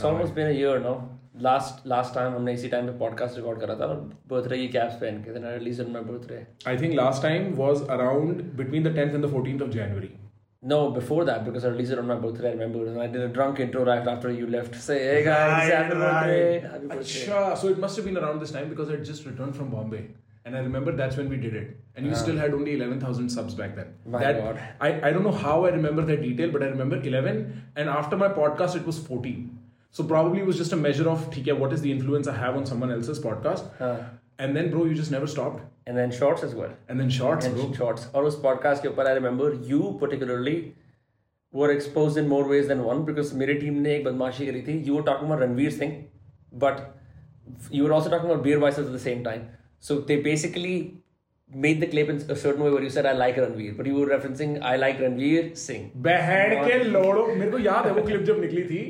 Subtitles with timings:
[0.00, 1.10] It's almost been a year now.
[1.46, 3.96] Last last time हमने इसी time पे podcast record करा था और
[4.30, 6.38] बर्थडे की कैप्स पहन के then I released it on my birthday.
[6.72, 10.10] I think last time was around between the 10th and the 14th of January.
[10.72, 12.48] No, before that because I released it on my birthday.
[12.48, 14.80] I remember and I did a drunk intro right after you left.
[14.88, 17.22] Say, hey guys, happy birthday, happy birthday.
[17.26, 19.70] Acha, so it must have been around this time because I had just returned from
[19.76, 20.02] Bombay.
[20.44, 21.78] And I remember that's when we did it.
[21.94, 23.94] And you still had only 11,000 subs back then.
[24.14, 24.60] My that, God.
[24.80, 27.42] I, I don't know how I remember that detail, but I remember 11.
[27.76, 29.58] And after my podcast, it was 14.
[29.91, 32.55] So probably it was just a measure of, okay, what is the influence I have
[32.57, 33.69] on someone else's podcast?
[33.79, 33.97] हाँ.
[34.37, 35.61] And then, bro, you just never stopped.
[35.87, 36.71] And then shorts as well.
[36.89, 37.71] And then shorts, And bro.
[37.73, 38.07] shorts.
[38.15, 40.73] और उस podcast के ऊपर I remember you particularly
[41.53, 44.85] were exposed in more ways than one because मेरी team ने एक बदमाशी करी थी.
[44.85, 45.93] You were talking about Ranveer Singh,
[46.65, 46.81] but
[47.71, 49.47] you were also talking about beer biceps at the same time.
[49.79, 50.75] So they basically
[51.52, 53.94] made the clip in a certain way where you said I like Ranveer, but you
[53.94, 55.90] were referencing I like Ranveer Singh.
[56.06, 58.82] बहन के लोड़ो मेरे को याद है वो clip जब निकली थी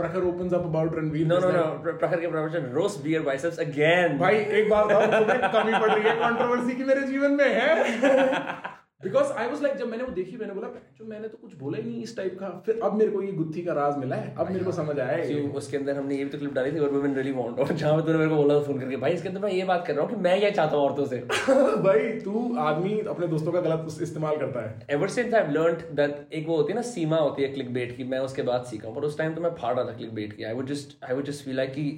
[0.00, 1.26] Prakhar opens up about Ranveer.
[1.26, 1.64] No, no, no.
[2.02, 4.18] Prakhar के प्रवचन roast beer biceps again.
[4.18, 8.73] भाई एक बात बताओ तुम्हें कमी पड़ रही है कंट्रोवर्सी की मेरे जीवन में है
[9.00, 11.78] बिकॉज़ आई वाज लाइक जब मैंने वो देखी मैंने बोला जो मैंने तो कुछ बोला
[11.78, 12.48] ही नहीं इस टाइप का.
[12.66, 15.16] फिर अब मेरे को ये गुत्थी का राज मिला है। अब मेरे को समझ आया
[15.16, 17.72] है। उसके अंदर हमने ये भी तो क्लिप डाली थी और वुमेन रियली वांट और
[17.72, 19.94] जहाँ पे तूने मेरे को बोला फ़ोन करके भाई इसके अंदर मैं ये बात कर
[19.94, 21.18] रहा हूँ कि मैं क्या चाहता हूँ औरतों से?
[21.86, 26.34] भाई तू आदमी अपने दोस्तों का गलत इस्तेमाल करता है। Ever since I learned that
[26.34, 28.88] एक वो होती है ना सीमा होती है क्लिक बेट की मैं उसके बाद सीखा
[28.88, 30.96] हूँ पर उस टाइम तो मैं फाड़ रहा था क्लिक बेट की। I would just
[31.04, 31.88] I would just feel like कि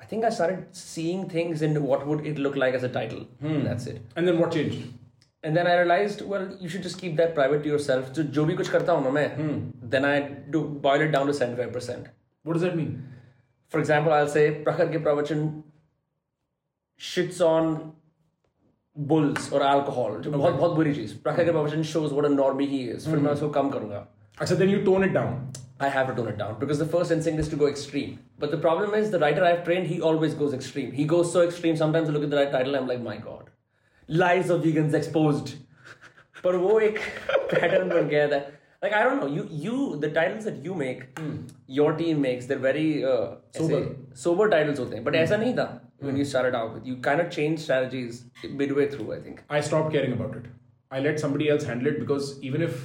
[0.00, 3.26] I think I started seeing things in what would it look like as a title
[3.42, 4.54] that's it and then what
[5.43, 8.09] Changed And then I realized, well, you should just keep that private to yourself.
[8.13, 9.29] जो जो भी कुछ करता हूँ ना मैं,
[9.91, 10.19] then I
[10.55, 12.09] do boil it down to 75%.
[12.45, 12.97] What does that mean
[13.73, 15.63] For example, I'll say प्रखर के प्रवचन
[16.99, 17.93] shits on
[18.95, 22.69] bulls or alcohol जो बहुत बहुत बुरी चीज प्रखर के प्रवचन shows what a normie
[22.75, 24.07] he is फिर मैं उसको कम करूंगा
[24.41, 27.11] अच्छा then you tone it down I have to tone it down because the first
[27.15, 28.15] instinct is to go extreme.
[28.39, 30.89] But the problem is the writer I've trained, he always goes extreme.
[30.91, 31.77] He goes so extreme.
[31.81, 33.45] Sometimes I look at the right title, I'm like, my God,
[34.07, 35.53] lives of vegans exposed.
[36.43, 36.99] पर वो एक
[37.53, 38.41] pattern बन गया था.
[38.83, 41.01] Like I don't know, you you the titles that you make,
[41.79, 43.79] your team makes, they're very uh, Sober.
[43.79, 45.03] ऐसे sober titles होते हैं.
[45.05, 45.67] But ऐसा नहीं था
[46.01, 46.85] when you started out.
[46.85, 48.23] You kind of changed strategies
[48.61, 49.43] midway through, I think.
[49.49, 50.45] I stopped caring about it.
[50.91, 52.77] I let somebody else handle it because even if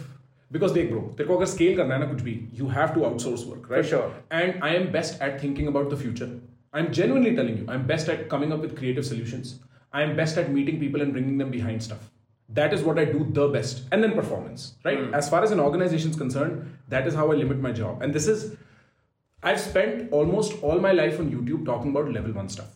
[0.57, 3.05] because देख bro तेरे को अगर scale करना है ना कुछ भी you have to
[3.11, 4.11] outsource work right sure.
[4.41, 6.29] and I am best at thinking about the future
[6.73, 9.55] I'm genuinely telling you I'm best at coming up with creative solutions
[9.92, 12.10] I am best at meeting people and bringing them behind stuff
[12.52, 15.14] that is what I do the best and then performance right hmm.
[15.14, 18.14] as far as an organization is concerned that is how I limit my job and
[18.14, 18.58] this is
[19.42, 22.76] I've spent almost all my life on YouTube talking about level one stuff.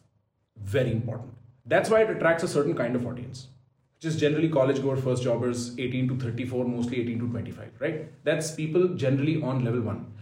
[0.58, 1.34] Very important.
[1.66, 3.48] That's why it attracts a certain kind of audience,
[3.96, 8.24] which is generally college goer, first jobbers, 18 to 34, mostly 18 to 25, right?
[8.24, 10.14] That's people generally on level one.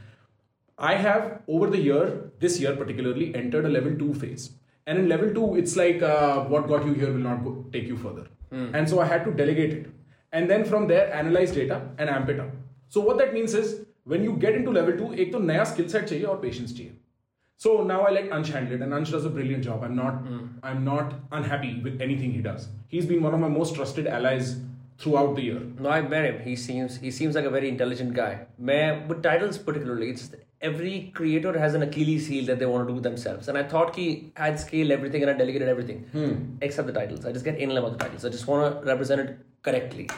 [0.80, 4.50] I have over the year, this year particularly, entered a level two phase.
[4.91, 7.87] And in level two, it's like uh, what got you here will not go, take
[7.87, 8.27] you further.
[8.75, 9.87] And so I had to delegate it.
[10.33, 12.51] And then from there, analyze data and amp it up.
[12.89, 15.89] So what that means is when you get into level two, एक तो नया skill
[15.89, 16.93] set चाहिए और patience चाहिए.
[17.59, 19.83] So now I let Ansh handle it, and Ansh does a brilliant job.
[19.83, 20.23] I'm not,
[20.63, 22.69] I'm not unhappy with anything he does.
[22.89, 24.57] He's been one of my most trusted allies
[24.99, 25.61] throughout the year.
[25.79, 26.41] No, I met him.
[26.49, 28.47] He seems he seems like a very intelligent guy.
[28.61, 30.37] मैं with titles particularly, it's just
[30.69, 33.49] every creator has an Achilles heel that they want to do themselves.
[33.49, 34.07] And I thought कि
[34.47, 36.05] I'd scale everything and I delegated everything
[36.63, 37.27] except the titles.
[37.27, 38.25] I just get anal about the titles.
[38.25, 40.09] I just want to represent it correctly.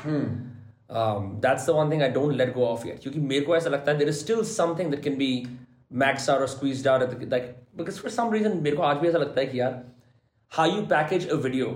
[0.90, 3.00] Um, that's the one thing I don't let go of yet.
[3.02, 5.30] क्योंकि मेरे को ऐसा लगता है there is still something that can be
[6.04, 8.96] maxed out or squeezed out at the, like because for some reason मेरे को आज
[9.02, 9.82] भी ऐसा लगता है कि यार
[10.58, 11.74] how you package a video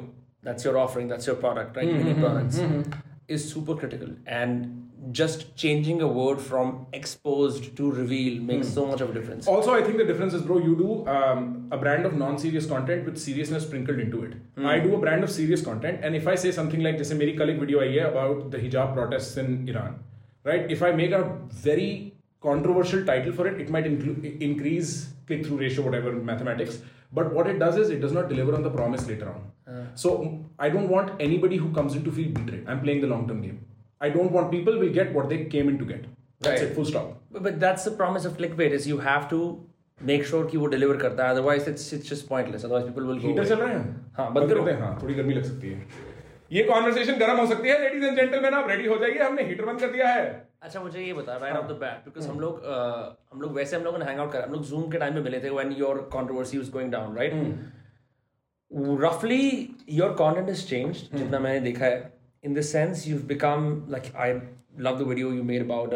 [0.48, 2.62] that's your offering that's your product right mini products
[3.36, 4.64] is super critical and
[5.12, 8.74] just changing a word from exposed to reveal makes hmm.
[8.74, 9.47] so much of a difference.
[9.47, 13.06] Also, I think the difference is, bro, you do um, a brand of non-serious content
[13.06, 14.34] with seriousness sprinkled into it.
[14.56, 14.66] Hmm.
[14.66, 17.19] I do a brand of serious content, and if I say something like, "This is
[17.19, 20.00] my colleague video I hear about the hijab protests in Iran,"
[20.44, 20.69] right?
[20.69, 21.24] If I make a
[21.68, 26.82] very controversial title for it, it might inclu- increase click-through ratio, whatever mathematics.
[27.11, 29.73] But what it does is it does not deliver on the promise later on.
[29.73, 29.85] Uh.
[29.96, 32.67] So I don't want anybody who comes in to feel betrayed.
[32.67, 33.66] I'm playing the long-term game.
[34.02, 36.03] I don't want people will get what they came in to get.
[36.41, 36.70] That's Right.
[36.70, 36.76] it.
[36.76, 37.14] Full stop.
[37.32, 39.40] but, but that's the promise of clickbait is you have to
[40.02, 43.22] make sure कि वो deliver करता है otherwise it's it's just pointless otherwise people will
[43.22, 43.49] go heater away.
[43.49, 45.85] चल रहे हैं हाँ, बंद करो। हाँ थोड़ी गर्मी लग सकती है
[46.52, 49.66] ये कॉन्वर्सेशन गर्म हो सकती है लेडीज़ एंड जेंटलमैन आप रेडी हो जाइए हमने हीटर
[49.66, 50.26] बंद कर दिया है
[50.64, 52.61] अच्छा मुझे ये बता right off the bat because हम लोग
[53.34, 55.22] हम लोग वैसे हम लोगों ने हैंग आउट करा हम लोग जूम के टाइम में
[55.23, 57.34] मिले थे when your controversy was going down right
[59.02, 59.41] रफली
[59.97, 62.00] योर कंटेंट इज़ चेंज्ड जितना मैंने देखा है
[62.47, 64.33] In the sense you become like I
[64.86, 65.94] love the video you made about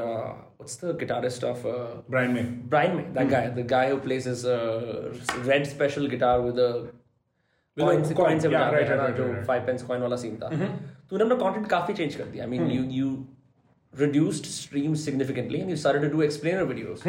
[0.60, 1.72] what's the guitarist of uh,
[2.12, 2.42] Brian May.
[2.74, 3.16] Brian May, Hmm.
[3.16, 5.10] that guy, the guy who plays his uh,
[5.48, 6.70] red special guitar with a
[7.76, 9.46] With a coins coin, coins से yeah, बजाते right, हैं ना, right, जो right, right.
[9.50, 10.48] five pence coin वाला scene था
[11.10, 13.10] तूने अपना content काफी change कर दिया I mean you you
[14.04, 17.04] reduced streams significantly and you started to do explainer videos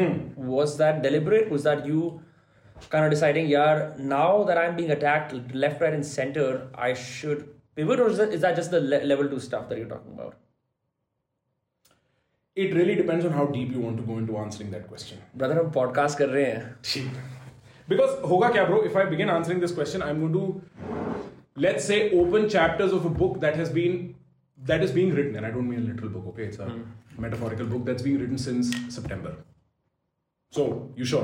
[0.55, 2.03] was that deliberate was that you
[2.93, 3.81] kind of deciding yeah
[4.15, 5.33] now that I'm being attacked
[5.65, 6.49] left right and center
[6.89, 9.77] I should pivot or is that, is that just the le- level 2 stuff that
[9.77, 10.35] you're talking about
[12.55, 15.17] It really depends on how deep you want to go into answering that question.
[15.41, 16.63] brother हम podcast कर रहे हैं
[17.91, 20.45] Because hoga kya bro, if I begin answering this question, I'm going to
[21.65, 23.99] let's say open chapters of a book that has been
[24.71, 26.45] that is being written, and I don't mean a literal book, okay?
[26.45, 26.67] It's a
[27.25, 29.31] metaphorical book that's being written since September.
[30.57, 31.23] So, you sure?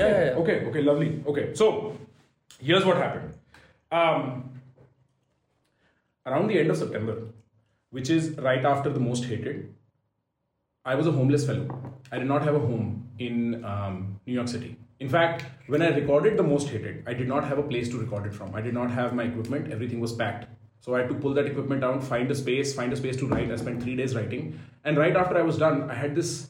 [0.00, 0.40] Yeah, yeah, yeah.
[0.44, 1.08] Okay, okay, lovely.
[1.32, 1.68] Okay, so
[2.60, 3.34] here's what happened.
[3.90, 4.24] Um,
[6.26, 7.16] around the end of September,
[7.90, 9.74] which is right after the most hated,
[10.84, 11.94] I was a homeless fellow.
[12.12, 14.76] I did not have a home in um, New York City.
[15.00, 17.98] In fact, when I recorded the most hated, I did not have a place to
[17.98, 18.54] record it from.
[18.54, 19.72] I did not have my equipment.
[19.72, 20.46] Everything was packed.
[20.80, 23.26] So I had to pull that equipment down, find a space, find a space to
[23.26, 23.50] write.
[23.50, 24.58] I spent three days writing.
[24.84, 26.48] And right after I was done, I had this,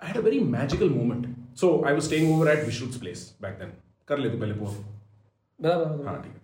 [0.00, 1.26] I had a very magical moment.
[1.54, 3.72] So I was staying over at Vishrut's place back then.
[4.08, 4.70] कर ले तू पहले पूरा
[5.60, 6.10] बता, बता, बता.
[6.10, 6.39] हाँ, ठीक है.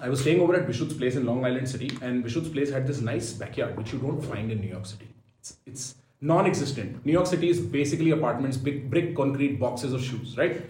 [0.00, 2.86] I was staying over at Vishuth's place in Long Island City, and Vishuth's place had
[2.86, 5.08] this nice backyard, which you don't find in New York City.
[5.40, 7.04] It's, it's non-existent.
[7.06, 10.68] New York City is basically apartments, big brick concrete boxes of shoes, right?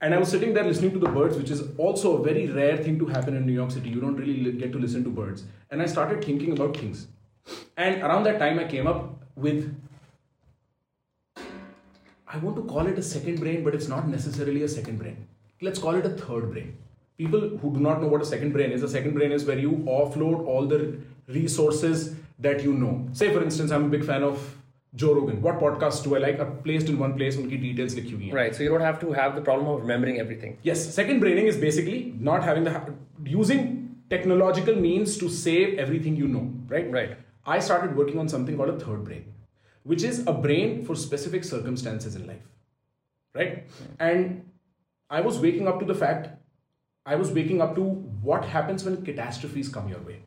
[0.00, 2.76] And I was sitting there listening to the birds, which is also a very rare
[2.76, 3.90] thing to happen in New York City.
[3.90, 5.44] You don't really get to listen to birds.
[5.70, 7.06] And I started thinking about things.
[7.76, 9.74] And around that time, I came up with
[12.26, 15.28] I want to call it a second brain, but it's not necessarily a second brain.
[15.60, 16.78] Let's call it a third brain
[17.17, 19.57] People who do not know what a second brain is, a second brain is where
[19.57, 20.97] you offload all the
[21.27, 23.07] resources that you know.
[23.13, 24.55] Say, for instance, I'm a big fan of
[24.95, 25.41] Joe Rogan.
[25.41, 26.39] What podcasts do I like?
[26.39, 28.33] Are placed in one place, उनकी details लिखी हुई हैं.
[28.33, 30.57] Right, so you don't have to have the problem of remembering everything.
[30.63, 32.93] Yes, second braining is basically not having the
[33.25, 33.65] using
[34.09, 36.91] technological means to save everything you know, right?
[36.91, 37.17] Right.
[37.45, 39.25] I started working on something called a third brain,
[39.83, 42.47] which is a brain for specific circumstances in life,
[43.33, 43.63] right?
[43.99, 44.49] And
[45.09, 46.29] I was waking up to the fact,
[47.05, 50.23] I was waking up to what happens when catastrophes come your way.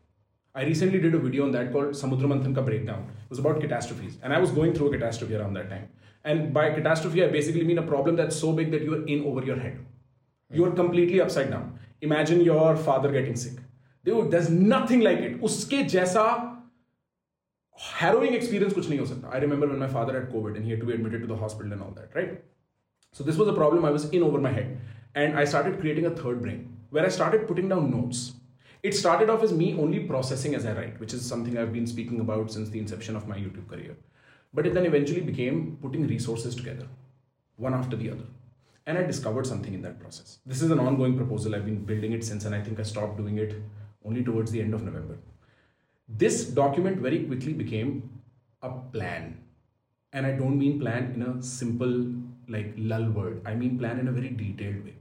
[0.54, 3.10] I recently did a video on that called Samudra Manthan Ka Breakdown.
[3.24, 4.18] It was about catastrophes.
[4.22, 5.88] And I was going through a catastrophe around that time.
[6.24, 9.24] And by catastrophe, I basically mean a problem that's so big that you are in
[9.24, 9.78] over your head.
[10.52, 11.78] You are completely upside down.
[12.00, 13.58] Imagine your father getting sick.
[14.04, 15.40] Dude, there's nothing like it.
[15.40, 16.24] उसके जैसा
[17.80, 19.32] harrowing experience कुछ नहीं हो सकता.
[19.32, 21.36] I remember when my father had COVID and he had to be admitted to the
[21.36, 22.42] hospital and all that, right?
[23.12, 24.78] So this was a problem I was in over my head.
[25.15, 28.33] And I started creating a third brain where I started putting down notes.
[28.83, 31.87] It started off as me only processing as I write, which is something I've been
[31.87, 33.95] speaking about since the inception of my YouTube career.
[34.53, 36.87] But it then eventually became putting resources together,
[37.55, 38.25] one after the other.
[38.85, 40.39] And I discovered something in that process.
[40.45, 41.55] This is an ongoing proposal.
[41.55, 43.55] I've been building it since, and I think I stopped doing it
[44.05, 45.17] only towards the end of November.
[46.09, 48.09] This document very quickly became
[48.61, 49.41] a plan.
[50.13, 52.13] And I don't mean plan in a simple,
[52.47, 53.41] like, lull word.
[53.45, 54.95] I mean plan in a very detailed way.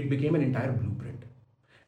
[0.00, 1.24] It became an entire blueprint.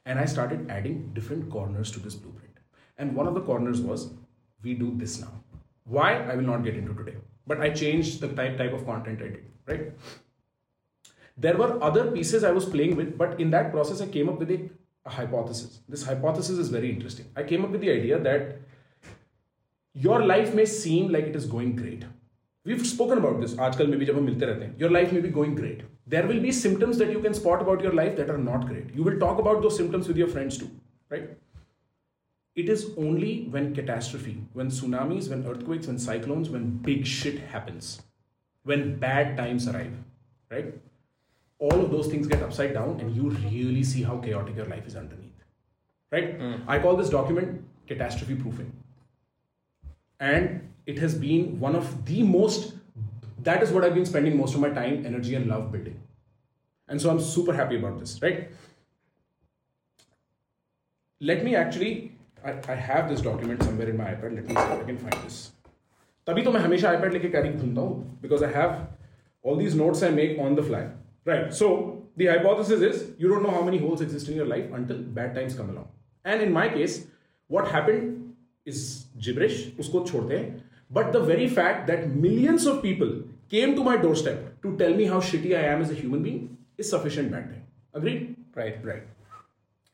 [0.05, 2.59] And I started adding different corners to this blueprint.
[2.99, 4.11] And one of the corners was
[4.63, 5.33] we do this now.
[5.85, 6.11] Why?
[6.33, 7.17] I will not get into today.
[7.47, 9.93] But I changed the type, type of content I did, right?
[11.37, 14.39] There were other pieces I was playing with, but in that process, I came up
[14.39, 14.69] with a,
[15.07, 15.81] a hypothesis.
[15.89, 17.27] This hypothesis is very interesting.
[17.35, 18.59] I came up with the idea that
[19.95, 22.05] your life may seem like it is going great.
[22.66, 23.58] We've spoken about this.
[23.66, 24.78] आजकल में भी जब हम मिलते रहते हैं.
[24.80, 25.84] Your life may be going great.
[26.14, 28.96] There will be symptoms that you can spot about your life that are not great.
[28.96, 30.70] You will talk about those symptoms with your friends too,
[31.10, 31.30] right?
[32.56, 38.02] It is only when catastrophe, when tsunamis, when earthquakes, when cyclones, when big shit happens,
[38.64, 39.94] when bad times arrive,
[40.52, 40.74] right?
[41.60, 44.88] All of those things get upside down and you really see how chaotic your life
[44.88, 45.44] is underneath,
[46.12, 46.42] right?
[46.68, 48.72] I call this document catastrophe proofing.
[50.20, 52.74] And it has been one of the most,
[53.44, 56.00] that is what I've been spending most of my time, energy, and love building.
[56.88, 58.50] And so I'm super happy about this, right?
[61.20, 62.12] Let me actually,
[62.46, 64.36] I, I have this document somewhere in my iPad.
[64.36, 65.52] Let me see if I can find this.
[66.28, 68.88] तभी तो मैं हमेशा iPad लेके carry घूमता हूँ because I have
[69.44, 70.88] all these notes I make on the fly.
[71.26, 71.54] Right.
[71.54, 74.98] So the hypothesis is you don't know how many holes exist in your life until
[75.20, 75.88] bad times come along.
[76.26, 77.08] And in my case,
[77.48, 79.60] what happened is gibberish.
[79.80, 80.64] उसको छोड़ते हैं.
[80.93, 85.05] But the very fact that millions of people came to my doorstep to tell me
[85.05, 87.65] how shitty I am as a human being is sufficient bad time.
[87.95, 88.37] Agreed?
[88.55, 88.85] Right.
[88.85, 89.05] Right.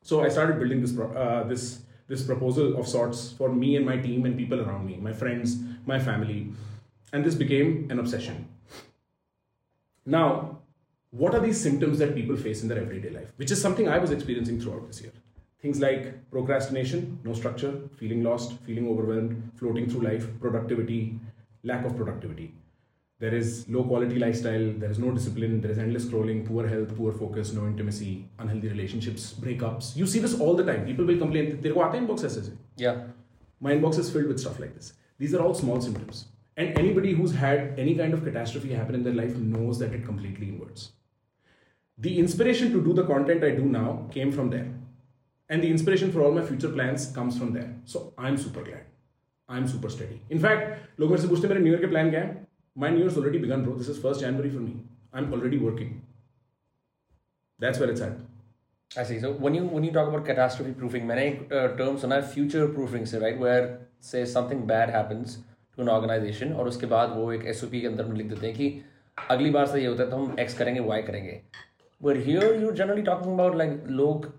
[0.03, 3.85] So I started building this pro- uh, this this proposal of sorts for me and
[3.87, 6.41] my team and people around me, my friends, my family.
[7.17, 8.41] and this became an obsession.
[10.15, 10.59] Now,
[11.11, 13.33] what are these symptoms that people face in their everyday life?
[13.37, 15.13] Which is something I was experiencing throughout this year.
[15.62, 21.20] Things like procrastination, no structure, feeling lost, feeling overwhelmed, floating through life, productivity,
[21.64, 22.54] lack of productivity.
[23.20, 26.98] There is low quality lifestyle, there is no discipline, there is endless scrolling, poor health,
[26.98, 29.96] poor focus, no intimacy, unhealthy relationships, breakups.
[29.96, 30.86] You see this all the time.
[30.86, 32.58] People will complain, तेरे को आता है inbox ऐसे से?
[32.78, 32.98] Yeah.
[33.62, 34.94] My inbox is filled with stuff like this.
[35.20, 36.26] These are all small symptoms.
[36.58, 40.06] And anybody who's had any kind of catastrophe happen in their life knows that it
[40.06, 40.92] completely inverts.
[41.98, 44.68] The inspiration to do the content I do now came from there.
[45.50, 47.70] And the inspiration for all my future plans comes from there.
[47.86, 48.86] So I'm super glad.
[49.50, 50.20] I'm super steady.
[50.30, 52.42] In fact, लोग मेरे से पूछते मेरे new year के plan क्या है
[52.76, 53.76] My new year's already begun, bro.
[53.80, 54.72] This is first January for me.
[55.14, 55.90] I'm already working.
[57.60, 58.16] That's where it's at.
[58.98, 59.20] I see.
[59.20, 62.68] So when you when you talk about catastrophe proofing, मैंने एक term सुना है future
[62.78, 63.40] proofing से, right?
[63.44, 63.68] Where
[64.08, 65.38] say something bad happens
[65.76, 68.56] to an organization और उसके बाद वो एक SOP के अंदर में लिख देते हैं
[68.56, 68.82] कि
[69.32, 71.40] अगली बार से ये होता है तो हम X करेंगे Y करेंगे.
[72.08, 74.32] But here you're generally talking about like लोग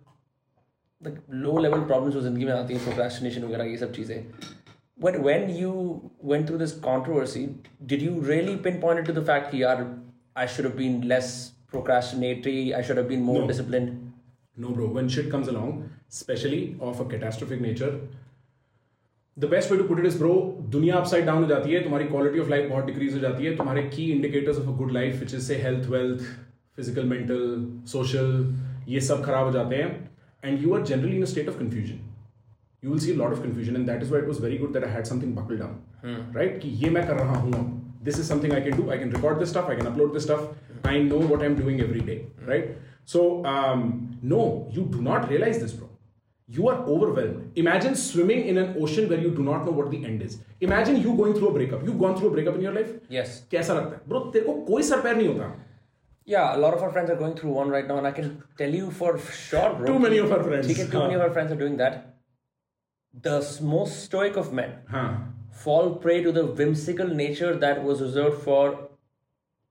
[1.02, 4.24] low level problems जो ज़िंदगी में आती हैं procrastination वगैरह ये सब चीज़ें
[5.04, 9.54] but when you went through this controversy, did you really pinpoint it to the fact
[9.54, 9.84] that
[10.36, 13.48] I should have been less procrastinatory, I should have been more No.
[13.48, 14.12] disciplined?
[14.58, 14.88] No, bro.
[14.88, 18.02] When shit comes along, especially of a catastrophic nature,
[19.38, 20.34] the best way to put it is, bro,
[20.70, 23.56] दुनिया upside down हो जाती है तुम्हारी quality of life बहुत decrease हो जाती है
[23.58, 26.28] तुम्हारे key indicators of a good life which is say health, wealth,
[26.78, 27.48] physical, mental,
[27.96, 28.36] social
[28.90, 30.09] ये सब खराब हो जाते हैं
[30.43, 32.03] and you are generally in a state of confusion.
[32.83, 34.73] You will see a lot of confusion and that is why it was very good
[34.75, 35.81] that I had something buckled down.
[36.33, 36.59] Right?
[36.63, 37.81] कि ये मैं कर रहा हूँ अब.
[38.09, 38.91] This is something I can do.
[38.91, 39.71] I can record this stuff.
[39.75, 40.43] I can upload this stuff.
[40.85, 42.27] I know what I'm doing every day.
[42.51, 42.77] Right?
[43.13, 45.89] So, um, no, you do not realize this, bro.
[46.47, 47.53] You are overwhelmed.
[47.57, 50.37] Imagine swimming in an ocean where you do not know what the end is.
[50.61, 51.87] Imagine you going through a breakup.
[51.87, 52.91] You've gone through a breakup in your life.
[53.09, 53.41] Yes.
[53.51, 55.49] कैसा लगता है bro तेरे को कोई sir पैर नहीं होता
[56.30, 58.44] Yeah, a lot of our friends are going through one right now, and I can
[58.58, 59.86] tell you for sure, bro.
[59.86, 60.68] Too many of our friends.
[60.68, 61.96] ठीक है, too many of our friends are doing that.
[63.24, 63.38] The
[63.70, 65.08] most stoic of men हाँ
[65.64, 68.66] fall prey to the whimsical nature that was reserved for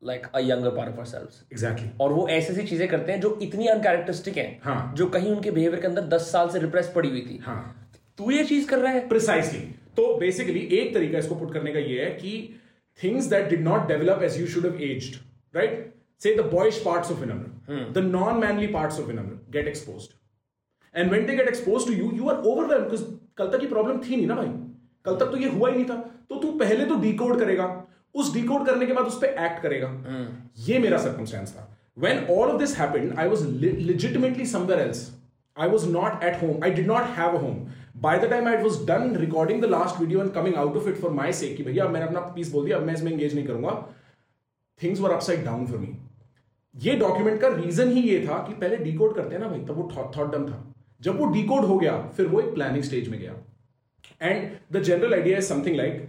[0.03, 1.37] like a younger part of ourselves.
[1.53, 5.31] Exactly और वो ऐसी ऐसी चीज़ें करते हैं जो इतनी अनकैरेक्टरिस्टिक हैं हाँ। जो कहीं
[5.33, 7.61] उनके बिहेवियर के अंदर 10 साल से रिप्रेस पड़ी हुई थी हाँ
[8.19, 9.61] तू ये चीज़ कर रहा है प्रिसाइसली
[9.97, 12.35] तो बेसिकली एक तरीका इसको पुट करने का ये है कि
[12.99, 15.17] things that did not develop as you should have aged
[15.55, 20.13] right से the boys parts of Vinamra the non manly parts of Vinamra get exposed
[20.97, 23.05] and when they get expose to you you are overwhelm because
[23.37, 24.47] कल तक ये problem थी नहीं ना भाई।
[25.05, 25.97] कल तक तो ये हुआ ही नहीं था।
[26.31, 27.85] तो तू पहले तो डिकोड करेगा।
[28.15, 29.89] उस डिकोड करने के बाद उस पर एक्ट करेगा।
[30.59, 35.01] ये मेरा सर्कमस्टेंस था। When all of this happened i was le- legitimately somewhere else.
[35.57, 36.59] I was not at home.
[36.67, 37.61] I did not have a home.
[38.03, 41.01] By the time i was done recording the last video and coming out of it
[41.05, 43.35] for my sake कि भैया अब मैंने अपना piece बोल दिया अब मैं इसमें एंगेज
[43.35, 43.89] नहीं करूँगा।
[44.83, 45.97] Things were upside down for me
[46.75, 49.77] ये डॉक्यूमेंट का रीजन ही ये था कि पहले डीकोड करते हैं ना भाई, तब
[49.77, 50.65] वो थॉट थॉट डन था।
[51.01, 53.35] जब वो डीकोड हो गया, फिर वो एक प्लानिंग स्टेज में गया।
[54.23, 56.09] And the general idea is something like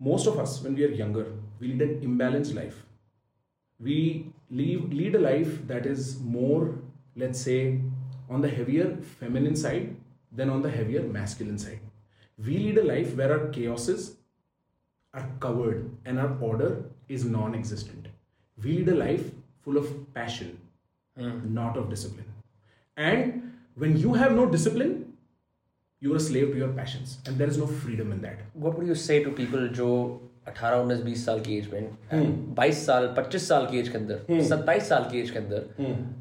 [0.00, 1.22] most of us when we are younger
[1.60, 2.84] we lead an imbalance life
[3.80, 3.98] we
[4.52, 6.68] live lead a life that is more
[7.18, 7.56] let say
[8.30, 9.96] on the heavier feminine side
[10.34, 11.88] than on the heavier masculine side
[12.38, 14.16] we lead a life where our case
[15.42, 17.99] covered and our order is nonexistent
[18.63, 19.25] we lead a life
[19.63, 20.51] full of passion
[21.59, 22.29] not of discipline
[22.97, 23.41] and
[23.83, 24.93] when you have no discipline
[26.01, 28.87] you're a slave to your passions and there is no freedom in that what would
[28.93, 29.89] you say to people जो
[30.49, 34.19] 18 19 20 साल की as में 22 साल 25 साल की age के अंदर
[34.29, 35.63] 27 साल की एज के अंदर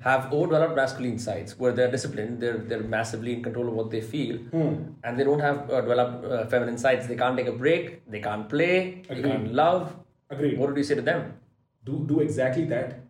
[0.07, 4.01] have overdeveloped masculine sides where they're disciplined they're they're massively in control of what they
[4.15, 7.91] feel and they don't have uh, developed uh, feminine sides they can't take a break
[8.17, 8.73] they can't play
[9.09, 9.31] they Agreed.
[9.33, 9.85] can't love
[10.37, 10.59] Agreed.
[10.63, 11.27] what would you say to them
[11.85, 13.01] do do exactly that.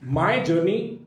[0.00, 1.00] My journey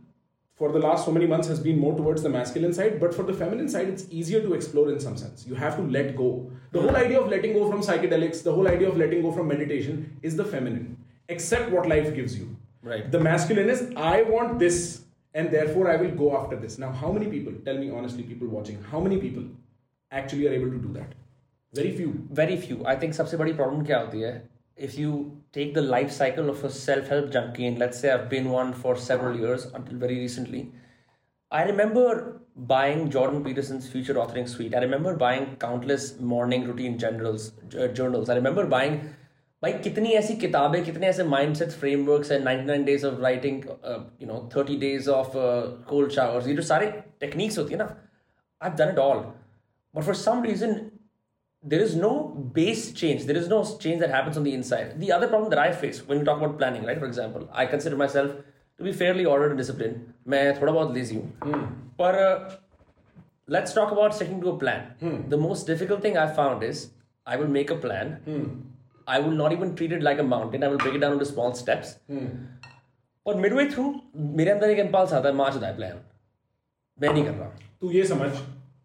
[0.55, 3.23] for the last so many months has been more towards the masculine side, but for
[3.23, 5.45] the feminine side, it's easier to explore in some sense.
[5.47, 6.51] You have to let go.
[6.71, 9.47] The whole idea of letting go from psychedelics, the whole idea of letting go from
[9.47, 10.97] meditation is the feminine.
[11.29, 12.55] Accept what life gives you.
[12.83, 13.11] Right.
[13.11, 15.01] The masculine is I want this,
[15.33, 16.77] and therefore I will go after this.
[16.77, 17.53] Now, how many people?
[17.65, 19.43] Tell me honestly, people watching, how many people
[20.11, 21.13] actually are able to do that?
[21.73, 22.09] Very few.
[22.39, 24.33] very few i think सबसे बड़ी problem क्या होती है
[24.77, 25.09] if you
[25.57, 28.93] take the life cycle of a self-help junkie and let's say i've been one for
[29.09, 30.61] several years until very recently
[31.51, 32.05] i remember
[32.71, 38.29] buying jordan peterson's future authoring suite i remember buying countless morning routine generals j- journals
[38.29, 38.97] i remember buying
[39.63, 43.63] भाई कितनी ऐसी किताबें कितने ऐसे mindset frameworks है 99 days of writing
[44.21, 45.31] you know 30 days of
[45.89, 47.85] cold showers ये जो सारे टेक्निक्स होती है ना
[48.61, 49.17] I done it all
[49.95, 50.73] but for some reason
[51.72, 52.10] there is no
[52.58, 53.24] base change.
[53.30, 54.92] There is no change that happens on the inside.
[55.00, 57.00] The other problem that I face when we talk about planning, right?
[57.02, 58.36] For example, I consider myself
[58.78, 60.06] to be fairly ordered and disciplined.
[60.34, 61.58] मैं थोड़ा बहुत lazy हूँ.
[62.02, 62.34] But uh,
[63.56, 64.84] let's talk about sticking to a plan.
[65.00, 65.16] Hmm.
[65.34, 66.84] The most difficult thing I found is
[67.26, 68.14] I will make a plan.
[68.28, 68.44] Hmm.
[69.16, 70.64] I will not even treat it like a mountain.
[70.68, 71.96] I will break it down into small steps.
[72.12, 72.28] Hmm.
[73.26, 73.90] और midway through
[74.36, 75.98] मेरे अंदर एक impulse आता है मार चुका है plan.
[77.00, 77.48] मैं नहीं कर रहा.
[77.80, 78.30] तू ये समझ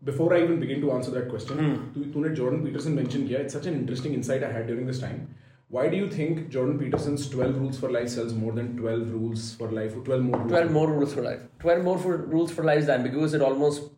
[0.05, 1.59] before I even begin to answer that question,
[1.95, 3.41] तू तूने Jordan Peterson mention किया.
[3.41, 5.29] It's such an interesting insight I had during this time.
[5.77, 9.55] Why do you think Jordan Peterson's 12 rules for life sells more than 12 rules
[9.55, 9.97] for life?
[10.05, 10.51] 12 more rules.
[10.51, 11.43] 12 more rules for life.
[11.61, 13.35] 12 more for, rules for life is ambiguous.
[13.35, 13.91] It almost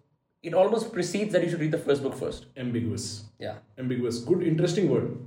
[0.42, 2.46] it almost precedes that you should read the first book first.
[2.56, 3.24] Ambiguous.
[3.38, 3.56] Yeah.
[3.78, 4.20] Ambiguous.
[4.20, 5.18] Good, interesting word.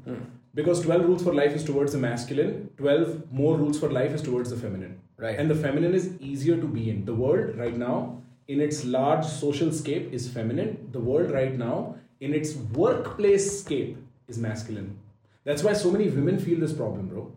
[0.56, 4.22] Because 12 rules for life is towards the masculine, 12 more rules for life is
[4.22, 5.00] towards the feminine.
[5.18, 5.38] Right.
[5.40, 7.06] And the feminine is easier to be in.
[7.06, 10.89] The world right now, in its large social scape, is feminine.
[10.93, 14.99] The world right now, in its workplace scape, is masculine.
[15.45, 17.31] That's why so many women feel this problem, bro.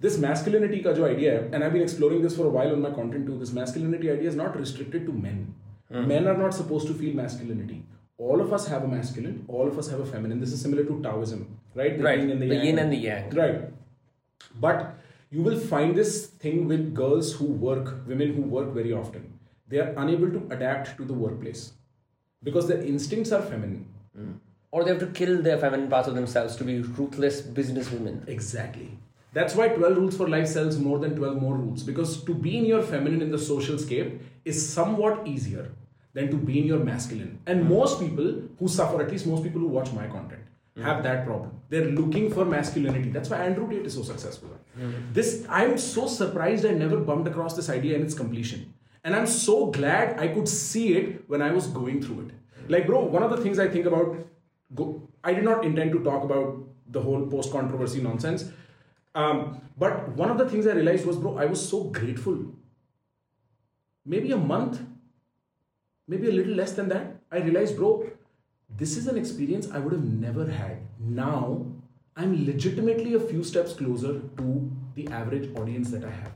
[0.00, 2.82] This masculinity ka jo idea hai, and I've been exploring this for a while on
[2.82, 3.38] my content too.
[3.38, 5.54] This masculinity idea is not restricted to men.
[5.90, 6.06] Hmm.
[6.06, 7.82] Men are not supposed to feel masculinity.
[8.18, 10.38] All of us have a masculine, all of us have a feminine.
[10.40, 11.42] This is similar to Taoism,
[11.74, 11.96] right?
[11.98, 12.20] The Right.
[12.20, 12.66] yin and the, The yang.
[12.66, 13.30] yin and the yang.
[13.30, 13.60] Right.
[14.60, 14.94] But
[15.30, 19.26] you will find this thing with girls who work, women who work very often.
[19.68, 21.72] They are unable to adapt to the workplace
[22.42, 23.86] because their instincts are feminine.
[24.16, 24.32] Hmm.
[24.70, 28.28] Or they have to kill their feminine parts of themselves to be ruthless businesswomen.
[28.28, 28.98] Exactly.
[29.32, 32.56] That's why 12 rules for life sells more than 12 more rules because to be
[32.56, 35.70] in your feminine in the social scape is somewhat easier
[36.14, 37.38] than to be in your masculine.
[37.46, 37.68] And hmm.
[37.68, 40.42] most people who suffer, at least most people who watch my content,
[40.74, 40.82] hmm.
[40.82, 41.60] have that problem.
[41.68, 43.10] They're looking for masculinity.
[43.10, 44.50] That's why Andrew Tate is so successful.
[45.12, 48.72] This I'm so surprised I never bumped across this idea in its completion.
[49.04, 52.34] And I'm so glad I could see it when I was going through it.
[52.68, 54.16] Like, bro, one of the things I think about
[54.74, 58.50] go I did not intend to talk about the whole post controversy nonsense.
[59.14, 62.38] Um, but one of the things I realized was, bro, I was so grateful.
[64.04, 64.80] Maybe a month,
[66.06, 68.10] maybe a little less than that, I realized, bro,
[68.70, 70.78] this is an experience I would have never had.
[70.98, 71.66] Now,
[72.16, 76.34] I'm legitimately a few steps closer to the average audience that I have.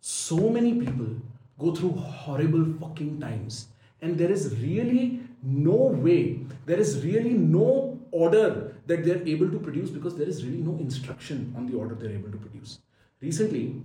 [0.00, 1.16] So many people
[1.58, 3.68] go through horrible fucking times,
[4.02, 9.58] and there is really no way, there is really no order that they're able to
[9.58, 12.78] produce because there is really no instruction on the order they're able to produce.
[13.20, 13.82] Recently,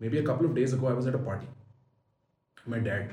[0.00, 1.46] maybe a couple of days ago, I was at a party.
[2.66, 3.10] My dad,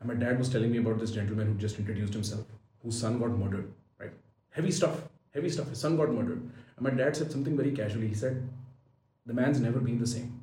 [0.00, 2.44] and my dad was telling me about this gentleman who just introduced himself,
[2.82, 4.12] whose son got murdered, right?
[4.50, 5.00] Heavy stuff,
[5.32, 5.68] heavy stuff.
[5.68, 6.40] His son got murdered.
[6.76, 8.08] And my dad said something very casually.
[8.08, 8.48] He said,
[9.26, 10.33] The man's never been the same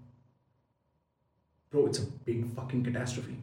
[1.72, 3.38] bro, it's a big fucking catastrophe.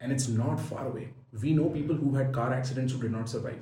[0.00, 1.08] And it's not far away.
[1.40, 3.58] We know people who had car accidents who did not survive.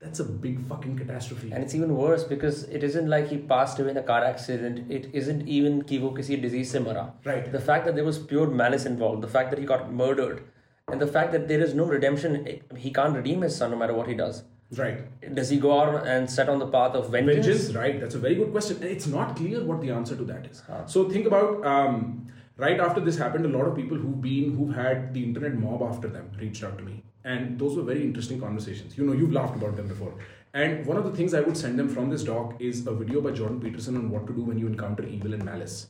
[0.00, 1.52] That's a big fucking catastrophe.
[1.52, 4.90] And it's even worse because it isn't like he passed away in a car accident.
[4.90, 7.12] It isn't even ki kisi disease se mara.
[7.24, 7.52] Right.
[7.52, 10.42] The fact that there was pure malice involved, the fact that he got murdered,
[10.88, 13.94] and the fact that there is no redemption, he can't redeem his son no matter
[13.94, 14.42] what he does.
[14.76, 15.34] Right.
[15.34, 17.46] Does he go out and set on the path of vengeance?
[17.46, 18.00] Vengeance, right.
[18.00, 18.78] That's a very good question.
[18.78, 20.62] And it's not clear what the answer to that is.
[20.66, 20.86] Huh.
[20.86, 22.26] So think about um,
[22.64, 25.82] right after this happened, a lot of people who've been who've had the internet mob
[25.82, 28.96] after them reached out to me, and those were very interesting conversations.
[28.98, 30.14] You know, you've laughed about them before.
[30.54, 33.22] And one of the things I would send them from this doc is a video
[33.22, 35.88] by Jordan Peterson on what to do when you encounter evil and malice.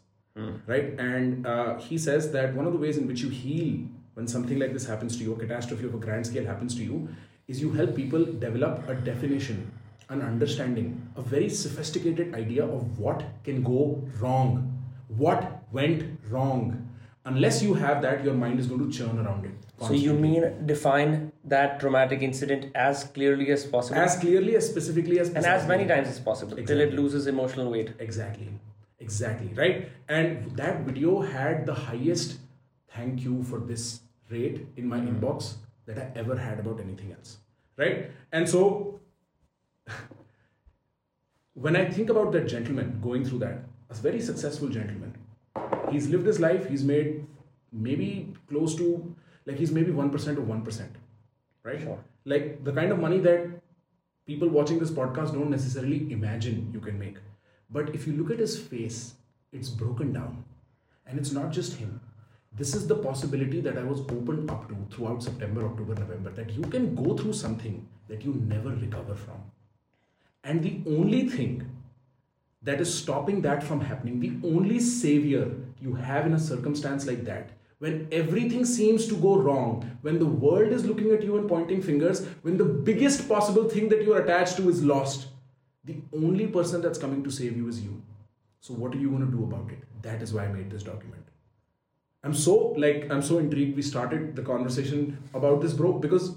[0.67, 0.99] Right?
[0.99, 3.81] And uh, he says that one of the ways in which you heal
[4.15, 6.85] when something like this happens to you, a catastrophe of a grand scale happens to
[6.85, 7.09] you,
[7.49, 9.71] is you help people develop a definition,
[10.09, 16.89] an understanding, a very sophisticated idea of what can go wrong, what went wrong.
[17.25, 19.53] Unless you have that, your mind is going to churn around it.
[19.81, 25.19] So you mean define that traumatic incident as clearly as possible as clearly as specifically
[25.19, 27.93] as and as many times as possible till it loses emotional weight.
[27.99, 28.49] Exactly.
[29.01, 29.53] Exactly.
[29.55, 29.89] Right.
[30.09, 32.39] And that video had the highest
[32.95, 35.17] thank you for this rate in my hmm.
[35.17, 35.55] inbox
[35.87, 37.39] that I ever had about anything else.
[37.77, 38.11] Right.
[38.31, 39.01] And so
[41.55, 45.15] when I think about that gentleman going through that, a very successful gentleman,
[45.93, 47.27] he's lived his life, he's made
[47.73, 49.15] maybe close to
[49.47, 50.89] like he's maybe 1% of 1%.
[51.65, 51.81] Right?
[51.81, 51.99] Sure.
[52.25, 53.49] Like the kind of money that
[54.27, 57.17] people watching this podcast don't necessarily imagine you can make.
[57.71, 59.15] But if you look at his face,
[59.53, 60.45] it's broken down.
[61.07, 62.01] And it's not just him.
[62.55, 66.51] This is the possibility that I was opened up to throughout September, October, November that
[66.51, 69.43] you can go through something that you never recover from.
[70.45, 71.69] And the only thing
[72.63, 77.25] that is stopping that from happening, the only savior you have in a circumstance like
[77.25, 81.49] that, when everything seems to go wrong, when the world is looking at you and
[81.49, 85.27] pointing fingers, when the biggest possible thing that you are attached to is lost,
[85.85, 88.01] the only person that's coming to save you is you.
[88.61, 89.81] So, what are you going to do about it?
[90.03, 91.25] That is why I made this document.
[92.23, 93.75] I'm so like I'm so intrigued.
[93.75, 96.37] We started the conversation about this, bro, because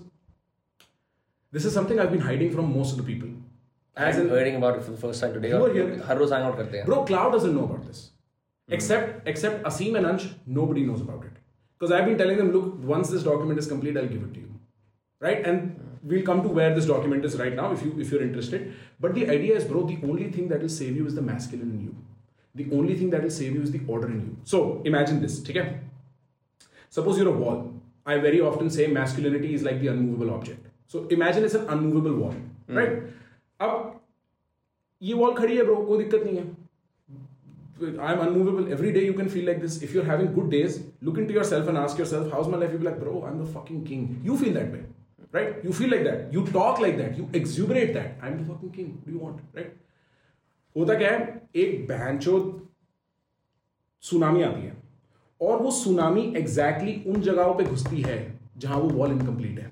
[1.52, 3.30] this is something I've been hiding from most of the people.
[3.99, 5.51] As in hearing about it for the first time today.
[5.51, 6.87] You are hearing- her rose hang out करते हैं.
[6.87, 8.11] Bro, Cloud doesn't know about this.
[8.73, 10.27] Except except Asim and Ansh,
[10.59, 11.41] nobody knows about it.
[11.79, 14.41] Because I've been telling them, look, once this document is complete, I'll give it to
[14.41, 14.51] you.
[15.21, 15.47] Right?
[15.47, 15.71] And
[16.03, 18.73] we'll come to where this document is right now if you if you're interested.
[19.01, 21.71] But the idea is, bro, the only thing that will save you is the masculine
[21.71, 21.95] in you.
[22.55, 24.37] The only thing that will save you is the order in you.
[24.45, 25.79] So imagine this, okay?
[26.89, 27.73] Suppose you're a wall.
[28.07, 30.67] I very often say masculinity is like the unmovable object.
[30.87, 32.35] So imagine it's an unmovable wall,
[32.69, 33.03] right?
[33.60, 34.00] अब
[35.02, 36.44] ये wall खड़ी है bro कोई दिक्कत नहीं है।
[38.00, 40.80] I am unmovable every day you can feel like this if you having good days
[41.04, 43.22] look in to your self and ask your self how's my life you like bro
[43.22, 44.80] I am fucking king you feel that way
[45.36, 48.72] right you feel like that you talk like that you exuberate that I am the
[48.76, 49.76] king do want right
[50.76, 51.42] होता क्या है?
[51.56, 52.32] एक बहन चो
[54.04, 54.74] tsunami आती है।
[55.42, 58.18] और वो सुनामी एग्जैक्टली exactly उन जगहों पर घुसती है
[58.58, 59.72] जहाँ वो वॉल इनकम्प्लीट है।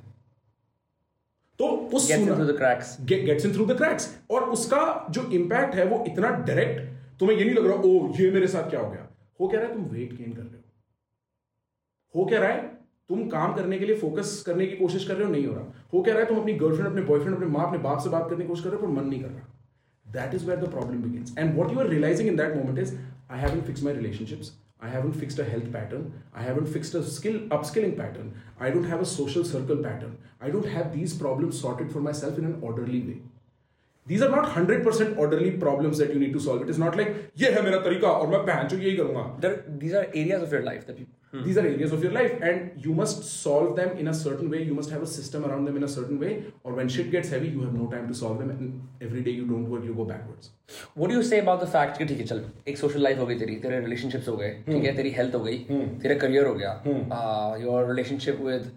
[1.60, 2.90] तो उस cracks.
[3.06, 6.82] Gets in through the cracks और उसका जो इम्पैक्ट है वो इतना डायरेक्ट
[7.20, 9.08] तुम्हें ये नहीं लग रहा ओ ये मेरे साथ क्या हो गया?
[9.42, 10.64] हो क्या रहा है तुम वेट गेन कर रहे हो?
[12.16, 12.62] हो क्या रहा है
[13.10, 15.32] तुम काम करने के लिए फोकस करने की कोशिश कर रहे हो?
[15.32, 17.78] नहीं हो रहा। हो क्या रहा है तुम अपनी गर्लफ्रेंड अपने बॉयफ्रेंड अपने माँ अपने
[17.78, 19.50] बाप से बात करने की कोशिश कर रहे हो पर मन नहीं कर रहा।
[20.06, 21.32] That is where the problem begins.
[21.42, 22.92] And what you are realizing in that moment is
[23.30, 24.52] i haven't fix my relationships.
[24.84, 26.08] I haven't fixed a health pattern.
[26.34, 28.34] I haven't fixed a skill upskilling pattern.
[28.60, 30.18] I don't have a social circle pattern.
[30.42, 33.18] I don't have these problems sorted for myself in an orderly way.
[34.06, 36.64] These are not 100% orderly problems that you need to solve.
[36.64, 40.52] It is not like, ye hai tarika aur main pehn jo these are areas of
[40.52, 43.98] your life that people these are areas of your life and you must solve them
[43.98, 46.32] in a certain way you must have a system around them in a certain way
[46.64, 49.32] or when shit gets heavy you have no time to solve them and every day
[49.32, 50.52] you don't work you go backwards
[50.96, 52.44] What do you say about the fact कि ठीक है चल
[52.74, 55.44] एक social life हो गई तेरी तेरे relationships हो गए ठीक है तेरी health हो
[55.50, 55.58] गई
[56.04, 56.76] तेरा career हो गया
[57.18, 58.70] uh, your relationship with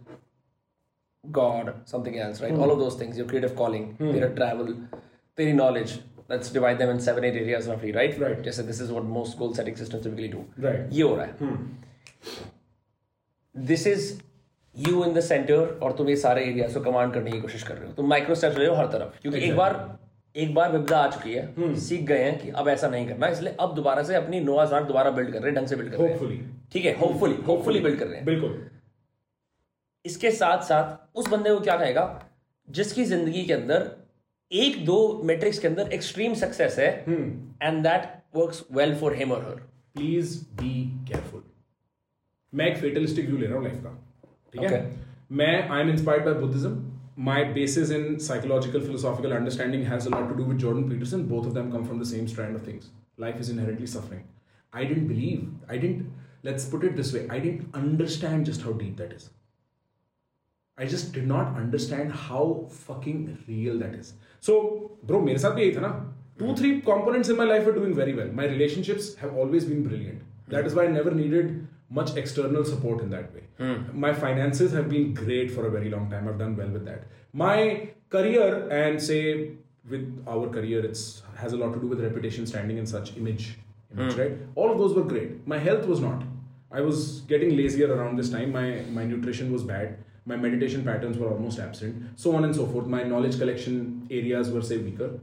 [1.25, 4.75] God something else right all of those things your creative calling तेरा travel
[5.39, 5.97] तेरी knowledge
[6.33, 8.43] let's divide them in seven eight areas roughly right Right.
[8.49, 10.87] जैसे this is what most goal setting systems typically do Right.
[10.99, 11.51] ये हो रहा है
[13.55, 14.13] this is
[14.77, 17.75] you in the centre और तुम ये सारे एरियाज़ को कमांड करने की कोशिश कर
[17.75, 19.99] रहे हो। तुम माइक्रो स्टेप्स रहे हो हर तरफ़। क्योंकि एक बार
[20.37, 23.57] एक बार विपदा आ चुकी है। सीख गए हैं कि अब ऐसा नहीं करना। इसलिए
[23.61, 25.99] अब दोबारा से अपनी नोआ जाट दोबारा बिल्ड कर रहे हैं ढंग से बिल्ड कर
[25.99, 26.97] रहे हैं। ठीक है?
[26.99, 28.71] होपफुली होपफुली बिल्ड कर रहे हैं। बिल्कुल।
[30.05, 32.05] इसके साथ साथ उस बंदे को क्या कहेगा?
[32.69, 33.91] जिसकी ज़िंदगी के अंदर
[34.53, 36.91] एक दो मेट्रिक्स के अंदर एक्सट्रीम सक्सेस है
[37.63, 39.57] and that works well for him और हर
[39.95, 40.75] प्लीज़ बी
[41.09, 41.43] केयरफुल
[42.55, 43.91] मैं एक फेटलिस्टिक व्यू ले रहा हूँ लाइफ का
[44.53, 44.81] ठीक है
[45.41, 46.85] मैं I am inspired by Buddhism
[47.27, 51.47] my basis in psychological philosophical understanding has a lot to do with jordan peterson both
[51.51, 52.91] of them come from the same strand of things
[53.25, 54.27] life is inherently suffering
[54.81, 58.75] i didn't believe i didn't let's put it this way i didn't understand just how
[58.83, 59.27] deep that is
[60.79, 64.13] I just did not understand how fucking real that is.
[64.41, 64.57] So,
[65.05, 66.57] bro, मेरे साथ भी यही था ना.
[66.59, 68.33] Three components in my life are doing very well.
[68.41, 70.21] My relationships have always been brilliant.
[70.55, 73.43] That is why I never needed much external support in that way.
[73.59, 73.99] Hmm.
[73.99, 76.29] My finances have been great for a very long time.
[76.29, 77.05] I've done well with that.
[77.33, 79.53] My career and say
[79.89, 83.59] with our career, it's has a lot to do with reputation, standing, and such image,
[83.97, 84.21] image, hmm.
[84.21, 84.33] right?
[84.55, 85.47] All of those were great.
[85.47, 86.23] My health was not.
[86.73, 88.53] I was getting lazier around this time.
[88.53, 89.99] My my nutrition was bad.
[90.25, 92.03] My meditation patterns were almost absent.
[92.17, 92.87] So on and so forth.
[92.87, 95.21] My knowledge collection areas were say weaker,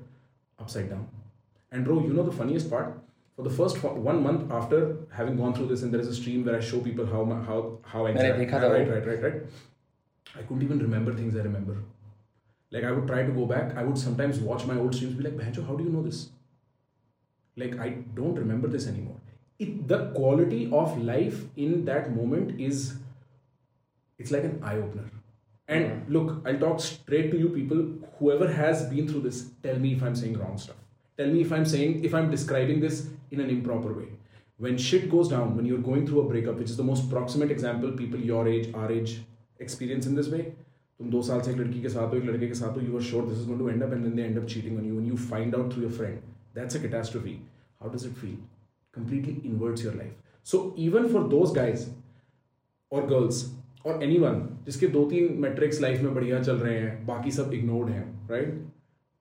[0.57, 1.09] upside down.
[1.73, 2.93] And bro, you know the funniest part?
[3.35, 6.45] for the first one month after having gone through this, and there is a stream
[6.45, 8.45] where I show people how how how anxiety.
[8.45, 9.41] Right, right, right, right, right.
[10.35, 11.77] I couldn't even remember things I remember.
[12.71, 13.75] Like I would try to go back.
[13.77, 16.29] I would sometimes watch my old streams, be like, Benjo, how do you know this?
[17.55, 19.17] Like I don't remember this anymore.
[19.59, 22.95] It, the quality of life in that moment is,
[24.17, 25.09] it's like an eye opener.
[25.67, 28.09] And look, I'll talk straight to you people.
[28.17, 30.75] Whoever has been through this, tell me if I'm saying wrong stuff.
[31.15, 34.09] Tell me if I'm saying if I'm describing this in an improper way.
[34.59, 37.51] When shit goes down, when you're going through a breakup, which is the most proximate
[37.51, 39.15] example people your age, our age,
[39.59, 40.43] experience in this way.
[40.99, 42.95] तुम दो साल से एक लड़की के साथ हो एक लड़के के साथ हो you
[42.95, 44.85] are sure this is going to end up and then they end up cheating on
[44.85, 46.19] you and you find out through your friend
[46.55, 47.33] that's a catastrophe
[47.81, 48.35] how does it feel
[48.93, 51.87] completely inverts your life so even for those guys
[52.91, 53.43] और girls
[53.85, 57.53] और anyone जिसके दो तीन metrics life में बढ़िया चल रहे हैं बाकी सब
[57.53, 58.63] इग्नोर्ड हैं right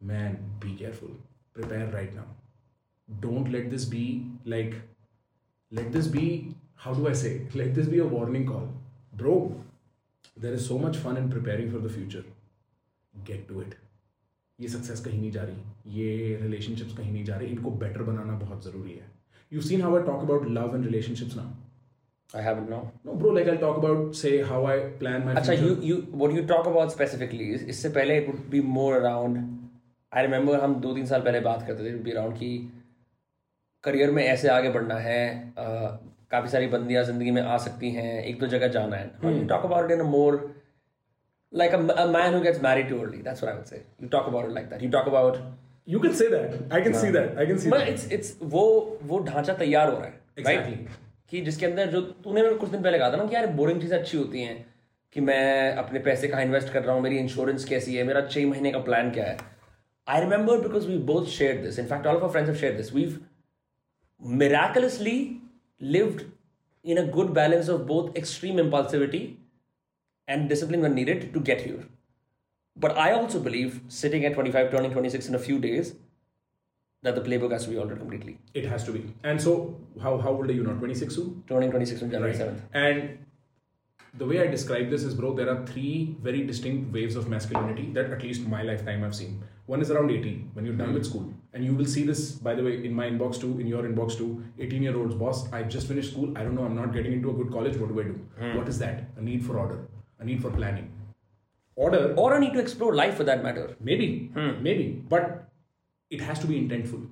[0.01, 1.19] man be careful
[1.55, 2.42] prepare right now
[3.12, 4.06] Don't let this be
[4.48, 4.76] like
[5.72, 6.28] let this be
[6.80, 7.42] how do I say?
[7.56, 8.70] Let this be a warning call.
[9.14, 9.34] Bro,
[10.38, 12.24] there is so much fun in preparing for the future.
[13.14, 13.76] Get to it.
[14.60, 18.34] ये success कहीं नहीं जा रही ये relationships कहीं नहीं जा रही इनको बेटर बनाना
[18.38, 19.10] बहुत ज़रूरी है
[19.54, 21.56] you seen how I talk about love and relationships now
[22.38, 22.80] I haven't know.
[23.08, 25.68] No, bro, like I'll talk about, say, how I plan my अच्छा future.
[25.68, 29.38] you you what you talk about specifically is इससे पहले it would be more around
[30.12, 32.50] I remember हम दो तीन साल पहले बात करते थे it would be around कि
[33.85, 35.23] करियर में ऐसे आगे बढ़ना है
[35.59, 39.11] काफ़ी सारी बंदियाँ ज़िंदगी में आ सकती हैं एक दो जगह जाना है
[39.59, 40.35] about it in a more
[41.53, 44.09] like a, a man who gets married too early that's what I would say you
[44.09, 45.43] talk about it like that you talk about
[45.89, 46.53] You can say that.
[46.71, 47.37] I can see that.
[47.37, 47.89] I can see but that.
[47.89, 48.67] it's it's वो
[49.05, 50.75] वो ढांचा तैयार हो रहा है Exactly.
[50.75, 51.01] right?
[51.31, 53.81] कि जिसके अंदर जो तूने मेरे कुछ दिन पहले कहा था ना कि यार बोरिंग
[53.81, 54.55] चीज़ें अच्छी होती हैं
[55.17, 58.47] कि मैं अपने पैसे कहाँ इन्वेस्ट कर रहा हूँ मेरी इंश्योरेंस कैसी है मेरा छह
[58.47, 59.37] महीने का प्लान क्या है
[60.07, 63.19] I remember because we both share this in fact all of friends have share this we've
[64.23, 65.41] miraculously
[65.81, 66.25] lived
[66.85, 69.37] in a good balance of both extreme impulsivity
[70.29, 71.85] and discipline when needed to get here.
[72.77, 75.95] But I also believe, sitting at 25, turning 26 in a few days,
[77.03, 78.39] that the playbook has to be altered completely.
[78.55, 79.13] It has to be.
[79.25, 80.75] And so, how, how old are you now?
[80.75, 81.45] 26 soon?
[81.49, 82.61] Turning 26 on January 7th.
[82.73, 83.19] And
[84.15, 87.91] the way I describe this is, bro, there are three very distinct waves of masculinity
[87.93, 89.43] that at least my lifetime I've seen.
[89.74, 91.24] One is around 18, when you're done with school.
[91.54, 94.18] And you will see this, by the way, in my inbox too, in your inbox
[94.18, 94.30] too.
[94.60, 96.30] 18 year olds, boss, I just finished school.
[96.38, 97.76] I don't know, I'm not getting into a good college.
[97.82, 98.16] What do I do?
[98.60, 99.04] What is that?
[99.18, 99.80] A need for order,
[100.20, 100.88] a need for planning.
[101.78, 103.66] Order, Or I need to explore life for that matter.
[103.92, 104.08] maybe,
[104.70, 105.30] maybe, but
[106.12, 107.04] it has to be intentful.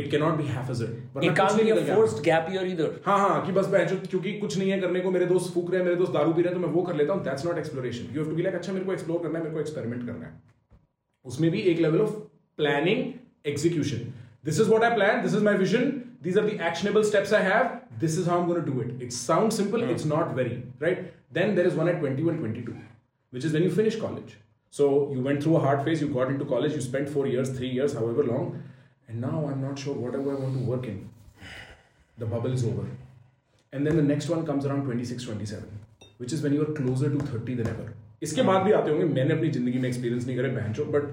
[0.00, 0.90] It cannot be haphazard.
[1.14, 2.90] वरना It कुछ can't नहीं be a निकल के forced gap year either.
[3.06, 5.78] हाँ हाँ कि बस बहन क्योंकि कुछ नहीं है करने को मेरे दोस्त फूक रहे
[5.80, 7.58] हैं मेरे दोस्त दारू पी रहे हैं तो मैं वो कर लेता हूँ that's not
[7.58, 10.06] exploration you have to be like अच्छा मेरे को एक्सप्लोर करना है मेरे को एक्सपेरिमेंट
[10.06, 10.32] करना है
[11.24, 12.14] उसमें भी एक level of
[12.56, 13.12] planning
[13.50, 14.12] execution
[14.44, 15.94] this is what I plan this is my vision
[16.26, 17.66] these are the actionable steps i have
[18.02, 20.54] this is how i'm going to do it it sounds simple it's not very
[20.84, 21.02] right
[21.38, 22.76] then there is one at 21 22
[23.36, 24.32] which is when you finish college
[24.78, 27.52] so you went through a hard phase you got into college you spent 4 years
[27.58, 28.48] 3 years however long
[29.10, 30.98] and now i'm not sure what do i want to work in
[32.18, 32.86] the bubble is over.
[33.72, 35.68] And then the next one comes around 26, 27,
[36.18, 37.94] which is when you are closer to 30 than ever.
[38.21, 41.03] इसके बाद भी आते होंगे। मैंने अपनी ज़िंदगी में experience नहीं करे बहन चो बट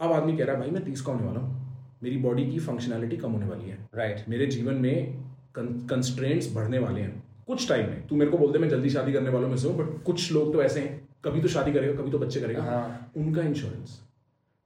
[0.00, 1.60] अब आदमी कह रहा है भाई मैं तीस का होने वाला हूँ।
[2.02, 4.28] मेरी बॉडी की फंक्शनैलिटी कम होने वाली है। Right Right.
[4.30, 5.22] मेरे जीवन में
[5.58, 9.30] कंस्ट्रेंट्स बढ़ने वाले हैं। कुछ टाइम में। तू मेरे को बोलते मैं जल्दी शादी करने
[9.30, 12.10] वालों में से हूँ बट कुछ लोग तो ऐसे हैं। कभी तो शादी करेगा कभी
[12.10, 14.00] तो बच्चे करेगा। हाँ। उनका इंश्योरेंस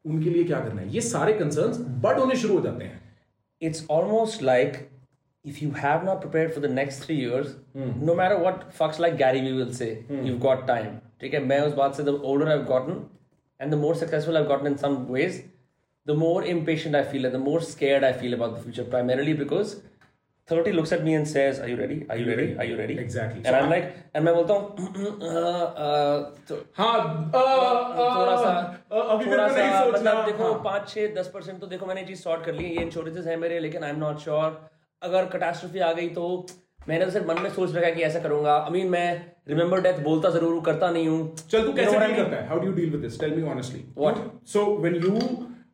[0.05, 0.93] उनके लिए क्या करना है?
[0.95, 3.01] ये सारे कंसर्न बट होने शुरू हो जाते हैं।
[3.63, 4.87] It's almost like
[5.45, 7.51] if you have not prepared for the next three years,
[8.07, 9.91] no matter what fucks like Gary Vee will say,
[10.25, 10.97] you've got time.
[11.21, 13.05] ठीक है मैं उस बात से the older I've gotten
[13.61, 15.43] and the more successful I've gotten in some ways
[16.07, 19.77] the more impatient I feel the more scared I feel about the future primarily because
[20.49, 22.95] thirty looks at me and says I you ready I you ready I you ready
[22.95, 23.85] exactly and like
[24.17, 24.77] and मैं बोलता हूँ
[30.27, 33.59] देखो 5 6 10% तो देखो मैंने चीज़ sort कर ली ये insurances है मेरे
[33.61, 34.61] लेकिन आई एम नॉट श्योर
[35.03, 36.29] अगर कैटास्ट्रोफी आ गई तो
[36.89, 39.09] मैंने तो सिर्फ़ मन में सोच रखा है कि ऐसा करूँगा। आई मीन मैं
[39.49, 42.47] रिमेंबर डेथ बोलता ज़रूर हूँ करता नहीं हूँ। चल तू कैसे डील करता है?
[42.49, 44.19] How do you deal with this tell me honestly What?
[44.49, 45.13] So when you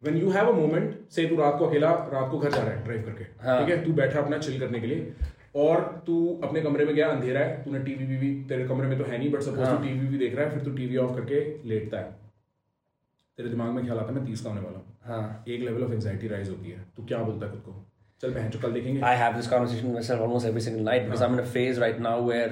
[0.04, 2.70] when you have a moment से तू रात को अकेला रात को घर जा रहा
[2.70, 3.84] है ड्राइव करके हाँ। ठीक है?
[3.84, 5.12] तू बैठा अपना चिल करने के लिए
[5.56, 9.04] और तू अपने कमरे में गया अंधेरा है तूने टीवी वीवी तेरे कमरे में तो
[9.04, 11.14] है नहीं बट सपोज़ हाँ। तू टीवी वीवी देख रहा है फिर तू टीवी ऑफ़
[11.16, 12.10] करके लेटता है।
[13.38, 15.84] तेरे दिमाग में ख्याल आता है मैं तीस का होने वाला हूँ। हाँ। एक लेवल
[15.84, 17.72] ऑफ़ एंजाइटी राइज होती है। तू क्या बोलता है खुद को?
[18.22, 21.06] चल बहन चो कल देखेंगे। I have this conversation with myself almost every single night
[21.06, 22.50] because I'm in a phase right now where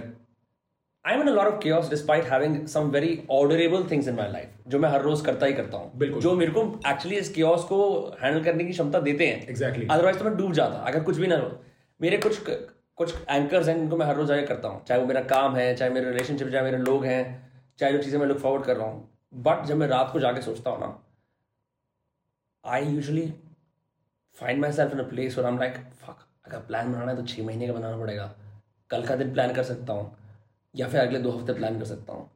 [1.05, 4.57] I'm in a lot of chaos despite having some very orderable things in my life
[4.69, 7.79] जो मैं हर रोज करता ही करता हूँ। जो मेरे को actually इस chaos को
[8.23, 9.89] हैंडल करने की क्षमता देते हैं। Exactly.
[9.91, 11.51] अदरवाइज़ तो मैं डूब जाता अगर कुछ भी ना हो।
[12.01, 12.39] मेरे कुछ
[12.99, 15.75] कुछ एंकर्स हैं जिनको मैं हर रोज जाके करता हूँ। चाहे वो मेरा काम है
[15.75, 17.23] चाहे मेरे रिलेशनशिप चाहे मेरे लोग हैं
[17.79, 19.09] चाहे जो चीज़ें मैं लुक फॉरवर्ड कर रहा हूँ।
[19.47, 20.91] बट जब मैं रात को जाके सोचता हूँ ना
[22.65, 23.33] I usually
[24.37, 27.17] find my self in a place और आई एम लाइक फक अगर प्लान बनाना है
[27.17, 28.33] तो छः महीने का बनाना पड़ेगा।
[28.91, 30.13] कल का दिन प्लान कर सकता हूँ
[30.75, 32.29] या फिर अगले दो हफ़्ते प्लान कर सकता हूँ।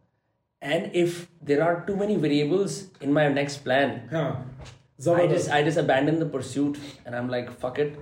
[0.62, 5.62] And if there are too many variables in my next plan I ज़बरदस्त। Just I
[5.66, 7.96] just abandon the pursuit and I'm like fuck it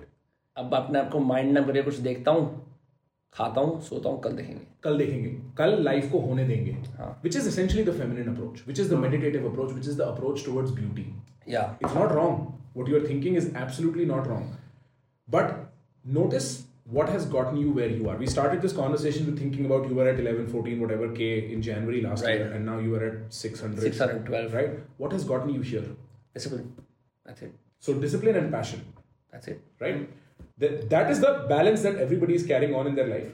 [0.56, 2.44] अब अपने आप को माइंड ना करे कुछ देखता हूँ
[3.34, 6.72] खाता हूँ सोता हूँ कल देखेंगे। कल देखेंगे। कल लाइफ को होने देंगे।
[7.22, 10.44] Which is essentially the feminine approach which is the meditative approach which is the approach
[10.46, 11.06] towards beauty
[11.48, 12.36] या It's not wrong.
[12.74, 14.56] What you are thinking is absolutely not wrong.
[15.28, 15.72] But
[16.04, 18.16] notice what has gotten you where you are.
[18.16, 21.62] We started this conversation with thinking about you were at 11, 14, whatever K in
[21.62, 22.38] January last Right.
[22.38, 23.80] year, and now you are at 600.
[23.80, 24.78] 612 Right?
[24.98, 25.84] What has gotten you here?
[26.34, 26.72] discipline
[27.26, 28.80] that's it So, discipline and passion,
[29.30, 30.08] that's it right?
[30.58, 33.32] That, that is the balance that everybody is carrying on in their life.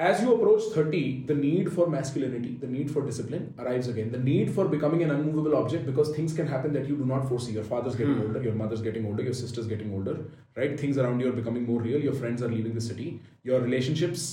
[0.00, 4.18] as you approach 30 the need for masculinity the need for discipline arrives again the
[4.24, 7.52] need for becoming an unmovable object because things can happen that you do not foresee
[7.58, 8.26] your father's getting Hmm.
[8.26, 10.16] older your mother's getting older your sister's getting older
[10.60, 13.08] right things around you are becoming more real your friends are leaving the city
[13.52, 14.28] your relationships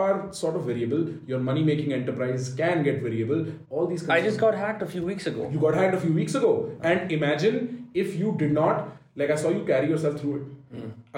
[0.00, 4.40] are sort of variable your money making enterprise can get variable all these I just
[4.46, 5.50] got hacked a few weeks ago.
[5.52, 7.60] you got hacked a few weeks ago and imagine
[8.06, 8.88] if you did not
[9.22, 10.52] like i saw you carry yourself through it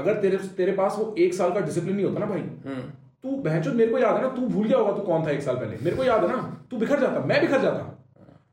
[0.01, 2.83] अगर तेरे तेरे पास वो एक साल का discipline नहीं होता ना भाई
[3.24, 5.42] तू बहनचोद मेरे को याद है ना तू भूल गया होगा तू कौन था एक
[5.42, 7.92] साल पहले मेरे को याद है ना तू बिखर जाता मैं बिखर जाता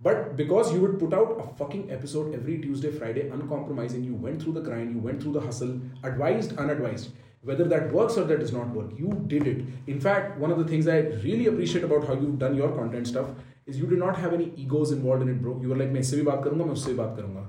[0.03, 4.41] but because you would put out a fucking episode every Tuesday, Friday, uncompromising, you went
[4.43, 7.11] through the grind, you went through the hustle, advised, unadvised.
[7.43, 9.61] Whether that works or that does not work, you did it.
[9.87, 13.09] In fact, one of the things I really appreciate about how you've done your content
[13.09, 13.29] stuff
[13.67, 15.59] is you did not have any egos involved in it, bro.
[15.61, 17.49] You were like, मैं इससे भी बात करूँगा, मैं उससे भी बात करूँगा.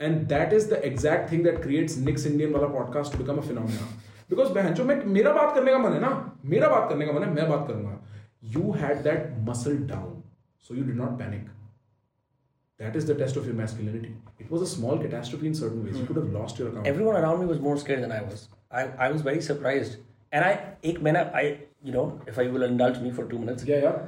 [0.00, 3.42] And that is the exact thing that creates Nick's Indian वाला podcast to become a
[3.42, 3.88] phenomenon.
[4.30, 6.10] Because बहनचो मैं मेरा बात करने का मन है ना,
[6.44, 7.98] मेरा बात करने का मन है, मैं बात करूँगा.
[8.56, 10.22] You had that muscle down,
[10.68, 11.48] so you did not panic.
[12.80, 14.12] That is the test of your masculinity.
[14.38, 15.98] It was a small catastrophe in certain ways.
[15.98, 16.86] You could have lost your account.
[16.86, 18.48] Everyone around me was more scared than I was.
[18.70, 19.98] I, I was very surprised.
[20.32, 20.52] And I,
[20.84, 21.44] एक मैंने, I,
[21.82, 23.98] you know, if I will indulge me for two minutes, yeah, yeah.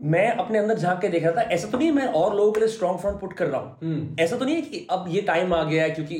[0.00, 2.60] मैं अपने अंदर झाँक के देख रहा था ऐसा तो नहीं मैं और लोगों के
[2.60, 5.54] लिए स्ट्रॉन्ग फ्रंट पुट कर रहा हूँ ऐसा तो नहीं है कि अब ये टाइम
[5.54, 6.18] आ गया है क्योंकि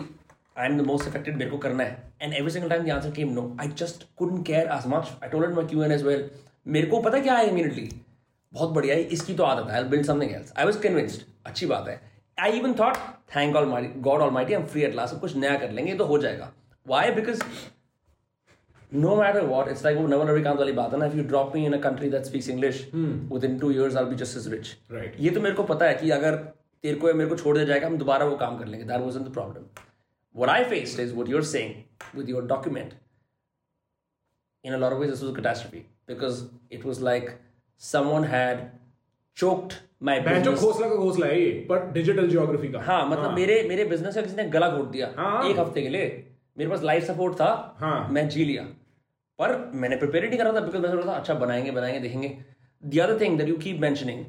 [0.57, 3.11] I am the most affected मेरे को करना है। And every single time the answer
[3.17, 6.29] came no I just couldn't care as much I told my queen as well
[6.67, 7.89] मेरे को पता क्या है इमीडिएटली
[8.53, 11.67] बहुत बढ़िया है। इसकी तो आदत है। I build something else I was convinced अच्छी
[11.67, 12.01] बात है।
[12.39, 12.97] I even thought
[13.37, 16.19] thank all my God almighty am free at last कुछ नया कर लेंगे तो हो
[16.19, 16.53] जाएगा.
[16.87, 17.43] Why because
[18.93, 21.53] no matter what, it's like वो नवल रविकांत वाली बात है ना if you drop
[21.57, 22.79] me in a country that speaks English
[23.35, 24.71] within two years I'll be just as rich.
[24.95, 25.21] Right.
[25.21, 26.37] ये तो मेरे को पता है कि अगर
[26.85, 29.07] तेरे को या मेरे को छोड़ दिया जाएगा हम दोबारा वो काम कर लेंगे। That
[29.07, 29.69] wasn't the problem.
[30.35, 32.95] What I faced is what you're saying with your document.
[34.65, 37.41] In a lot of ways, this was a catastrophe because it was like
[37.77, 38.73] someone had
[39.37, 40.61] choked my business.
[40.61, 44.23] Khosla ka Ghosla है ये पर digital geography का हाँ मतलब मेरे मेरे business का
[44.23, 46.07] किसी ने गला घोट दिया हाँ। एक हफ़्ते के लिए
[46.59, 48.63] मेरे पास लाइफ सपोर्ट था हाँ। मैं जी लिया
[49.39, 52.37] पर मैंने प्रिपेयर नहीं करा था बिकॉज़ मैं सोच रहा था अच्छा बनाएँगे बनाएँगे देखेंगे
[52.83, 54.25] the other thing that you keep mentioning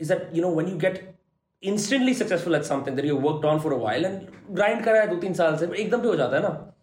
[0.00, 1.02] is that you know when you get
[1.62, 4.20] instantly successful at something that you worked on for a while and
[4.50, 6.74] grind करा है दो तीन साल से एकदम पे हो जाता है ना।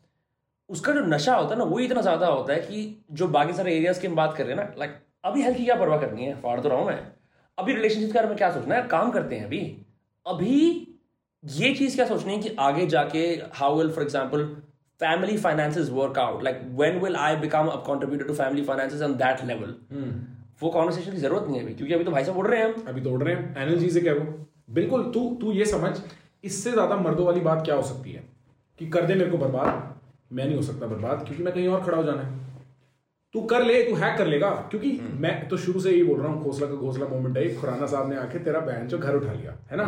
[0.69, 3.75] उसका जो नशा होता है ना वो इतना ज़्यादा होता है कि जो बाकी सारे
[3.75, 6.25] एरियाज़ की हम बात कर रहे हैं ना लाइक अभी हेल्थ की क्या परवाह करनी
[6.25, 6.35] है?
[6.41, 6.99] फाड़ तो रहा हूँ मैं।
[7.57, 8.81] अभी रिलेशनशिप के बारे में क्या सोचना है?
[8.87, 9.59] काम करते हैं अभी।
[10.25, 10.59] अभी
[11.43, 13.19] ये चीज़ क्या सोचनी है कि आगे जाके
[13.55, 14.45] how will for example
[14.99, 19.13] family finances work out like when will I become a contributor to family finances on
[19.17, 19.75] that level
[20.61, 22.85] वो कॉन्वर्सेशन की ज़रूरत नहीं है अभी क्योंकि अभी तो भाई साहब उड़ रहे हैं।
[22.85, 24.25] अभी दौड़ रहे हैं। एनर्जी से क्या वो
[24.69, 25.91] बिल्कुल तू तू ये समझ
[26.43, 28.23] इससे ज़्यादा मर्दों वाली बात क्या हो सकती है?
[28.79, 29.95] कि कर दे मेरे को बर्बाद
[30.33, 32.45] मैं नहीं हो सकता बर्बाद क्योंकि मैं कहीं और खड़ा हो जाना है।
[33.33, 36.31] तू कर ले तू हैक कर लेगा क्योंकि मैं तो शुरू से यही बोल रहा
[36.31, 39.33] हूँ घोसला का घोसला मोमेंट है खुराना साहब ने आके तेरा बहन जो घर उठा
[39.33, 39.85] लिया है ना?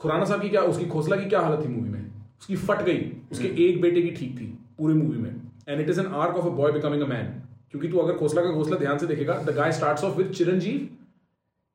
[0.00, 2.10] खुराना साहब की क्या उसकी घोसला की क्या हालत थी मूवी में?
[2.40, 4.46] उसकी फट गई उसके एक बेटे की ठीक थी
[4.78, 5.30] पूरी मूवी में।
[5.68, 7.26] And it is an arc of a boy becoming a man
[7.70, 10.88] क्योंकि तू अगर घोसला का घोसला ध्यान से देखेगा the guy starts off with Chiranjeev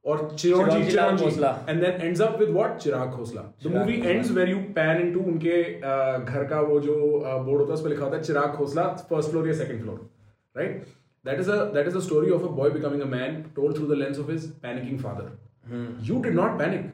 [0.08, 1.52] और Lal Chiranjeev Khosla.
[1.70, 2.78] and then ends up with what?
[2.84, 6.96] Chirag Khosla the movie ends where you pan into उनके uh, घर का वो जो
[6.96, 10.10] बोर्ड होता है उस पर लिखा होता है चिराग खोसला फ़र्स्ट फ्लोर या second floor
[10.58, 10.86] right
[11.26, 13.88] that is a that is a story of a boy becoming a man told through
[13.88, 16.92] the lens of his panicking father you did not panic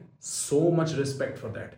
[0.76, 1.72] much respect for that.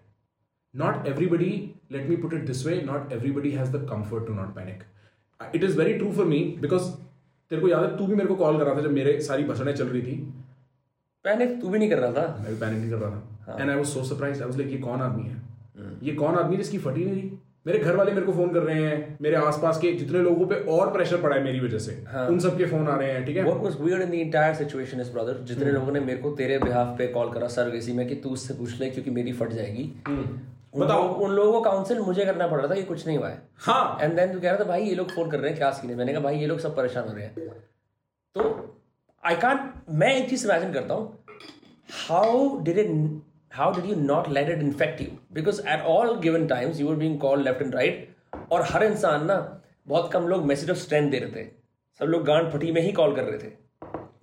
[0.74, 4.54] Not everybody let me put it this way not everybody has the comfort to not
[4.58, 4.84] panic.
[5.40, 6.88] Uh, it is very true for me because
[7.50, 9.44] तेरे को याद है तू भी मेरे को call कर रहा था जब मेरे सारी
[9.44, 10.16] भसड़ें चल रही थी।
[11.26, 12.26] पहले तू भी नहीं कर रहा था?
[12.42, 14.70] मैं भी पैनिक नहीं कर रहा था। And I was so surprised I was like
[14.72, 15.42] ये कौन आदमी है?
[16.02, 17.30] ये कौन आदमी जिसकी फटी नहीं
[17.66, 20.54] मेरे घर वाले मेरे को फ़ोन कर रहे हैं। मेरे आसपास के जितने लोगों पे
[20.72, 22.26] और प्रेशर पड़ा है मेरी वजह से हाँ.
[22.28, 23.44] उन सबके फ़ोन आ रहे हैं ठीक है?
[23.44, 26.58] What was weird in the entire situation is brother जितने लोगों ने मेरे को तेरे
[26.58, 29.84] बिहाफ पे कॉल करा सर्वेसी में कि तू उससे पूछ ले क्योंकि मेरी फट जाएगी।
[30.08, 33.28] उन बताओ। उन लोगों को काउंसिल मुझे करना पड़ रहा था कि कुछ नहीं हुआ
[33.28, 35.58] है। हाँ। एंड देन तू कह रहा था भाई ये लोग फ़ोन कर रहे हैं
[35.58, 35.96] क्या सीन है?
[35.96, 37.48] मैंने कहा भाई ये लोग सब परेशान हो रहे हैं।
[38.36, 38.42] तो
[39.26, 39.60] आई कांट
[40.00, 41.24] मैं एक चीज़ इमेजिन करता हूँ
[42.08, 42.90] how did it
[43.52, 46.96] how did you not let it infect you because at all given times you were
[46.96, 48.08] being called left and right
[48.52, 49.36] और हर इंसान ना,
[49.86, 51.44] बहुत कम लोग मैसेज ऑफ़ स्ट्रेंथ दे रहे थे।
[52.00, 53.52] सब लोग गांड फटी में ही कॉल कर रहे थे।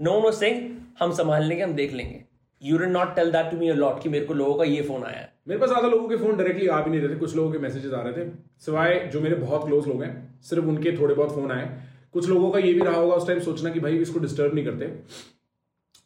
[0.01, 2.23] नो नो सेइंग हम संभाल लेंगे हम देख लेंगे।
[2.61, 4.81] You did not tell that to me a lot कि मेरे को लोगों का ये
[4.81, 7.35] फ़ोन आया। मेरे पास ज़्यादा लोगों के फ़ोन डायरेक्टली आ भी नहीं रहे थे, कुछ
[7.35, 8.29] लोगों के मैसेजेस आ रहे थे।
[8.65, 11.71] सिवाय जो मेरे बहुत क्लोज लोग हैं, सिर्फ़ उनके थोड़े बहुत फ़ोन आए।
[12.13, 14.65] कुछ लोगों का ये भी रहा होगा उस टाइम सोचना कि भाई इसको डिस्टर्ब नहीं
[14.65, 14.85] करते।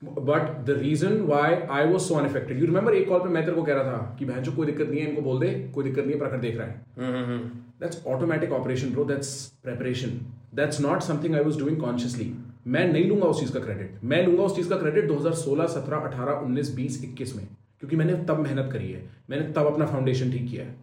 [0.03, 3.55] But the reason why I was so unaffected you remember एक कॉल पे मैं तेरे
[3.55, 6.03] को कह रहा था कि बहन कोई दिक्कत नहीं है इनको बोल दे कोई दिक्कत
[6.03, 7.39] नहीं है प्रखर देख रहा है।
[7.81, 9.33] That's automatic operation bro that's
[9.63, 10.19] preparation
[10.55, 12.33] that's not something I was doing consciously
[12.67, 15.99] मैं नहीं लूँगा उस चीज़ का क्रेडिट मैं लूँगा उस चीज़ का क्रेडिट 2016 17
[16.03, 17.47] 18 19 20 21 में।
[17.79, 20.75] क्योंकि मैंने तब मेहनत करी है। मैंने तब अपना फाउंडेशन ठीक किया है।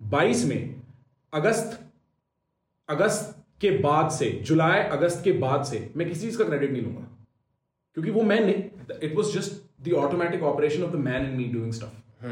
[0.00, 0.74] 22 में
[1.32, 1.80] अगस्त
[2.88, 6.82] अगस्त के बाद से जुलाई अगस्त के बाद से मैं किसी चीज़ का क्रेडिट नहीं
[6.82, 7.06] लूँगा।
[7.96, 11.44] क्योंकि वो मैन नहीं it was just the automatic operation of the man in me
[11.52, 12.24] doing stuff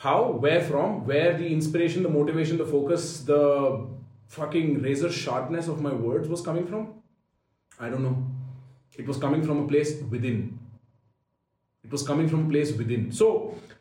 [0.00, 3.38] how where from where the inspiration the motivation the focus the
[4.30, 6.86] fucking razor sharpness of my word was coming from
[7.82, 8.14] I don't know
[8.98, 10.38] it was coming from a place within
[11.84, 13.28] it was coming from place within so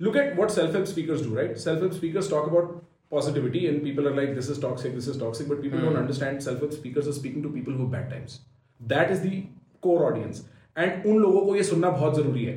[0.02, 3.82] look at what self help speaker do right self help speaker talk about positivity and
[3.84, 5.84] people are like this is toxic this is toxic but people mm.
[5.84, 8.40] don't understand self-help speakers are speaking to people who have bad times
[8.80, 9.46] that is the
[9.82, 10.44] core audience
[10.76, 12.56] and उन लोगों को ये सुनना बहुत ज़रूरी है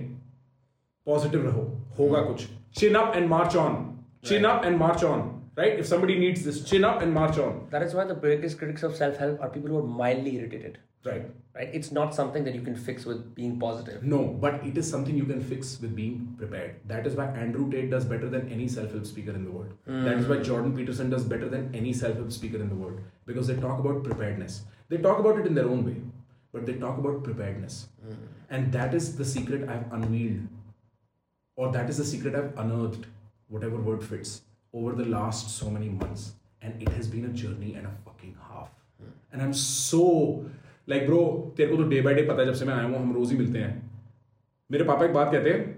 [1.07, 1.63] positive रहो
[1.99, 2.49] होगा कुछ
[2.79, 3.79] chin up and march on
[4.25, 5.23] chin up and march on
[5.57, 5.79] right?
[5.79, 7.67] If somebody needs this chin up and march on.
[7.71, 10.79] That is why the biggest critics of self help are people who are mildly irritated.
[11.05, 11.31] right.
[11.55, 11.71] Right?
[11.79, 14.03] It's not something that you can fix with being positive.
[14.11, 16.77] no but it is something you can fix with being prepared.
[16.93, 19.73] That is why andrew tate does better than any self-help speaker in the world.
[19.87, 20.05] Hmm.
[20.05, 23.01] That is why jordan peterson does better than any self-help speaker in the world.
[23.33, 24.63] Because they talk about preparedness.
[24.89, 25.97] They talk about it in their own way
[26.53, 27.89] but they talk about preparedness.
[28.05, 28.15] Hmm.
[28.51, 30.47] And that is the secret i've unveiled.
[31.57, 33.07] Or that is the secret I've unearthed,
[33.49, 34.43] whatever word fits,
[34.75, 36.33] over the last so many months.
[36.63, 38.71] And it has been a journey and a fucking half.
[39.33, 40.03] And I'm so
[40.87, 41.21] like, bro,
[41.57, 43.31] तेरे को तो day by day पता है जब से मैं आया हूँ हम रोज
[43.33, 43.75] ही मिलते हैं
[44.71, 45.69] मेरे पापा एक बात कहते हैं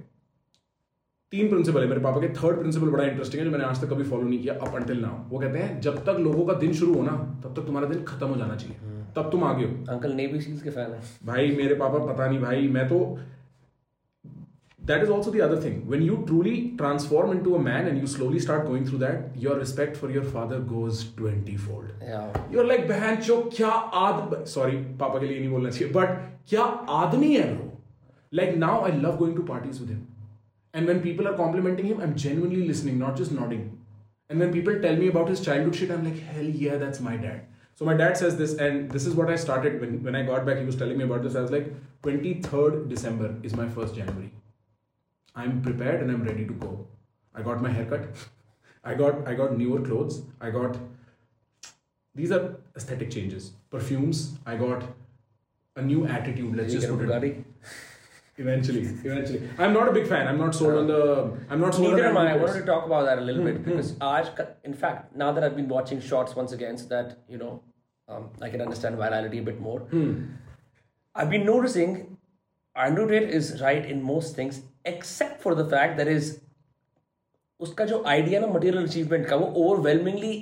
[1.33, 3.89] तीन प्रिंसिपल है मेरे पापा के थर्ड प्रिंसिपल बड़ा इंटरेस्टिंग है जो मैंने आज तक
[3.91, 6.73] कभी फॉलो नहीं किया अप अंटिल नाउ वो कहते हैं जब तक लोगों का दिन
[6.81, 7.13] शुरू हो ना
[7.45, 10.63] तब तक तुम्हारा दिन खत्म हो जाना चाहिए तब तुम आगे हो Uncle Navy SEALs
[10.65, 11.01] के fan है.
[11.27, 12.99] भाई मेरे पापा पता नहीं भाई मैं तो
[14.90, 18.08] that is also the other thing when you truly transform into a man and you
[18.08, 22.28] slowly start going through that your respect for your father goes 20 fold Yeah.
[22.52, 23.70] you're like बहन चो क्या
[24.02, 26.14] आद sorry पापा के लिए नहीं बोलना चाहिए but
[26.52, 26.64] क्या
[27.00, 27.66] आदमी है bro
[28.42, 30.06] like now I love going to parties with him
[30.74, 33.68] and when people are complimenting him I'm genuinely listening not just nodding
[34.30, 37.18] and when people tell me about his childhood shit I'm like hell yeah that's my
[37.28, 37.46] dad
[37.82, 40.50] so my dad says this and this is what I started when when I got
[40.52, 41.72] back he was telling me about this I was like
[42.10, 44.30] 23rd December is my first January
[45.35, 46.87] I'm prepared and I'm ready to go.
[47.35, 48.09] I got my haircut.
[48.85, 50.23] I got I got newer clothes.
[50.41, 50.77] I got
[52.15, 53.53] these are aesthetic changes.
[53.71, 54.35] Perfumes.
[54.45, 54.83] I got
[55.77, 56.57] a new attitude.
[56.57, 57.45] Let's just put it.
[58.39, 59.47] Eventually, eventually.
[59.59, 60.27] I'm not a big fan.
[60.27, 61.37] I'm not sold on the.
[61.51, 62.33] I'm not sold Neither on am I.
[62.33, 63.71] I wanted to talk about that a little bit hmm, hmm.
[63.71, 67.37] because Aj, in fact, now that I've been watching shorts once again, so that you
[67.37, 67.63] know,
[68.09, 69.81] um, I can understand virality a bit more.
[69.81, 70.29] Hmm.
[71.15, 72.17] I've been noticing
[72.75, 76.31] Andrew Tate is right in most things, except for the fact that is
[77.61, 80.33] उसका जो idea ना material achievement का वो overwhelmingly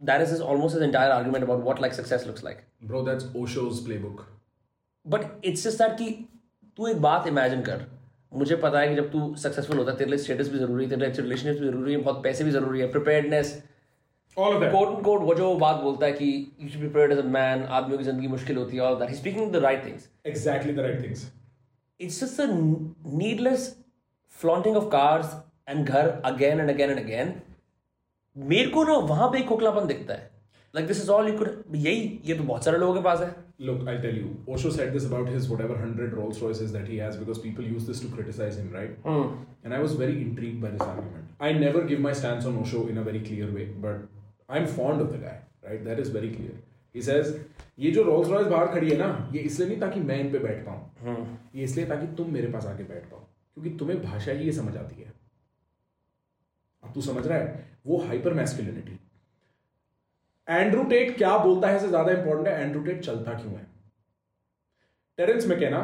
[0.00, 3.78] that is almost his entire argument about what like success looks like Bro, that's Osho's
[3.86, 4.20] playbook.
[5.06, 6.10] But it's just that कि
[6.78, 7.86] तू एक बात imagine कर
[8.32, 10.90] मुझे पता है कि जब तू सक्सेसफुल होता है तेरे लिए स्टेटस भी ज़रूरी है
[10.90, 13.56] तेरे लिए रिलेशनशिप भी ज़रूरी है बहुत पैसे भी ज़रूरी है preparedness
[14.36, 14.72] All of that.
[14.72, 16.26] Quote end quote वो जो बात बोलता है कि
[16.60, 19.10] you should be prepared as a man आदमियों की ज़िंदगी मुश्किल होती है all that
[19.10, 21.24] he speaking the right things Exactly the right things.
[21.99, 22.47] It's just a
[23.17, 23.75] needless
[24.41, 25.35] flaunting of cars
[25.69, 27.33] and घर again and again and again
[28.35, 30.31] मेरे को ना वहां पे एक खोखलापन दिखता है
[30.75, 33.31] like this is all you could यही ये तो बहुत सारे लोगों के पास है
[33.65, 34.29] Look, I'll tell you.
[34.53, 37.85] Osho said this about his whatever hundred Rolls Royces that he has because people use
[37.89, 39.05] this to criticize him, right?
[39.63, 41.29] And I was very intrigued by this argument.
[41.39, 44.01] I never give my stance on Osho in a very clear way, but
[44.49, 45.35] I'm fond of the guy,
[45.67, 45.85] right?
[45.85, 46.55] That is very clear.
[46.94, 47.34] Says
[47.78, 50.38] ये जो Rolls Royce बाहर खड़ी है ना ये इसलिए नहीं ताकि मैं इन पे
[50.38, 54.32] बैठ पाऊँ। हम्म। ये इसलिए ताकि तुम मेरे पास आके बैठ पाओ क्योंकि तुम्हें भाषा
[54.32, 55.12] ही ये समझ आती है।
[56.82, 58.98] अब तू समझ रहा है वो हाइपर मैस्कुलिनिटी
[60.48, 62.60] एंड्रू टेट क्या बोलता है ज़्यादा इंपॉर्टेंट है?
[62.60, 63.66] एंड्रू टेट चलता क्यों है?
[65.18, 65.80] टेरेंस में कहना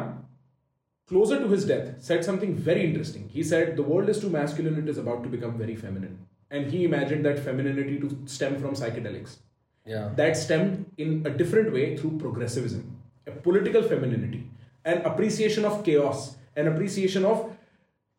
[1.11, 4.87] closer to his death said something very interesting he said the world is too masculine
[4.89, 6.17] is about to become very feminine
[6.51, 9.37] and he imagine that femininity to stem from psychedelics
[9.85, 10.09] yeah.
[10.15, 14.47] that stemmed in a different way through progressivism, a political femininity,
[14.83, 17.55] an appreciation of chaos, an appreciation of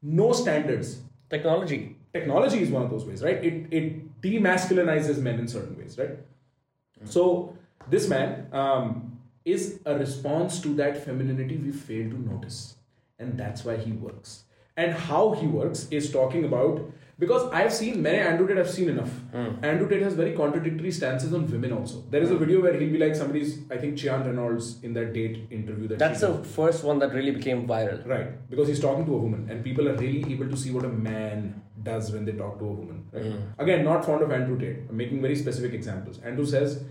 [0.03, 1.01] no standards.
[1.29, 1.97] Technology.
[2.13, 3.45] Technology is one of those ways, right?
[3.45, 6.11] It it demasculinizes men in certain ways, right?
[6.11, 7.09] Mm.
[7.09, 7.57] So
[7.89, 12.77] this man um, is a response to that femininity we fail to notice,
[13.19, 14.45] and that's why he works.
[14.77, 16.81] And how he works is talking about
[17.19, 18.59] because I've seen many Andrew Tate.
[18.59, 19.11] I've seen enough.
[19.33, 19.65] Hmm.
[19.65, 21.73] Andrew Tate has very contradictory stances on women.
[21.73, 22.41] Also, there is a hmm.
[22.41, 23.59] video where he'll be like somebody's.
[23.71, 25.99] I think Chian Reynolds in that date interview that.
[25.99, 28.07] That's the first one that really became viral.
[28.07, 30.85] Right, because he's talking to a woman, and people are really able to see what
[30.85, 33.09] a man does when they talk to a woman.
[33.13, 33.25] Right?
[33.25, 33.43] Hmm.
[33.59, 34.89] Again, not fond of Andrew Tate.
[34.91, 36.19] I'm making very specific examples.
[36.21, 36.85] Andrew says,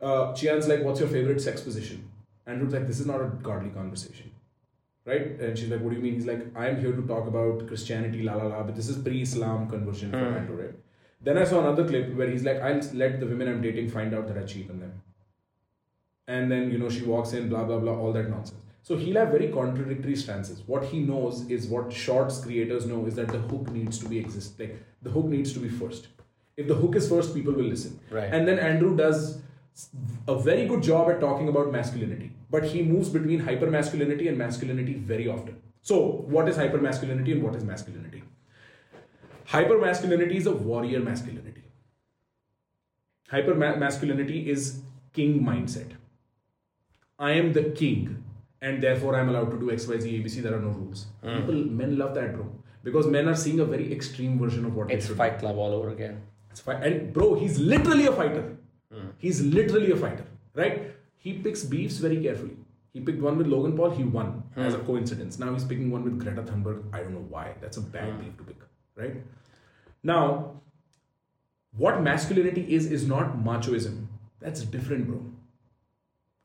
[0.00, 2.10] uh, Chian's like, "What's your favorite sex position?"
[2.46, 4.30] Andrew's like, "This is not a godly conversation."
[5.06, 5.38] Right?
[5.40, 6.14] And she's like, What do you mean?
[6.14, 9.22] He's like, I'm here to talk about Christianity, la la la, but this is pre
[9.22, 10.36] Islam conversion for hmm.
[10.36, 10.74] Andrew, right?
[11.20, 14.14] Then I saw another clip where he's like, I'll let the women I'm dating find
[14.14, 15.02] out that I cheat on them.
[16.26, 18.60] And then, you know, she walks in, blah, blah, blah, all that nonsense.
[18.82, 20.62] So he'll have very contradictory stances.
[20.66, 24.18] What he knows is what shorts creators know is that the hook needs to be
[24.18, 24.60] exist.
[24.60, 26.08] Like the hook needs to be first.
[26.58, 27.98] If the hook is first, people will listen.
[28.10, 28.28] Right.
[28.30, 29.40] And then Andrew does
[30.28, 34.38] a very good job at talking about masculinity, but he moves between hyper masculinity and
[34.38, 35.60] masculinity very often.
[35.82, 38.22] So, what is hyper masculinity and what is masculinity?
[39.46, 41.64] Hyper masculinity is a warrior masculinity.
[43.28, 44.80] Hyper masculinity is
[45.12, 45.92] king mindset.
[47.18, 48.24] I am the king,
[48.60, 50.42] and therefore I'm allowed to do X, Y, Z, ABC.
[50.42, 51.06] There are no rules.
[51.22, 51.36] Hmm.
[51.36, 52.50] People, men love that, bro,
[52.82, 55.08] because men are seeing a very extreme version of what It's.
[55.08, 56.22] Fight Club all over again.
[56.50, 56.82] It's fine.
[56.82, 58.56] And bro, he's literally a fighter.
[58.92, 59.08] Hmm.
[59.18, 60.93] He's literally a fighter, right?
[61.24, 62.56] He picks beefs very carefully.
[62.92, 64.60] He picked one with Logan Paul, he won hmm.
[64.60, 65.38] as a coincidence.
[65.38, 66.82] Now he's picking one with Greta Thunberg.
[66.92, 67.54] I don't know why.
[67.62, 68.20] That's a bad hmm.
[68.20, 68.60] beef to pick,
[68.94, 69.16] right?
[70.02, 70.60] Now,
[71.76, 74.06] what masculinity is, is not machoism.
[74.40, 75.24] That's different, bro.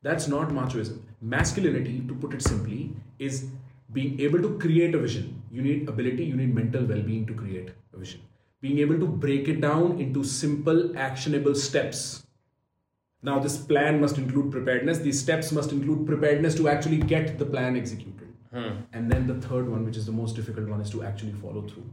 [0.02, 1.00] That's not machoism.
[1.20, 3.50] Masculinity, to put it simply, is
[3.92, 5.42] being able to create a vision.
[5.52, 8.22] You need ability, you need mental well being to create a vision.
[8.62, 12.24] Being able to break it down into simple, actionable steps.
[13.23, 14.99] Now, this plan must include preparedness.
[14.99, 18.33] These steps must include preparedness to actually get the plan executed.
[18.93, 21.61] And then the third one, which is the most difficult one, is to actually follow
[21.61, 21.89] through.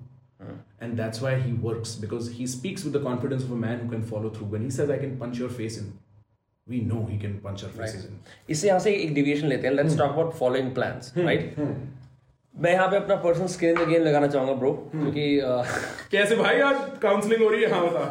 [0.80, 3.88] And that's why he works because he speaks with the confidence of a man who
[3.88, 4.48] can follow through.
[4.54, 5.92] When he says, I can punch your face in,
[6.66, 8.18] we know he can punch our faces in.
[8.50, 11.56] इससे यहाँ से एक deviation लेते हैं let's talk about following plans right
[12.54, 15.40] मैं यहाँ पे अपना personal skin in the game लगाना चाहूंगा ब्रो क्योंकि
[16.10, 18.04] कैसे भाई आज काउंसलिंग हो रही है हाँ बता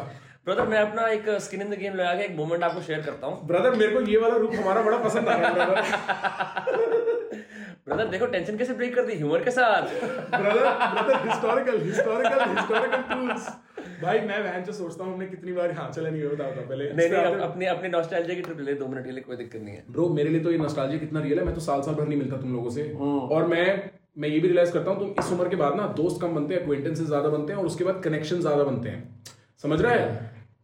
[0.47, 3.27] ब्रदर मैं अपना एक स्किन इन द गेम लगा के एक मोमेंट आपको शेयर करता
[3.27, 5.81] हूँ। ब्रदर मेरे को ये वाला रूप हमारा बड़ा पसंद आ रहा है ब्रदर
[7.87, 9.89] ब्रदर देखो टेंशन कैसे ब्रेक कर दी ह्यूमर के साथ।
[10.35, 13.49] Brother brother historical historical historical tools
[14.03, 16.89] भाई मैं वहन से सोचता हूँ हमने कितनी बार हाँ चला नहीं बताओ था पहले
[16.91, 19.61] नहीं नहीं अप- अपनी अपनी नॉस्टैल्जिया की ट्रिप ले दो मिनट के लिए कोई दिक्कत
[19.61, 21.95] नहीं है। ब्रो मेरे लिए तो ये नॉस्टैल्जिया कितना रियल है मैं तो साल साल
[21.95, 22.89] भर नहीं मिलता तुम लोगों से।
[23.31, 23.65] और मैं
[24.17, 26.55] मैं ये भी रियलाइज़ करता हूँ तुम इस उम्र के बाद ना दोस्त कम बनते
[26.55, 29.03] हैं acquaintances ज़्यादा बनते हैं और उसके बाद कनेक्शन ज़्यादा बनते हैं।
[29.63, 30.35] समझ रहा है।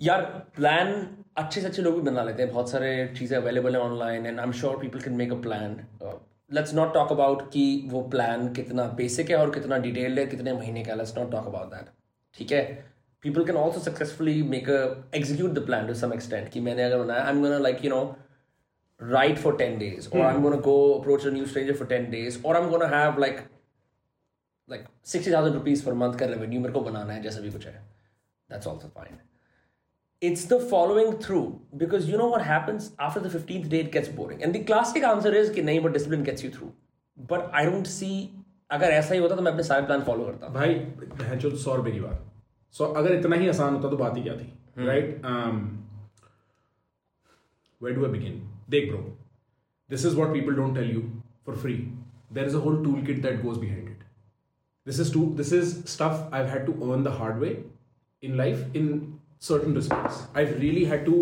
[0.00, 0.22] यार
[0.56, 0.92] प्लान
[1.36, 4.38] अच्छे से अच्छे लोग भी बना लेते हैं। बहुत सारे चीज़ें अवेलेबल हैं online and
[4.38, 5.76] I am sure people can make a plan
[6.50, 10.52] let's not talk about कि वो प्लान कितना बेसिक है और कितना डिटेल्ड है कितने
[10.52, 11.90] महीने का let's not talk about that
[12.38, 12.64] ठीक है?
[13.22, 14.80] People can also successfully make a
[15.16, 17.90] execute the plan to some extent कि मैंने अगर बनाया I am gonna like you
[17.90, 18.02] know
[19.00, 22.08] write for 10 days or i'm going to go approach a new stranger for 10
[22.14, 23.38] days or i'm going to have like
[24.68, 24.82] like
[25.12, 27.72] 60000 rupees per month का revenue मेरे को बनाना है जैसा भी कुछ है।
[28.50, 29.16] That's also fine.
[30.21, 31.45] it's the following through
[31.83, 35.07] because you know what happens after the 15th day it gets boring and the classic
[35.11, 36.71] answer is कि नहीं but discipline gets you through
[37.33, 38.15] but I don't see
[38.71, 40.73] अगर ऐसा ही होता तो मैं अपने सारे plan follow करता भाई
[41.19, 42.23] बहनचो सौ रुपए की बात
[42.77, 45.21] सौ अगर इतना ही आसान होता तो बात ही क्या थी right
[47.81, 48.41] where do I begin?
[48.69, 48.99] देख bro,
[49.89, 51.01] this is what people don't tell you
[51.43, 51.89] for free.
[52.31, 54.05] There is a whole toolkit that goes behind it.
[54.85, 57.51] This is to, this is stuff I've had to earn the hard way
[58.21, 59.08] in life in
[59.39, 60.23] certain respects.
[60.33, 61.17] I've really had to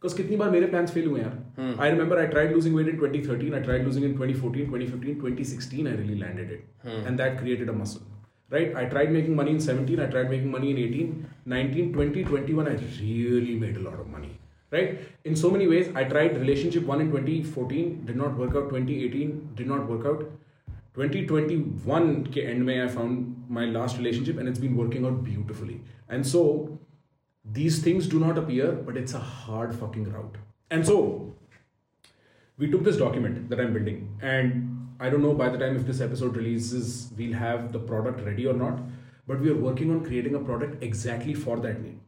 [0.00, 1.78] because कितनी बार मेरे plans fail हुए यार.
[1.78, 5.86] I remember I tried losing weight in 2013, I tried losing in 2014, 2015, 2016
[5.86, 6.64] I really landed it.
[7.06, 8.02] And that created a muscle.
[8.50, 8.74] Right?
[8.76, 12.68] I tried making money in 17, I tried making money in 18, 19, 20, 21
[12.68, 14.38] I really made a lot of money.
[14.70, 15.00] Right?
[15.24, 18.68] In so many ways, I tried relationship one in 2014, did not work out.
[18.70, 20.24] 2018 did not work out.
[20.96, 25.80] 2021 के end में I found my last relationship and it's been working out beautifully.
[26.10, 26.78] And so
[27.46, 30.36] these things do not appear, but it's a hard fucking route.
[30.70, 31.34] And so
[32.58, 35.86] we took this document that I'm building, and I don't know by the time if
[35.86, 38.78] this episode releases, we'll have the product ready or not,
[39.26, 41.98] but we are working on creating a product exactly for that need.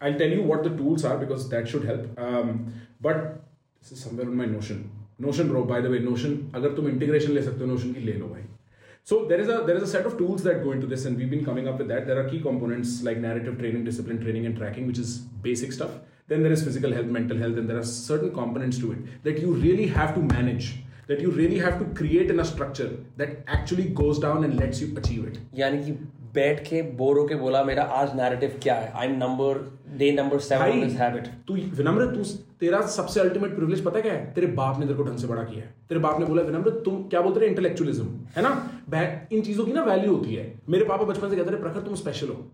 [0.00, 2.18] I'll tell you what the tools are because that should help.
[2.18, 3.42] Um, but
[3.80, 4.90] this is somewhere on my Notion.
[5.18, 5.64] Notion, bro.
[5.64, 6.50] By the way, Notion.
[6.54, 8.42] अगर तुम integration ले सकते हो Notion की ले लो भाई.
[9.04, 11.16] So there is a there is a set of tools that go into this, and
[11.16, 12.06] we've been coming up with that.
[12.06, 15.98] There are key components like narrative training, discipline training, and tracking, which is basic stuff.
[16.28, 19.38] then there is physical health mental health and there are certain components to it that
[19.38, 20.66] you really have to manage
[21.06, 24.80] that you really have to create in a structure that actually goes down and lets
[24.82, 25.94] you achieve it यानी कि
[26.33, 28.91] बैठ के bore होके बोला मेरा आज narrative क्या है?
[28.91, 29.59] I am number
[29.97, 32.23] day number seven this habit तू विनम्र तू
[32.59, 34.33] तेरा सबसे अल्टीमेट प्रिविलेज पता क्या है?
[34.33, 36.69] तेरे बाप ने तेरे को ढंग से बड़ा किया है। तेरे बाप ने बोला विनम्र
[36.85, 37.49] तुम क्या बोलते रहे?
[37.49, 38.07] इंटेलेक्चुअलिज्म
[38.37, 38.51] है ना?
[39.31, 41.95] इन चीज़ों की ना वैल्यू होती है। मेरे पापा बचपन से कहते रहे प्रखर तुम
[41.95, 42.51] स्पेशल हो।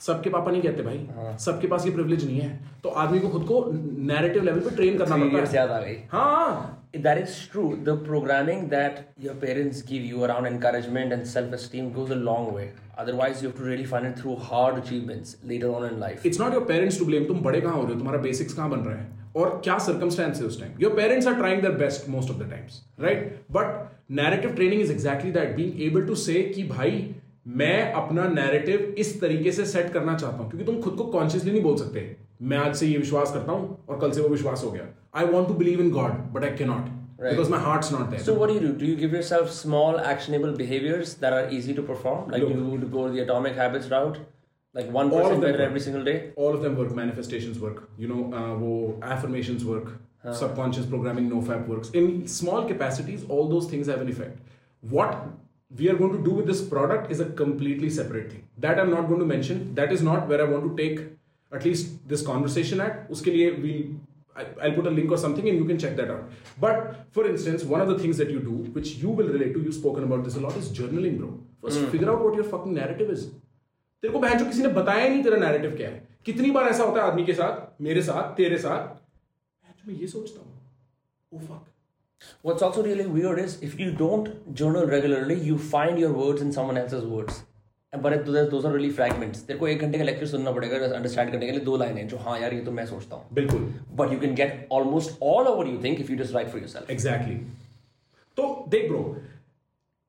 [0.00, 3.28] सबके पापा नहीं कहते भाई हाँ। सबके पास ये प्रिविलेज नहीं है तो आदमी को
[3.28, 3.64] खुद को
[4.08, 8.68] नैरेटिव लेवल पे ट्रेन करना पड़ता है आ गई हाँ that is true the programming
[8.68, 12.66] that your parents give you around encouragement and self-esteem goes a long way
[12.96, 16.38] otherwise you have to really find it through hard achievements later on in life it's
[16.38, 18.80] not your parents to blame तुम बड़े कहाँ हो रहे हो तुम्हारा basics कहाँ बन
[18.80, 22.30] रहा है और क्या सर्कमस्टेंस है उस time your parents are trying their best most
[22.30, 26.62] of the times right but narrative training is exactly that being able to say कि
[26.68, 27.14] भाई
[27.46, 31.52] मैं अपना नैरेटिव इस तरीके से सेट करना चाहता हूँ क्योंकि तुम खुद को कॉन्शियसली
[31.52, 34.64] नहीं बोल सकते मैं आज से ये विश्वास करता हूँ और कल से वो विश्वास
[34.64, 37.30] हो गया I want to believe in God but I can not Right.
[37.30, 38.18] Because my heart's not there.
[38.18, 38.72] So what do you do?
[38.78, 42.30] Do you give yourself small actionable behaviors that are easy to perform?
[42.30, 44.18] Like Look, you would go the atomic habits route?
[44.74, 45.60] Like one percent better work.
[45.60, 46.32] every single day?
[46.34, 46.90] All of them work.
[46.94, 47.88] Manifestations work.
[47.96, 49.92] You know, uh, wo affirmations work.
[50.24, 50.34] Huh.
[50.34, 51.90] Subconscious programming, NoFap works.
[51.90, 54.38] In small capacities, all those things have an effect.
[54.80, 55.16] What
[55.77, 58.43] we are going to do with this product is a completely separate thing.
[58.57, 59.73] That I'm not going to mention.
[59.75, 61.05] That is not where I want to take
[61.51, 63.09] at least this conversation at.
[63.11, 63.95] Uske liye we
[64.61, 66.29] I'll put a link or something and you can check that out.
[66.59, 69.61] But for instance, one of the things that you do, which you will relate to,
[69.61, 71.37] you've spoken about this a lot, is journaling, bro.
[71.61, 71.91] First, mm.
[71.91, 73.27] figure out what your fucking narrative is.
[74.01, 76.83] तेरे को बहन जो किसी ने बताया नहीं तेरा narrative क्या है कितनी बार ऐसा
[76.83, 78.97] होता है आदमी के साथ मेरे साथ तेरे साथ
[79.89, 80.53] मैं ये सोचता हूँ
[81.33, 81.65] ओ fuck
[82.41, 86.51] What's also really weird is if you don't journal regularly, you find your words in
[86.51, 87.43] someone else's words.
[87.93, 89.39] But those are really fragments.
[89.47, 92.07] तेरे को एक घंटे का लेक्चर सुनना पड़ेगा अंडरस्टैंड करने के लिए दो लाइन है
[92.07, 93.61] जो हाँ यार ये तो मैं सोचता हूँ बिल्कुल
[93.99, 96.91] but you can get almost all over you think if you just write for yourself
[96.91, 97.35] exactly
[98.37, 99.01] तो देख bro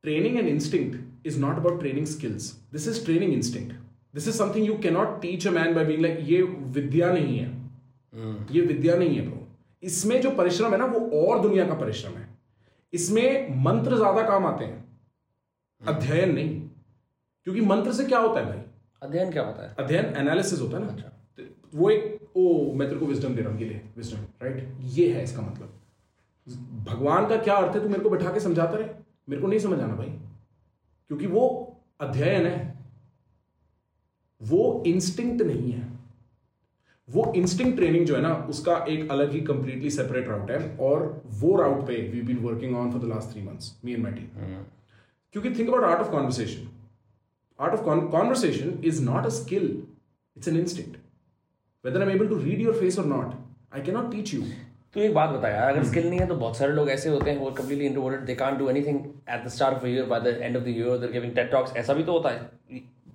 [0.05, 3.75] training and instinct is not about training skills this is training instinct
[4.15, 6.43] this is something you cannot teach a man by being like ये
[6.79, 8.55] विद्या नहीं है hmm.
[8.57, 9.34] ये विद्या नहीं है bro
[9.86, 12.28] इसमें जो परिश्रम है ना वो और दुनिया का परिश्रम है।
[12.94, 14.84] इसमें मंत्र ज़्यादा काम आते हैं।
[15.82, 16.60] अध्ययन नहीं।
[17.48, 18.62] क्योंकि मंत्र से क्या होता है भाई?
[19.02, 19.76] अध्ययन क्या होता है?
[19.80, 23.42] अध्ययन एनालिसिस होता है ना। अच्छा। तो वो एक ओ मैं तेरे को विजडम दे
[23.42, 25.82] रहा हूँ ये विजडम राइट ये है इसका मतलब।
[26.88, 28.88] भगवान का क्या अर्थ है तू मेरे को बैठा के समझाता रहे?
[29.30, 30.08] मेरे को नहीं समझ आना भाई।
[31.10, 31.44] क्योंकि वो
[32.02, 32.74] अध्ययन है।
[34.42, 35.88] वो इंस्टिंक्ट नहीं है।
[37.10, 41.22] वो इंस्टिंग ट्रेनिंग जो है ना उसका एक अलग ही कंप्लीटली सेपरेट राउट है और
[41.26, 44.12] वो राउट पे we been working on for the last three months me and my
[44.12, 44.64] team
[45.34, 46.68] क्योंकि think about art of conversation
[47.60, 49.84] art of conversation is not a skill
[50.38, 50.98] it's an instinct
[51.86, 53.34] whether I am able to read your face और not
[53.76, 54.42] I can not teach you
[54.94, 56.10] तो एक बात बताया अगर skill hmm.
[56.10, 58.70] नहीं है तो बहुत सारे लोग ऐसे होते हैं वो completely introverted they can't do
[58.70, 59.00] anything
[59.30, 61.76] at the start of year by the end of the year they giving TED talks
[61.76, 62.50] ऐसा भी तो होता है।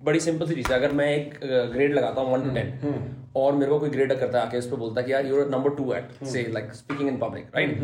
[0.03, 1.39] बड़ी सिंपल सी चीज़ है अगर मैं एक
[1.73, 4.67] ग्रेड लगाता हूँ वन टू टेन और मेरे को कोई ग्रेड करता है आके उस
[4.69, 7.79] पर बोलता है कि यार यूर नंबर टू एट से like speaking in public right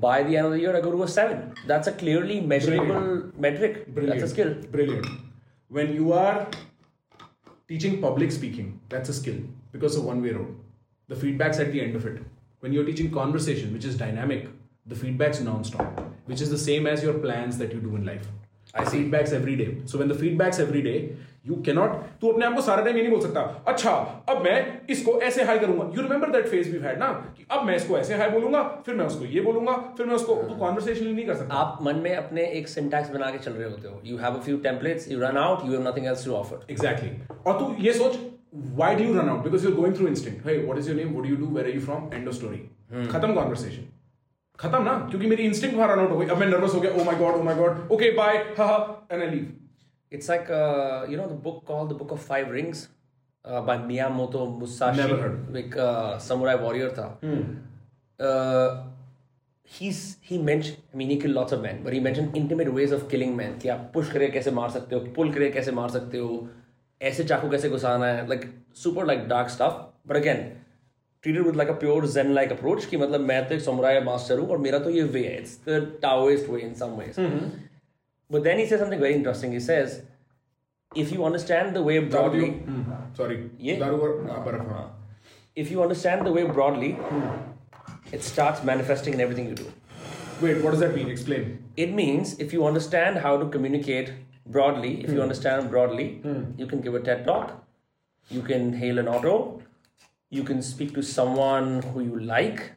[0.00, 1.36] by the end of the year I go to a 7
[1.68, 3.38] that's a clearly measurable Brilliant.
[3.44, 4.10] metric Brilliant.
[4.10, 5.06] that's a skill brilliant
[5.76, 6.34] when you are
[7.70, 9.38] teaching public speaking that's a skill
[9.76, 10.50] because of one way road
[11.08, 12.20] the feedback's at the end of it
[12.66, 14.44] when you're teaching conversation which is dynamic
[14.94, 18.28] the feedback's non-stop which is the same as your plans that you do in life
[18.74, 19.66] I see feedbacks every day.
[19.90, 20.96] So when the feedbacks every day,
[21.48, 21.90] you cannot
[22.20, 23.90] तू अपने आप को सारा time ये नहीं बोल सकता। अच्छा
[24.28, 27.08] अब मैं इसको ऐसे हाई करूँगा। You remember that phase we had ना?
[27.36, 30.34] कि अब मैं इसको ऐसे हाई बोलूँगा फिर मैं उसको ये बोलूँगा फिर मैं उसको
[30.48, 33.70] तू कॉन्वर्सेशन नहीं कर सकता। आप मन में अपने एक सिंटैक्स बना के चल रहे
[33.70, 36.32] होते हो। You have a few templates you run out you have nothing else to
[36.34, 37.10] offer exactly
[37.46, 38.18] और तू ये सोच
[38.76, 39.40] why do you run out?
[39.44, 40.46] Because you're going through instinct.
[40.48, 41.10] Hey what is your name?
[41.14, 41.48] What do you do?
[41.56, 42.04] Where are you from?
[42.18, 42.60] End of story.
[42.92, 43.08] Hmm.
[43.12, 43.82] खत्म conversation
[44.58, 44.94] खत्म ना?
[45.10, 47.16] क्योंकि मेरी instinct वहाँ रन आउट हो गई। अब मैं नर्वस हो गया। ओ my
[47.16, 48.78] God oh my God okay bye ha ha
[49.12, 49.52] and I leave
[50.10, 52.88] It's like uh, you know the book called the Book of Five Rings
[53.44, 54.96] uh, by Miyamoto Musashi.
[54.96, 55.54] Never heard.
[55.54, 57.08] Like uh, samurai warrior tha.
[57.22, 57.42] Hmm.
[58.18, 58.84] Uh,
[59.62, 62.90] he's he mentioned I mean he killed lots of men, but he mentioned intimate ways
[62.90, 63.58] of killing men.
[63.58, 66.48] कि आप push करे कैसे मार सकते हो, pull करे कैसे मार सकते हो,
[67.02, 69.78] ऐसे चाकू कैसे घुसाना है, like super like dark stuff.
[70.06, 70.44] But again,
[71.22, 74.38] treated with like a pure zen like approach कि मतलब मैं तो एक samurai master
[74.38, 75.40] हूँ और मेरा तो ये way है.
[75.42, 77.16] It's the Taoist way in some ways.
[77.16, 77.67] Mm-hmm.
[78.30, 79.52] But then he says something very interesting.
[79.52, 80.02] He says,
[80.94, 84.88] if you understand the way broadly, mm, sorry, yeah, uh,
[85.56, 87.38] if you understand the way broadly, mm.
[88.12, 89.72] it starts manifesting in everything you do.
[90.40, 91.08] Wait, what does that mean?
[91.08, 91.64] Explain.
[91.76, 94.12] It means if you understand how to communicate
[94.46, 96.22] broadly, if you understand broadly,
[96.56, 97.64] you can give a TED talk,
[98.28, 99.62] you can hail an auto,
[100.30, 102.72] you can speak to someone who you like.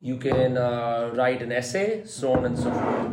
[0.00, 3.12] You can uh, write an essay so on and so forth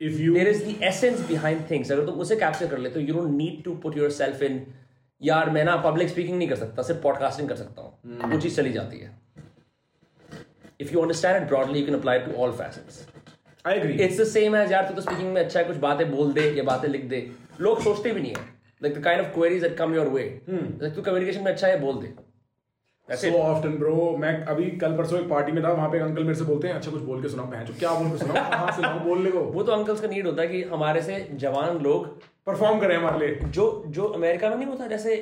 [0.00, 1.90] if you there is the essence behind things.
[1.92, 4.58] अगर तुम उसे capture कर लेते हो you don't need to put yourself in
[5.20, 8.56] यार मैं ना public speaking नहीं कर सकता सिर्फ़ पॉडकास्टिंग कर सकता हूँ। वो चीज़
[8.56, 9.14] चली जाती है।
[10.84, 12.98] If you understand it broadly you can apply it to all facets.
[13.64, 14.00] I agree.
[14.00, 16.50] It's the same age यार तू तो स्पीकिंग में अच्छा है कुछ बातें बोल दे
[16.56, 17.20] या बातें लिख दे।
[17.60, 18.44] लोग सोचते भी नहीं है।
[18.82, 21.80] Like the kind of queries that come your way like तू कम्युनिकेशन में अच्छा है
[21.80, 22.12] बोल दे।
[23.08, 23.34] It.
[23.38, 26.44] often bro मैं अभी कल परसों एक पार्टी में था वहाँ पे अंकल मेरे से
[26.44, 29.00] बोलते हैं अच्छा कुछ बोल के सुनाओ पहन क्या बोल के सुनाओ कहाँ से लाऊं
[29.00, 29.40] बोलने को?
[29.40, 32.06] वो तो अंकल्स का नीड होता है कि हमारे से जवान लोग
[32.46, 35.16] परफॉर्म करें हमारे लिए। जो जो अमेरिका में नहीं होता जैसे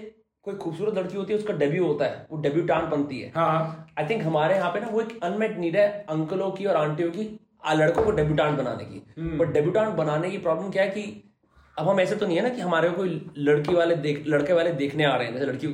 [0.45, 4.09] कोई खूबसूरत लड़की होती है उसका डेब्यू होता है वो डेब्यूटान बनती है। हाँ आई
[4.11, 7.31] थिंक हमारे यहाँ पे ना वो एक अनमेट नीड है अंकलों की और आंटियों की
[7.75, 11.35] लड़कों को डेब्यूटान बनाने की। बट डेब्यूटान बनाने की प्रॉब्लम क्या है कि
[11.77, 14.73] अब हम ऐसे तो नहीं है ना कि हमारे कोई लड़की वाले देख लड़के वाले
[14.81, 15.69] देखने आ रहे हैं जैसे लड़की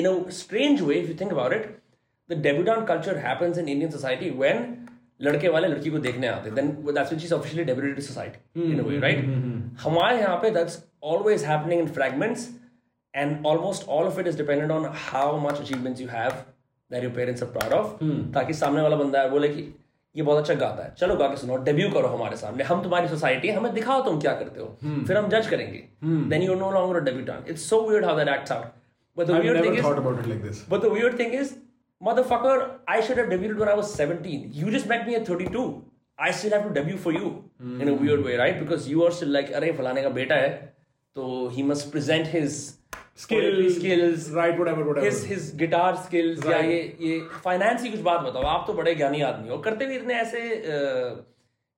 [0.00, 1.66] in a strange way if you think about it
[2.30, 4.64] the debutante culture happens in Indian society when
[5.22, 8.88] लड़के वाले लड़की को देखने आते then that's which is officially debuted society in a
[8.88, 9.24] way right
[9.82, 10.82] हमारे यहाँ पे that's
[11.12, 12.48] always happening in fragments
[13.14, 16.42] and almost all of it is dependent on how much achievements you have
[16.90, 18.02] that your parents are proud of
[18.34, 19.62] ताकि सामने वाला बंदा है बोले कि
[20.14, 20.94] ये बहुत अच्छा गाता है.
[20.98, 22.64] चलो गा के सुनो डेब्यू करो हमारे सामने.
[22.64, 24.66] हम तुम्हारी सोसाइटी हमें दिखाओ तुम क्या करते हो.
[25.06, 25.78] फिर हम जज करेंगे.
[26.02, 28.66] Then you no longer debutante it's so weird how that acts out
[29.16, 31.54] but the I've thing thought is about it like this but the weird thing is
[32.00, 32.56] motherfucker
[32.96, 35.64] I should have debuted when I was 17 you just met me at 32
[36.18, 37.28] I still have to debut for you
[37.62, 37.80] mm.
[37.80, 40.50] in a weird way right because you are still like अरे फलाने का बेटा है
[41.16, 42.60] तो he must present his
[43.30, 46.70] poetry skills right whatever whatever his his guitar skills Right.
[46.70, 49.96] ये ये finance की कुछ बात बताओ आप तो बड़े ज्ञानी आदमी हो करते भी
[49.96, 50.40] इतने ऐसे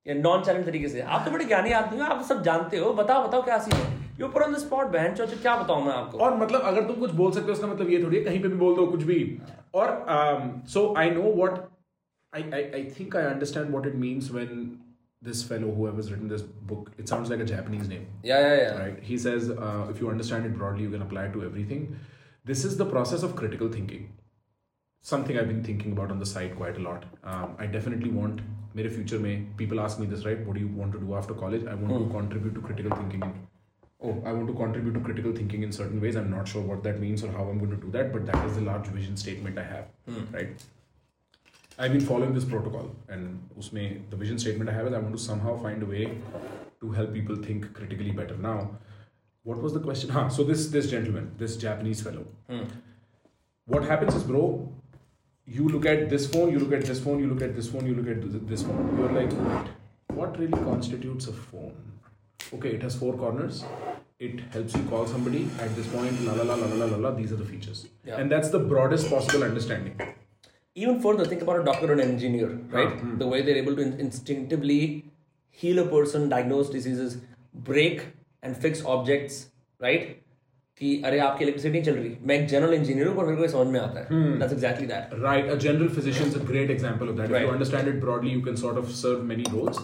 [0.06, 3.26] नॉन चैलेंज तरीके से आप तो बड़े ज्ञानी आदमी हो आप सब जानते हो बताओ
[3.28, 6.18] बताओ क्या सीन है यू पर ऑन द स्पॉट बहन चो क्या बताऊँ मैं आपको
[6.24, 8.48] और मतलब अगर तुम कुछ बोल सकते हो उसका मतलब ये थोड़ी है कहीं पे
[8.48, 9.20] भी बोल दो कुछ भी
[9.74, 9.92] और
[10.74, 11.60] so I know what
[12.32, 14.66] I I I think I understand what it means when
[15.26, 18.54] this fellow who has written this book it sounds like a japanese name या या
[18.54, 21.44] या right he says uh, if you understand it broadly you can apply it to
[21.46, 21.86] everything
[22.50, 24.04] this is the process of critical thinking
[25.04, 28.44] something i've been thinking about on the side quite a lot um, i definitely want
[28.80, 31.40] mere future mein people ask me this right what do you want to do after
[31.42, 33.34] college i want to contribute to critical thinking in,
[34.02, 36.82] oh i want to contribute to critical thinking in certain ways i'm not sure what
[36.82, 39.16] that means or how i'm going to do that but that is the large vision
[39.16, 40.24] statement i have hmm.
[40.32, 40.64] right
[41.76, 45.16] I've been following this protocol, and usme the vision statement I have is I want
[45.16, 46.18] to somehow find a way
[46.80, 48.36] to help people think critically better.
[48.36, 48.78] Now,
[49.42, 50.10] what was the question?
[50.10, 52.62] Huh, ah, so this this gentleman, this Japanese fellow, hmm.
[53.66, 54.44] what happens is, bro,
[55.46, 57.86] you look at this phone, you look at this phone, you look at this phone,
[57.86, 58.96] you look at this phone.
[58.98, 59.32] You're like,
[60.20, 61.93] what really constitutes a phone?
[62.53, 63.63] Okay, it has four corners.
[64.19, 66.21] It helps you call somebody at this point.
[66.25, 67.11] La la la la la la la.
[67.19, 68.17] These are the features, Yeah.
[68.21, 69.99] and that's the broadest possible understanding.
[70.81, 73.81] even further think about a doctor or an engineer right the way they're able to
[73.85, 74.75] in- instinctively
[75.61, 77.15] heal a person diagnose diseases
[77.69, 78.03] break
[78.43, 79.39] and fix objects
[79.85, 80.05] right
[80.81, 83.43] कि अरे आपकी electricity नहीं चल रही मैं एक general engineer हूँ पर मेरे को
[83.43, 86.71] ये समझ में आता है that's exactly that Right, a general physician is a great
[86.77, 87.33] example of that.
[87.33, 87.47] If Right.
[87.49, 89.81] you understand it broadly, you can sort of serve many roles.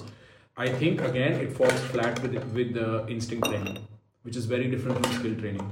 [0.59, 3.77] I think again it falls flat with with the instinct training,
[4.23, 5.71] which is very different from skill training.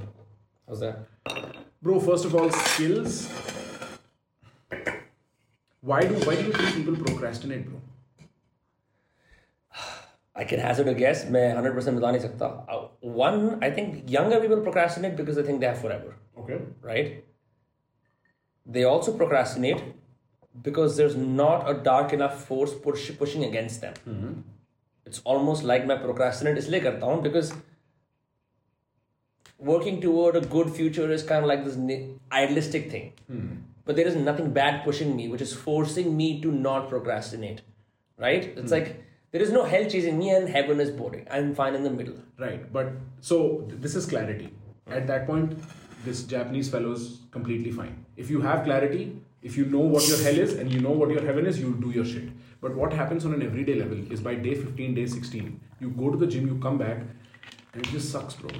[0.68, 1.06] How's that?
[1.82, 3.16] Bro, first of all, skills.
[5.92, 7.80] Why do why do you think people procrastinate, bro?
[10.36, 11.24] I can hazard a guess.
[11.34, 12.46] मैं 100% बता नहीं सकता.
[12.76, 12.80] Uh,
[13.18, 16.14] One, I think younger people procrastinate because they think they have forever,
[16.44, 16.56] Okay.
[16.88, 17.12] right?
[18.76, 19.84] They also procrastinate
[20.68, 23.94] because there's not a dark enough force push, pushing against them.
[25.08, 27.52] It's almost like मैं procrastinate इसलिए करता हूँ because
[29.58, 32.00] working toward a good future is kind of like this ni-
[32.32, 33.12] idealistic thing.
[33.86, 37.60] But there is nothing bad pushing me, which is forcing me to not procrastinate.
[38.18, 38.44] Right?
[38.56, 41.26] It's like there is no hell chasing me and heaven is boring.
[41.30, 42.14] I'm fine in the middle.
[42.38, 43.38] Right, but so
[43.68, 44.48] th- this is clarity.
[44.86, 45.58] At that point,
[46.04, 47.94] this Japanese fellow is completely fine.
[48.16, 51.10] If you have clarity, if you know what your hell is and you know what
[51.10, 52.28] your heaven is, you do your shit.
[52.60, 56.10] But what happens on an everyday level is by day 15, day 16, you go
[56.10, 57.02] to the gym, you come back,
[57.72, 58.50] and it just sucks, bro.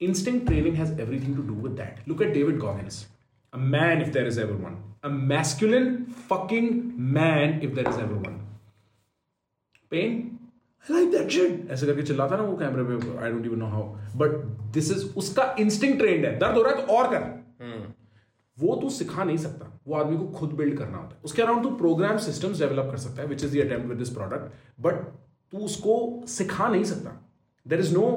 [0.00, 1.98] Instinct training has everything to do with that.
[2.06, 3.06] Look at David Goggins.
[3.52, 4.76] A man, if there is ever one.
[5.02, 8.38] A masculine fucking man, if there is ever one.
[9.90, 10.10] Pain
[10.82, 13.66] I like that shit ऐसे करके चिल्लाता ना वो कैमरे पे I don't even know
[13.68, 13.82] how
[14.18, 14.34] but
[14.74, 17.24] this is उसका instinct trained है दर्द हो रहा है तो और कर
[18.59, 21.63] वो तू सिखा नहीं सकता। वो आदमी को खुद बिल्ड करना होता है। उसके अराउंड
[21.63, 24.93] तू प्रोग्राम सिस्टम्स डेवलप कर सकता है which is the attempt with this product but
[25.53, 27.21] तू उसको सिखा नहीं सकता।
[27.67, 28.07] देर इज़ नो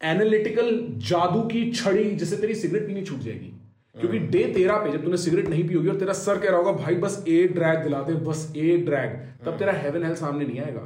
[0.00, 3.52] एनालिटिकल जादू की छड़ी जिससे तेरी सिगरेट पीनी छूट जाएगी।
[3.94, 6.58] क्योंकि डे तेरह पे जब तूने सिगरेट नहीं पी होगी और तेरा सर कह रहा
[6.58, 10.46] होगा भाई बस एक ड्रैग दिला दे बस एक ड्रैग तब तेरा हेवन हेल सामने
[10.46, 10.80] नहीं आएगा।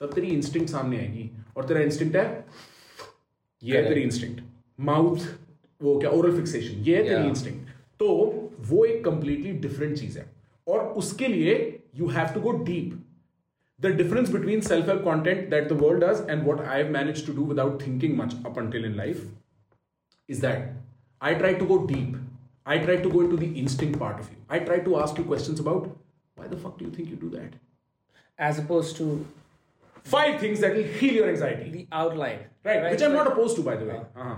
[0.00, 2.46] तब तेरी इंस्टिंक्ट सामने आएगी। और तेरा इंस्टिंक्ट है
[3.62, 4.42] ये है तेरी इंस्टिंक्ट
[4.80, 5.26] माउथ
[5.82, 7.63] वो क्या ओरल फिक्सेशन ये है तेरी इंस्टिंक्ट
[8.03, 8.07] तो
[8.69, 10.25] वो एक कंप्लीटली डिफरेंट चीज है
[10.67, 11.53] और उसके लिए
[11.99, 12.97] you have to go deep
[13.83, 17.43] the difference between self-help content that the world does and what I've managed to do
[17.51, 19.21] without thinking much up until in life
[20.35, 20.65] is that
[21.29, 22.17] I try to go deep.
[22.65, 24.35] I try to go into the instinct part of you.
[24.49, 25.87] I try to ask you questions about
[26.41, 27.55] why the fuck do you think you do that?
[28.49, 29.07] As opposed to
[30.03, 31.69] Five things that will heal your anxiety.
[31.71, 32.39] the outline.
[32.63, 33.97] Right, which I'm not opposed to, by the way.
[34.15, 34.35] Uh-huh,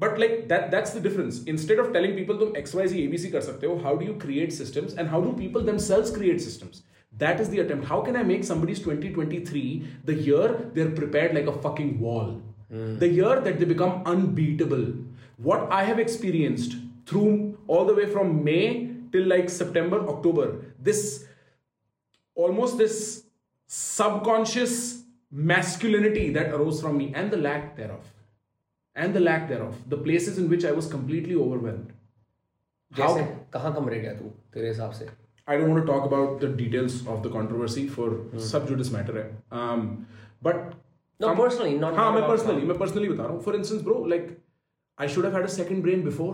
[0.00, 0.10] uh-huh.
[0.10, 1.42] But like that, that's the difference.
[1.44, 4.14] Instead of telling people तुम X, Y, Z, ABC कर सकते हो, how do you
[4.14, 6.82] create systems and how do people themselves create systems?
[7.18, 7.86] That is the attempt.
[7.86, 12.42] How can I make somebody's 2023 the year they're prepared like a fucking wall?
[12.70, 14.94] The year that they become unbeatable.
[15.36, 21.26] What I have experienced through all the way from May till like September, October, this
[22.34, 23.24] almost this
[23.66, 28.10] subconscious masculinity that arose from me and the lack thereof
[28.96, 31.90] and the lack thereof the places in which i was completely overwhelmed
[33.00, 35.06] how जैसे कहाँ कम रह गया तू तेरे हिसाब से
[35.52, 38.08] i don't want to talk about the details of the controversy for
[38.48, 39.28] sub judice matter hai.
[39.60, 39.86] um
[40.48, 40.62] but
[41.22, 42.68] No, personally, not- हाँ not मैं about personally now.
[42.72, 44.28] मैं personally बता रहा हूँ for instance bro like
[44.98, 46.32] i should have had a second brain before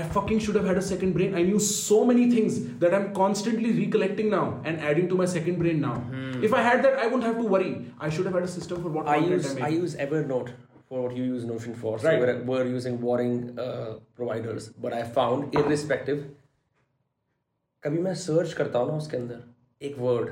[0.00, 1.34] I fucking should have had a second brain.
[1.38, 5.58] I knew so many things that I'm constantly recollecting now and adding to my second
[5.62, 5.90] brain now.
[6.48, 7.72] If I had that, I wouldn't have to worry.
[8.06, 9.76] I should have had a system for what I content use I I make.
[9.82, 10.54] use Evernote
[10.91, 11.99] For what you use Notion for.
[11.99, 12.19] So Right.
[12.21, 16.25] we're, we're using warring uh, providers, but I found irrespective.
[17.83, 19.43] कभी मैं search करता हूँ ना उसके अंदर
[19.85, 20.29] एक word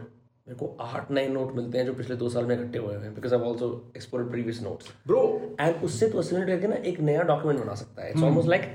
[0.48, 3.14] मेरे को आठ नए नोट मिलते हैं जो पिछले दो साल में इकट्ठे हुए हैं
[3.16, 5.22] because I also explore previous notes Bro,
[5.62, 8.70] and उससे तो असिमुलेट करके ना एक नया डॉक्यूमेंट बना सकता है it's almost like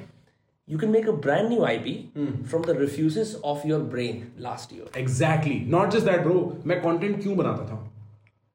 [0.68, 5.00] you can make a brand new IP from the refuges of your brain last year
[5.02, 5.58] exactly.
[5.76, 6.36] Not just that, bro.
[6.66, 7.80] मैं content क्यों बनाता था?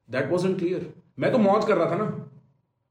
[0.08, 0.82] That wasn't clear.
[1.18, 2.25] मैं तो मौज कर रहा था ना.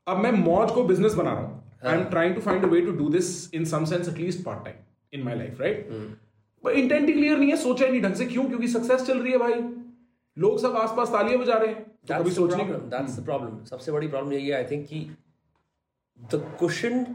[0.07, 2.81] अब मैं मौज को बिज़नेस बना रहा हूँ। I am trying to find a way
[2.81, 4.75] to do this in some sense at least part time
[5.13, 5.89] in my life right
[6.63, 8.43] intent he clear नहीं है सोचा नहीं ढंग से क्यों?
[8.45, 9.53] क्योंकि सक्सेस चल रही है भाई।
[10.37, 12.13] लोग सब आसपास तालियाँ बजा रहे हैं तो
[13.21, 14.99] प्रॉब्लम हम्म। सबसे बड़ी प्रॉब्लम यही है आई थिंक कि
[16.19, 17.05] the question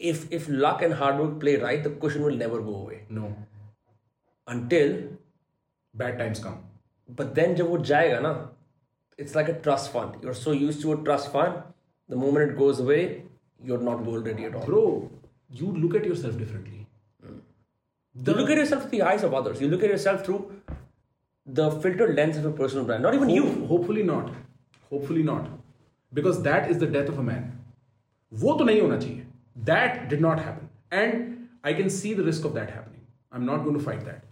[0.00, 3.32] if if luck and hard work play right the question will never go away no
[4.48, 4.92] until
[5.94, 6.58] bad times come
[7.08, 8.32] but then जब वो जाएगा ना
[9.18, 11.62] it's like a trust fund you are so used to a trust fund
[12.13, 13.01] the moment it goes away
[13.63, 14.83] you're not goal ready at all bro
[15.61, 16.81] you look at yourself differently
[18.15, 20.41] you look at yourself through the eyes of others you look at yourself through
[21.59, 24.31] the filtered lens of a personal brand not even you Hope- hopefully not
[24.89, 25.49] hopefully not
[26.19, 27.51] because that is the death of a man
[28.43, 29.25] वो तो नहीं होना चाहिए
[29.67, 30.69] that did not happen
[31.01, 31.19] and
[31.69, 34.23] I can see the risk of that happening I'm not going to fight that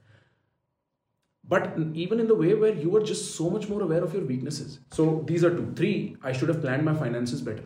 [1.47, 4.24] but even in the way where you are just so much more aware of your
[4.24, 7.63] weaknesses so these are two three I should have planned my finances better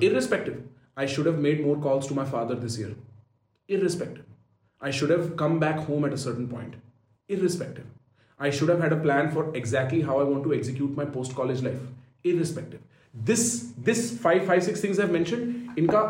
[0.00, 0.62] irrespective
[0.96, 2.94] I should have made more calls to my father this year
[3.68, 4.24] irrespective
[4.80, 6.74] I should have come back home at a certain point
[7.28, 7.86] irrespective
[8.38, 11.36] I should have had a plan for exactly how I want to execute my post
[11.36, 11.80] college life
[12.24, 12.80] irrespective
[13.14, 16.02] this this five five six things I've mentioned इनका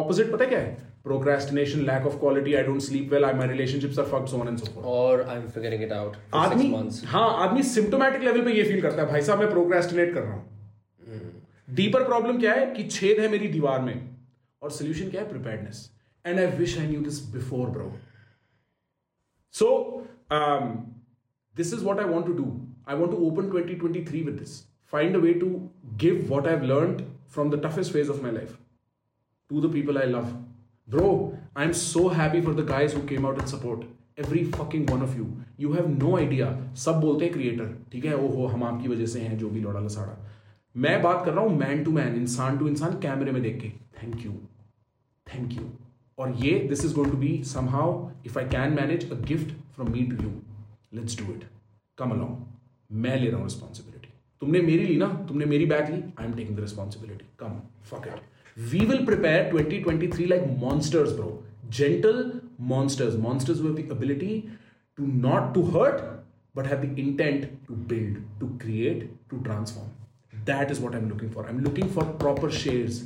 [0.00, 3.47] opposite पता है क्या है Procrastination lack of quality I don't sleep well I my
[3.47, 4.59] relationships are fucked so and
[4.91, 6.71] और I am figuring it out आदमी
[7.05, 10.33] हाँ आदमी symptomatic level पे ये फील करता है भाई साहब मैं प्रोक्रेस्टिनेट कर रहा
[10.33, 10.51] हूँ।
[11.69, 13.93] डीपर प्रॉब्लम क्या है कि छेद है मेरी दीवार में
[14.61, 15.29] और सोल्यूशन क्या है?
[15.29, 15.89] Preparedness
[16.25, 17.91] and I wish I knew this before bro
[19.53, 19.69] so
[21.55, 22.45] this is what I want to do
[22.89, 24.61] I want to open twenty twenty three with this
[24.93, 25.49] find a way to
[26.05, 26.95] give what I've learn
[27.33, 28.57] from the toughest phase of my life
[29.51, 30.33] to the people I love
[30.87, 33.85] Bro, I'm so happy for the guys who came out in support.
[34.17, 35.27] Every fucking one of you.
[35.57, 36.49] You have no idea.
[36.77, 38.15] सब बोलते हैं creator ठीक है?
[38.15, 40.17] ओहो हम आपकी वजह से हैं जो भी लौड़ा लसाड़ा।
[40.75, 43.69] मैं बात कर रहा हूँ मैन टू मैन इंसान टू इंसान कैमरे में देख के।
[44.01, 44.31] थैंक यू
[45.27, 45.69] थैंक यू
[46.17, 47.31] और ये this is going to be
[47.69, 50.31] somehow if I can manage a gift from me to you
[50.93, 51.43] let's do it
[51.97, 55.07] come along मैं ले रहा हूँ रिस्पॉन्सिबिलिटी तुमने मेरी ली ना?
[55.27, 56.03] तुमने मेरी bag Lee?
[56.19, 57.59] I am taking the responsibility come
[57.91, 58.07] fuck
[58.55, 61.43] We will prepare 2023 like monsters, bro.
[61.69, 63.17] Gentle monsters.
[63.17, 64.49] Monsters with the ability
[64.95, 66.23] to not to hurt,
[66.53, 69.89] but have the intent to build, to create, to transform.
[70.45, 71.47] That is what I'm looking for.
[71.47, 73.05] I'm looking for proper shares.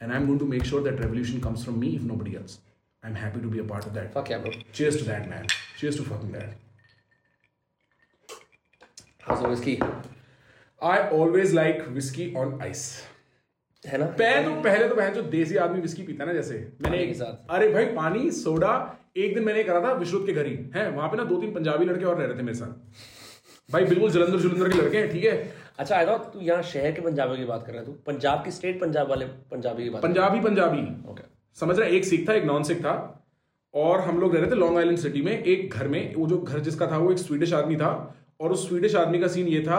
[0.00, 2.58] And I'm going to make sure that revolution comes from me if nobody else.
[3.04, 4.12] I'm happy to be a part of that.
[4.12, 4.52] Fuck yeah, bro.
[4.72, 5.46] Cheers to that, man.
[5.78, 6.54] Cheers to fucking that.
[9.20, 9.80] How's the whiskey?
[10.80, 13.04] I always like whiskey on ice.
[13.84, 14.04] है ना?
[14.18, 17.50] मैं तो पहले तो बहन जो देसी आदमी विस्की पीता ना जैसे मैंने एक साथ।
[17.50, 18.74] अरे भाई पानी सोडा
[19.16, 21.52] एक दिन मैंने करा था विश्रुत के घर ही है वहाँ पे ना दो तीन
[21.54, 25.10] पंजाबी लड़के और रह रहे थे मेरे साथ। भाई बिल्कुल जलंधर जुलंधर के लड़के हैं
[25.10, 25.32] ठीक है?
[25.78, 27.92] अच्छा आई थॉट तू यहाँ शहर के पंजाबी की बात कर रहा है तू?
[28.06, 30.80] पंजाब की स्टेट पंजाब वाले पंजाबी की बात पंजाबी पंजाबी।
[31.10, 31.22] ओके
[31.56, 32.94] समझ रहा एक सिख था एक नॉन सिख था
[33.74, 36.38] और हम लोग रह रहे थे लॉन्ग आइलैंड सिटी में एक घर में वो जो
[36.38, 37.92] घर जिसका था वो एक स्वीडिश आदमी था
[38.40, 39.78] और उस स्वीडिश आदमी का सीन ये था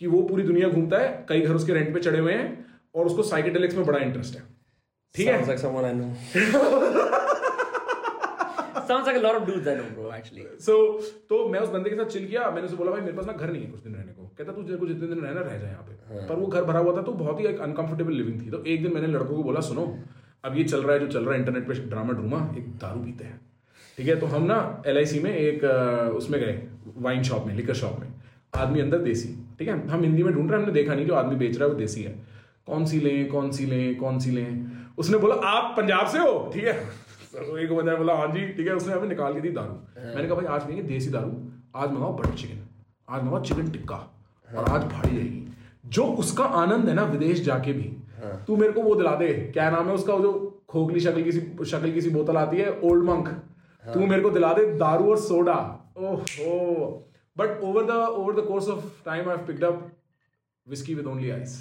[0.00, 2.52] कि वो पूरी दुनिया घूमता है कई घर उसके रेंट पे चढ़े हुए हैं
[2.94, 4.42] और उसको साइकेडेलिक्स में बड़ा इंटरेस्ट है।
[5.14, 5.42] ठीक है?
[5.46, 6.10] Like someone I know.
[8.88, 10.08] Sounds like a lot of dudes I know, bro.
[10.14, 10.42] Actually.
[10.60, 10.74] सो
[11.28, 13.32] तो मैं उस बंदे के साथ चिल किया मैंने उसे बोला भाई मेरे पास ना
[13.32, 15.58] घर नहीं है कुछ दिन रहने को। कहता तू तेरे को जितने दिन रहना रह
[15.58, 18.40] जाए यहाँ पे। पर वो घर भरा हुआ था तो बहुत ही एक अनकंफर्टेबल लिविंग
[18.40, 19.86] थी। तो एक दिन मैंने लड़कों को बोला सुनो
[20.44, 23.00] अब ये चल रहा है जो चल रहा है इंटरनेट पे ड्रामा ड्रूमा एक दारू
[23.04, 23.40] पीते हैं।
[23.98, 25.64] ठीक है तो हम ना एलआईसी में एक
[26.16, 26.60] उसमें गए
[27.08, 28.12] वाइन शॉप में लिकर शॉप में।
[28.54, 29.28] आदमी अंदर देसी।
[29.58, 31.64] ठीक है हम हिंदी में ढूंढ रहे हैं हमने देखा नहीं जो आदमी बेच रहा
[31.64, 32.14] है वो देसी है।
[32.68, 34.70] कौन सी लें कौन सी लें कौन सी लें?
[34.98, 36.50] उसने बोला आप पंजाब से हो?
[36.54, 36.74] ठीक है।
[37.62, 39.72] एक बंदा ने बोला हाँ जी। ठीक है उसने हमें निकाल के दी दारू।
[40.04, 41.32] मैंने कहा भाई आज पियेंगे देसी दारू।
[41.76, 42.66] आज मंगाओ बटर चिकन
[43.08, 43.96] आज मंगाओ चिकन टिक्का
[44.48, 45.46] और आज भाड़ी रहेगी।
[45.86, 47.90] जो उसका आनंद है ना विदेश जाके भी
[48.46, 50.18] तू मेरे को वो दिला दे। क्या नाम है उसका?
[50.18, 53.28] जो खोखली शक्ल की सी शक्ल की सी बोतल आती है ओल्ड मंक
[53.84, 55.58] तू मेरे को दिला दे दारू और सोडा।
[55.98, 59.86] ओहो। But over the over the course of time I picked up
[60.66, 61.56] whisky with only ice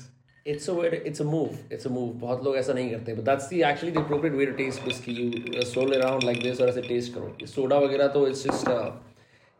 [0.45, 0.89] It's a way.
[0.89, 1.59] To, it's a move.
[1.69, 2.13] It's a move.
[2.21, 3.15] बहुत लोग ऐसा नहीं करते.
[3.15, 5.13] But that's the actually the appropriate way to taste whiskey.
[5.19, 7.31] You uh, swirl around like this और ऐसे taste करो.
[7.41, 8.91] ये soda वगैरह तो it's just uh,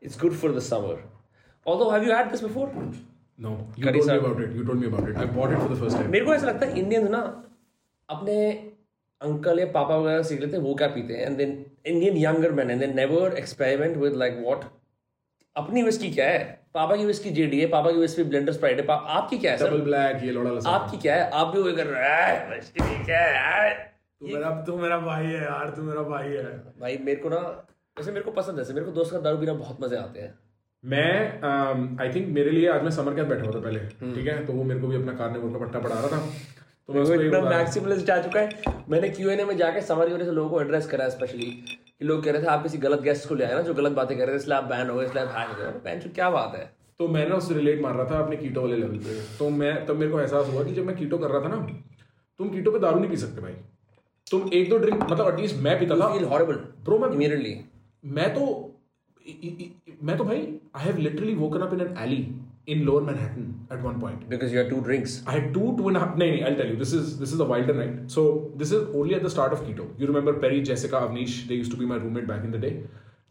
[0.02, 0.98] it's good for the summer.
[1.66, 2.68] Although have you had this before?
[3.40, 4.26] No, you Curry told me salt.
[4.26, 4.52] about it.
[4.56, 5.18] You told me about it.
[5.18, 6.12] I bought it for the first time.
[6.12, 7.22] मेरे को ऐसा लगता है Indians ना
[8.10, 8.38] अपने
[9.22, 11.52] uncle या पापा वगैरह सीख लेते हैं वो क्या पीते हैं and then
[11.94, 14.66] Indian younger man and then never experiment with like what
[15.56, 16.40] अपनी विस्की क्या है?
[16.74, 19.70] पापा की विस्की जेडी है पापा की विस्की ब्लेंडर स्प्राइट है। आपकी क्या है सर
[19.70, 21.30] डबल ब्लैक ये लोड़ा आपकी क्या है?
[21.32, 23.74] आप भी वही कर रहे हैं। क्या है
[24.22, 26.44] तू मेरा तू मेरा भाई है यार तू मेरा भाई है।
[26.80, 27.38] भाई मेरे को ना
[27.98, 30.34] वैसे मेरे को पसंद है मेरे को दोस्त का दारू पीना बहुत मज़े आते हैं।
[30.84, 33.80] मैं आई थिंक मेरे लिए आज मैं समर कैंप बैठा हुआ था पहले
[34.16, 34.46] ठीक है?
[34.46, 36.20] तो वो मेरे को भी अपना कार्निवल का पट्टा पढ़ा रहा था।
[36.88, 40.62] तो इतना। मैक्सिमलिस्ट आ चुका है। मैंने क्यूएनए में जाके समर वजह से लोगों को
[40.62, 41.52] एड्रेस करा स्पेशली
[42.04, 44.18] लोग कह रहे थे आप किसी गलत गेस्ट को ले आए ना जो गलत बातें
[44.18, 46.56] कर रहे थे इसलिए आप बैन हो गए इसलिए हैक हो गए। बैन क्या बात
[46.56, 46.66] है?
[47.00, 49.86] तो मैं ना उससे रिलेट मार रहा था अपने कीटो वाले लेवल पे। तो मैं
[49.86, 51.68] तब मेरे को एहसास हुआ कि जब मैं कीटो कर रहा था ना
[52.40, 53.54] तुम कीटो पे दारू नहीं पी सकते भाई।
[54.28, 57.56] तुम एक दो ड्रिंक मतलब एटलीस्ट मैं पीता था। फील हॉरिबल Bro, मैं इमीडिएटली
[58.06, 58.46] मैं तो
[60.04, 60.40] मैं तो भाई
[60.76, 62.18] I have literally woken up in an alley
[62.75, 65.91] In lower Manhattan at one point because you are two drinks I had two, two
[65.91, 66.17] and a half.
[66.23, 66.79] No, no, I'll tell you.
[66.83, 67.99] This is this is a wilder night.
[68.17, 68.25] So
[68.63, 69.87] this is only at the start of keto.
[70.03, 71.37] You remember Perry, Jessica, Avnish?
[71.53, 72.73] They used to be my roommate back in the day.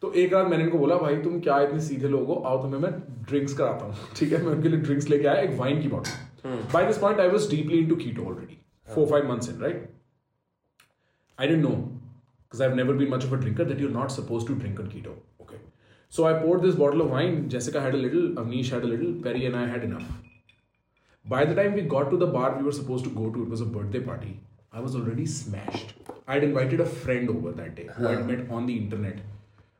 [0.01, 2.79] तो एक रात मैंने इनको बोला भाई तुम क्या इतने सीधे लोग हो आओ तुम्हें
[2.81, 2.91] मैं
[3.29, 6.49] ड्रिंक्स कराता हूँ ठीक है मैं उनके लिए ड्रिंक्स लेके आया एक वाइन की bottle
[6.73, 8.57] by this point I was deeply into keto already
[8.95, 9.85] four five months in right
[11.39, 11.71] I didn't know
[12.43, 14.87] because I've never been much of a drinker that you're not supposed to drink on
[14.87, 15.11] keto.
[15.11, 15.30] Okay.
[16.14, 17.48] so I poured this bottle of wine.
[17.48, 20.04] Jessica had a little, Avnish had a little, Perry and I had enough.
[21.24, 23.48] By the time we got to the bar we were supposed to go to, it
[23.48, 24.38] was a birthday party.
[24.74, 25.94] I was already smashed.
[26.28, 29.20] I'd invited a friend over that day who I'd met on the internet.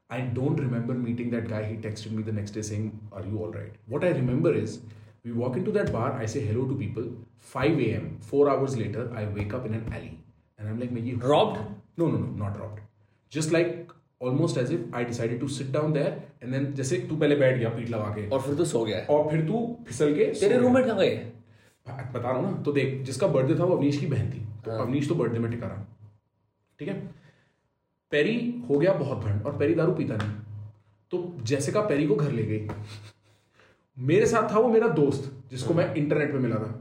[0.09, 1.65] I don't remember meeting that guy.
[1.65, 3.75] He texted me the next day saying, Are you alright?
[3.87, 4.81] What I remember is
[5.25, 7.13] we walk into that bar, I say hello to people.
[7.41, 10.19] 5 a.m., four hours later, I wake up in an alley.
[10.59, 11.59] And I'm like, "मैं ये Robbed?
[11.99, 12.81] No, no, no, not robbed.
[13.29, 13.92] Just like
[14.23, 16.11] almost as if I decided to sit down there
[16.43, 18.99] and then जैसे तू पहले बैठ गया पीठ लगा के। और फिर तू सो गया।
[19.11, 21.15] और फिर तू फिसल के तेरे। रूममेट कहाँ गए?
[21.87, 24.71] बता रहा हूँ ना तो देख जिसका बर्थडे था वो अवनीश की बहन थी। तो
[24.73, 25.87] अवनीश तो बर्थडे में टिका रहा।
[26.79, 26.95] ठीक है?
[28.13, 30.31] पेरी हो गया बहुत भंड और पेरी दारू पीता नहीं।
[31.13, 32.69] तो जैसे का पेरी को घर ले गई।
[33.99, 36.79] मेरे साथ था वो मेरा दोस्त जिसको मैं इंटरनेट पे मिला था।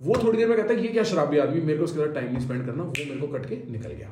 [0.00, 1.60] वो थोड़ी देर में कहता है ये क्या शराबी आदमी?
[1.60, 4.10] मेरे को उसके साथ टाइम नहीं स्पेंड करना। वो मेरे को कट के निकल गया।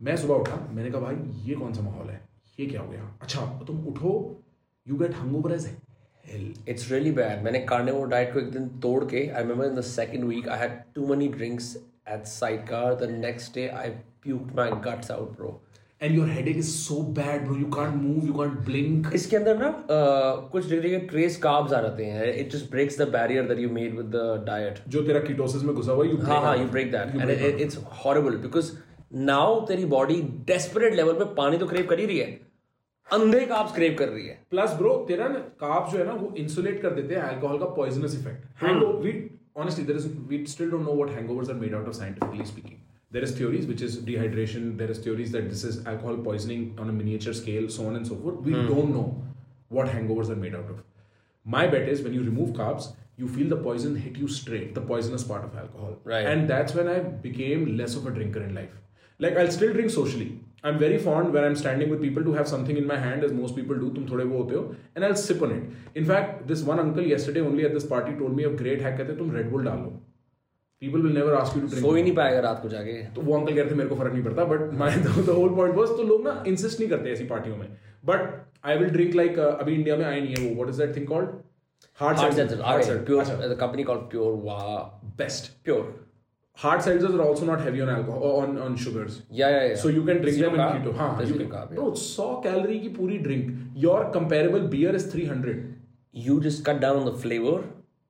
[0.00, 2.20] मैं सुबह उठा मैंने कहा भाई ये कौन सा माहौल है?
[2.60, 3.02] ये क्या हो गया?
[3.22, 4.10] अच्छा तुम उठो
[4.86, 5.68] you get hangover as
[6.68, 9.80] it's really bad मैंने कार्निवोर डाइट को एक दिन तोड़ के I remember in the
[9.88, 11.76] second week I had too many drinks
[12.08, 13.90] at Sidecar the next day I
[14.22, 15.60] puked my guts out bro
[16.00, 18.32] and your headache is so bad bro you can't move you
[18.64, 22.32] blink इसके अंदर ना uh, कुछ degree के trace carbs आ जाते हैं.
[22.34, 25.74] It just breaks the barrier that you made with the diet जो तेरा कीटोसिस में
[25.74, 26.56] घुसा हुआ है, you हाँ break हाँ.
[26.58, 27.60] You break that You and break.
[27.62, 28.70] It's horrible because
[29.14, 32.40] now तेरी बॉडी डेस्परेट लेवल पे पानी तो क्रेव कर ही रही है।
[33.12, 36.34] अंधे काप्स क्रेव कर रही है। प्लस ब्रो तेरा ना काप्स जो है ना वो
[36.38, 38.44] इंसुलेट कर देते हैं अल्कोहल का poisonous effect
[55.28, 56.52] part of alcohol and
[56.88, 58.70] I became less of a drinker in life
[59.20, 60.30] like I still drink socially
[60.64, 62.98] I am very fond where I am standing with people to have something in my
[62.98, 65.96] hand is most people do तुम थोड़े वो होते हो and I sip on it
[65.98, 68.96] in fact this one uncle yesterday only at this party told me a great hack
[68.98, 69.90] कहते तुम Red Bull डालो
[70.82, 73.22] people will never ask you to drink सो ही नहीं पाएगा रात को जाके तो
[73.22, 75.74] वो अंकल कह रहे थे मेरे को फ़र्क नहीं पड़ता but my the whole point
[75.76, 77.66] was तो लोग ना इंसिस्ट नहीं करते ऐसी पार्टियों में.
[78.04, 78.28] But
[78.64, 80.62] I will drink like अभी इंडिया में आई नहीं है वो.
[80.62, 81.28] What is that thing called
[81.98, 84.68] hard seltzer hard seltzer pure company called pure वाह
[85.18, 85.82] best pure
[86.58, 89.80] pure hard seltzers are also not heavy on alcohol on on sugars yeah yeah yeah
[89.82, 90.94] So you can drink Zero them in keto.
[91.00, 91.80] हाँ, There's you can, carb, yeah.
[91.80, 93.50] bro, 100 calorie की पूरी drink.
[93.84, 95.58] Your comparable beer is 300.
[96.26, 97.56] you just cut down on the flavor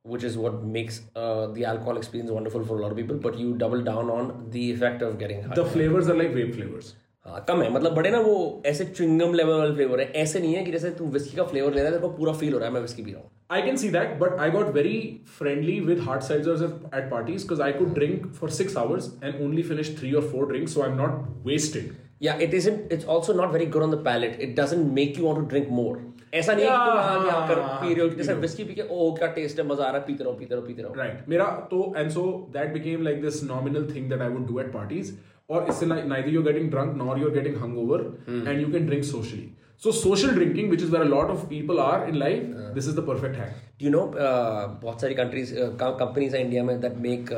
[0.05, 3.39] which is what makes uh, the alcohol experience wonderful for a lot of people but
[3.39, 6.93] you double down on the effect of getting high The flavors are like vape flavors.
[7.27, 8.37] हाँ कम है मतलब बड़े ना वो
[8.67, 11.75] ऐसे chewing gum level वाले flavour है ऐसे नहीं है कि जैसे तू विस्की का फ्लेवर
[11.75, 13.31] ले रहा है तेरे को पूरा फील हो रहा है मैं विस्की पी रहा हूँ
[13.50, 17.44] I can see that, but I got very friendly with hard seltzers at, at parties
[17.44, 20.84] because I could drink for six hours and only finish three or four drinks, so
[20.86, 21.92] I'm not wasted.
[22.20, 22.92] Yeah, it isn't.
[22.98, 24.40] It's also not very good on the palate.
[24.40, 25.94] It doesn't make you want to drink more.
[26.34, 28.82] ऐसा नहीं है कि तुम हाँ यहाँ कर P रहे हो जैसे विस्की पी के
[28.92, 31.28] ओ क्या टेस्ट है मजा आ रहा है पीते रहो पीते रहो पीते रहो Right.
[31.30, 32.24] मेरा तो and so
[32.56, 35.12] that became like this nominal thing that I would do at parties.
[35.50, 38.00] Or इससे ni- neither you're getting drunk nor you're getting hungover,
[38.38, 39.46] and you can drink socially.
[39.78, 42.44] So social drinking, which is where a lot of people are in life,
[42.76, 43.56] this is the perfect hack.
[43.80, 47.32] Do you know uh, बहुत सारी countries companies हैं India में that make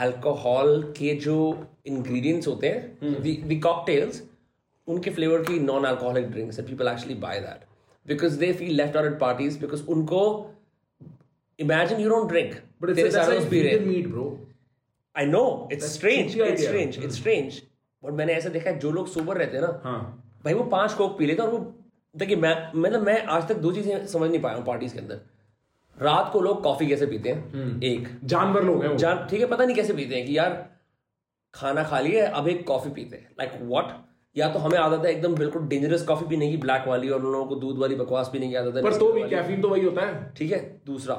[0.00, 1.36] alcohol के जो
[1.86, 4.22] ingredients होते हैं the cocktails
[4.88, 7.66] उनके flavour की non alcoholic drinks and people actually buy that
[8.06, 10.22] because they feel left out at parties because उनको
[11.58, 14.26] imagine you don't drink But it's that's like vegan meat, bro.
[15.16, 15.42] I know
[15.72, 16.68] it's That's strange cheapy it's idea.
[16.68, 17.60] Strange it's strange
[18.02, 20.24] but मैंने ऐसा देखा है जो लोग sober रहते हैं ना हाँ.
[20.45, 21.59] भाई वो पाँच कोक पी लेते और वो
[22.15, 25.19] देखिए मैं मतलब मैं आज तक दो चीज़ें समझ नहीं पाया हूँ पार्टीज़ के अंदर।
[25.97, 27.81] रात को लोग कॉफ़ी कैसे पीते हैं?
[27.83, 30.53] एक। जानवर लोग हैं जान ठीक है पता नहीं कैसे पीते हैं कि यार
[31.53, 33.93] खाना खा लिया अब एक कॉफ़ी पीते हैं। लाइक व्हाट
[34.35, 37.31] या तो हमें आदत है एकदम बिल्कुल डेंजरस कॉफ़ी पीने की ब्लैक वाली और उन
[37.31, 39.83] लोगों को दूध वाली बकवास पीने की आदत है पर तो भी कैफीन तो वही
[39.85, 41.15] होता है। ठीक है दूसरा।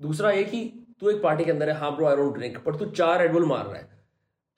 [0.00, 0.64] दूसरा ये कि
[1.00, 3.44] तू एक पार्टी के अंदर है हाँ ब्रो आई डोंट ड्रिंक पर तू चार रेडबुल
[3.46, 3.93] मार रहा है।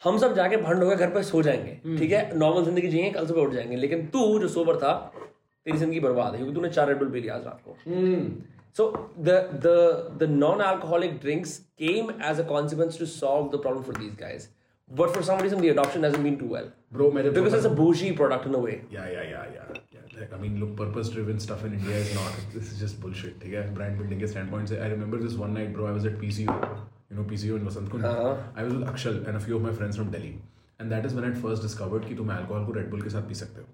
[0.03, 2.39] हम सब जाके भंड होकर घर पे सो जाएँगे। ठीक है?
[2.39, 4.93] नॉर्मल ज़िंदगी जियेंगे कल सुबह उठ जाएँगे। लेकिन तू जो सोबर था
[5.67, 7.77] तेरी ज़िंदगी बर्बाद है क्योंकि तूने चार रेडबुल पी लिया रात को।
[8.77, 9.29] So the
[9.65, 14.15] the the non alcoholic drinks came as a consequence to solve the problem for these
[14.21, 14.49] guys
[14.91, 18.57] but for some reason the two well bro मेरे because it's a boozy product in
[18.57, 19.67] way yeah yeah yeah yeah
[20.19, 23.43] like I mean look purpose driven stuff in India is not this is just bullshit
[23.43, 23.75] ठीक है?
[23.75, 25.37] Brand building के standpoint से I remember this
[27.11, 28.05] You know PCU in Vasant Kund.
[28.05, 28.37] Uh-huh.
[28.57, 30.39] I was with Akshal and a few of my friends from Delhi.
[30.81, 33.29] And that is when I first discovered कि तुम alcohol को Red Bull के साथ
[33.29, 33.67] पी सकते हो.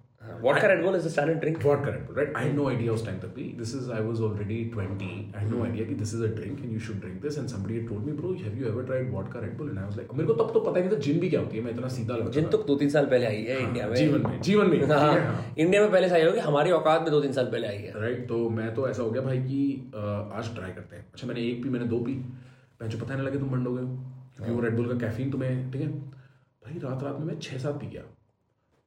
[0.44, 1.58] Red Bull is the standard drink.
[1.62, 2.36] Vodka Red Bull, right?
[2.36, 3.46] I had no idea उस time तक भी.
[3.58, 5.08] This is I was already 20.
[5.34, 7.38] I had no idea कि this is a drink and you should drink this.
[7.38, 9.72] And somebody had told me, bro, have you ever tried vodka Red Bull?
[9.72, 11.40] And I was like, मेरे को तब तो पता ही नहीं था जिन भी क्या
[11.40, 11.64] होती है.
[11.64, 14.28] मैं इतना सीधा लड़का जिन तो दो तीन साल पहले आई है इंडिया में जीवन
[14.28, 15.54] में जीवन में हाँ, है, हाँ.
[15.58, 18.00] इंडिया में पहले से आई होगी हमारी औकात में दो तीन साल पहले आई है
[18.00, 21.48] राइट तो मैं तो ऐसा हो गया भाई कि आज ट्राई करते हैं अच्छा मैंने
[21.50, 22.51] एक पी मैंने दो पी मैं
[22.88, 23.88] जो पता नहीं लगे तुम बंद हो गए हो
[24.36, 25.88] क्योंकि वो रेड बुल का कैफीन तुम्हें ठीक है?
[25.88, 28.02] भाई रात रात में मैं छः सात पी गया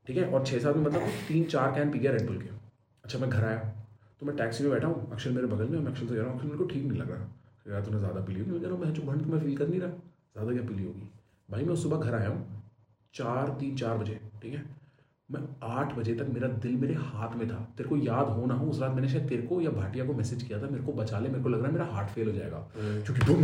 [0.07, 0.29] ठीक है?
[0.29, 2.49] और छः सात में मतलब तीन चार कैन पी गया रेडबुल के।
[3.03, 3.59] अच्छा मैं घर आया
[4.21, 6.25] तो मैं टैक्सी में बैठा हूँ अक्षर मेरे बगल में मैं अक्षर से कह रहा
[6.25, 7.27] हूँ अक्षर मेरे को ठीक नहीं लग रहा।
[7.67, 8.51] यार तूने ज़्यादा पी ली होगी?
[8.51, 10.73] मैं कह रहा हूँ मैं जो तो मैं फील कर नहीं रहा ज़्यादा क्या पी
[10.73, 11.09] ली होगी?
[11.49, 12.63] भाई मैं सुबह घर आया हूँ
[13.13, 14.63] चार तीन चार बजे ठीक है?
[15.29, 15.41] मैं
[15.75, 18.65] आठ बजे तक मेरा दिल मेरे हाथ में था तेरे को याद हो ना हो
[18.71, 21.19] उस रात मैंने शायद तेरे को या भाटिया को मैसेज किया था मेरे को बचा
[21.19, 23.43] ले मेरे को लग रहा है मेरा हार्ट फेल हो जाएगा क्योंकि बूम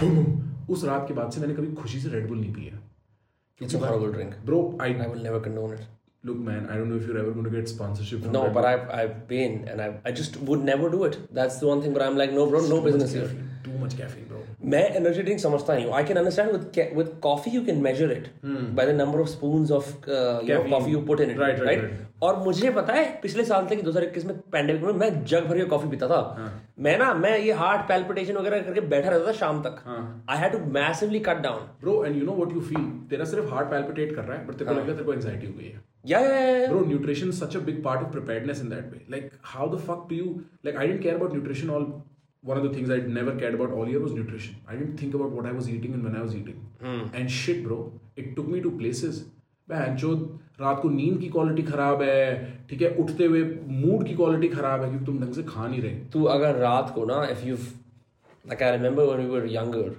[0.00, 2.80] बूम बूम उस रात के बाद से मैंने कभी खुशी से रेड बुल नहीं पिया
[3.60, 4.34] It's a horrible drink.
[4.46, 5.82] Bro I I will never condone it.
[6.24, 8.84] Look man I don't know if you ever going to get sponsorship No, but I've
[8.98, 11.18] I've been and I I just would never do it.
[11.38, 11.94] That's the one thing.
[11.96, 13.30] But I'm like, no, bro, no business here.
[13.64, 14.31] Too much caffeine bro
[14.64, 15.94] मैं energy drink समझता नहीं हूँ.
[15.94, 19.70] I can understand with with coffee you can measure it by the number of spoons
[19.72, 23.82] of coffee you put in it right, right और मुझे पता है पिछले साल तक
[23.84, 27.52] 2021 में पैंडेमिक में मैं जग भर के कॉफ़ी पीता था। मैं ना मैं ये
[27.52, 29.82] हार्ट पैल्पिटेशन वगैरह करके बैठा रहता था शाम तक।
[30.30, 33.50] I had to massively cut down bro and you know what you feel तेरा सिर्फ़
[33.54, 35.80] हार्ट पैल्पिटेट कर रहा है बट तेरे को है। तेरे को एंजाइटी हो गई है।
[36.06, 39.02] या या Bro, nutrition is such a big part of preparedness in that way.
[39.14, 40.30] Like, how the fuck do you
[40.66, 40.78] like?
[40.84, 41.70] I didn't care about nutrition.
[41.76, 41.84] All
[42.42, 44.56] one of the things I never cared about all year was nutrition.
[44.66, 46.66] I didn't think about what I was eating and when I was eating.
[46.82, 47.14] Mm.
[47.14, 49.24] And shit, bro, it took me to places.
[49.68, 50.12] बहन जो
[50.60, 53.42] रात को नींद की quality खराब है ठीक है उठते हुए
[53.82, 56.92] मूड की क्वालिटी खराब है क्योंकि तुम ढंग से खा नहीं रहे तू अगर रात
[56.94, 57.56] को ना if you
[58.44, 59.94] like I remember when we were younger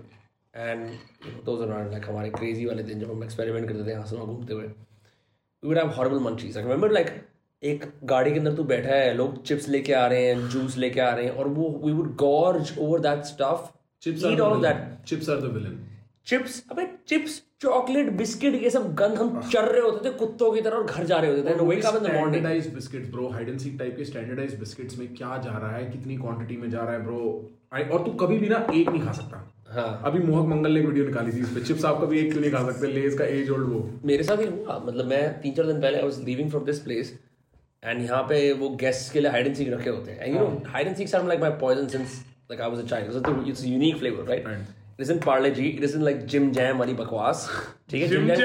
[0.53, 0.88] and
[1.45, 4.65] those are like हमारे क्रेजी वाले दिन जब हम एक्सपेरिमेंट करते थे हंसना घूमते हुए
[4.65, 7.10] we would have horrible munchies I remember like
[7.65, 10.99] एक गाड़ी के अंदर तू बैठा है लोग चिप्स लेके आ रहे हैं जूस लेके
[10.99, 13.72] आ रहे हैं और वो we would gorge over that stuff
[14.02, 14.61] all of villain.
[14.61, 14.80] that.
[15.10, 15.76] Chips are the villain.
[16.27, 20.61] Chips अबे चिप्स चॉकलेट बिस्किट ये सब गंद हम चर रहे होते थे कुत्तों की
[20.61, 23.27] तरह और घर जा रहे होते थे। Wake up in the morning standardized biscuits bro
[23.30, 26.69] hide and seek type के स्टैंडर्डाइज्ड बिस्किट्स में क्या जा रहा है कितनी क्वांटिटी में
[26.69, 27.19] जा रहा है ब्रो
[27.91, 31.06] और तू कभी भी ना एक नहीं खा सकता। हाँ। अभी मोहक मंगल ने वीडियो
[31.06, 32.88] निकाली थी इस पे। चिप्स आप कभी एक क्यों नहीं खा सकते?
[32.88, 35.98] लेज का एज ओल्ड वो। मेरे साथ ही हुआ। मतलब मैं तीन चार दिन पहले
[35.98, 37.14] I was leaving from this place
[37.85, 40.39] and यहाँ पे वो गेस्ट के लिए हाइड एंड सीक रखे होते हैं। And you
[40.39, 43.65] know hide and seek are like my poison since like I was a child it's
[43.65, 46.93] unique flavour right it is in Parle G it is in like Jim Jam वाली
[46.93, 47.49] बकवास
[47.89, 48.38] ठीक है Jim Jam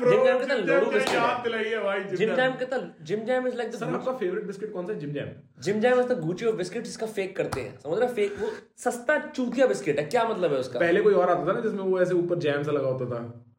[0.00, 2.78] Jim Jam कितना लोडू biscuit याद है दिलाइए भाई जिम जैम कितना
[3.10, 5.28] Jim Jam is like sir the आपका फेवरेट बिस्किट कौन सा Jim Jam
[5.62, 8.50] Jim Jam is the Gucci of biscuit जिसका फेक करते हैं। समझ रहा फेक वो
[8.84, 10.80] सस्ता चूतिया बिस्किट है। क्या मतलब है उसका?
[10.80, 13.20] पहले कोई और आता था ना जिसमें वो ऐसे ऊपर जैम सा लगा होता था?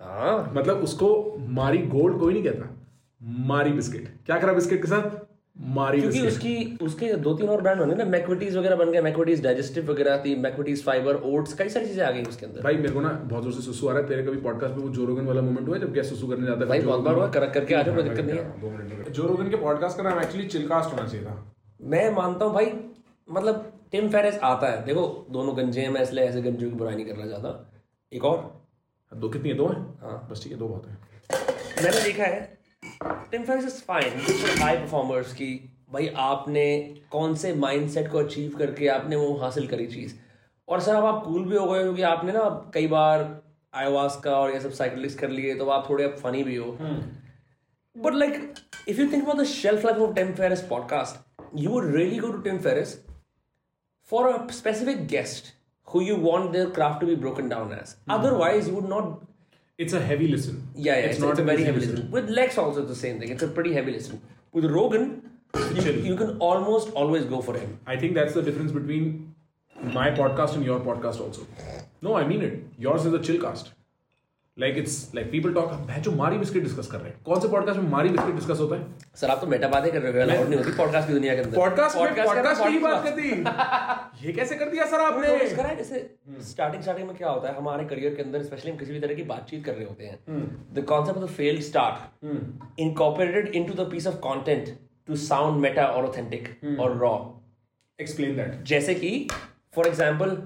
[0.00, 1.08] हाँ। मतलब उसको
[1.50, 2.76] मारी गोल्ड कोई नहीं कहता।
[3.46, 5.18] मारी बिस्किट। क्या करा बिस्किट के साथ?
[5.70, 9.42] मारी क्योंकि उसकी उसके दो तीन और ब्रांड बने ना मैक्विटीज वगैरह बन गए मैक्विटीज
[9.44, 12.92] डाइजेस्टिव वगैरह थी मैक्विटीज फाइबर ओट्स कई सारी चीज़ें आ गई उसके अंदर। भाई मेरे
[12.92, 15.26] को ना बहुत ज़ोर से सुसु आ रहा है। तेरे कभी पॉडकास्ट में वो जोरोगन
[15.26, 16.66] वाला मोमेंट हुआ जब क्या सुसु करने जाता है?
[16.66, 19.50] भाई बहुत बार हुआ कर करके आ जाओ कोई दिक्कत नहीं है। दो मिनट में।
[19.50, 22.72] के पॉडकास्ट का नाम एक्चुअली चिलकास्ट होना चाहिए था। मैं मानता हूँ भाई
[23.28, 26.94] मतलब टिम फेरिस आता है। देखो दोनों गंजे हैं मैं इसलिए ऐसे गंजों की बुराई
[26.94, 27.72] नहीं करना चाहता।
[28.12, 28.38] एक और
[29.12, 29.54] दो कितनी है?
[29.56, 29.74] दो है?
[30.00, 32.58] हाँ। बस ठीक है दो बहुत है। मैंने देखा है
[33.30, 34.20] Tim Ferriss is fine
[34.62, 35.52] high performers की
[35.92, 36.64] भाई आपने
[37.10, 40.14] कौन से माइंडसेट को अचीव करके आपने वो हासिल करी चीज़?
[40.68, 43.28] और सर अब आप कूल भी हो गए क्योंकि आपने ना कई बार
[43.74, 46.72] आयोवास का और ये सब साइकिलिक्स कर लिए तो आप थोड़े अब फनी भी हो।
[47.96, 48.54] But like
[48.88, 52.32] if you think about the shelf life of Tim Ferriss podcast you would really go
[52.32, 52.98] to Tim Ferriss
[54.10, 55.48] for a specific guest.
[55.90, 57.96] Who you want their craft to be broken down as.
[58.04, 58.12] Hmm.
[58.12, 59.22] Otherwise, you would not.
[59.78, 60.68] It's a heavy listen.
[60.74, 62.10] Yeah, yeah, it's, it's, a very heavy listen.
[62.10, 63.30] With Lex, also the same thing.
[63.30, 64.20] It's a pretty heavy listen.
[64.52, 65.30] With Rogan,
[65.74, 67.78] you, you can almost always go for him.
[67.86, 69.34] I think that's the difference between
[69.82, 71.46] my podcast and your podcast also.
[72.02, 72.62] No, I mean it.
[72.78, 73.72] Yours is a chill cast.
[74.56, 77.48] Like it's like people talk मैं जो Marie biscuit discuss कर रहे हैं। कौन से
[77.48, 78.86] podcast में Marie biscuit discuss होता है?
[79.16, 81.56] सर आप तो मेटा बातें कर रहे हो नहीं होती पॉडकास्ट की दुनिया के अंदर।
[81.56, 85.28] पॉडकास्ट में पॉडकास्ट की बात कर दी ये कैसे कर दिया सर आपने?
[85.54, 86.00] करा जैसे
[86.50, 89.14] स्टार्टिंग स्टार्टिंग में क्या होता है हमारे करियर के अंदर स्पेशली हम किसी भी तरह
[89.14, 90.18] की बातचीत कर रहे होते हैं।
[90.74, 95.86] The concept of the failed start incorporated into the piece of content to sound meta
[95.86, 97.16] और ऑथेंटिक और रॉ
[97.98, 99.12] एक्सप्लेन दैट जैसे कि
[99.74, 100.36] फॉर एग्ज़ाम्पल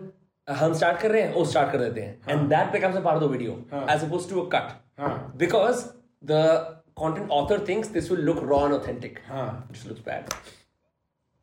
[0.49, 3.17] हम स्टार्ट कर रहे हैं वो स्टार्ट कर देते हैं। And that becomes a part
[3.17, 3.53] of the video
[3.91, 5.85] as opposed to a cut because
[6.25, 9.17] the content author thinks this will look raw and authentic.
[9.29, 10.35] हाँ। Which looks bad.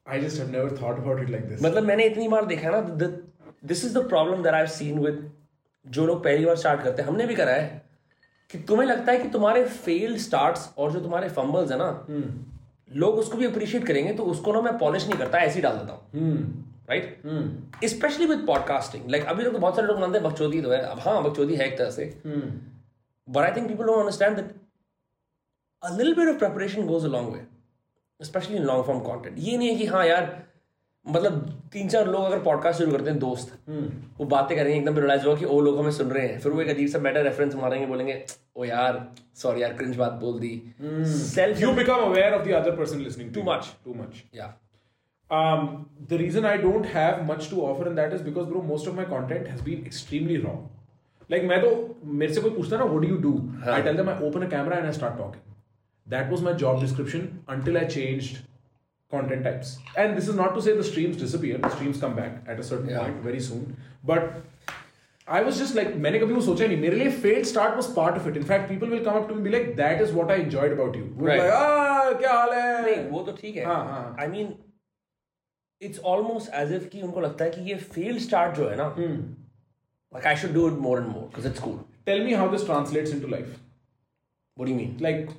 [0.05, 1.63] I just have never thought about it like this.
[1.63, 5.17] मतलब मैंने इतनी बार देखा ना this is the problem that I seen with
[5.85, 7.81] जो लोग पहली बार स्टार्ट करते हैं। हमने भी करा है
[8.49, 11.89] कि तुम्हें लगता है कि तुम्हारे फेल्ड स्टार्ट्स और जो तुम्हारे फंबल्स है ना
[13.03, 15.77] लोग उसको भी अप्रिशिएट करेंगे तो उसको ना मैं पॉलिश नहीं करता ऐसे ही डाल
[15.77, 17.21] देता हूँ। हम्म। Right
[17.85, 20.81] especially with podcasting like अभी तक तो बहुत सारे लोग मानते हैं बकचोदी तो है।
[20.81, 24.53] अब हाँ बकचोदी है एक तरह से। But I think people don't understand that
[25.83, 29.57] a little bit of preparation goes a long way especially in long form content ये
[29.57, 30.43] नहीं है कि हाँ यार
[31.05, 33.85] मतलब तीन चार लोग अगर पॉडकास्ट शुरू करते हैं दोस्त hmm.
[34.19, 36.61] वो बातें करेंगे एकदम रियलाइज़ होगा कि वो लोग हमें सुन रहे हैं। फिर वो
[36.61, 38.25] एक अजीब सा मेटा रेफरेंस मारेंगे बोलेंगे
[38.55, 38.99] ओ यार
[39.35, 40.51] सॉरी यार क्रिंज बात बोल दी।
[41.13, 43.49] Self aware of the other person listening to Too you.
[43.49, 43.71] much.
[43.87, 44.21] Too much.
[44.35, 44.53] या
[45.30, 48.86] Um, the reason I don't have much to offer in that is because, bro, most
[48.86, 50.56] of my content has been extremely raw.
[51.28, 51.70] Like, मैं तो
[52.18, 53.32] मेरे से कोई पूछता है ना, what do you do?
[53.76, 55.40] I tell them I open a camera and I start talking.
[56.14, 57.24] That was my job description
[57.54, 58.36] until I changed
[59.10, 59.72] content types.
[59.96, 61.58] And this is not to say the streams disappear.
[61.64, 63.00] The streams come back at a certain Yeah.
[63.02, 63.64] point very soon.
[64.12, 64.30] But
[65.38, 68.20] I was just like, मैंने कभी वो सोचा नहीं मेरे लिए failed start was part
[68.20, 68.36] of it.
[68.42, 70.36] In fact, people will come up to me and be like, that is what I
[70.44, 71.04] enjoyed about you.
[71.16, 71.42] We'll be Right.
[71.42, 72.82] like, ah, क्या हाल है?
[72.84, 74.54] नहीं वो तो ठीक है हाँ, हाँ। I mean
[75.81, 78.95] it's almost as if कि उनको लगता है कि ये फेल स्टार्ट जो है ना
[78.97, 82.63] like I should do it more and more because it's cool Tell me how this
[82.67, 83.49] translates into life.
[84.57, 85.33] What do you mean like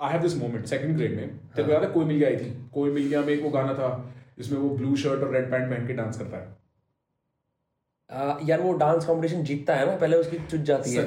[0.00, 2.36] I have this moment second grade में तेरे को याद है कोई मिल गया आई
[2.36, 3.90] थी। कोई मिल गया में एक वो गाना था
[4.38, 6.46] जिसमें वो ब्लू शर्ट और रेड पैंट पहन के डांस करता है।
[8.48, 11.04] यार वो डांस कंपटीशन जीतता है ना पहले उसकी चुट जाती है।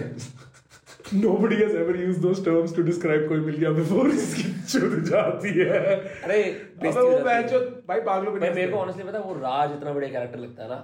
[1.13, 4.07] Nobody has ever used those terms to describe कोई मिल गया before.
[4.13, 5.79] इसकी चुद जाती है
[6.23, 9.93] अरे अबे वो। बैचो भाई पागलों पे मेरे को। ऑनेस्टली पता है वो राज इतना
[9.93, 10.79] बड़ा कैरेक्टर लगता है ना।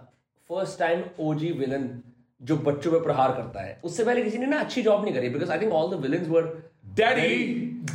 [0.49, 1.89] फ़र्स्ट टाइम ओजी विलन
[2.41, 5.29] जो बच्चों पे प्रहार करता है। उससे पहले किसी ने ना अच्छी जॉब नहीं करी
[5.29, 6.51] because I think all the villains were
[6.95, 7.37] daddy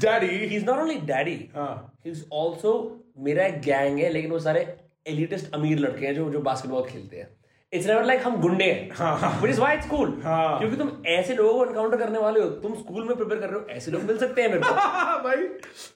[0.00, 1.72] daddy he is not only daddy हाँ।
[2.06, 2.74] इज़ ऑल्सो
[3.18, 4.66] मेरा एक गैंग है लेकिन वो सारे
[5.08, 7.28] एलिटिस्ट अमीर लड़के हैं जो जो बास्केटबॉल खेलते हैं।
[7.72, 11.34] इट्स नेवर लाइक हम गुंडे हैं। Which is why it's cool हाँ। क्योंकि तुम ऐसे
[11.34, 14.02] लोगों को एनकाउंटर करने वाले हो तुम स्कूल में प्रिपेयर कर रहे हो ऐसे लोग
[14.02, 14.74] मिल सकते हैं मेरे को।
[15.24, 15.48] भाई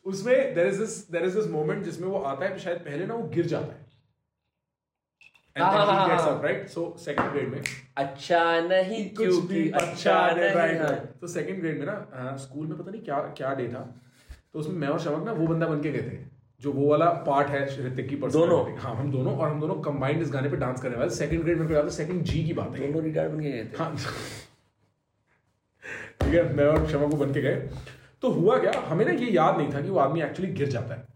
[0.05, 3.15] उसमें there is this there is this moment जिसमें वो आता है शायद पहले ना
[3.15, 3.91] वो गिर जाता है।
[5.57, 7.63] हाँ, हाँ, हाँ, हाँ, हाँ। राइट सो सेकंड ग्रेड में।
[7.97, 13.03] अच्छा नहीं क्योंकि अच्छा नहीं हाँ। तो सेकंड ग्रेड में ना स्कूल में पता नहीं
[13.03, 13.83] क्या क्या डे था।
[14.53, 16.32] तो उसमें मैं और शमक ना वो बंदा बन के गए थे।
[16.63, 18.59] जो वो वाला पार्ट है ऋतिक की। दोनों?
[18.79, 21.59] हाँ हम दोनों और हम दोनों कंबाइंड इस गाने पे डांस करने वाले सेकंड ग्रेड
[21.59, 23.95] में को याद है सेकंड जी की बात है दोनों रिटायर बन गए थे हाँ
[26.23, 27.57] ठीक है मैं और क्षमा को बन के गए
[28.23, 30.95] तो हुआ क्या हमें ना ये याद नहीं था कि वो आदमी एक्चुअली गिर जाता
[30.95, 31.07] है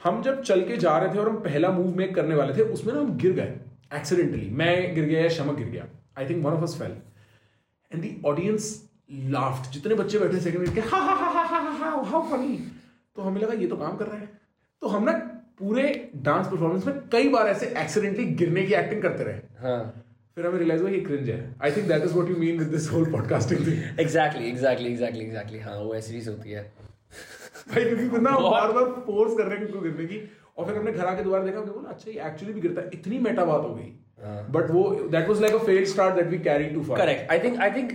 [0.00, 2.62] हम जब चल के जा रहे थे और हम पहला मूव मेक करने वाले थे
[2.72, 3.54] उसमें ना हम गिर गए
[3.96, 5.86] एक्सीडेंटली मैं गिर गया या शमक गिर गया
[6.18, 6.96] I think one of us fell
[7.92, 8.72] and the audience
[9.36, 12.58] laughed जितने बच्चे बैठे सेकंड के हा हा हा हा हा हा हाउ फनी
[13.16, 14.37] तो हमें लगा ये तो काम कर रहा है
[14.82, 15.12] तो हम ना
[15.58, 15.82] पूरे
[16.16, 20.04] डांस परफॉर्मेंस में कई बार ऐसे एक्सीडेंटली गिरने की एक्टिंग करते रहे। हाँ।
[20.36, 22.68] फिर हमें रियलाइज़ हुआ ये क्रिंज है। I think that is what you mean with
[22.68, 26.62] this whole podcasting thing exactly exactly exactly exactly हाँ वो ऐसी चीज़ होती है।
[27.70, 30.20] भाई क्योंकि ना बार बार फोर्स कर रहे हैं उनको गिरने की।
[30.58, 32.90] और फिर हमने घर आके दोबारा देखा हमने बोला अच्छा ये एक्चुअली भी गिरता है।
[32.94, 33.92] इतनी मेटा बात हो गई।
[34.52, 37.38] बट वो that was like a fail start that we carry too far correct I
[37.40, 37.92] think I think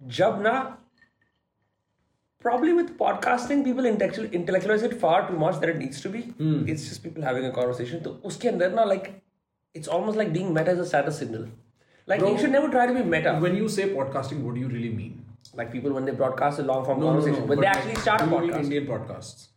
[0.00, 0.52] जब ना
[2.43, 6.23] probably with podcasting people intellectual intellectualize it far too much that it needs to be
[6.73, 9.11] it's just people having a conversation तो उसके अंदर ना like
[9.81, 11.45] it's almost like being meta is a status signal
[12.11, 14.65] like Bro, you should never try to be meta when you say podcasting what do
[14.65, 15.13] you really mean
[15.61, 17.69] like people when they broadcast a long form No, no, no, conversation when but they
[17.69, 19.47] like, actually start a do you mean podcast Indian podcasts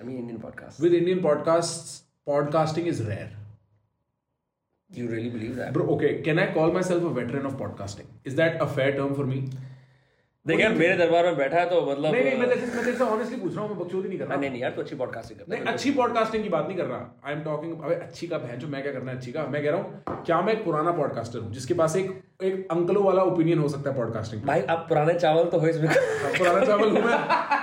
[0.00, 1.92] I mean Indian podcasts with Indian podcasts
[2.32, 3.30] podcasting is rare
[4.92, 8.12] do you really believe that bro okay can I call myself a veteran of podcasting
[8.24, 9.40] is that a fair term for me
[10.45, 12.97] देख यार मेरे दरबार में बैठा है तो मतलब नहीं नहीं मैं तेरे मैं तेरे
[12.97, 14.95] से ऑनेस्टली पूछ रहा हूँ मैं बकचोदी नहीं कर रहा। नहीं नहीं यार तो अच्छी
[14.95, 18.27] पॉडकास्टिंग करता नहीं अच्छी पॉडकास्टिंग की बात नहीं कर रहा। आई एम टॉकिंग अबे अच्छी
[18.27, 19.45] का जो मैं क्या करना है अच्छी का?
[19.47, 22.09] मैं कह रहा हूँ क्या मैं एक पुराना पॉडकास्टर हूँ जिसके पास एक
[22.43, 25.87] एक अंकलों वाला ओपिनियन हो सकता है पॉडकास्टिंग भाई अब पुराने चावल तो हो इसमें।
[25.91, 27.19] पुराना चावल हूँ मैं।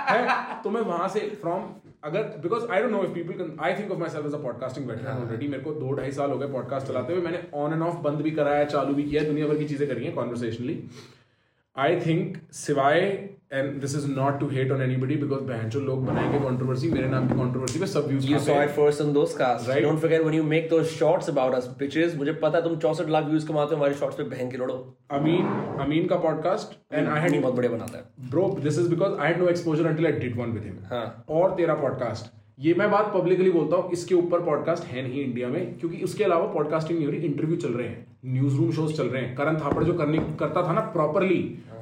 [0.09, 0.61] है?
[0.63, 1.69] तो मैं वहाँ से फ्रॉम
[2.03, 4.89] अगर because I don't know if people can I think of myself as a podcasting
[4.89, 7.83] veteran already मेरे को दो ढाई साल हो गए पॉडकास्ट चलाते हुए। मैंने ऑन एंड
[7.83, 10.81] ऑफ़ बंद भी कराया चालू भी किया दुनिया भर की चीज़ें करी हैं कॉन्वर्सेशनली
[11.79, 12.99] आई थिंक सिवाय
[13.53, 17.07] and this is not to hate on anybody because बहन जो लोग बनाएँगे कंट्रोवर्सी मेरे
[17.09, 19.69] नाम की कंट्रोवर्सी पे सब views You saw it first on those casts.
[19.69, 19.85] Right.
[19.85, 22.17] Don't forget when you make those shorts about us, bitches.
[22.17, 24.75] मुझे पता है तुम 64 लाख व्यूज़ कमाते हो हमारे शॉर्ट्स पे बहन के लोड़ो
[25.11, 25.45] अमीन
[25.79, 29.27] अमीन का पॉडकास्ट एंड आई हैड बहुत बढ़िया बनाता है bro this is because I
[29.27, 32.89] had no exposure until I did one with him हाँ। और तेरा पॉडकास्ट ये मैं
[32.91, 36.97] बात पब्लिकली बोलता हूँ इसके ऊपर पॉडकास्ट है नहीं इंडिया में क्योंकि उसके अलावा पॉडकास्टिंग
[36.97, 39.83] नहीं हो रही इंटरव्यू चल रहे हैं न्यूज़ रूम शोज़ चल रहे हैं करण थापड़
[39.83, 41.37] जो करने करता था ना प्रॉपरली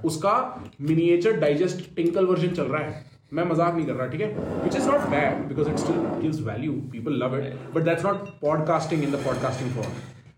[0.06, 0.34] उसका
[0.82, 4.76] मिनिएचर डाइजेस्ट टिंकल वर्जन चल रहा है मैं मज़ाक नहीं कर रहा ठीक है which
[4.76, 9.04] is not bad because it still gives value people love it but that's not podcasting
[9.04, 9.92] in the podcasting form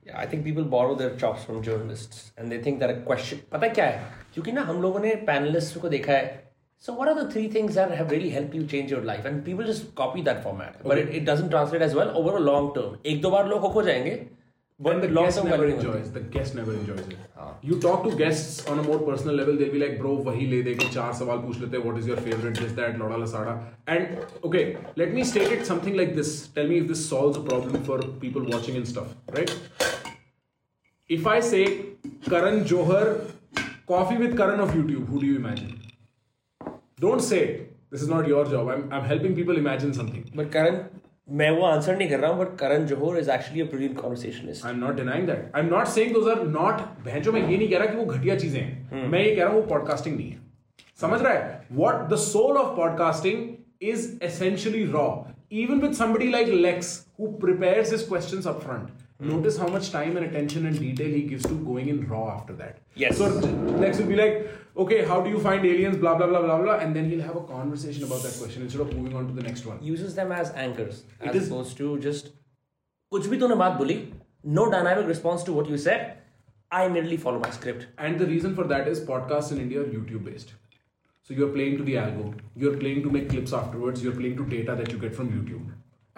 [0.10, 3.40] Yeah, I think people borrow their chops from journalists and they think that a question
[3.52, 4.00] पता है क्या है
[4.34, 6.50] क्योंकि ना हम लोगों ने panelist को देखा है
[6.84, 9.26] So what are the three things that have really helped you change your life?
[9.26, 10.88] And people just copy that format, okay.
[10.88, 12.94] but it, it doesn't translate as well over a long term.
[13.06, 14.14] एक दो बार लोग हो जाएँगे,
[14.79, 15.97] but But the long guest term never value नहीं होती.
[15.97, 16.13] enjoys.
[16.15, 17.19] The guest never enjoys it.
[17.69, 20.63] You talk to guests on a more personal level, they'll be like, bro, वही ले
[20.69, 21.85] दे के चार सवाल पूछ लेते हैं.
[21.85, 22.59] What is your favorite?
[22.63, 23.55] This, that, लोड़ा लसाड़ा.
[23.95, 24.19] And
[24.49, 24.65] okay,
[25.03, 26.33] let me state it something like this.
[26.59, 29.55] Tell me if this solves a problem for people watching and stuff, right?
[31.09, 31.63] If I say
[32.29, 33.07] Karan Johar,
[33.87, 35.81] coffee with Karan of YouTube, who do you imagine?
[37.07, 37.77] Don't say it.
[37.91, 38.69] This is not your job.
[38.69, 40.29] I'm, I'm helping people imagine something.
[40.35, 40.89] But Karan,
[41.32, 44.66] मैं वो answer नहीं कर रहा हूँ but Karan Johar is actually a brilliant conversationist
[44.66, 47.58] I am not denying that I am not saying those are not भैंजो मैं ये
[47.58, 49.12] नहीं कह रहा कि वो घटिया चीज़ें हैं। hmm.
[49.12, 50.38] मैं ये कह रहा हूँ वो पॉडकास्टिंग नहीं है।
[51.02, 51.68] समझ रहा है?
[51.72, 53.48] What the soul of podcasting
[53.82, 55.08] is essentially raw
[55.52, 58.90] even with somebody like Lex who prepares his questions up front
[59.31, 62.55] notice how much time and attention and detail he gives to going in raw after
[62.63, 63.19] that Yes.
[63.19, 63.29] so
[63.83, 64.49] Lex will be like
[64.85, 67.37] okay how do you find aliens blah blah blah blah blah and then he'll have
[67.43, 70.33] a conversation about that question instead of moving on to the next one uses them
[70.41, 72.33] as anchors It as is- opposed to just
[73.13, 73.97] कुछ भी तूने बात बोली
[74.59, 76.05] no dynamic response to what you said
[76.79, 79.91] I immediately follow my script And the reason for that is podcasts in India are
[79.97, 80.49] YouTube based.
[81.29, 82.25] So you're playing to the algo.
[82.63, 84.03] You're playing to make clips afterwards.
[84.07, 85.69] You're playing to data that you get from YouTube.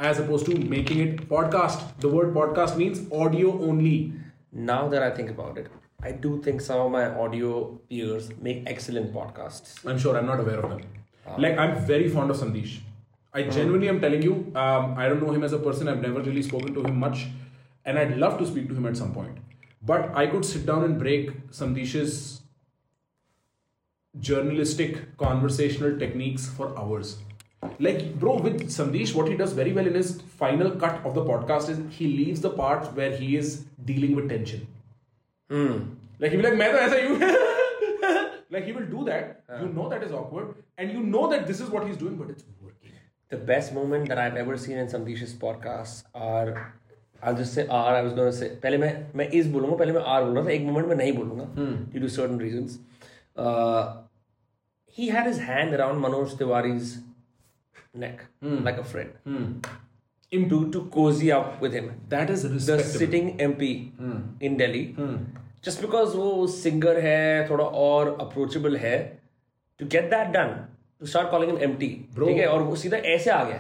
[0.08, 1.82] As opposed to making it podcast.
[2.00, 3.96] The word podcast means audio only.
[4.70, 5.68] now that I think about it
[6.08, 7.52] I do think some of my audio
[7.92, 10.82] peers make excellent podcasts I'm sure I'm not aware of them.
[11.46, 12.74] Like I'm very fond of Sandesh.
[13.34, 14.34] I genuinely am telling you,
[14.64, 15.88] um, I don't know him as a person.
[15.94, 17.22] I've never really spoken to him much,
[17.86, 19.38] and I'd love to speak to him at some point.
[19.92, 22.42] But I could sit down and break Sandish's
[24.20, 27.14] journalistic conversational techniques for hours.
[27.79, 31.25] Like, bro, with Sandesh, what he does very well in his final cut of the
[31.25, 34.67] podcast is he leaves the part where he is dealing with tension.
[35.51, 38.45] Like, he'll be like, मैं तो ऐसा you.
[38.51, 39.43] like, he will do that.
[39.61, 40.55] You know that is awkward.
[40.79, 42.93] And you know that this is what he's doing, but it's working.
[43.31, 46.73] The best moment that I've ever seen in Samdish's podcasts are
[47.23, 47.95] I'll just say R.
[47.97, 50.45] I was going to say पहले मैं मैं इस बोलूंगा पहले मैं R बोल रहा
[50.45, 51.47] था एक moment में नहीं बोलूंगा
[51.93, 52.79] due to certain reasons.
[53.37, 54.03] Uh,
[54.99, 56.99] he had his hand around Manoj Tiwari's
[57.94, 58.64] neck mm.
[58.64, 59.10] like a friend
[60.32, 61.92] to to cozy up with him.
[62.10, 64.22] That is the sitting MP mm.
[64.40, 64.96] in Delhi
[65.62, 68.96] just because वो singer है थोड़ा और approachable है
[69.80, 70.56] to get that done
[71.00, 71.76] to start calling him
[72.16, 72.28] Bro.
[72.28, 73.58] ठीक है और वो सीधा ऐसे आ गया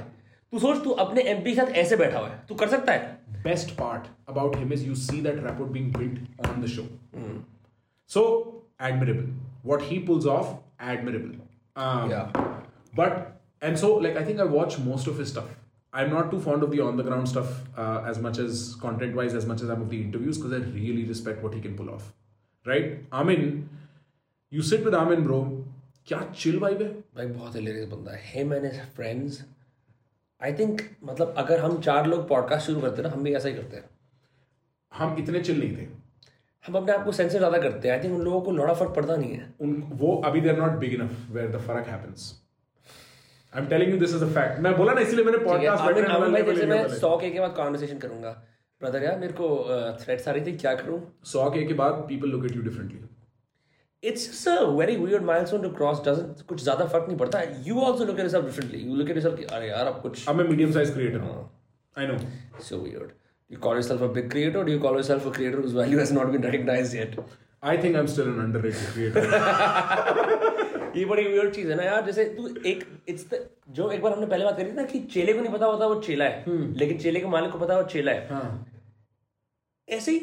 [0.52, 3.20] तू सोच तू अपने MP के साथ ऐसे बैठा हुआ है तू कर सकता है
[3.44, 6.88] best part about him is you see that rapport being built on the show.
[7.14, 7.38] Hmm.
[8.06, 9.30] So admirable.
[9.64, 11.36] What he pulls off, admirable.
[11.76, 12.28] Um, Yeah.
[12.96, 15.49] But and so like I think I watch most of his stuff.
[15.93, 19.17] I'm not too fond of the on the ground stuff uh, as much as content
[19.17, 21.77] wise as much as I'm of the interviews because I really respect what he can
[21.77, 22.13] pull off.
[22.67, 22.99] Right?
[23.13, 23.69] Amin,
[24.53, 25.41] you sit with Amin, bro.
[26.09, 29.43] क्या chill vibe है भाई बहुत hilarious बंदा है him and his friends
[30.41, 33.49] I think मतलब अगर हम चार लोग पॉडकास्ट शुरू करते हैं ना हम भी ऐसा
[33.49, 33.85] ही करते हैं
[34.93, 35.87] हम इतने चिल नहीं थे
[36.65, 38.95] हम अपने आप को सेंसर ज्यादा करते हैं आई थिंक उन लोगों को लौड़ा फर्क
[38.97, 42.33] पड़ता नहीं है उन वो अभी they're not big enough where the फर्क happens
[43.54, 46.32] I am telling you this is a fact मैं बोला ना इसलिए मैंने पॉडकास्ट आमिर
[46.32, 48.30] भाई जैसे मैं बैठने सौ के के बाद कॉन्वर्सेशन करूँगा।
[48.82, 49.48] ब्रदर यार मेरे को
[50.04, 51.00] थ्रेट्स आ रही थी क्या करूँ?
[51.32, 53.00] सौ के के बाद people look at you differently
[54.04, 57.82] it's just a very weird milestone to cross doesn't कुछ ज़्यादा फ़र्क नहीं पड़ता। You
[57.82, 60.36] also look at yourself differently you look at yourself कि अरे यार अब कुछ अब
[60.36, 61.50] मैं मीडियम साइज़ क्रिएटर हूँ।
[61.96, 62.18] I know
[62.70, 63.10] so weird
[63.50, 66.02] you call yourself a big creator or do you call yourself a creator whose value
[66.02, 67.22] has not been recognized yet?
[67.64, 69.22] I think I am still an underrated creator
[70.96, 73.40] ये बड़ी weird चीज़ है ना यार जैसे तू एक it's the
[73.70, 75.88] जो एक बार हमने पहले बात करी थी ना कि चेले को नहीं पता होता
[75.88, 78.40] वो चेला है लेकिन चेले के मालिक को पता वो चेला है।
[79.88, 80.20] ऐसे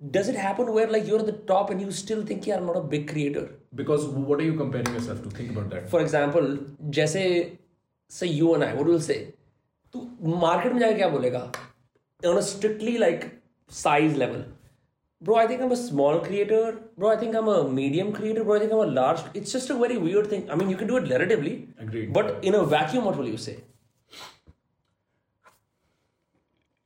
[0.00, 2.60] does it happen where like you are the top and you still think you are
[2.62, 6.02] not a big creator because what are you comparing yourself to think about that for
[6.02, 6.58] example
[6.98, 7.24] जैसे
[8.10, 9.14] say you and I what will say
[9.94, 11.40] तू market में जाकर क्या बोलेगा?
[12.22, 13.24] On a strictly like
[13.70, 14.44] size level
[15.21, 16.61] bro I think I'm a small creator
[17.01, 19.69] bro I think I'm a medium creator bro I think I'm a large it's just
[19.75, 21.53] a very weird thing I mean you can do it relatively
[21.85, 22.09] Agreed.
[22.17, 23.55] but in a vacuum what will you say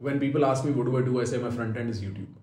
[0.02, 2.34] when people ask me what do I do I say my front end is YouTube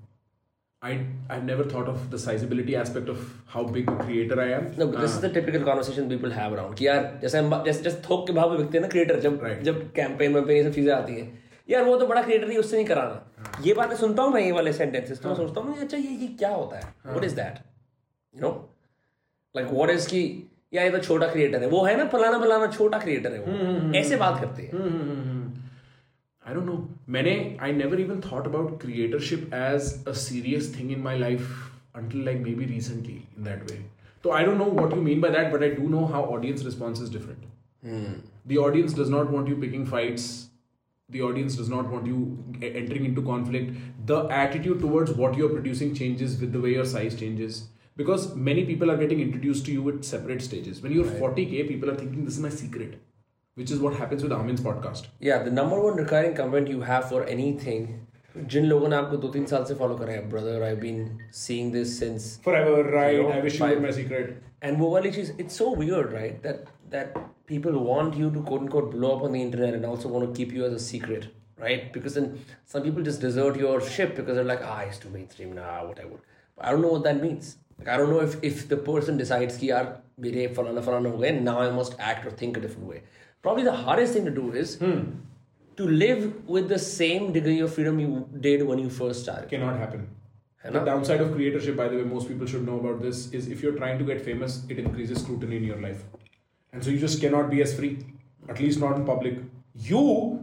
[0.82, 0.92] I
[1.34, 3.20] I've never thought of the sizability aspect of
[3.52, 6.52] how big a creator I am no but this is the typical conversation people have
[6.56, 9.20] around कि यार जैसे हम जैसे जैसे थोक के भाव में बिकते हैं ना क्रिएटर
[9.28, 9.62] जब Right.
[9.68, 11.26] जब कैंपेन में ये सब चीजें आती हैं
[11.70, 13.27] यार वो तो बड़ा क्रिएटर नहीं उससे नहीं कराना
[13.65, 16.27] ये बातें सुनता हूँ मैं ये वाले सेंटेंसेस तो मैं सोचता हूँ अच्छा ये ये
[16.39, 17.59] क्या होता है what is that
[18.35, 18.51] you know
[19.55, 20.23] like what is की
[20.73, 23.93] या ये तो छोटा क्रिएटर है वो है ना फलाना फलाना छोटा क्रिएटर है वो
[23.99, 25.37] ऐसे बात करते हैं
[26.45, 26.87] I don't know.
[27.05, 31.49] Many I never even thought about creatorship as a serious thing in my life
[31.93, 33.77] until like maybe recently in that way.
[34.23, 36.63] So I don't know what you mean by that, but I do know how audience
[36.63, 37.43] response is different.
[38.45, 40.48] The audience does not want you picking fights.
[41.08, 42.18] The audience does not want you
[42.62, 43.72] e- entering into conflict.
[44.06, 47.62] The attitude towards what you're producing changes with the way your size changes.
[47.96, 50.80] Because many people are getting introduced to you at separate stages.
[50.82, 52.96] When you're 40k, people are thinking this is my secret,
[53.54, 55.04] which is what happens with Amin's podcast.
[55.22, 59.28] या the number one recurring comment you have for anything जिन लोगों ने आपको दो
[59.36, 61.06] तीन साल से follow करा है brother I been
[61.42, 63.14] seeing this since Forever, right?
[63.16, 64.32] You know, I wish you were five- my secret.
[64.68, 68.61] And वो वाली चीज it's so weird right that that people want you to quote
[68.61, 71.27] unquote blow up on the internet and also want to keep you as a secret,
[71.57, 71.91] right?
[71.91, 72.27] Because then
[72.65, 76.19] some people just desert your ship because they're like, ah, it's too mainstream, nah, whatever.
[76.55, 77.57] But I don't know what that means.
[77.79, 81.39] Like, I don't know if, if the person decides, ki yaar, mere falana falana ho
[81.39, 83.01] now I must act or think a different way.
[83.41, 85.01] Probably the hardest thing to do is hmm.
[85.77, 89.49] to live with the same degree of freedom you did when you first started.
[89.49, 90.07] Cannot happen.
[90.63, 93.47] And the downside of creatorship, by the way, most people should know about this, is
[93.47, 96.03] if you're trying to get famous, it increases scrutiny in your life.
[96.72, 97.98] And so you just cannot be as free,
[98.48, 99.38] at least not in public.
[99.74, 100.00] You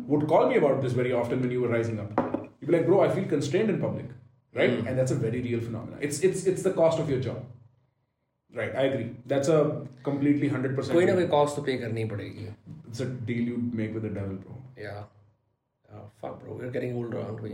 [0.08, 2.12] would call me about this very often when you were rising up.
[2.60, 4.06] You'd be like, bro, I feel constrained in public.
[4.54, 4.72] Right?
[4.72, 6.00] And that's a very real phenomenon.
[6.02, 7.46] It's it's it's the cost of your job.
[8.54, 9.16] Right, I agree.
[9.26, 12.48] That's a completely 100% कोई ना कोई cost तो पे करनी ही पड़ेगी
[12.90, 14.56] it's a deal you make with the devil, bro.
[14.78, 15.04] yeah
[15.96, 17.52] oh, fuck bro we're getting older aren't we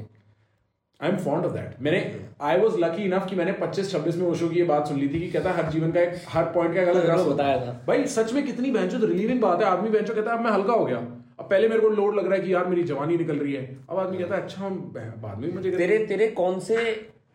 [1.02, 2.00] I am fond of that मैंने
[2.48, 5.08] I was lucky enough कि मैंने 25 26 में ओशो की ये बात सुन ली
[5.08, 7.72] थी कि कहता है हर जीवन का एक हर पॉइंट का अलग रस बताया था।
[7.86, 10.72] भाई सच में कितनी बेंचो रिलीविंग बात है। आदमी बेंचो कहता है अब मैं हल्का
[10.72, 13.36] हो गया। अब पहले मेरे को लोड लग रहा है कि यार मेरी जवानी निकल
[13.36, 16.76] रही है। अब आदमी कहता है अच्छा बाद में मुझे तेरे तेरे कौन से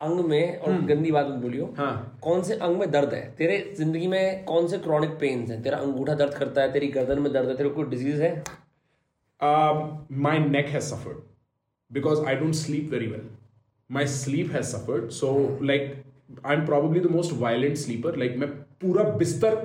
[0.02, 3.22] अंग में और गंदी बात मत बोलियो हाँ। कौन से अंग में दर्द है?
[3.38, 5.62] तेरे ज़िंदगी में कौन से क्रॉनिक पेन्स हैं?
[5.64, 8.44] तेरा अंगूठा दर्द करता है तेरी गर्दन में दर्द है तेरे को डिज़ीज़ है?
[10.20, 11.18] My neck has suffered
[11.92, 13.26] because I don't sleep very well.
[13.91, 15.13] My sleep has suffered.
[15.13, 16.05] So, like,
[16.45, 18.13] I'm probably the most violent sleeper.
[18.25, 18.49] Like, मैं
[18.83, 19.57] पूरा बिस्तर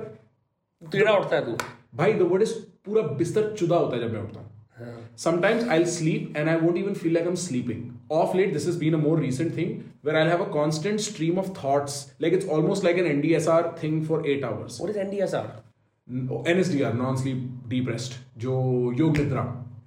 [0.92, 1.56] टेढ़ा उठता है तू
[1.96, 2.52] भाई द वर्ड इज
[2.86, 4.46] पूरा बिस्तर चुदा होता है जब मैं उठता हूँ
[5.16, 7.78] Sometimes I'll sleep and I won't even feel like I'm sleeping.
[8.08, 9.72] Off late, this has been a more recent thing
[10.02, 11.96] where I'll have a constant stream of thoughts.
[12.20, 14.78] Like it's almost like an NDSR thing for eight hours.
[14.80, 15.50] What is NDSR
[16.54, 17.42] NSDR, non-sleep
[17.72, 18.14] deep rest.
[18.44, 18.54] जो
[18.98, 19.42] yoga nidra.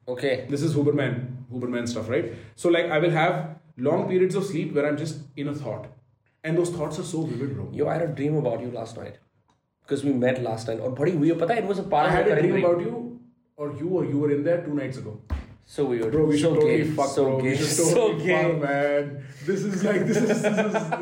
[0.09, 1.15] Okay This is Huberman,
[1.53, 2.29] Huberman stuff, right?
[2.63, 3.39] So like I will have
[3.76, 5.86] long periods of sleep where I'm just in a thought.
[6.44, 7.68] And those thoughts are so vivid, bro.
[7.72, 9.18] Yo, I had a dream about you last night.
[9.82, 10.80] Because we met last time.
[10.80, 12.64] Or buddy, we were pata, it was a part I had a dream dream.
[12.64, 13.20] about you,
[13.56, 15.20] or you, or you were in there two nights ago.
[15.64, 16.12] So weird.
[16.12, 16.84] Bro, we so should gay.
[16.84, 17.40] fuck, so bro.
[17.42, 17.50] Gay.
[17.50, 18.52] We should totally so fuck, gay.
[18.52, 19.24] man.
[19.44, 20.92] This is like, this is, this is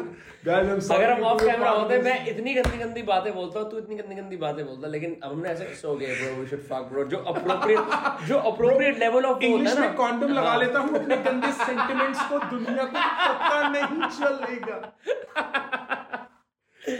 [0.47, 3.97] Guys, अगर हम of camera होते मैं इतनी गंदी गंदी बातें बोलता हूँ तू इतनी
[3.97, 7.05] गंदी गंदी बातें बोलता लेकिन अब हमने ऐसे सो गए bro we should fuck bro
[7.05, 12.21] जो अप्रोप्रिएट जो अप्रोप्रिएट लेवल ऑफ़ इंग्लिश में कॉन्डम लगा लेता हूँ अपने गंदे सेंटिमेंट्स
[12.29, 14.77] को दुनिया को पता नहीं चलेगा।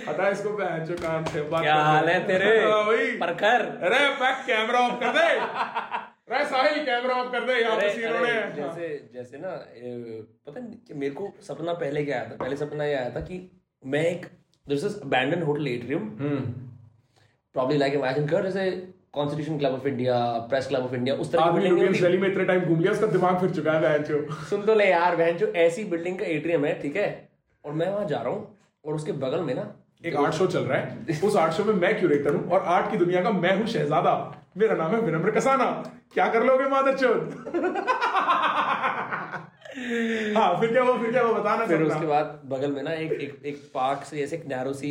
[0.09, 0.57] हटा इसको
[1.31, 2.59] से बात क्या हाल है तेरे?
[2.65, 2.85] हाँ,
[3.21, 5.29] परखर। अरे बैक कैमरा ऑफ़ कर दे।
[6.29, 8.21] साहिल कैमरा ऑफ़ कर दे यहाँ पे अरे, सीनों
[8.57, 9.49] जैसे जैसे ना
[10.47, 12.37] पता नहीं मेरे को सपना पहले क्या आया था?
[12.37, 13.41] पहले सपना ये आया था कि
[13.83, 14.27] मैं एक
[14.67, 16.09] this is abandon hotel atrium
[17.55, 18.71] probably like imagine कर जैसे
[19.13, 20.17] Constitution Club of India
[20.51, 23.07] Press Club of India उस तरह की बिल्डिंग यूनियन में इतने टाइम घूम लिया उसका
[23.09, 24.03] दिमाग फिर चुका है
[24.51, 27.09] सुन तो ले यार बहन जो ऐसी बिल्डिंग का एट्रियम है ठीक है?
[27.65, 29.73] और मैं वहाँ जा रहा हूँ और उसके बगल में ना
[30.05, 32.91] एक आर्ट शो चल रहा है। उस आर्ट शो में मैं क्यूरेटर हूँ और आर्ट
[32.91, 34.15] की दुनिया का मैं हूँ शहजादा।
[34.57, 35.65] मेरा नाम है विनम्र कसाना।
[36.15, 37.21] क्या कर लोगे मादर चोद?
[40.37, 43.13] हाँ फिर क्या हुआ फिर क्या हुआ बताना फिर उसके बाद बगल में ना एक
[43.13, 44.91] एक एक पार्क से ऐसे एक नैरो सी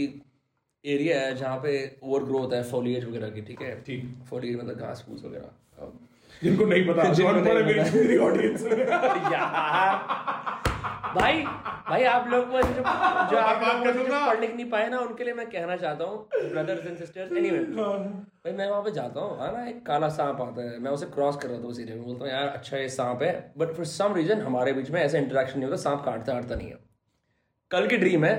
[0.84, 3.76] एरिया है जहाँ पे ओवर ग्रो होता है फॉलिएज वगैरह की ठीक है?
[3.86, 5.92] ठीक। फॉलिएज मतलब घास फूस वगैरह।
[6.44, 8.64] जिनको नहीं पता जिनको नहीं पता। ऑडियंस
[9.34, 9.92] यार।
[11.16, 11.42] भाई
[11.90, 15.24] भाई आप लोग को जो जो आप लोग जो दूँगा। पढ़ने नहीं पाए ना उनके
[15.24, 19.38] लिए मैं कहना चाहता हूँ ब्रदर्स एंड सिस्टर्स एनीवे भाई मैं वहाँ पे जाता हूँ
[19.40, 21.96] हाँ ना एक काला सांप आता है। मैं उसे क्रॉस कर रहा था उस एरिया
[21.98, 25.02] में बोलता हूँ यार अच्छा ये सांप है। बट फॉर सम रीजन हमारे बीच में
[25.02, 26.80] ऐसा इंटरेक्शन नहीं होता सांप काटता काटता नहीं है।
[27.72, 28.36] कल की ड्रीम है।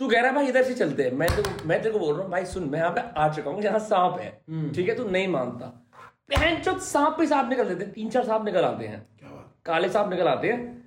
[0.00, 2.14] तू कह रहा है भाई इधर से चलते हैं। मैं तो मैं तेरे को बोल
[2.14, 4.30] रहा हूँ भाई सुन मैं यहाँ पे आ चुका हूँ यहाँ सांप है।
[4.74, 5.76] ठीक है तू नहीं मानता।
[6.64, 9.54] चोद सांप पे सांप निकल देते हैं तीन चार सांप निकल आते हैं। क्या बात।
[9.66, 10.79] काले सांप निकल आते हैं।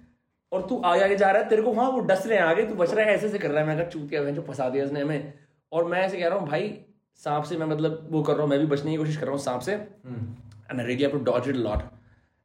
[0.54, 2.66] और तू आगे आगे जा रहा है तेरे को वहाँ वो डस रहे हैं आगे
[2.66, 5.02] तू बच रहा है ऐसे से कर रहा है। मैं चूतिया जो फंसा दिया उसने
[5.02, 5.34] हमें।
[5.72, 6.74] और मैं ऐसे कह रहा हूँ भाई
[7.20, 9.32] सांप से मैं मतलब वो कर रहा हूँ मैं भी बचने की कोशिश कर रहा
[9.32, 11.84] हूँ सांप से। And I really to dodge it lot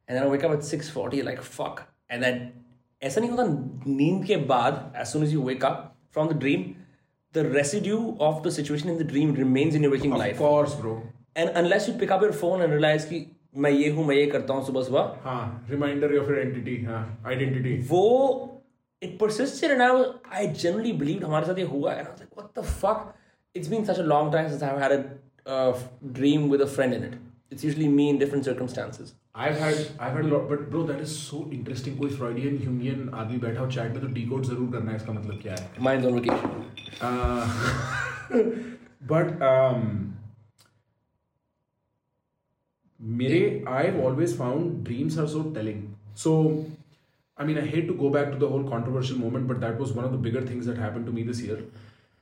[0.09, 2.49] and I wake up at 6:40 like fuck and then
[3.01, 3.45] ऐसा नहीं होता
[3.87, 6.63] नींद के बाद as soon as you wake up from the dream
[7.35, 11.01] the residue of the situation in the dream remains in your waking life course bro
[11.37, 14.25] and unless you pick up your phone and realise कि मैं ये हूँ मैं ये
[14.31, 18.05] करता हूँ सुबह सुबह हाँ रिमाइंडर ऑफ़ आइडेंटिटी हाँ आइडेंटिटी वो
[19.01, 20.07] it persisted and I was
[20.39, 23.05] I genuinely believed हमारे साथ ये हुआ and I was like what the fuck
[23.55, 24.99] it's been such a long time since I've had a
[25.45, 25.77] uh,
[26.19, 27.15] dream with a friend in it
[27.51, 30.99] it's usually me in different circumstances I've had I've had a lot but bro that
[31.05, 34.91] is so interesting कोई Freudian Humean आदमी बैठा हो chat में तो decode ज़रूर करना
[34.91, 36.59] है इसका मतलब क्या है mine's on vacation
[37.01, 37.47] Uh,
[39.01, 40.13] but um,
[43.02, 45.96] मेरे I've always found dreams are so telling.
[46.14, 46.64] So,
[47.36, 49.92] I mean, I hate to go back to the whole controversial moment, but that was
[49.92, 51.58] one of the bigger things that happened to me this year.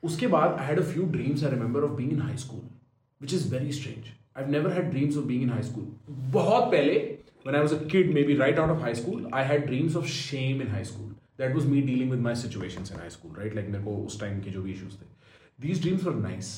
[0.04, 2.62] उसके बाद I had a few dreams I remember of being in high school,
[3.18, 4.12] which is very strange.
[4.34, 5.86] I've never had dreams of being in high school.
[6.36, 9.66] बहुत पहले, when I was a kid, maybe right out of high school, I had
[9.66, 11.10] dreams of shame in high school.
[11.36, 13.54] That was me dealing with my situations in high school, right?
[13.60, 15.06] Like मेरे को उस time के जो भी issues थे.
[15.66, 16.50] These dreams were nice.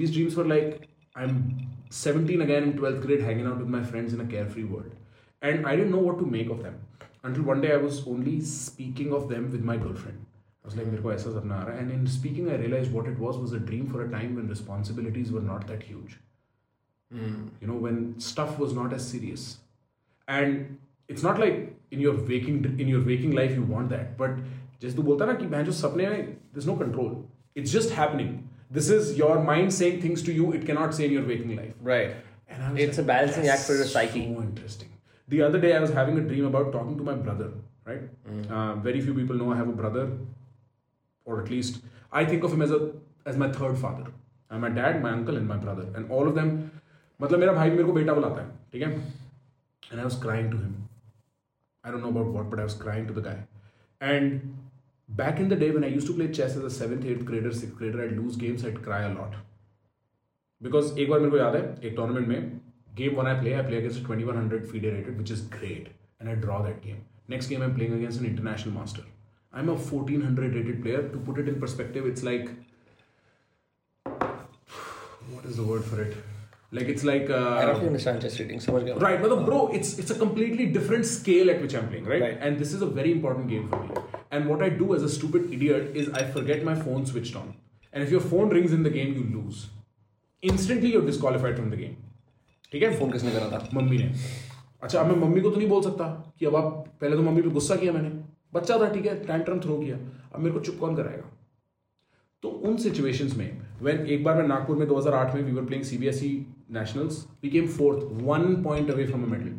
[0.00, 4.12] These dreams were like I'm 17 again in 12th grade, hanging out with my friends
[4.14, 4.94] in a carefree world,
[5.42, 6.80] and I didn't know what to make of them
[7.24, 10.26] until one day I was only speaking of them with my girlfriend.
[10.62, 12.92] I was like, मेरे को ऐसा सपना आ रहा है, and in speaking, I realized
[12.92, 16.18] what it was was a dream for a time when responsibilities were not that huge.
[17.12, 19.46] You know, when stuff was not as serious,
[20.28, 20.78] and
[21.08, 21.56] it's not like
[21.90, 24.36] in your waking in your waking life you want that, but
[24.82, 27.10] जैसे तू बोलता ना कि मैं जो सपने में there's no control.
[27.56, 28.30] It's just happening.
[28.78, 31.74] This is your mind saying things to you it cannot say in your waking life.
[31.90, 32.14] right
[32.48, 34.88] And I was it's a like, balancing act for your "That's psyche So interesting.
[35.34, 37.50] The other day, I was having a dream about talking to my brother.
[37.90, 38.02] Right.
[38.56, 40.02] Uh, very few people know I have a brother,
[41.24, 41.78] or at least
[42.20, 42.80] I think of him as a
[43.32, 44.06] as my third father.
[44.50, 46.52] And my dad, my uncle, and my brother, and all of them.
[47.22, 48.92] मतलब मेरा भाई भी मेरे को बेटा बुलाता है ठीक है
[49.92, 50.74] and I was crying to him.
[51.84, 53.38] I don't know about what, but I was crying to the guy.
[54.00, 54.56] And
[55.08, 57.52] Back in the day when I used to play chess as a seventh, eighth grader,
[57.52, 59.34] sixth grader, I'd lose games, I'd cry a lot.
[60.62, 62.60] Because एक बार मेरे को याद है एक tournament में
[62.96, 65.88] game one I play, I play against a 2100 FIDE rated, which is great,
[66.20, 67.04] and I draw that game.
[67.28, 69.04] Next game I'm playing against an international master.
[69.52, 71.02] I'm a 1400 rated player.
[71.08, 72.50] To put it in perspective, it's like
[75.34, 76.16] what is the word for it?
[76.77, 78.61] Like it's like uh, I don't understand chess reading.
[78.65, 81.87] समझ गया Right, but the, bro, it's it's a completely different scale at which I'm
[81.91, 82.25] playing, right?
[82.25, 82.41] Right.
[82.47, 84.01] And this is a very important game for me.
[84.31, 87.53] And what I do as a stupid idiot is I forget my phone switched on.
[87.93, 89.61] And if your phone rings in the game, you lose.
[90.43, 91.95] Instantly, you're disqualified from the game.
[92.71, 94.11] ठीक है phone किसने करा था mummy ने
[94.83, 96.07] अच्छा अब मैं mummy को तो नहीं बोल सकता
[96.39, 96.71] कि अब आप
[97.01, 98.09] पहले तो मम्मी पे गुस्सा किया मैंने
[98.53, 99.97] बच्चा था ठीक है टैंट्रम थ्रो किया
[100.33, 101.29] अब मेरे को चुप कौन कराएगा
[102.43, 103.49] तो उन सिचुएशंस में
[103.81, 106.29] व्हेन एक बार मैं नागपुर में 2008 में we were playing CBSE
[106.73, 109.55] nationals we came fourth one point away from a medal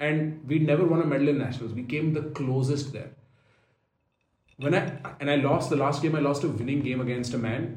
[0.00, 3.14] and we never won a medal in nationals we came the closest there
[4.58, 7.38] when I and I lost the last game I lost a winning game against a
[7.38, 7.68] man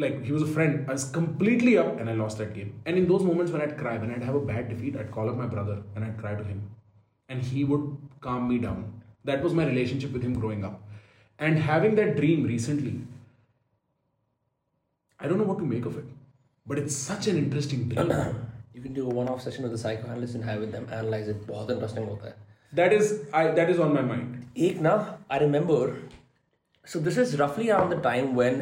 [0.00, 2.96] like he was a friend I was completely up and I lost that game and
[2.96, 5.36] in those moments when I'd cry when I'd have a bad defeat I'd call up
[5.38, 6.62] my brother and I'd cry to him
[7.30, 7.90] and he would
[8.22, 8.84] calm me down
[9.26, 10.80] that was my relationship with him growing up
[11.38, 13.00] and having that dream recently
[15.21, 16.05] I don't know what to make of it,
[16.65, 18.11] but it's such an interesting dream.
[18.73, 21.47] You can do a one-off session with the psychoanalyst and have with them analyze it.
[21.47, 22.33] बहुत interesting होता है.
[22.79, 24.35] that is, I that is on my mind.
[24.67, 24.93] एक ना
[25.31, 25.79] I remember.
[26.93, 28.61] So this is roughly around the time when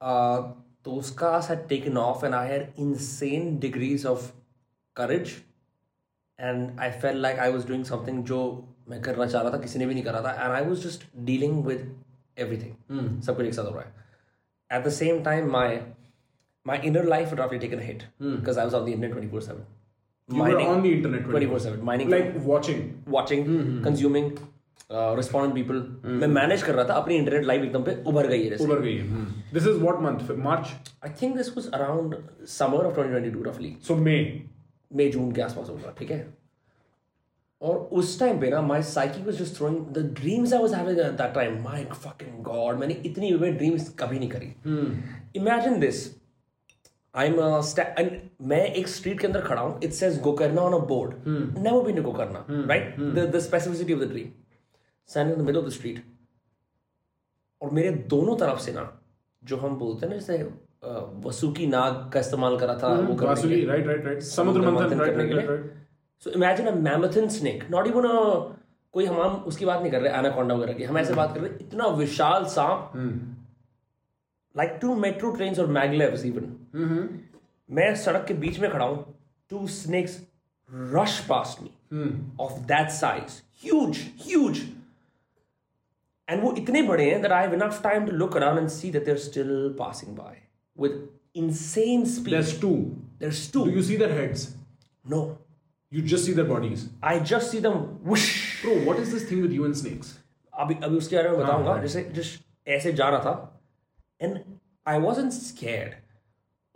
[0.00, 0.52] uh,
[0.84, 4.32] those cars had taken off, and I had insane degrees of
[4.94, 5.34] courage,
[6.38, 8.40] and I felt like I was doing something जो
[8.90, 11.04] मैं करना चाह रहा था किसी ने भी नहीं करा था, and I was just
[11.30, 11.82] dealing with
[12.46, 12.76] everything.
[13.26, 13.92] सब कुछ एक साथ हो रहा है.
[14.72, 15.66] At the same time, my
[16.64, 19.28] my inner life had roughly taken a hit because I was on the internet twenty
[19.34, 19.66] four seven.
[20.28, 22.80] You were on the internet 24/7, mining like watching.
[23.14, 23.46] watching,
[23.86, 24.26] consuming,
[24.90, 25.78] uh, responding to people.
[26.22, 28.64] मैं manage कर रहा था अपनी internet life एकदम पे उभर गई है जैसे.
[28.64, 29.24] उभर गई है
[29.58, 30.26] This is what month?
[30.48, 30.74] March.
[31.08, 32.18] I think this was around
[32.56, 33.72] summer of 2022 roughly.
[33.88, 34.20] So May.
[34.96, 36.20] मई जून के आसपास होगा ठीक है
[37.63, 40.99] और उस टाइम पे ना my psyche was just throwing the dreams I was having
[40.99, 44.47] at that time my fucking god मैंने इतनी विविड ड्रीम्स कभी नहीं करी।
[45.39, 45.99] इमेजिन दिस
[47.15, 47.35] आई एम
[48.49, 51.95] मैं एक स्ट्रीट के अंदर खड़ा हूँ। It says Gokarna on a board never been
[51.95, 54.29] to Gokarna right the the specificity of the dream
[55.09, 56.03] standing in the middle of the street
[57.61, 58.89] और मेरे दोनों तरफ़ से ना
[59.43, 60.43] जो हम बोलते हैं ना जैसे
[61.25, 64.21] वसुकी नाग का इस्तेमाल करा था वो करने के लिए। right, right, right.
[64.23, 65.45] समुद्र मंथन, करने के लिए.
[66.19, 68.57] So imagine a mammoth snake not even a
[68.93, 69.17] कोई हम
[69.47, 71.87] उसकी बात नहीं कर रहे एनाकोंडा वगैरह की। हम ऐसे बात कर रहे हैं इतना
[71.87, 72.91] विशाल सांप
[74.57, 77.19] लाइक टू मेट्रो ट्रेन और मैगलेव्स इवन
[77.69, 79.15] मैं सड़क के बीच में खड़ा हूँ
[79.49, 80.19] two snakes
[80.69, 81.71] rush past me
[82.39, 84.61] of that size huge huge
[86.29, 88.91] and वो इतने बड़े हैं that I have enough time to look around and see
[88.91, 90.41] that they are still passing by
[90.77, 92.95] with insane speed There's two.
[93.19, 94.41] there's two Do you see their heads?
[95.05, 95.21] no
[95.92, 96.88] You just see their bodies.
[97.02, 98.62] I just see them whoosh.
[98.62, 100.16] Bro, what is this thing with you and snakes?
[100.60, 102.40] अभी अभी उसके बारे में बताऊंगा हाँ। जैसे just
[102.76, 103.62] ऐसे जा रहा था
[104.22, 104.38] एंड
[104.88, 105.94] आई वॉजन स्केर्ड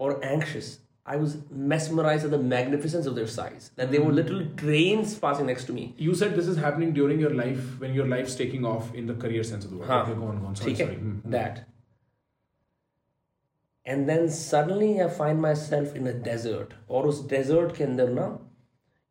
[0.01, 3.65] और anxious I was mesmerized at the magnificence of their size.
[3.78, 5.94] That they were little trains passing next to me.
[5.99, 9.16] You said this is happening during your life when your life's taking off in the
[9.24, 9.89] career sense of the word.
[9.89, 10.05] हाँ.
[10.05, 10.55] Okay, go on, go on.
[10.55, 11.01] Sorry, ठीक है sorry.
[11.01, 11.32] Hmm.
[11.35, 11.61] that
[13.86, 18.28] and then suddenly I find myself in a desert और उस desert के अंदर ना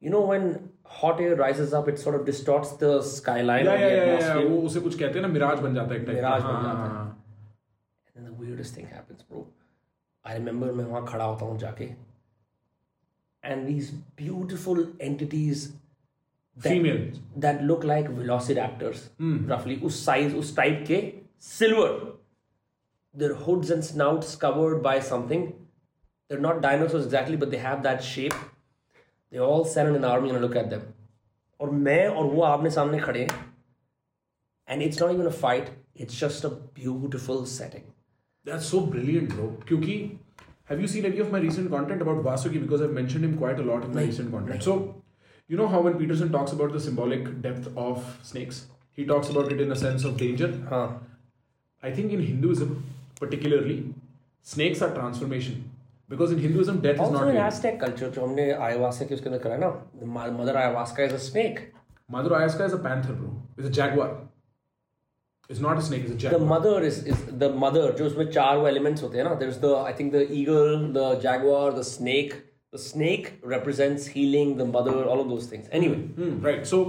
[0.01, 0.45] you know when
[0.99, 4.05] hot air rises up it sort of distorts the skyline Yeah, of yeah, the yeah,
[4.05, 6.21] yeah, atmosphere वो उसे कुछ कहते हैं ना मिराज बन जाता है एक type का.
[6.21, 7.17] मिराज बन हाँ, जाता हाँ, है। हाँ.
[8.07, 9.45] And then the weirdest thing happens, bro.
[10.25, 11.89] I remember मैं वहाँ खड़ा होता हूँ जाके
[13.43, 13.87] and these
[14.21, 15.61] beautiful entities
[16.57, 16.99] that, Female.
[17.45, 19.05] that look like velociraptors
[19.51, 20.99] roughly उस size उस type के
[21.51, 21.87] silver
[23.15, 25.47] their hoods and snouts covered by something
[26.29, 28.35] they're not dinosaurs exactly but they have that shape
[29.31, 30.83] they all stand in an army and I look at them
[31.61, 33.39] और मैं और वो आमने सामने खड़े हैं
[34.67, 35.73] and it's not even a fight
[36.03, 37.89] it's just a beautiful setting
[38.43, 39.55] That's so brilliant, bro.
[39.67, 40.17] Kyuki,
[40.65, 42.59] have you seen any of my recent content about Vasuki?
[42.59, 44.63] Because I've mentioned him quite a lot in my recent content.
[44.63, 44.95] So,
[45.47, 49.51] you know how when Peterson talks about the symbolic depth of snakes, he talks about
[49.51, 50.47] it in a sense of danger.
[50.71, 50.87] हाँ
[51.83, 52.83] I think in Hinduism,
[53.19, 53.93] particularly,
[54.41, 55.69] snakes are transformation.
[56.09, 57.43] Because in Hinduism, death is Also not in real.
[57.43, 59.69] Aztec culture जो हमने ayahuasca के उसके अंदर करा ना
[59.99, 60.05] the
[60.39, 61.61] mother ayahuasca is a snake
[62.13, 63.29] Mother Ayahuasca is a panther, bro.
[63.57, 64.07] It's a jaguar.
[65.49, 66.47] It's not a snake, it's a the jaguar.
[66.49, 69.71] mother is is the mother जो उसमें चार वो elements होते हैं ना there's the
[69.91, 72.35] I think the eagle the jaguar the snake
[72.71, 76.67] the snake represents healing the mother all of those things anyway Hmm, right.
[76.73, 76.81] So,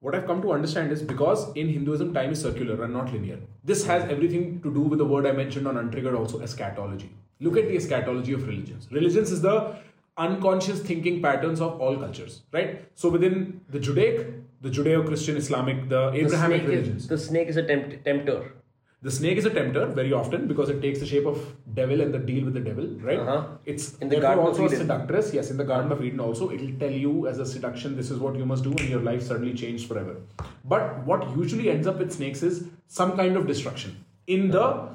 [0.00, 3.38] what I've come to understand is because in Hinduism time is circular and not linear.
[3.64, 7.10] This has everything to do with the word I mentioned on Untriggered also, eschatology.
[7.43, 8.87] Look at the eschatology of religions.
[8.91, 9.75] Religions is the
[10.17, 12.83] unconscious thinking patterns of all cultures, right?
[12.95, 14.27] So within the Judaic,
[14.61, 17.01] the Judeo-Christian, Islamic, the Abrahamic snake religions.
[17.03, 18.53] Is, the snake is a tempt, tempter.
[19.01, 21.37] The snake is a tempter very often because it takes the shape of
[21.73, 23.19] devil and the deal with the devil, right?
[23.19, 23.47] Uh-huh.
[23.65, 25.33] It's In the Garden of also a seductress.
[25.33, 28.19] Yes, in the Garden of Eden also, it'll tell you as a seduction, this is
[28.19, 30.15] what you must do, and your life suddenly changed forever.
[30.63, 34.05] But what usually ends up with snakes is some kind of destruction.
[34.27, 34.87] In the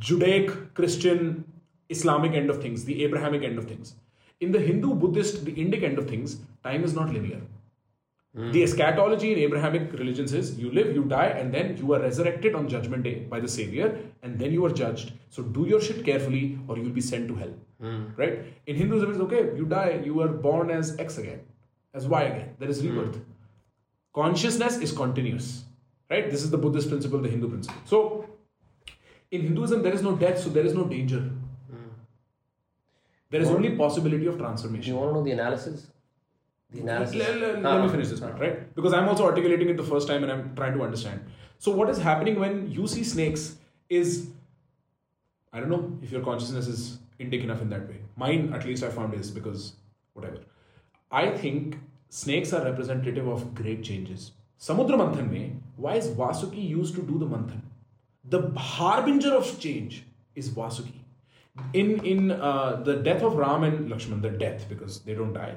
[0.00, 1.44] Judaic, Christian,
[1.92, 3.94] Islamic end of things, the Abrahamic end of things.
[4.40, 7.40] In the Hindu, Buddhist, the Indic end of things, time is not linear.
[8.34, 8.50] Hmm.
[8.50, 12.54] The eschatology in Abrahamic religions is you live, you die, and then you are resurrected
[12.54, 15.12] on judgment day by the Savior, and then you are judged.
[15.28, 17.52] So do your shit carefully, or you'll be sent to hell.
[17.80, 18.04] Hmm.
[18.16, 18.40] Right?
[18.66, 21.40] In Hinduism, it's okay, you die, you are born as X again,
[21.92, 22.56] as Y again.
[22.58, 22.98] There is hmm.
[22.98, 23.20] rebirth.
[24.14, 25.64] Consciousness is continuous.
[26.10, 26.30] Right?
[26.30, 27.80] This is the Buddhist principle, the Hindu principle.
[27.84, 28.26] So
[29.30, 31.30] in Hinduism, there is no death, so there is no danger.
[33.32, 34.92] There is only possibility of transformation.
[34.94, 35.86] you want to know the analysis?
[36.70, 37.16] The analysis.
[37.16, 37.82] Let, let- let Ah.
[37.84, 38.74] me finish this part, right?
[38.80, 41.20] Because I'm also articulating it the first time and I'm trying to understand.
[41.66, 43.56] So, what is happening when you see snakes
[43.88, 44.12] is,
[45.52, 47.98] I don't know if your consciousness is indic enough in that way.
[48.16, 49.66] Mine, at least, I found is because
[50.14, 50.38] whatever.
[51.10, 51.78] I think
[52.08, 54.32] snakes are representative of great changes.
[54.68, 57.62] Samudra Manthan mein, why is Vasuki used to do the Manthan?
[58.36, 58.42] The
[58.72, 60.04] harbinger of change
[60.34, 61.00] is Vasuki
[61.73, 65.55] In in uh, the death of Ram and Lakshman, the death because they don't die.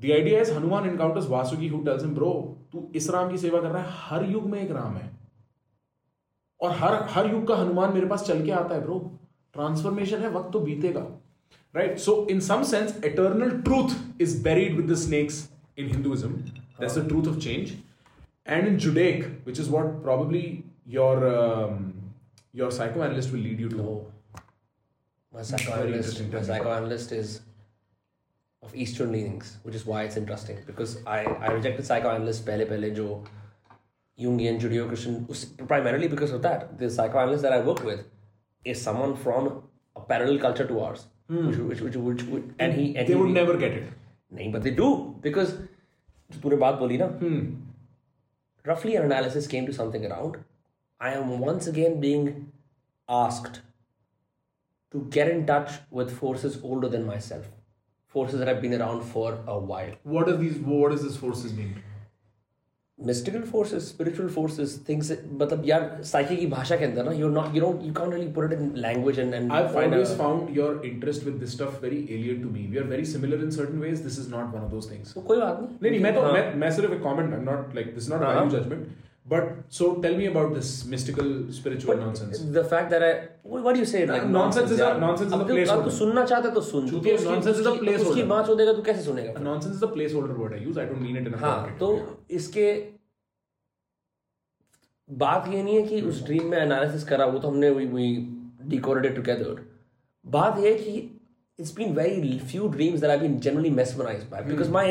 [0.00, 2.32] The idea is Hanuman encounters Vasuki who tells him, bro,
[2.72, 5.10] तू इस राम की सेवा कर रहा है हर युग में एक राम है
[6.60, 8.98] और हर हर युग का हनुमान मेरे पास चल के आता है ब्रो
[9.54, 11.06] ट्रांसफॉर्मेशन है वक्त तो बीतेगा
[11.74, 15.48] right so in some sense eternal truth is buried with the snakes
[15.78, 16.32] in Hinduism
[16.80, 17.72] that's the truth of change
[18.48, 21.92] and in Judaic, which is what probably your um,
[22.54, 23.88] your psychoanalyst will lead you to.
[25.32, 25.38] No.
[25.38, 26.26] My Very psychoanalyst, interesting.
[26.26, 26.46] my Tell me.
[26.46, 27.40] psychoanalyst is
[28.62, 30.58] of Eastern leanings, which is why it's interesting.
[30.66, 33.24] Because I, I rejected psychoanalysts pehle pehle jo
[34.18, 36.78] Jungian Judeo-Christian, us- primarily because of that.
[36.78, 38.00] The psychoanalyst that I work with
[38.64, 39.62] is someone from
[39.96, 41.06] a parallel culture to ours.
[41.28, 43.06] Which, which, which, which, which, and he, and Hmm.
[43.06, 43.88] They he, would never get it.
[44.34, 44.86] नहीं but they do
[45.26, 45.52] because
[46.32, 47.06] जो तूने बात बोली ना
[48.70, 50.36] roughly an analysis came to something around
[51.00, 52.26] I am once again being
[53.08, 53.60] asked
[54.92, 57.48] to get in touch with forces older than myself
[58.16, 60.56] forces that have been around for a while What are these?
[60.58, 61.76] What does this forces mean?
[63.08, 65.82] mystical forces spiritual forces things that- मतलब यार
[66.12, 68.54] psyche की भाषा के अंदर ना you're not you don't you can't really put it
[68.58, 72.00] in language and, and I've find always a, found your interest with this stuff very
[72.16, 72.64] alien to me.
[72.72, 74.02] We are very similar in certain ways.
[74.08, 75.12] This is not one of those things.
[75.14, 76.32] तो कोई बात नहीं नहीं नहीं मैं तो हाँ.
[76.32, 78.34] मैं मैं सिर्फ एक comment I'm not like this is not a हाँ.
[78.40, 79.43] value judgment But
[79.75, 81.27] so tell me about this mystical
[81.57, 83.11] spiritual but nonsense The fact that I
[83.43, 85.83] what, do you say like Uh, nonsense is a- nonsense is a placeholder.
[85.83, 88.09] तू सुनना चाहता है तो सुन तू चूतिया, nonsense is a placeholder.
[88.09, 91.05] उसकी बात देगा तू कैसे सुनेगा nonsense is a placeholder word I use I don't
[91.05, 91.91] mean it in a हाँ तो
[92.39, 92.67] इसके
[95.09, 98.05] बात ये नहीं है कि उस ड्रीम में एनालिसिस करा वो तो हमने वी वी
[98.75, 99.61] डिकोरेटेड टुगेदर
[100.25, 101.09] बात ये है कि
[101.61, 104.85] it's been very few dreams that I've been generally mesmerized by because my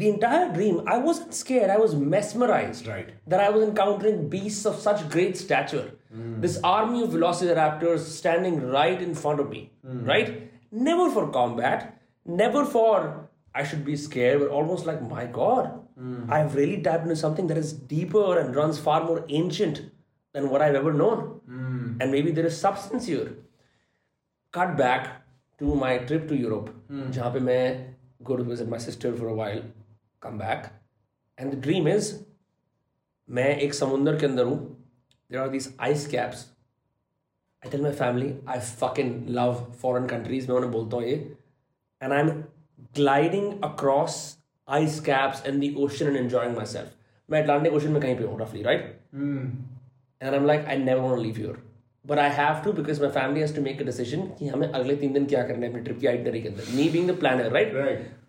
[0.00, 3.08] the entire dream I wasn't scared I was mesmerized Right.
[3.32, 5.88] that I was encountering beasts of such great stature
[6.44, 9.60] this army of velociraptors standing right in front of me
[10.12, 10.32] right
[10.88, 11.84] never for combat
[12.40, 13.28] never for
[13.60, 15.70] I should be scared but almost like my god
[16.36, 19.80] I've really tapped into something that is deeper and runs far more ancient
[20.32, 21.20] than what I've ever known
[22.00, 23.28] and maybe there is substance here
[24.52, 25.08] cut back
[25.58, 27.64] to my trip to Europe जहाँ पे मैं
[28.30, 29.62] go to visit my sister for a while
[30.21, 30.63] Come back
[31.37, 32.13] and the dream is
[33.29, 34.57] मैं एक समुंदर के अंदर हूँ।
[35.31, 36.45] There are this ice caps
[37.63, 38.59] I tell my family I
[38.99, 41.15] fucking love foreign countries मैं उन्हें बोलता हूँ ये.
[42.01, 42.29] And I am
[42.95, 44.15] gliding across
[44.67, 46.93] ice caps and the ocean and enjoying myself
[47.29, 48.81] मैं अटलांटिक ओशन में कहीं पर हूँ रफली right
[49.15, 51.61] and I am like I never on leave your
[52.05, 54.95] but I have to because my family has to make a decision कि हमें अगले
[54.95, 57.17] तीन दिन क्या करना है अपनी ट्रिप की आइट आइटनरी के अंदर। नी बिंग द
[57.19, 57.73] प्लानर राइट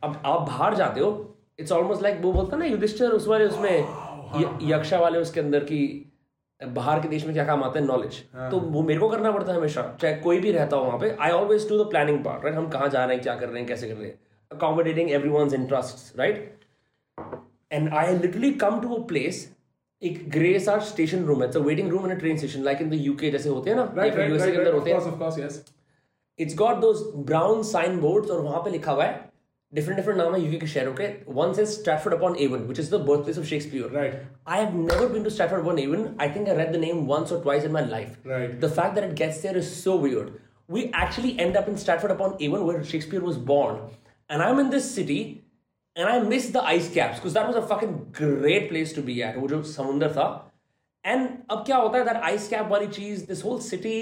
[0.02, 1.10] अब आप बाहर जाते हो
[1.59, 3.80] इट्स ऑलमोस्ट लाइक वो बोलता ना युधिष्ठिर उस वाले उसमें
[4.40, 6.12] य- यक्षा वाले उसके अंदर की
[6.62, 7.86] बाहर के देश में क्या काम आता है?
[7.86, 10.98] नॉलेज तो वो मेरे को करना पड़ता है हमेशा चाहे कोई भी रहता हो वहाँ
[10.98, 13.48] पे। I always do the planning part right हम कहाँ जा रहे हैं क्या कर
[13.48, 14.18] रहे हैं कैसे कर रहे हैं।
[14.52, 16.59] Accommodating everyone interest right
[17.74, 19.35] and I literally come to a place
[20.02, 23.30] एक ग्रे सा स्टेशन रूम है waiting room in train station like in the UK
[23.30, 23.85] जैसे होते हैं ना
[24.28, 24.97] यूएसए के अंदर होते हैं।
[26.39, 29.27] It's got those brown sign boards और वहाँ पे लिखा हुआ है
[29.77, 31.06] different different नाम है यूके के शहरों के
[31.41, 34.18] one says Stratford upon Avon which is the birthplace of Shakespeare Right.
[34.56, 37.31] I have never been to Stratford upon Avon I think I read the name once
[37.38, 38.60] or twice in my life Right.
[38.65, 40.34] the fact that it gets there is so weird
[40.76, 43.80] we actually end up in Stratford upon Avon where Shakespeare was born
[44.30, 45.19] and I'm in this city
[45.95, 49.18] and I miss the ice caps because that was a fucking great place to be
[49.31, 50.27] at वो जो समुंदर था
[51.06, 53.98] and अब क्या होता है that ice cap वाली चीज this whole city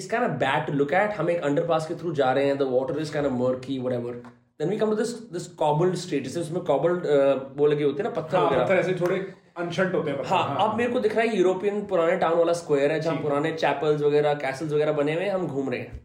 [0.00, 2.58] is kind of bad to look at हम एक underpass के through जा रहे हैं
[2.64, 4.16] the water is kind of murky whatever
[4.61, 8.03] Then we come to this this cobbled street जिसमें उसमें cobbled uh, वो लगे होते
[8.03, 9.17] हैं ना पत्थर हाँ वगैरह पत्थर ऐसे थोड़े
[9.57, 12.53] अनशंट होते हैं पत्थर, हाँ अब मेरे को दिख रहा है यूरोपियन पुराने टाउन वाला
[12.61, 15.99] स्क्वायर है जहाँ पुराने चैपल्स वगैरह कैसल्स वगैरह बने हुए हम घूम रहे हैं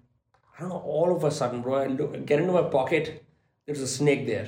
[0.57, 3.09] I don't know, all of a sudden, bro, I look, get into my pocket,
[3.69, 4.47] there's a snake there.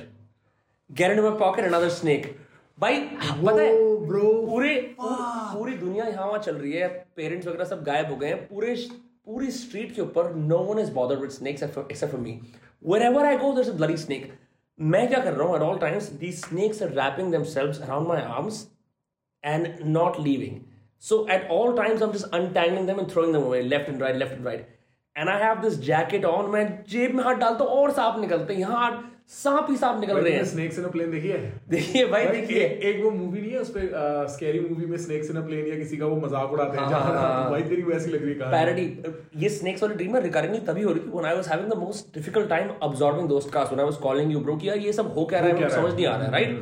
[0.89, 2.25] Get into my pocket, another snake.
[2.77, 3.73] भाई पता है
[4.07, 4.29] bro.
[4.47, 8.37] पूरे पूरी दुनिया यहाँ वहाँ चल रही है पेरेंट्स वगैरह सब गायब हो गए हैं
[8.47, 8.75] पूरे
[9.25, 12.39] पूरी स्ट्रीट के ऊपर no one is bothered with snakes except for me
[13.03, 14.31] wherever I go this bloody snake
[14.79, 15.55] मैं क्या कर रहा हूँ?
[15.55, 18.65] At all times the snakes are wrapping themselves around my arms
[19.43, 20.59] and not leaving
[21.03, 24.33] so at all times I'm just untangling them and throwing them left and right left
[24.33, 24.67] and right
[25.15, 28.53] and I have this jacket on मैं जेब में हाथ डालता हूँ और साफ़ निकलते
[28.53, 28.89] हैं। यहाँ
[29.29, 31.39] सांप ही सांप निकल रहे हैं स्नेक्स इन अ प्लेन देखी है?
[31.69, 33.81] देखिए भाई देखिए। एक, वो मूवी नहीं है उस पे
[34.35, 37.01] स्कैरी मूवी में स्नेक्स इन अ प्लेन या किसी का वो मज़ाक उड़ाते हैं हाँ,
[37.01, 38.85] हाँ, जहाँ हाँ। भाई तेरी वैसी लग रही है। पैरडी
[39.43, 41.79] ये स्नेक्स वाली ड्रीम में रिकरिंगली तभी हो रही थी। When I was having the
[41.83, 44.93] most difficult time absorbing those cars when I was calling you bro कि यार ये
[44.93, 46.59] सब हो क्या रहा है मुझे समझ नहीं आ रहा है right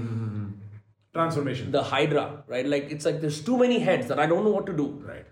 [1.15, 2.72] transformation the hydra right?
[2.76, 4.91] Like it's like there's too many heads that I don't know what to do.
[5.07, 5.26] Right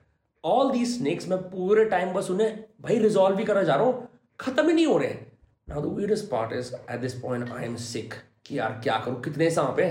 [0.43, 2.49] all the snakes मैं पूरे टाइम बस उन्हें
[2.81, 4.07] भाई रिजॉल्व ही करा जा रहा हूँ
[4.39, 5.15] खत्म ही नहीं हो रहे।
[5.68, 8.14] Now the weirdest part is at this point I am sick
[8.46, 9.90] कि यार क्या करूँ कितने सांप है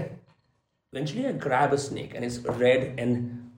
[0.94, 3.18] eventually I grab a snake and it's red and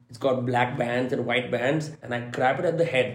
[0.10, 3.14] it's got black bands and white bands and I grab it at the head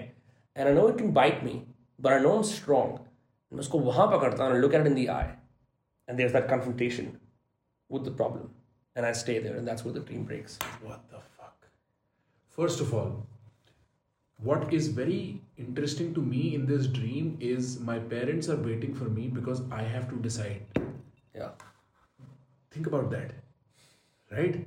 [0.55, 1.56] and I know it can bite me
[1.98, 2.94] but I know I'm strong
[3.52, 5.28] मैं उसको वहां पकड़ता हूँ and I look at it in the eye
[6.09, 7.10] and there's that confrontation
[7.97, 8.48] with the problem
[8.97, 11.68] and I stay there and that's where the dream breaks What the fuck?
[12.59, 13.12] First of all,
[14.43, 19.05] what is very interesting to me in this dream is my parents are waiting for
[19.05, 20.61] me because I have to decide.
[21.35, 21.49] yeah
[22.72, 23.31] Think about that.
[24.31, 24.65] Right?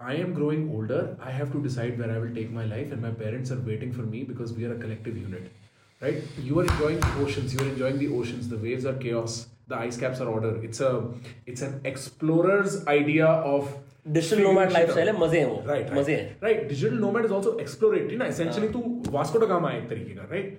[0.00, 1.16] I am growing older.
[1.20, 3.92] I have to decide where I will take my life, and my parents are waiting
[3.92, 5.52] for me because we are a collective unit.
[6.00, 6.22] Right?
[6.42, 7.54] You are enjoying the oceans.
[7.54, 8.48] You are enjoying the oceans.
[8.48, 9.46] The waves are chaos.
[9.68, 10.52] The ice caps are order.
[10.64, 10.92] It's a
[11.46, 13.76] it's an explorer's idea of
[14.07, 15.15] Digital figuring nomad shit lifestyle out.
[15.15, 15.97] है मजे हैं वो Right, right.
[15.99, 16.63] मजे हैं Right.
[16.73, 18.17] Digital nomad is also exploratory.
[18.23, 20.49] ना essentially तू Vasco da Gama है एक तरीके का right?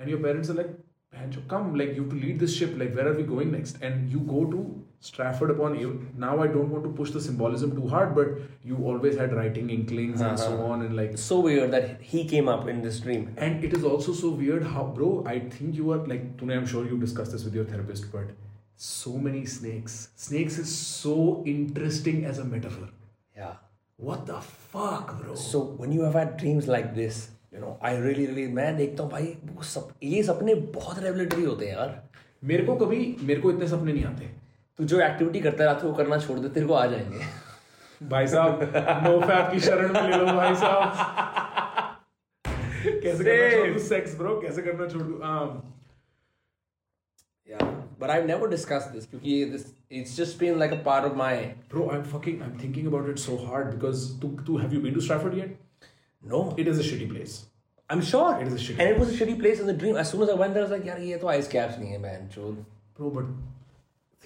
[0.00, 0.74] And your parents are like,
[1.14, 2.74] "Man, come, like you have to lead this ship.
[2.82, 3.80] Like where are we going next?
[3.88, 4.60] And you go to
[5.06, 5.98] Stratford upon Avon.
[6.22, 8.30] Now I don't want to push the symbolism too hard, but
[8.70, 11.12] you always had writing inklings and so on and like.
[11.24, 14.66] so weird that he came up in this dream And it is also so weird
[14.76, 15.10] how, bro.
[15.34, 18.34] I think you are like, Tune, I'm sure you discussed this with your therapist, but
[18.85, 20.09] so many snakes.
[20.17, 22.89] Snakes is so interesting as a metaphor.
[23.37, 23.53] yeah
[23.97, 24.39] What the
[24.71, 25.35] fuck, bro?
[25.35, 27.19] so when you have had dreams like this
[27.53, 31.43] you know I really really मैं देखता हूँ भाई वो सब ये सपने बहुत revelatory
[31.43, 31.91] होते हैं यार
[32.51, 34.29] मेरे को कभी मेरे को इतने सपने नहीं आते
[34.79, 38.27] तू जो एक्टिविटी करता रहता है वो करना छोड़ दे तेरे को आ जाएँगे भाई
[38.27, 38.61] साहब
[39.07, 40.89] नो फैप की शरण में ले लो भाई साहब
[42.85, 45.55] कैसे करना छोड़ दूँ सेक्स ब्रो कैसे करना छोड़ दूँ um,
[47.47, 49.66] yeah but I've never discussed this क्योंकि ये this
[50.00, 51.32] it's just been like a part of my
[51.74, 54.94] bro I'm fucking I'm thinking about it so hard because to, to have you been
[54.94, 55.54] to Stratford yet
[56.32, 57.36] no it is a shitty place
[57.90, 59.96] I'm sure It is a shitty and it was a shitty place in the dream
[59.96, 61.92] as soon as I went there I was like यार ये तो ice caps नहीं
[61.92, 62.64] है man चोद
[62.98, 63.30] bro but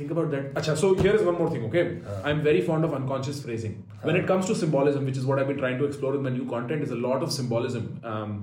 [0.01, 1.85] think about that Acha, so here is one more thing okay
[2.25, 5.53] I'm very fond of unconscious phrasing when it comes to symbolism which is what I've
[5.53, 8.37] been trying to explore with my new content is a lot of symbolism um,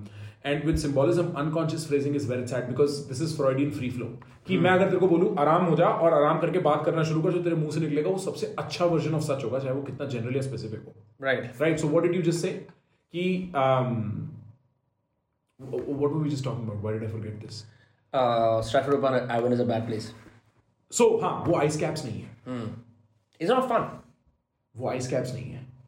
[0.46, 4.06] and with symbolism unconscious phrasing is very sad because this is Freud in free flow
[4.46, 7.22] कि मैं अगर तेरे को बोलू आराम हो जा और आराम करके बात करना शुरू
[7.22, 9.82] कर जो तेरे मुँह से निकलेगा वो सबसे अच्छा वर्जन ऑफ़ सच होगा चाहे वो
[9.82, 12.52] कितना जनरली स्पेसिफिक हो। Right right so what it you just say
[13.14, 13.52] कि
[15.60, 17.64] we just talk about why get this
[18.68, 20.12] Stratford upon Avon is a bad place
[20.92, 21.44] so हाँ।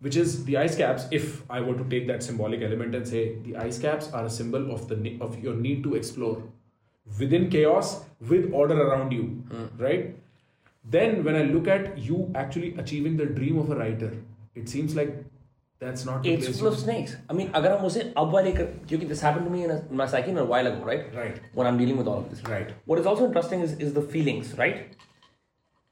[0.01, 3.23] which is the ice caps if i were to take that symbolic element and say
[3.47, 6.43] the ice caps are a symbol of the of your need to explore
[7.19, 9.67] within chaos with order around you hmm.
[9.79, 10.15] right?
[10.89, 14.13] Then when i look at you actually achieving the dream of a writer
[14.55, 15.17] it seems like
[15.79, 17.17] that's not it's full of snakes.
[17.29, 19.97] I mean agar hum usse ab wale kyunki this happened to me in, a, in
[19.97, 21.15] my psyche a while ago right?
[21.15, 21.41] Right.
[21.55, 22.45] When i'm dealing with all of this.
[22.53, 22.71] Right.
[22.85, 24.97] What is also interesting is is the feelings right?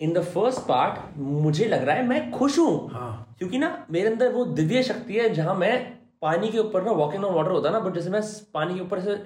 [0.05, 4.11] In the first part मुझे लग रहा है मैं खुश हूँ। हाँ। क्योंकि ना मेरे
[4.11, 5.77] अंदर वो दिव्य शक्ति है जहाँ मैं
[6.23, 8.23] पानी के ऊपर ना वॉकिंग ऑन वाटर होता है ना बट जैसे मैं
[8.55, 9.17] पानी के ऊपर से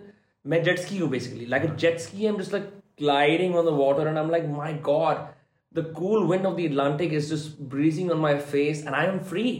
[0.44, 2.54] मैं जेट्स की हूँ बेसिकली लाइक जेट्स की I am just
[3.02, 5.26] like on the water and I am like my god
[5.74, 9.18] the cool wind of the Atlantic is just breezing on my face, and I am
[9.20, 9.50] free.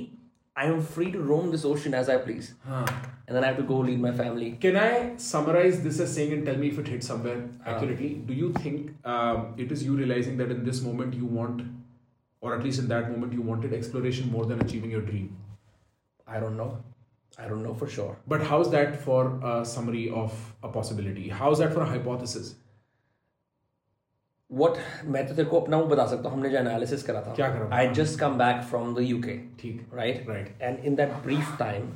[0.60, 2.55] I am free to roam this ocean as I please.
[2.66, 4.52] And then I have to go lead my family.
[4.64, 8.14] Can I summarize this as saying and tell me if it hits somewhere accurately?
[8.30, 11.62] Do you think um, it is you realizing that in this moment you want,
[12.40, 15.36] or at least in that moment you wanted exploration more than achieving your dream?
[16.26, 16.82] I don't know.
[17.39, 18.16] I don't know for sure.
[18.26, 20.32] But how's that for a summary of
[20.64, 21.28] a possibility?
[21.28, 22.56] How's that for a hypothesis?
[24.50, 27.34] What मैं तो तेरे को अपना वो बता सकता हूँ हमने जो एनालिसिस करा था।
[27.34, 31.12] क्या करा I just come back from the UK ठीक। Right right and in that
[31.24, 31.92] brief time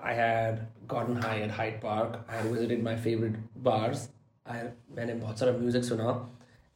[0.00, 0.58] I had
[0.88, 4.08] gotten high at Hyde Park I had visited my favourite bars
[4.46, 4.62] I
[4.96, 6.10] मैंने बहुत सारा म्यूज़िक सुना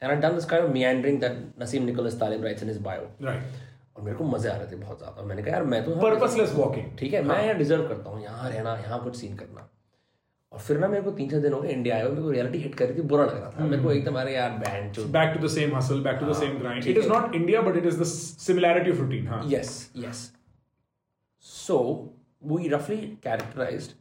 [0.02, 3.10] and I done this kind of meandering that Nassim Nicholas Taleb writes in his bio
[3.22, 5.96] right और मेरे को मज़े आ रहे थे बहुत ज़्यादा। मैंने कहा यार मैं तो
[6.00, 9.36] पर्पसलेस वॉकिंग ठीक है मैं हाँ। यहाँ डिजर्व करता हूँ। यहाँ रहना यहाँ कुछ सीन
[9.36, 9.68] करना।
[10.51, 12.29] और फिर ना मेरे को तीन चार दिन हो गए इंडिया आए हुए मेरे को
[12.31, 14.91] रियलिटी हिट कर रही थी बुरा लग रहा था मेरे को एकदम अरे यार बैंड
[14.97, 16.87] जो Back to the same hustle, back to the same grind.
[16.93, 19.25] It is not India, but it is the s- similarity of routine.
[19.33, 19.41] Huh?
[19.55, 19.73] Yes,
[20.05, 20.21] yes.
[21.39, 23.93] So we roughly characterized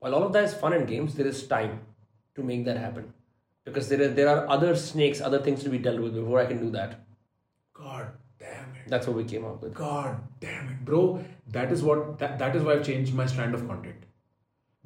[0.00, 1.80] while all of that is fun and games, there is time
[2.34, 3.12] to make that happen.
[3.66, 6.46] Because there are there are other snakes, other things to be dealt with before I
[6.46, 6.98] can do that.
[7.72, 8.08] God
[8.38, 8.88] damn it.
[8.94, 9.72] That's what we came up with.
[9.74, 11.02] God damn it, bro.
[11.58, 14.04] That is what that, that is why I've changed my strand of content.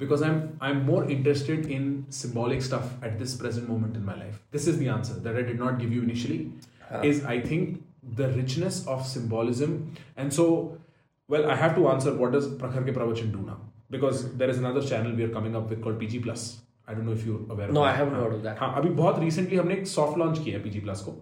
[0.03, 4.37] Because I'm I'm more interested in symbolic stuff at this present moment in my life.
[4.57, 6.53] This is the answer that I did not give you initially.
[7.12, 7.83] Is I think
[8.20, 9.73] the richness of symbolism
[10.16, 10.45] and so
[11.29, 13.59] well I have to answer what does Prakhar ke Pravachan do now?
[13.97, 16.47] Because there is another channel we are coming up with called PG Plus.
[16.87, 17.95] I don't know if you're aware of No, that.
[17.95, 18.23] I haven't हाँ.
[18.23, 18.59] heard of that.
[18.59, 21.12] हाँ अभी बहुत recently हमने एक soft launch किया है PG plus को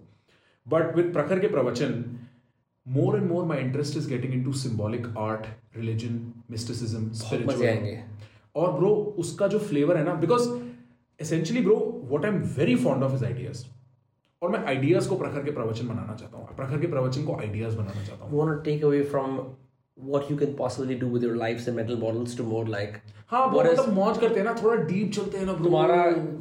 [0.65, 2.03] but with प्रखर के प्रवचन
[2.85, 5.45] more and more my interest is getting into symbolic art
[5.77, 6.21] religion
[6.51, 7.95] mysticism मजे आएंगे
[8.54, 10.48] और ब्रो उसका जो फ्लेवर है ना because
[11.20, 11.76] essentially bro
[12.10, 13.64] what I am very fond of is ideas
[14.42, 17.76] और मैं आइडियाज़ को प्रखर के प्रवचन बनाना चाहता हूँ प्रखर के प्रवचन को आइडियाज़
[17.76, 19.40] बनाना चाहता हूँ take away from
[19.98, 22.94] what you can possibly do with your lives and mental models to more like
[23.32, 25.52] हाँ what is मतलब मौज करते हैं ना थोड़ा डीप चलते हैं ना.
[25.54, 25.96] तुम्हारा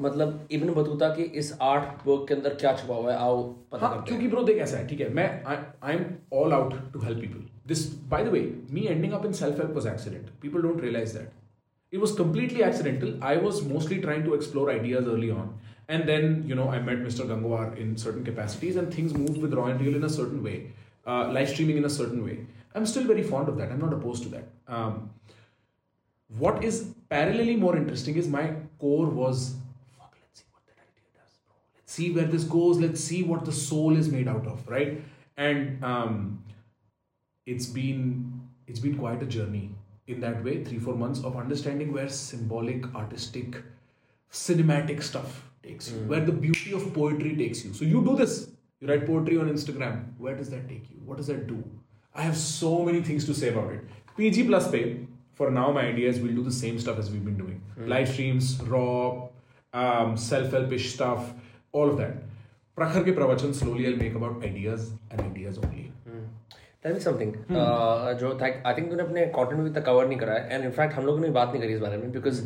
[0.06, 3.86] मतलब इब्न बतूता की इस आर्ट वर्क के अंदर क्या छुपा हुआ है आओ पता
[3.86, 7.00] हाँ करते क्योंकि ब्रो देख ऐसा है ठीक है मैं I am all out to
[7.00, 10.62] help people this by the way me ending up in self help was accident people
[10.62, 11.41] don't realise that
[11.92, 13.22] it was completely accidental.
[13.22, 15.60] I was mostly trying to explore ideas early on.
[15.90, 19.56] And then you know i met mr gangwar in certain capacities and things moved with
[19.60, 20.72] raw and real in a certain way
[21.06, 22.46] uh, live streaming in a certain way.
[22.74, 23.72] I'm still very fond of that.
[23.72, 24.48] I'm not opposed to that.
[24.68, 25.10] Um,
[26.38, 29.56] what is parallelly more interesting is my core was
[29.98, 31.56] fuck let's see what that idea does bro.
[31.76, 32.80] Let's see where this goes.
[32.80, 35.02] Let's see what the soul is made out of right?
[35.36, 36.44] And um,
[37.46, 39.72] it's been it's been quite a journey
[40.08, 43.62] in that way three four months of understanding where symbolic artistic
[44.32, 47.74] cinematic stuff takes you where the beauty of poetry takes you.
[47.74, 48.50] So you do this.
[48.80, 50.06] You write poetry on instagram.
[50.18, 50.98] Where does that take you?
[51.06, 51.64] What does that do?
[52.16, 53.82] I have so many things to say about it.
[54.18, 57.24] Pg plus pay for now my idea is we'll do the same stuff as we've
[57.26, 57.62] been doing.
[57.78, 59.28] Live streams raw
[59.74, 61.34] um, self-helpish stuff
[61.72, 62.16] all of that.
[62.78, 65.92] Prakhar ke pravachan slowly i'll make about ideas and ideas only
[66.84, 67.34] tell me something
[68.20, 71.06] जो I think तूने अपने content में इतना cover नहीं करा है and in fact हम
[71.06, 72.44] लोगों ने बात नहीं करी इस बारे में because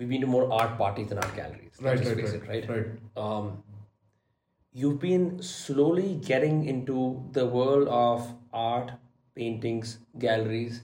[0.00, 2.92] we been more art parties and art galleries Right, right, right, right right.
[3.22, 3.48] um,
[4.74, 8.28] you've been slowly getting into the world of
[8.62, 8.92] art,
[9.36, 10.78] paintings, galleries,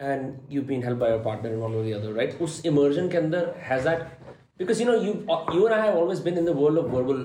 [0.00, 2.36] and you've been helped by your partner in one or the other, right?
[2.46, 4.04] उस immersion के अंदर has that
[4.60, 5.14] because you know you
[5.54, 7.24] you and I have always been in the world of verbal.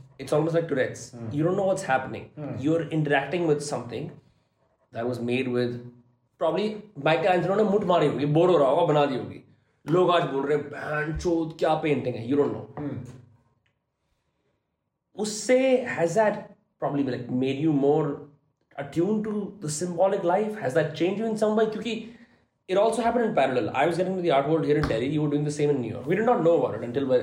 [0.23, 1.29] it's almost like Tourette's Mm.
[1.37, 2.53] you don't know what's happening Mm.
[2.65, 4.09] you're interacting with something
[4.93, 5.75] that was made with
[6.39, 6.67] probably
[7.07, 9.43] Michael ने मुठ मारी होगी bore हो रहा होगा बना दी होगी
[9.85, 12.89] लोग आज बोल रहे हैं "बहन चोद क्या पेंटिंग है यू डोंट नो
[15.15, 15.59] उससे
[15.97, 16.47] has that
[16.83, 18.05] probably like made you more
[18.83, 19.31] attuned to
[19.63, 21.93] the symbolic life has that changed you in some way क्योंकि
[22.73, 25.09] it also happened in parallel I was getting into the art world here in Delhi
[25.15, 27.07] you were doing the same in New York we did not know about it until
[27.11, 27.19] we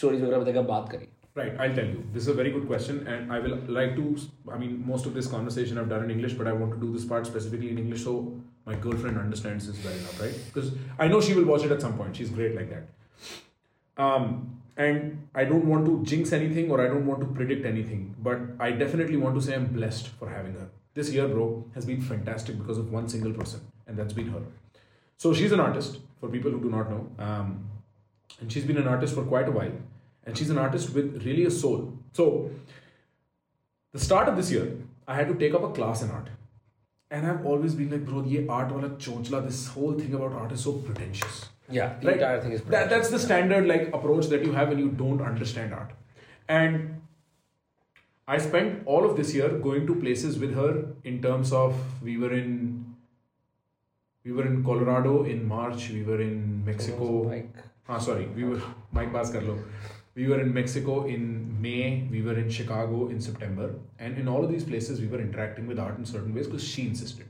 [0.00, 2.04] stories वगैरह बात करी Right, I'll tell you.
[2.12, 4.16] This is a very good question, and I will like to.
[4.52, 6.92] I mean, most of this conversation I've done in English, but I want to do
[6.92, 10.34] this part specifically in English so my girlfriend understands this well enough, right?
[10.46, 12.16] Because I know she will watch it at some point.
[12.16, 14.02] She's great like that.
[14.02, 18.14] Um, and I don't want to jinx anything or I don't want to predict anything,
[18.18, 20.68] but I definitely want to say I'm blessed for having her.
[20.94, 24.42] This year, bro, has been fantastic because of one single person, and that's been her.
[25.16, 27.10] So she's an artist, for people who do not know.
[27.18, 27.68] Um,
[28.40, 29.72] and she's been an artist for quite a while.
[30.24, 31.92] And she's an artist with really a soul.
[32.12, 32.50] So,
[33.92, 34.76] the start of this year,
[35.06, 36.28] I had to take up a class in art.
[37.10, 40.52] And I've always been like, bro, ye art wala chonchla, this whole thing about art
[40.52, 41.46] is so pretentious.
[41.68, 42.14] Yeah, the Right?
[42.16, 45.20] entire thing is That, that's the standard like approach that you have when you don't
[45.20, 45.90] understand art.
[46.48, 47.02] And
[48.28, 52.16] I spent all of this year going to places with her in terms of we
[52.16, 52.94] were in
[54.24, 57.04] we were in Colorado in March, we were in Mexico.
[57.22, 57.54] Like,
[57.88, 58.60] Ah, sorry, we were
[58.92, 59.58] Mike Bass Karlo.
[60.14, 64.44] We were in Mexico in May, we were in Chicago in September, and in all
[64.44, 67.26] of these places we were interacting with art in certain ways because she insisted.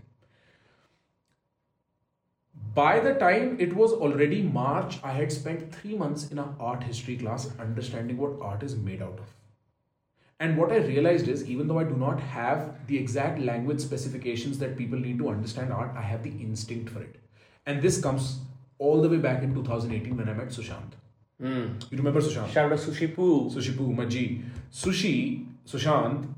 [2.74, 6.82] By the time it was already March, I had spent three months in an art
[6.82, 9.34] history class understanding what art is made out of.
[10.40, 14.58] And what I realized is, even though I do not have the exact language specifications
[14.58, 17.16] that people need to understand art, I have the instinct for it.
[17.64, 18.40] And this comes
[18.78, 20.94] all the way back in 2018 when I met Sushant.
[21.42, 21.90] Mm.
[21.90, 22.52] You remember Sushant?
[22.52, 23.50] Shout out Sushi Poo.
[23.50, 24.42] Sushi Poo, Maji.
[24.72, 26.28] Sushi, Sushant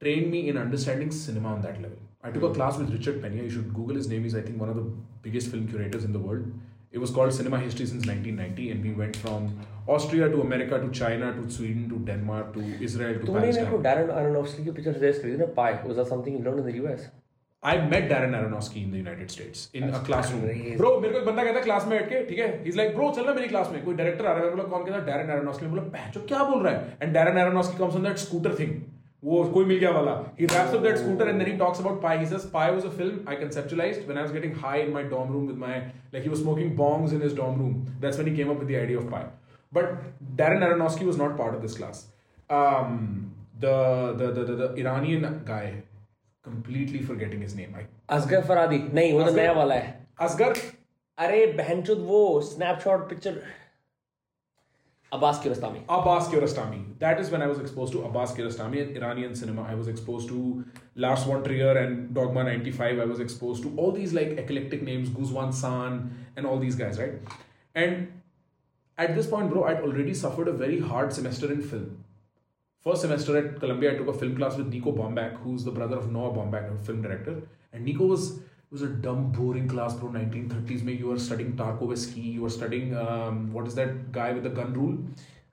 [0.00, 1.98] trained me in understanding cinema on that level.
[2.22, 2.46] I took mm.
[2.46, 2.54] a hmm.
[2.54, 3.42] class with Richard Pena.
[3.42, 4.24] You should Google his name.
[4.24, 4.86] He's, I think, one of the
[5.22, 6.46] biggest film curators in the world.
[6.90, 10.90] It was called Cinema History since 1990, and we went from Austria to America to
[10.90, 13.82] China to Sweden to Denmark to Israel to Tune Palestine.
[13.82, 15.80] Darren Aronofsky ki pictures there, na Pie.
[15.84, 17.08] Was that something you learned in the US?
[17.64, 20.42] I met Darren Aronofsky in the United States in a classroom.
[20.42, 20.76] crazy.
[20.80, 22.90] Bro, मेरे को एक बंदा कहता है class में बैठ के ठीक है he's like
[22.96, 25.06] bro चल ना मेरी क्लास में कोई डायरेक्टर आ रहा है बोला कौन कहता है
[25.06, 28.20] Darren Aronofsky मैं बोला पैचो क्या बोल रहा है and Darren Aronofsky comes on that
[28.24, 28.74] scooter thing
[29.28, 31.96] वो कोई मिल गया वाला he wraps up that scooter and then he talks about
[32.02, 34.92] Pi he says Pi was a film I conceptualized when I was getting high in
[34.98, 35.72] my dorm room with my
[36.16, 38.68] like he was smoking bongs in his dorm room that's when he came up with
[38.74, 39.22] the idea of Pi
[39.80, 39.96] but
[40.42, 42.04] Darren Aronofsky was not part of this class
[42.50, 43.74] um, the,
[44.18, 45.66] the, the, the, the Iranian guy
[46.43, 47.85] completely forgetting his name I
[48.15, 49.97] Asghar Farhadi नहीं वो तो असगर- नया वाला है
[50.27, 50.57] Asghar
[51.25, 52.19] अरे बहनचोद वो
[52.49, 53.41] snapshot picture
[55.13, 56.79] Abbas Kiarostami Abbas Kiarostami.
[57.03, 59.63] That is when I was exposed to Abbas Kiarostami and Iranian cinema.
[59.71, 60.41] I was exposed to
[61.05, 62.99] Lars von Trier and Dogma 95.
[63.05, 65.97] I was exposed to all these like eclectic names, Guzwan San
[66.35, 67.33] and all these guys, right?
[67.75, 68.05] And
[68.97, 71.89] at this point, bro, I'd already suffered a very hard semester in film.
[72.84, 75.96] First semester at Columbia, I took a film class with Nico Bombach, who's the brother
[75.96, 77.40] of Noah Bombach, a film director.
[77.72, 80.10] And Nico was it was a dumb, boring class, bro.
[80.10, 84.42] 1930s, mein you were studying Tarkovsky, you were studying um, what is that guy with
[84.42, 84.98] the gun rule?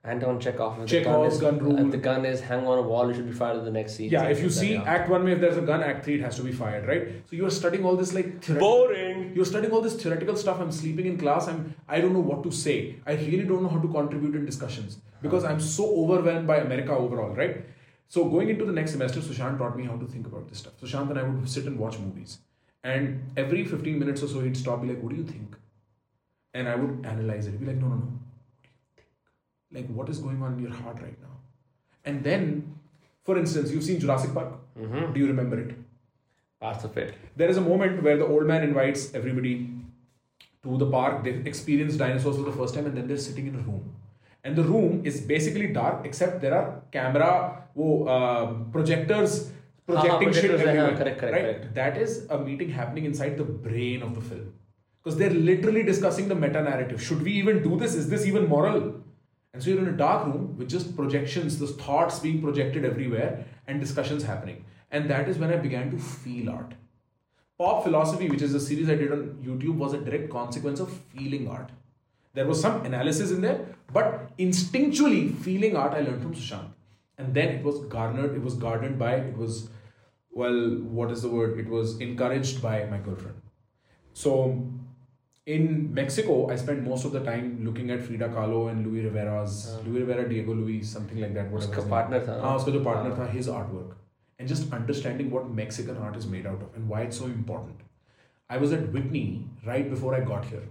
[0.04, 1.78] Anton Chekhov if the Chekhov's is- gun rule.
[1.78, 3.94] if the gun is hang on a wall it should be fired at the next
[3.94, 5.80] scene Yeah, if you Something see like that, Act One, mein, if there's a gun,
[5.90, 7.08] Act Three, it has to be fired, right?
[7.30, 8.58] So you're studying all this like yeah.
[8.58, 10.60] boring You're studying all this theoretical stuff.
[10.60, 11.48] I'm sleeping in class.
[11.48, 12.96] I'm I don't know what to say.
[13.06, 16.58] I really don't know how to contribute in discussions because I'm um, so overwhelmed by
[16.58, 17.64] America overall, right?
[18.08, 20.74] So going into the next semester, Sushant taught me how to think about this stuff.
[20.80, 22.38] Sushant and I would sit and watch movies,
[22.84, 25.56] and every 15 minutes or so, he'd stop, be like, "What do you think?"
[26.54, 27.58] And I would analyze it.
[27.60, 28.10] Be like, "No, no, no.
[28.10, 29.88] What do you think?
[29.88, 31.36] Like, what is going on in your heart right now?"
[32.04, 32.74] And then,
[33.24, 34.52] for instance, you've seen Jurassic Park.
[34.78, 35.12] Mm-hmm.
[35.12, 35.74] Do you remember it?
[36.62, 39.54] parts of it There is a moment where the old man invites everybody
[40.64, 41.24] to the park.
[41.24, 43.94] They've experienced dinosaurs for the first time, and then they're sitting in a room.
[44.44, 49.52] And the room is basically dark, except there are camera, wo, uh, projectors
[49.86, 50.96] projecting shit yeah, everywhere.
[50.96, 51.42] correct, correct, right?
[51.42, 51.74] correct.
[51.74, 54.52] That is a meeting happening inside the brain of the film.
[55.02, 57.02] Because they're literally discussing the meta narrative.
[57.02, 57.94] Should we even do this?
[57.94, 59.02] Is this even moral?
[59.52, 63.44] And so you're in a dark room with just projections, those thoughts being projected everywhere,
[63.66, 64.64] and discussions happening.
[64.90, 66.74] And that is when I began to feel art.
[67.58, 70.90] Pop Philosophy, which is a series I did on YouTube, was a direct consequence of
[71.14, 71.70] feeling art.
[72.33, 76.69] There was some analysis in there, but instinctually feeling art I learned from Sushant.
[77.17, 79.69] And then it was garnered, it was garnered by, it was,
[80.29, 80.59] well,
[80.97, 81.59] what is the word?
[81.59, 83.41] It was encouraged by my girlfriend.
[84.13, 84.67] So
[85.47, 89.77] in Mexico, I spent most of the time looking at Frida Kahlo and Louis Rivera's,
[89.85, 91.49] Louis Rivera, Diego Luis, something like that.
[91.49, 92.41] whatever उसका his name partner था ना?
[92.41, 93.95] हाँ उसका जो partner था his artwork
[94.39, 97.79] and just understanding what Mexican art is made out of and why it's so important.
[98.49, 100.63] I was at Whitney right before I got here,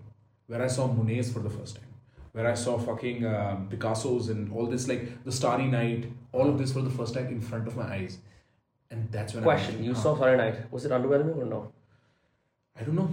[0.50, 1.84] where I saw Monet's for the first time,
[2.32, 6.58] where I saw fucking um, Picasso's and all this like the Starry Night, all of
[6.58, 8.18] this for the first time in front of my eyes,
[8.90, 11.72] and that's when question I you saw Friday night was it underwhelming or no
[12.78, 13.08] I don't know.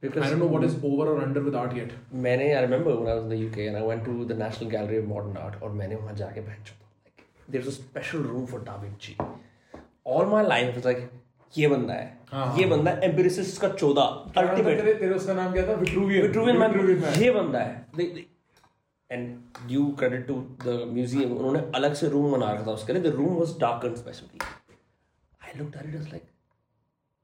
[0.00, 1.90] because I don't know what is over or under with art yet.
[2.14, 4.70] मैंने I remember when I was in the UK and I went to the National
[4.70, 8.46] Gallery of Modern Art और मैंने वहाँ जाके बैठ चुका like there's a special room
[8.46, 9.16] for Da Vinci
[10.04, 11.02] all my life it's like
[11.53, 15.51] ये बंदा है। हाँ, ये बंदा है एम्पिरिसिस्ट का चौदह अल्टीमेट तेरे तेरे उसका नाम
[15.53, 15.73] क्या था?
[15.75, 17.87] विट्रूवियन विट्रूवियन मैन ये बंदा है।
[19.09, 19.27] And
[19.67, 23.15] due credit to the museum उन्होंने अलग से रूम बना रखा था उसके लिए। The
[23.15, 24.39] room was dark and specially
[25.41, 26.23] I looked at it was like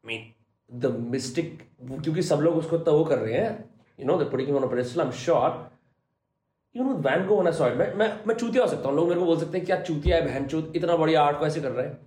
[0.04, 0.32] mean
[0.70, 3.52] the mystic क्योंकि सब लोग उसको तो वो कर रहे हैं।
[4.00, 5.50] You know the putting on a pedestal I am sure
[6.76, 9.08] even with Van Gogh when I saw it मैं मैं चूतिया हो सकता हूँ। लोग
[9.08, 11.72] मेरे को बोल सकते हैं क्या चूतिया है बहनचोद इतना बड़ी आर्ट को ऐसे कर
[11.72, 11.98] रहे हैं।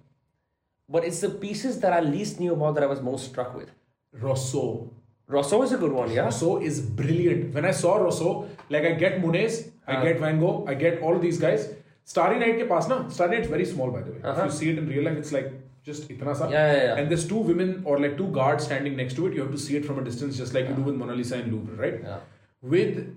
[0.88, 3.70] but it's the pieces that I least knew about that I was most struck with.
[4.12, 4.90] Rosso.
[5.26, 6.24] Rosso is a good one, yeah.
[6.24, 7.54] Rosso is brilliant.
[7.54, 9.98] When I saw Rosso, like I get Munez, uh-huh.
[9.98, 11.74] I get Van Gogh, I get all these guys.
[12.04, 14.20] Starry Night ke paas na, Starry Night's very small by the way.
[14.22, 14.42] Uh-huh.
[14.42, 15.52] If you see it in real life, it's like
[15.84, 16.48] just itna sa.
[16.48, 16.94] Yeah, yeah, yeah.
[16.96, 19.34] And there's two women or like two guards standing next to it.
[19.34, 20.70] You have to see it from a distance, just like yeah.
[20.70, 22.00] you do with Mona Lisa and Louvre, right?
[22.02, 22.18] Yeah.
[22.60, 23.16] With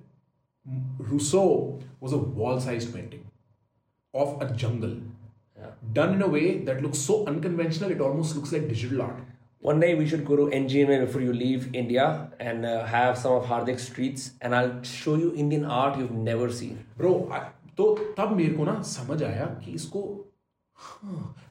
[0.97, 3.25] Rousseau was a wall-sized painting
[4.13, 4.97] of a jungle
[5.93, 7.91] done in a way that looks so unconventional.
[7.91, 9.23] It almost looks like digital art.
[9.59, 13.33] One day we should go to NGMA before you leave India and uh, have some
[13.33, 16.77] of Hardik's streets, and I'll show you Indian art you've never seen.
[16.97, 17.13] Bro
[17.77, 17.85] तो
[18.17, 20.01] तब मेरे को ना समझ आया कि इसको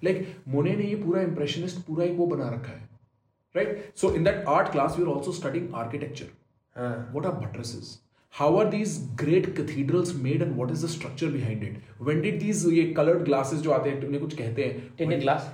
[0.05, 2.89] like मोने ने ये पूरा इंप्रेशनिस्ट पूरा एक वो बना रखा है
[3.57, 6.33] right so in that art class we are also studying architecture
[7.15, 7.99] what are buttresses
[8.37, 8.93] how are these
[9.23, 11.75] great cathedrals made and what is the structure behind it
[12.09, 15.45] when did these ये colored glasses जो आते हैं उन्हें कुछ कहते हैं Tinted glass.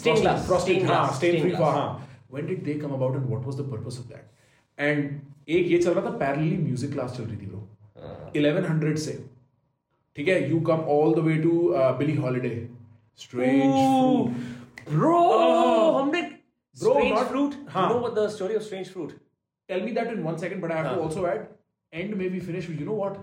[0.00, 0.46] Stained glass.
[0.46, 1.16] frosted हाँ glass.
[1.18, 1.88] stain free हाँ
[2.36, 4.30] when did they come about and what was the purpose of that
[4.78, 5.20] and
[5.56, 7.60] एक ये चल रहा था parallelly music class चल रही थी bro
[8.40, 9.12] 1100 से
[10.16, 12.56] ठीक है you come all the way to uh, Billie Holiday
[13.14, 14.32] strange Ooh,
[14.86, 15.98] fruit Bro, Oh.
[16.00, 17.56] हमने Bro, strange not- fruit.
[17.76, 17.88] हाँ.
[17.88, 19.14] You know what the story of strange fruit?
[19.70, 20.94] tell me that in one second but I have huh.
[20.94, 21.08] to हाँ.
[21.08, 21.46] also add
[21.91, 23.17] end may we finish with you know what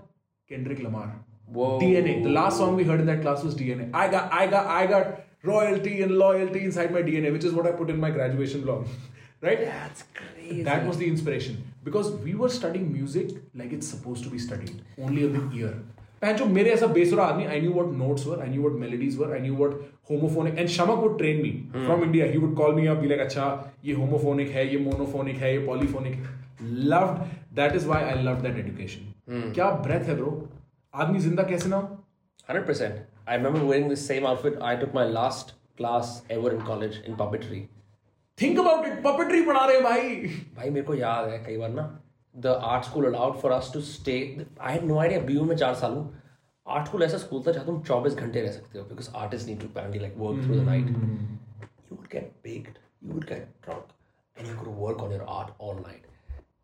[0.47, 1.13] Kendrick Lamar
[1.47, 1.79] Whoa.
[1.79, 2.23] DNA.
[2.23, 3.89] The last song we heard in that class was DNA.
[3.93, 7.67] I got, I got, I got royalty and loyalty inside my DNA, which is what
[7.67, 8.87] I put in my graduation blog,
[9.41, 9.59] right?
[9.59, 10.63] That's crazy.
[10.63, 14.81] That was the inspiration because we were studying music like it's supposed to be studied
[14.97, 15.73] only on the ear.
[16.21, 19.17] पहन जो मेरे ऐसा बेसुरा आदमी I knew what notes were, I knew what melodies
[19.17, 19.71] were, I knew what
[20.09, 22.27] homophonic and Shamak would train me from India.
[22.27, 23.47] He would call me up, be like, अच्छा
[23.85, 26.19] ये homophonic है, ये monophonic है, ये polyphonic.
[26.61, 27.23] Loved.
[27.58, 29.12] That is why I loved that education.
[29.28, 30.32] क्या breath है bro?
[30.94, 31.98] आदमी ज़िंदा कैसे ना हो?
[32.48, 32.98] Hundred percent.
[33.28, 34.58] I remember wearing the same outfit.
[34.70, 37.62] I took my last class ever in college in puppetry.
[38.38, 38.98] Think about it.
[39.06, 40.26] Puppetry पढ़ा रहे हैं भाई.
[40.56, 41.88] भाई मेरे को याद है कई बार ना
[42.34, 44.14] the art school allowed for us to stay
[44.60, 46.22] I had no idea BU में चार साल हूँ
[46.66, 49.60] आर्ट स्कूल ऐसा स्कूल था जहाँ तुम चौबीस घंटे रह सकते हो because artist need
[49.60, 53.94] to apparently like work through the night you would get baked you would get drunk
[54.36, 56.04] and you could work on your art all night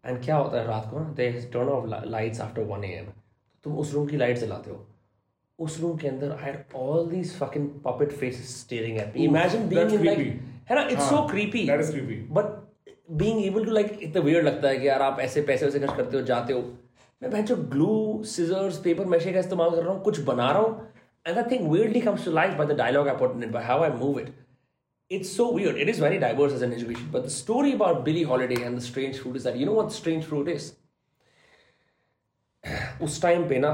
[0.05, 3.12] and क्या होता है रात को they turn off lights after one AM
[3.65, 4.87] तुम उस room की light जलाते हो।
[5.59, 9.93] उस रूम के अंदर I all these fucking puppet faces staring at me imagine being
[9.93, 10.19] in like
[10.70, 10.83] है ना?
[10.83, 12.45] It's so creepy that is creepy but
[13.11, 15.97] being able to like इतना वियर्ड लगता है कि यार आप ऐसे पैसे वैसे खर्च
[15.97, 16.61] करते हो जाते हो।
[17.23, 20.61] मैं बहन जो ग्लू सिजर्स पेपर मैशे का इस्तेमाल कर रहा हूँ कुछ बना रहा
[20.61, 20.89] हूँ।
[21.27, 23.83] And I think weirdly comes to life by the dialogue I put in by how
[23.83, 24.35] I move it
[25.12, 28.24] it's so weird it is very diverse as an exhibition but the story about Billie
[28.24, 30.74] Holiday and the strange fruit is that you know what strange fruit is
[33.02, 33.70] उस time पे ना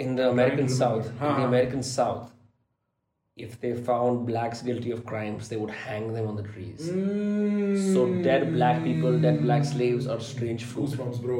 [0.00, 0.76] in the American remember.
[0.78, 1.46] South in हाँ, the हाँ.
[1.48, 2.30] American south
[3.44, 6.84] if they found blacks guilty of crimes they would hang them on the trees
[7.94, 11.38] so dead black people dead black slaves are strange fruit Goosebumps, bro.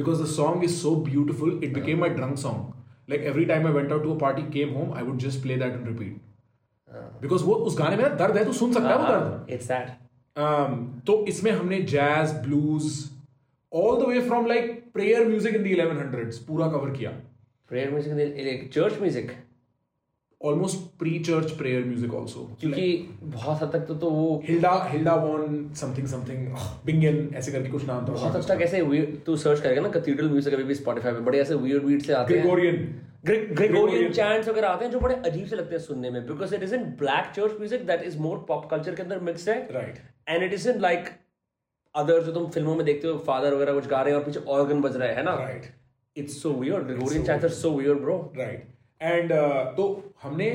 [0.00, 2.64] Because the song is so beautiful, it became my drunk song.
[3.12, 5.56] Like every time I went out to a party, came home, I would just play
[5.62, 6.18] that and repeat.
[7.21, 9.67] Because वो उस गाने में ना दर्द है तू सुन सकता है वो दर्द। it's
[9.71, 9.93] that.
[10.35, 12.91] Um, तो इसमें हमने jazz blues
[13.71, 17.11] all the way from like prayer music in the 1100s पूरा कवर किया।
[17.71, 19.29] Prayer music like church music?
[20.41, 22.85] Almost pre church prayer music also क्योंकि
[23.23, 26.47] बहुत हद तक तो, तो वो Hilda Hilda von something something
[26.85, 28.81] Bingen ऐसे करके कुछ नाम था। बहुत हद तक ऐसे
[29.25, 32.13] तू सर्च करेगा ना कैथीड्रल म्यूज़िक अभी भी स्पॉटिफाई पे बड़े ऐसे weird weird से
[32.13, 32.75] आते हैं। ग्रेगोरियन
[33.23, 36.63] ग्रेगोरियन चैंट्स वगैरह आते हैं जो बड़े अजीब से लगते हैं सुनने में because it
[36.63, 39.99] is in black church music that is more pop culture के अंदर मिक्स है। Right
[40.27, 41.09] and it is in like
[41.95, 44.39] other जो तुम फ़िल्मों में देखते हो फादर वगैरह कुछ गा रहे हैं और पीछे
[44.55, 45.33] ऑर्गन बज रहा है ना?
[45.35, 45.65] Right
[46.15, 48.65] it's so weird Gregorian chants are so weird bro right
[49.01, 49.33] and
[49.77, 49.85] तो
[50.23, 50.49] हमने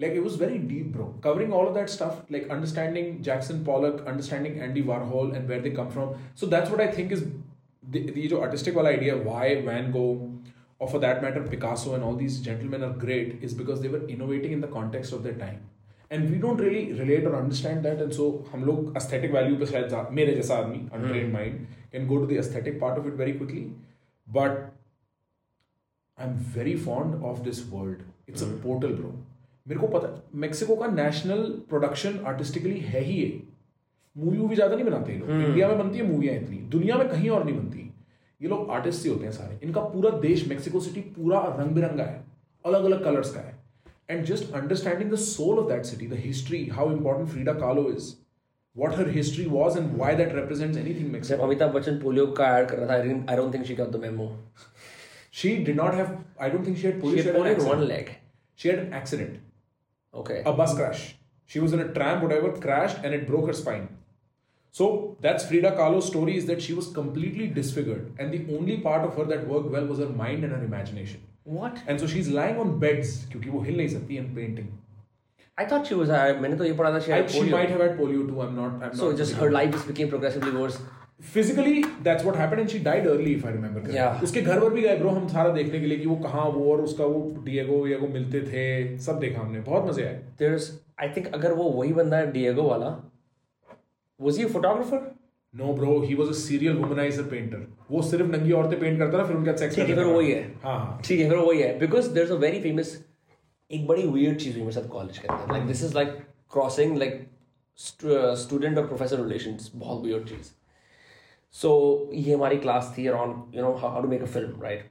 [0.00, 4.04] like it was very deep bro covering all of that stuff like understanding Jackson Pollock
[4.08, 7.24] understanding Andy Warhol and where they come from so that's what I think is
[7.96, 10.06] ये जो artistic वाला idea why Van Gogh
[10.84, 14.02] or for that matter picasso and all these gentlemen are great is because they were
[14.16, 15.62] innovating in the context of their time
[16.10, 19.66] and we don't really relate or understand that and so हम लोग aesthetic value पे
[19.72, 23.36] शायद मेरे जैसा आदमी untrained mind can go to the aesthetic part of it very
[23.42, 23.66] quickly
[24.28, 24.62] but
[26.18, 27.96] I'm very fond of this world.
[28.26, 29.12] It's a portal, bro.
[29.68, 30.08] मेरे को पता
[30.40, 33.42] मेक्सिको का नेशनल प्रोडक्शन आर्टिस्टिकली है ही ये
[34.16, 37.30] मूवी वूवी ज़्यादा नहीं बनाते लोग इंडिया में बनती है मूवियाँ इतनी दुनिया में कहीं
[37.36, 37.83] और नहीं बनती
[38.40, 42.04] ये लोग आर्टिस्ट ही होते हैं सारे। इनका पूरा देश मेक्सिको सिटी पूरा रंग बिरंगा
[42.04, 42.24] है।
[42.64, 43.56] अलग अलग कलर्स का है।
[44.10, 48.12] And just understanding the soul of that city the history how important Frida Kahlo is
[48.76, 52.78] what her history was and why that represent anything Amitabh Bachchan polio का एड कर
[52.78, 54.28] रहा था I don't think she the memo
[55.34, 58.14] she did not have I don't think she had polio she had one leg
[58.60, 59.40] she had accident
[60.14, 61.04] okay a bus crash
[61.50, 63.88] she was in a tram whatever crashed and it broke her spine
[64.73, 69.07] So that's Frida Kahlo's story is that she was completely disfigured, and the only part
[69.07, 71.25] of her that worked well was her mind and her imagination.
[71.57, 74.67] what And so she's lying on beds क्योंकि वो हिल नहीं सकती and painting.
[75.57, 77.51] I thought she was uh, मैंने तो ये पढ़ा था she I, had she polio
[77.51, 78.41] might have had polio too.
[78.41, 78.83] I'm not.
[78.87, 80.79] I'm so not just her life just became progressively worse
[81.21, 83.95] physically that's what happened and she died early if I remember correctly.
[83.95, 84.21] Yeah.
[84.23, 86.71] उसके घर पर भी गए bro हम सारा देखने के लिए कि वो कहाँ वो
[86.73, 90.69] और उसका वो डिएगो विएगो मिलते थे सब देखा हमने बहुत मजे आए there's
[91.05, 92.91] I think अगर वो वही बंदा है डिएगो वाला
[94.24, 95.00] was he a photographer?
[95.54, 99.24] No bro he was a serial womaniser painter वो सिर्फ़ नंगी औरतें पेंट करता था
[99.26, 101.78] फिर उनके सेक्स ठीक है फिर वही है। हाँ हाँ। ठीक है फिर वही है।
[101.78, 102.90] Because there a very famous
[103.70, 106.08] एक बड़ी वियर्ड चीज़ हुई मेरे साथ कॉलेज के अंदर। Like this is like
[106.52, 107.26] crossing like
[107.78, 110.50] student और प्रोफेसर रिलेशन बहुत वियर्ड चीज़।
[111.54, 111.70] सो
[112.14, 114.90] ये हमारी क्लास थी around you know how to make a film right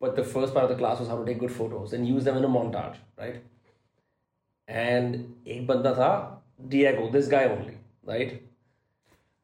[0.00, 2.24] but the first part of the class was how to take good photos and use
[2.24, 3.42] them in a montage right
[4.68, 6.12] and एक बंदा था
[6.62, 7.76] Diego this guy only
[8.08, 8.44] right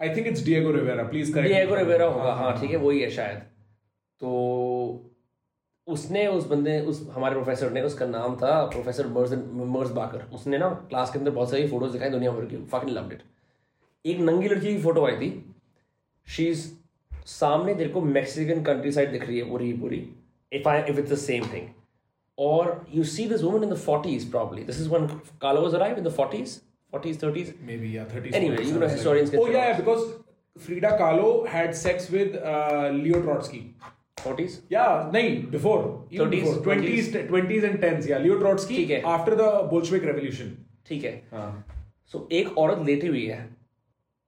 [0.02, 3.10] I think it's Diego Rivera please correct Diego Rivera होगा हाँ ठीक है, वही है
[3.10, 3.38] शायद।
[4.20, 5.08] तो
[5.86, 10.58] उसने, उस बंदे, उस, हमारे प्रोफेसर ने, उसका नाम था प्रोफेसर मर्ज मर्ज बाकर उसने
[10.58, 13.22] ना क्लास के अंदर बहुत सारी फ़ोटोज़ दिखाई दुनिया भर की। फकिंग लव्ड इट
[14.04, 15.30] एक नंगी लड़की की फ़ोटो आई थी।
[16.26, 16.66] शी इज़
[17.26, 20.08] सामने को मैक्सिकन कंट्री साइड दिख रही है, पूरी पूरी।
[20.52, 21.68] If I if it's the same thing
[22.38, 25.08] और you see this woman in the 40s probably this is when
[25.40, 26.14] Carlo was arrived, in the
[26.92, 29.42] 40s 40s 30s maybe yeah 30s Anyway, 40s, you know, historians like.
[29.42, 30.02] oh yeah, yeah because
[30.56, 33.62] Frida Kahlo had sex with uh, Leo Trotsky
[34.18, 35.78] 40s Yeah, nahi, before.
[36.10, 36.74] 30s, before.
[36.74, 38.08] 20s, 20s and 10s.
[38.08, 38.82] Yeah, Leo Trotsky
[39.14, 40.52] after the Bolshevik Revolution.
[40.88, 41.50] ठीक है हाँ.
[42.12, 43.38] सो एक औरत लेटी हुई है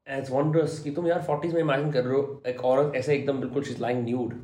[0.07, 3.41] as wondrous कि तुम यार फोर्टीज में इमेजिन कर रहे हो एक औरत ऐसे एकदम
[3.41, 4.35] बिल्कुल शीज लाइंग न्यूड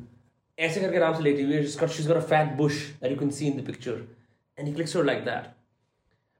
[0.57, 3.17] ऐसे करके आराम से लेटी हुई है जिसका she's got a fat bush that you
[3.19, 4.01] can see in the picture
[4.57, 5.45] and he clicks like that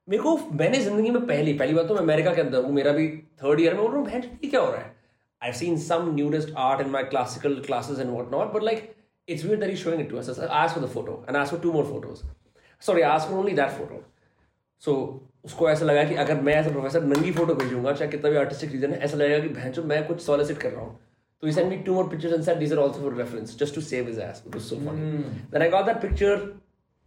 [0.07, 2.91] मेरे को मैंने ज़िंदगी में पहली पहली बात तो मैं अमेरिका के अंदर हूँ मेरा
[2.91, 3.07] भी
[3.43, 4.95] थर्ड ईयर में हूँ भैंस क्या हो रहा है।
[5.41, 8.93] I seen some nudest art in my classical classes and what not but like
[9.27, 11.85] it's we'd there showing it to ask for the photo and ask for two more
[11.85, 12.21] photos
[12.81, 14.03] sorry ask for only that photo
[14.83, 14.93] so
[15.45, 18.71] उसको ऐसा लगा कि अगर मैं as professor नंगी photo भेजूँगा चाहे कितना भी आर्टिस्टिक
[18.71, 20.99] रीजन है ऐसा लगेगा कि भैंस मैं कुछ सॉलिसिट कर रहा हूँ।
[21.43, 23.75] तो you send me two more pictures and said these are also for reference just
[23.75, 25.01] to save is as so fun
[25.51, 26.35] then I got that picture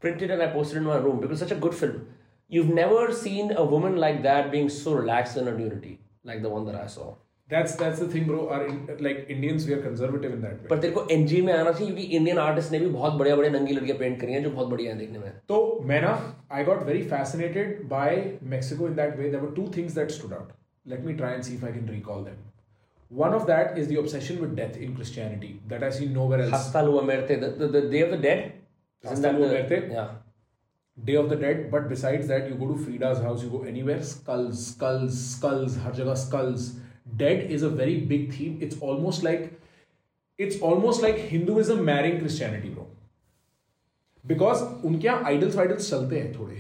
[0.03, 2.01] printed and I posted in my room because such a good film
[2.50, 5.96] you've never seen a woman like that being so relaxed in her nudity
[6.30, 7.10] like the one that I saw
[7.52, 8.40] That's that's the thing, bro.
[8.56, 8.76] Our in,
[9.06, 10.68] like Indians, we are conservative in that way.
[10.72, 13.52] पर तेरे को NG में आना चाहिए क्योंकि Indian artist ने भी बहुत बढ़िया बढ़िया
[13.54, 15.58] नंगी लड़कियां पेंट करी हैं जो बहुत बढ़िया हैं देखने में So,
[15.92, 16.12] Mena,
[16.60, 18.12] I got very fascinated by
[18.54, 19.32] Mexico in that way.
[19.36, 20.52] There were two things that stood out.
[20.94, 22.38] Let me try and see if I can recall them.
[23.24, 26.54] One of that is the obsession with death in Christianity that I see nowhere else.
[26.58, 29.56] हस्ता लुआ मेरते the, the, the Day of the Dead Isn't Hasta that Lua the-
[29.56, 29.94] Muerte?
[29.98, 30.08] yeah
[30.99, 34.03] Day of the dead but besides that you go to Frida's house you go anywhere
[34.03, 36.73] skulls skulls skulls हर जगह skulls
[37.17, 39.51] dead is a very big theme it's almost like
[40.39, 42.91] it's almost like Hinduism marrying Christianity bro
[44.25, 46.55] because उनके यहाँ idols वाइडल्स चलते हैं थोड़े।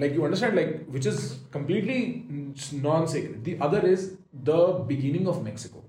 [0.00, 1.20] Like you understand like which is
[1.54, 2.00] completely
[2.82, 4.10] non secret there is
[4.50, 4.50] the
[4.88, 5.84] beginning of Mexico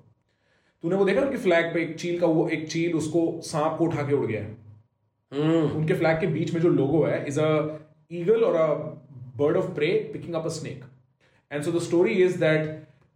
[0.83, 3.77] तूने वो देखा ना कि फ्लैग पे एक चील का वो एक चील उसको सांप
[3.77, 4.55] को उठा के उड़ गया है?
[5.32, 7.50] उनके फ्लैग के बीच में जो लोगो है इज अ
[8.20, 8.66] ईगल और a
[9.38, 10.84] bird of prey picking up a snake
[11.52, 12.66] and so the story is that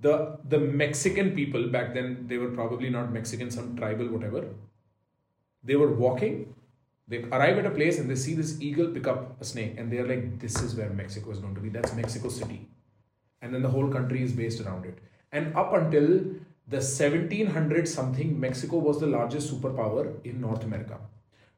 [0.07, 0.15] the
[0.55, 4.45] the Mexican people back then they were probably not mexican some tribal whatever
[5.65, 6.39] they were walking
[7.09, 9.93] they arrive at a place and they see this eagle pick up a snake and
[9.93, 12.61] they are like this is where mexico is going to be that's mexico city
[13.43, 14.99] and then the whole country is based around it
[15.33, 16.09] and up until
[16.74, 20.99] the 1700 something mexico was the largest superpower in north america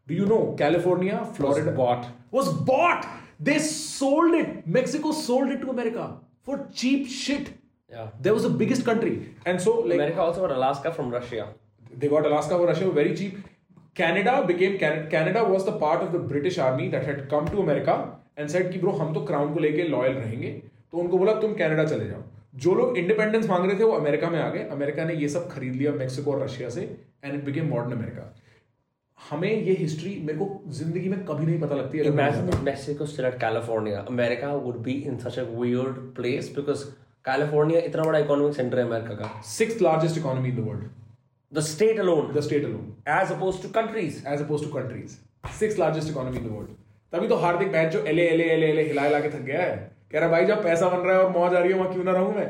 [0.08, 2.08] Do you know california florida was bought.
[2.32, 3.06] was bought
[3.40, 6.08] they sold it mexico sold it to america
[6.44, 7.54] for cheap shit
[7.90, 9.14] yeah there was the biggest country
[9.46, 11.48] and so like America also got Alaska from Russia
[12.02, 13.38] they got Alaska for Russia very cheap.
[13.96, 17.96] Canada became Canada was the part of the British army that had come to America
[18.38, 20.50] and said कि bro हम तो crown को लेके loyal रहेंगे
[20.92, 22.22] तो उनको बोला तुम कनाडा चले जाओ
[22.64, 25.48] जो लोग इंडिपेंडेंस मांग रहे थे वो अमेरिका में आ गए अमेरिका ने ये सब
[25.52, 26.82] खरीद लिया मेक्सिको और रशिया से
[27.24, 28.26] and it became modern America
[29.20, 32.50] हमें ये हिस्ट्री मेरे को ज़िंदगी में कभी नहीं पता लगती है अगर मैं Imagine
[32.50, 34.04] if Mexico still had California.
[34.08, 36.84] America would be in such a weird place because
[37.26, 40.90] California इतना बड़ा इकोनॉमिक सेंटर है अमेरिका का six largest economy in the world
[41.52, 44.24] The state alone, the state alone as opposed to countries.
[44.26, 45.20] as opposed to countries.
[45.52, 46.70] Sixth largest economy in the world.
[47.14, 49.76] तभी तो हार्दिक match जो एले एले एले एले हिला हिला के थक गया है
[50.12, 52.04] कह रहा भाई जब पैसा बन रहा है और मौज आ रही है वहाँ क्यों
[52.04, 52.48] ना रहूँ मैं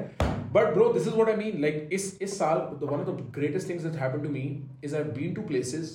[0.54, 3.70] but bro this is what I mean like इस इस साल one of the greatest
[3.70, 4.46] things that happened to me
[4.84, 5.92] is I been to places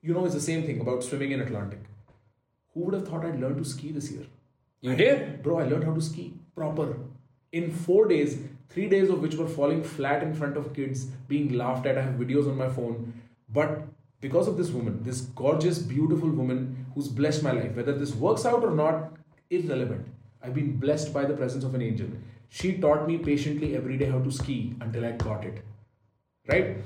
[0.00, 1.80] You know, it's the same thing about swimming in Atlantic.
[2.72, 4.26] Who would have thought I'd learn to ski this year?
[4.80, 5.42] You did?
[5.42, 6.96] Bro, I learned how to ski proper.
[7.50, 8.38] In four days,
[8.68, 11.98] three days of which were falling flat in front of kids, being laughed at.
[11.98, 13.12] I have videos on my phone.
[13.48, 13.88] But
[14.20, 18.46] because of this woman, this gorgeous, beautiful woman who's blessed my life, whether this works
[18.46, 19.12] out or not,
[19.50, 20.06] irrelevant.
[20.42, 22.08] I've been blessed by the presence of an angel.
[22.48, 25.64] She taught me patiently every day how to ski until I got it.
[26.46, 26.76] Right?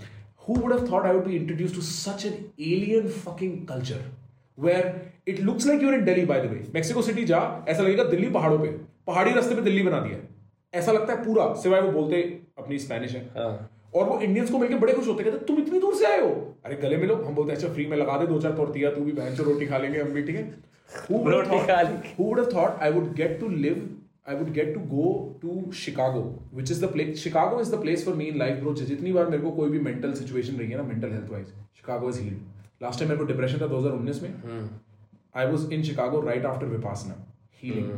[0.45, 2.37] Who would have thought I would be introduced to such an
[2.69, 4.03] alien fucking culture?
[4.59, 4.87] Where
[5.27, 6.63] it looks like you're in Delhi, by the way.
[6.75, 8.69] Mexico City जा ऐसा लगेगा दिल्ली पहाड़ों पे
[9.07, 12.23] पहाड़ी रास्ते पे दिल्ली बना दिया है ऐसा लगता है पूरा सिवाय वो बोलते
[12.59, 13.53] अपनी स्पेनिश है हाँ.
[13.95, 16.29] और वो इंडियंस को मिलकर बड़े खुश होते कहते तुम इतनी दूर से आए हो
[16.65, 19.01] अरे गले मिलो हम बोलते हैं अच्छा फ्री में लगा दे दो चार तोरतिया तू
[19.05, 20.51] भी बहन रोटी खा लेंगे हम भी ठीक है
[21.09, 23.79] Who would have thought- who would have thought I would get to live,
[24.26, 25.04] I would get to go
[25.42, 26.22] to Chicago,
[26.52, 27.20] which is the place.
[27.20, 28.74] Chicago is the place for me in life, bro.
[28.74, 31.48] जितनी बार मेरे को कोई भी mental situation रही है ना mental health wise
[31.78, 34.70] Chicago is healed last time मेरे को डिप्रेशन था 2019 में
[35.36, 37.16] I was in Chicago right after Vipassana
[37.62, 37.92] healing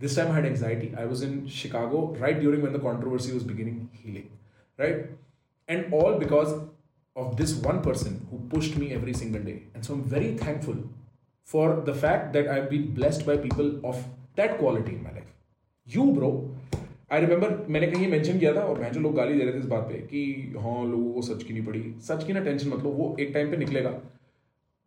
[0.00, 3.42] this time I had anxiety I was in Chicago right during when the controversy was
[3.52, 5.16] beginning healing right
[5.68, 6.54] and all because
[7.16, 9.62] of this one person who pushed me every single day.
[9.74, 10.80] And so I'm very thankful
[11.48, 14.02] for the fact that I've been blessed by people of
[14.40, 15.30] that quality in my life.
[15.87, 16.27] You, bro,
[17.11, 19.57] I remember मैंने कहीं mention किया था और मैं जो लोग गाली दे रहे थे
[19.57, 22.69] इस बात पे कि हाँ लोगों को सच की नहीं पड़ी। सच की ना टेंशन
[22.69, 23.93] मतलब वो एक टाइम पे निकलेगा।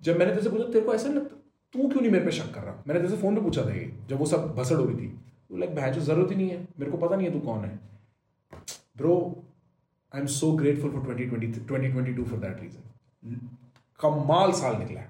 [0.02, 1.36] जब मैंने से पूछा तेरे को ऐसा लगता
[1.74, 2.82] तू क्यों नहीं मेरे पे शक कर रहा?
[2.88, 5.08] मैंने तेरे फ़ोन पे पूछा था ये जब वो सब भसड़ हो रही थी।
[5.48, 7.78] तो लाइक भैंस ज़रूरत ही नहीं है मेरे को पता नहीं है तू कौन है।
[8.96, 9.16] Bro
[10.14, 13.48] I am so grateful for 2020 2022 for that reason
[14.00, 15.08] कमाल साल निकला है।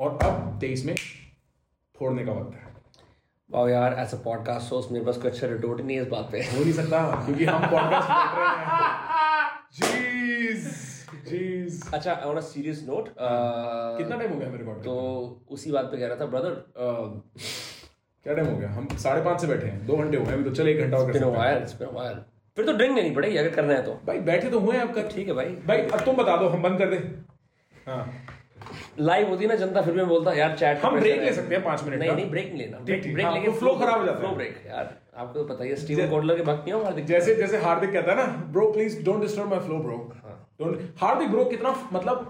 [0.00, 0.94] और अब तेईस में
[1.96, 2.71] फोड़ने का वक्त है।
[3.54, 6.38] वाह यार अ पॉडकास्ट होस्ट मेरे पास कोई अच्छा रिटोर्ट नहीं है इस बात पे
[6.42, 8.80] हो नहीं सकता क्योंकि हम पॉडकास्ट कर रहे हैं
[9.72, 10.64] जीज
[11.28, 15.84] जीज अच्छा ऑन अ सीरियस नोट कितना टाइम हो गया मेरे को तो उसी बात
[15.84, 16.54] पे कह रहा था ब्रदर
[18.24, 18.70] क्या टाइम हो गया?
[18.70, 20.96] हम साढ़े पाँच से बैठे हैं दो घंटे हो गए अभी तो चले एक घंटा
[20.96, 22.24] और। वायर वायर
[22.56, 25.08] फिर तो ड्रिंक लेनी पड़ेगी अगर करना है तो। भाई बैठे तो हुए हैं अब
[25.14, 26.96] ठीक है भाई। भाई अब तुम बता दो हम बंद कर दे।
[27.86, 28.31] हाँ।
[28.98, 31.64] लाइव होती ना जनता फिर भी मैं बोलता यार चैट हम ब्रेक ले सकते हैं
[31.64, 34.34] पाँच मिनट नहीं नहीं ब्रेक लेना। ब्रेक लेके ब्रेक हाँ, खराब हो जाता है। फ्लो
[34.36, 37.34] ब्रेक यार आपको तो पता ही है स्टीवन कोडलर के भक्त नहीं हो हार्दिक जैसे
[37.34, 39.96] जैसे हार्दिक कहता है ना bro please don't disturb my flow bro
[40.60, 42.28] don't Hardik bro कितना मतलब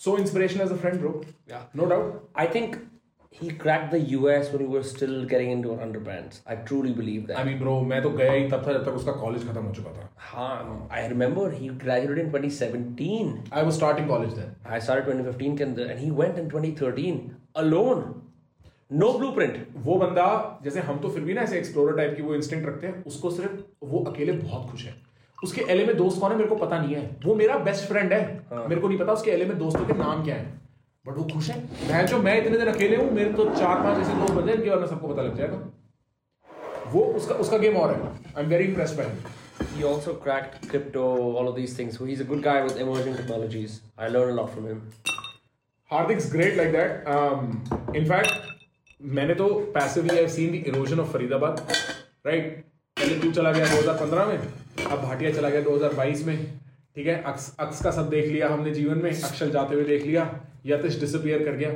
[0.00, 1.20] so inspirational as a friend bro
[1.50, 2.76] या no doubt I think
[3.40, 6.40] he cracked the US when we were still getting into our underbands.
[6.46, 7.36] I truly believe that.
[7.38, 9.72] I mean bro मैं तो गया ही तब था जब तक उसका कॉलेज खत्म हो
[9.74, 13.32] चुका था हाँ, I remember he graduated in 2017.
[13.52, 17.18] I was starting college then I started 2015 के अंदर and he went in 2013
[17.64, 18.04] alone.
[19.02, 19.60] No blueprint.
[19.84, 20.26] वो बंदा
[20.64, 23.30] जैसे हम तो फिर भी ना ऐसे एक्सप्लोरर टाइप की वो इंस्टिंक्ट रखते हैं उसको
[23.30, 24.94] सिर्फ़ वो अकेले बहुत खुश है
[25.38, 28.12] उसके एले में दोस्त कौन है मेरे को पता नहीं है वो मेरा बेस्ट फ्रेंड
[28.12, 28.20] है
[28.52, 28.66] हाँ.
[28.68, 30.52] मेरे को नहीं पता उसके एले में दोस्तों के नाम क्या है
[31.06, 34.02] बट वो खुश है मैं जो मैं इतने दिन अकेले हूँ मेरे तो चार पाँच
[34.02, 37.94] ऐसे बन जाए इनके बारे में सबको पता लग जाएगा वो उसका उसका गेम और
[37.94, 39.10] है I am very impressed by
[39.72, 41.02] He also cracked crypto,
[41.32, 41.96] all of these things.
[41.96, 43.80] So he's a good guy with emerging technologies.
[43.96, 44.80] I learned a lot from him.
[45.90, 47.06] Hardik's great like that.
[47.08, 47.62] Um,
[47.94, 48.32] in fact,
[49.00, 51.60] मैंने तो passively I seen the erosion of Faridabad
[52.26, 52.44] right
[52.96, 56.36] पहले तू चला गया 2015 में अब भाटिया चला गया 2022 में
[56.96, 60.02] ठीक है अक्स अक्स का सब देख लिया हमने जीवन में अक्षल जाते हुए देख
[60.02, 60.24] लिया
[60.64, 61.70] यतिश डिसअपियर कर गया।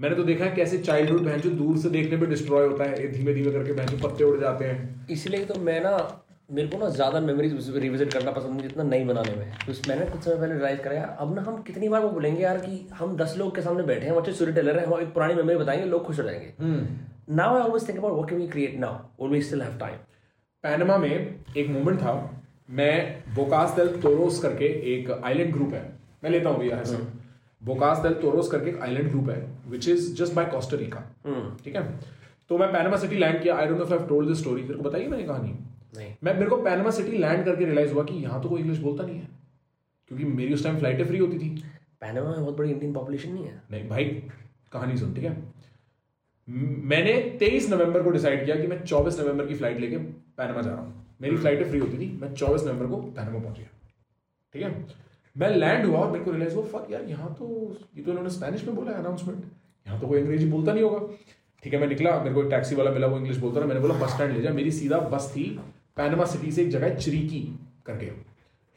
[0.00, 3.12] मैंने तो देखा है कैसे चाइल्डहुड बहन जो दूर से देखने पे डिस्ट्रॉय होता है
[3.12, 5.96] धीमे धीमे करके बहन जो पत्ते उड़ जाते हैं। इसीलिए तो मैं ना
[6.50, 10.06] मेरे को ना ज़्यादा मेमोरीज रिविजिट करना पसंद है जितना नई बनाने में। तो मैंने
[10.06, 12.86] कुछ समय पहले रियलाइज़ करा यार अब ना हम कितनी बार वो बोलेंगे यार कि
[12.94, 15.56] हम दस लोग के सामने बैठे हैं अच्छे स्टोरी टेलर है हम एक पुरानी मेमोरी
[15.56, 16.52] बताएँगे लोग खुश हो जाएँगे।
[17.34, 19.96] Now I always think about what can we create now we still have time
[20.64, 22.14] Panama में एक मोमेंट था
[22.70, 22.94] मैं
[23.34, 25.82] बोकास del तोरोस करके एक आइलैंड ग्रुप है।
[26.24, 26.82] मैं लेता हूँ भैया
[27.62, 31.00] बोकास दल तोरोस करके एक आइलैंड ग्रुप है which is just by Costa Rica
[31.64, 31.82] ठीक है?
[32.50, 33.56] तो मैं पैनमा सिटी लैंड किया.
[33.56, 35.54] I don't know if I told this story तेरे को बताइए मैंने कहानी।
[35.96, 38.78] नहीं। मैं मेरे को पैनमा सिटी लैंड करके रियलाइज़ हुआ कि यहाँ तो कोई इंग्लिश
[38.78, 39.28] बोलता नहीं है
[40.10, 41.48] क्योंकि मेरी उस टाइम फ्लाइटें फ्री होती थी।
[42.00, 43.62] पैनामा में बहुत बड़ी इंडियन पॉपुलेशन नहीं है?
[43.70, 44.04] नहीं भाई
[44.72, 45.36] कहानी सुन ठीक है?
[46.48, 50.70] मैंने 23 नवंबर को डिसाइड किया कि मैं 24 नवंबर की फ़्लाइट लेके पैनमा जा
[50.70, 53.68] रहा हूँ। मेरी फ्लाइटें फ्री होती थी मैं 24 नवंबर को पैनमा पहुँच गया।
[54.54, 54.70] ठीक है?
[55.36, 57.46] मैं लैंड हुआ और मेरे को रियलाइज़ हुआ फक यार यहाँ तो
[57.96, 59.44] ये तो इन्होंने स्पेनिश में बोला अनाउंसमेंट
[59.86, 61.14] यहाँ तो कोई अंग्रेज़ी बोलता नहीं होगा।
[61.62, 63.80] ठीक है मैं निकला मेरे को एक टैक्सी वाला मिला वो इंग्लिश बोलता था मैंने
[63.80, 65.44] बोला बस स्टैंड ले जा। मेरी सीधा बस थी
[65.96, 67.40] पैनमा सिटी से एक जगह चिरीकी
[67.86, 68.06] करके।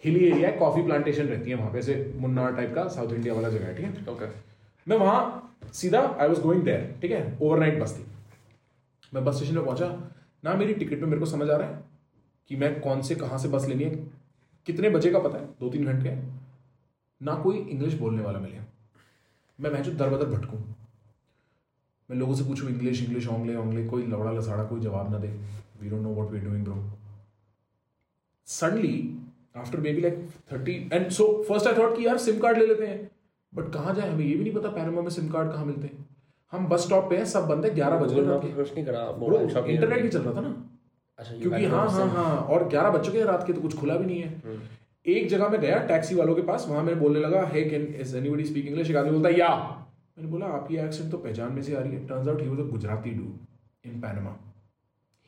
[0.03, 3.33] हिली एरिया है कॉफ़ी प्लांटेशन रहती है वहाँ पे ऐसे मुन्नार टाइप का साउथ इंडिया
[3.33, 4.05] वाला जगह है ठीक है?
[4.05, 4.27] Okay.
[4.87, 7.37] मैं वहाँ सीधा आई वॉज़ गोइंग देयर ठीक है?
[7.41, 8.05] ओवरनाइट बस थी।
[9.13, 9.87] मैं बस स्टेशन पर पहुँचा।
[10.43, 11.83] ना मेरी टिकट पे मेरे को समझ आ रहा है
[12.49, 13.95] कि मैं कौन से कहाँ से बस लेनी है।
[14.67, 15.45] कितने बजे का पता है?
[15.59, 16.43] दो तीन घंटे। है
[17.21, 18.59] ना कोई इंग्लिश बोलने वाला मिले।
[19.59, 20.59] मैं मैं जो दर बदर भटकूँ।
[22.09, 25.27] मैं लोगों से पूछूँ इंग्लिश इंग्लिश ओंगले ओंगले कोई लवड़ा लसाड़ा कोई जवाब ना दे।
[25.81, 26.75] We don't know what we doing bro
[28.47, 28.97] suddenly
[29.57, 32.87] after maybe like thirty and so first I thought कि यार सिम कार्ड ले लेते
[32.87, 33.09] हैं।
[33.53, 34.25] बट कहाँ जाए हमें?
[34.25, 36.05] ये भी नहीं पता पैनामा में सिम कार्ड कहाँ मिलते हैं।
[36.53, 40.09] हम बस स्टॉप पे हैं सब बंद है ग्यारह बज रहे हैं शॉपिंग इंटरनेट भी
[40.09, 40.55] चल रहा था ना।
[41.19, 43.95] अच्छा क्योंकि हाँ हाँ हाँ और ग्यारह बज चुके हैं रात के तो कुछ खुला
[43.95, 44.59] भी नहीं है। हम्म।
[45.07, 48.17] एक जगह में गया टैक्सी वालों के पास वहाँ मैं बोलने लगा hey can is
[48.17, 49.49] anybody speak English एक आदमी बोलता है या
[50.17, 52.59] मैंने बोला आपकी एक्सेंट तो पहचान में से आ रही है। Turns out he was
[52.59, 53.23] a Gujarati do
[53.85, 54.37] in Panama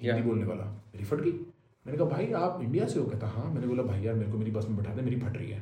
[0.02, 0.28] Hindi Yeah.
[0.28, 3.06] बोलने वाला। मेरी फट गई। मैंने कहा भाई आप इंडिया से हो?
[3.06, 3.54] कहता हाँ.
[3.54, 5.60] मैंने बोला भाई यार मेरे को मेरी बस में बैठा दे मेरी फट रही है।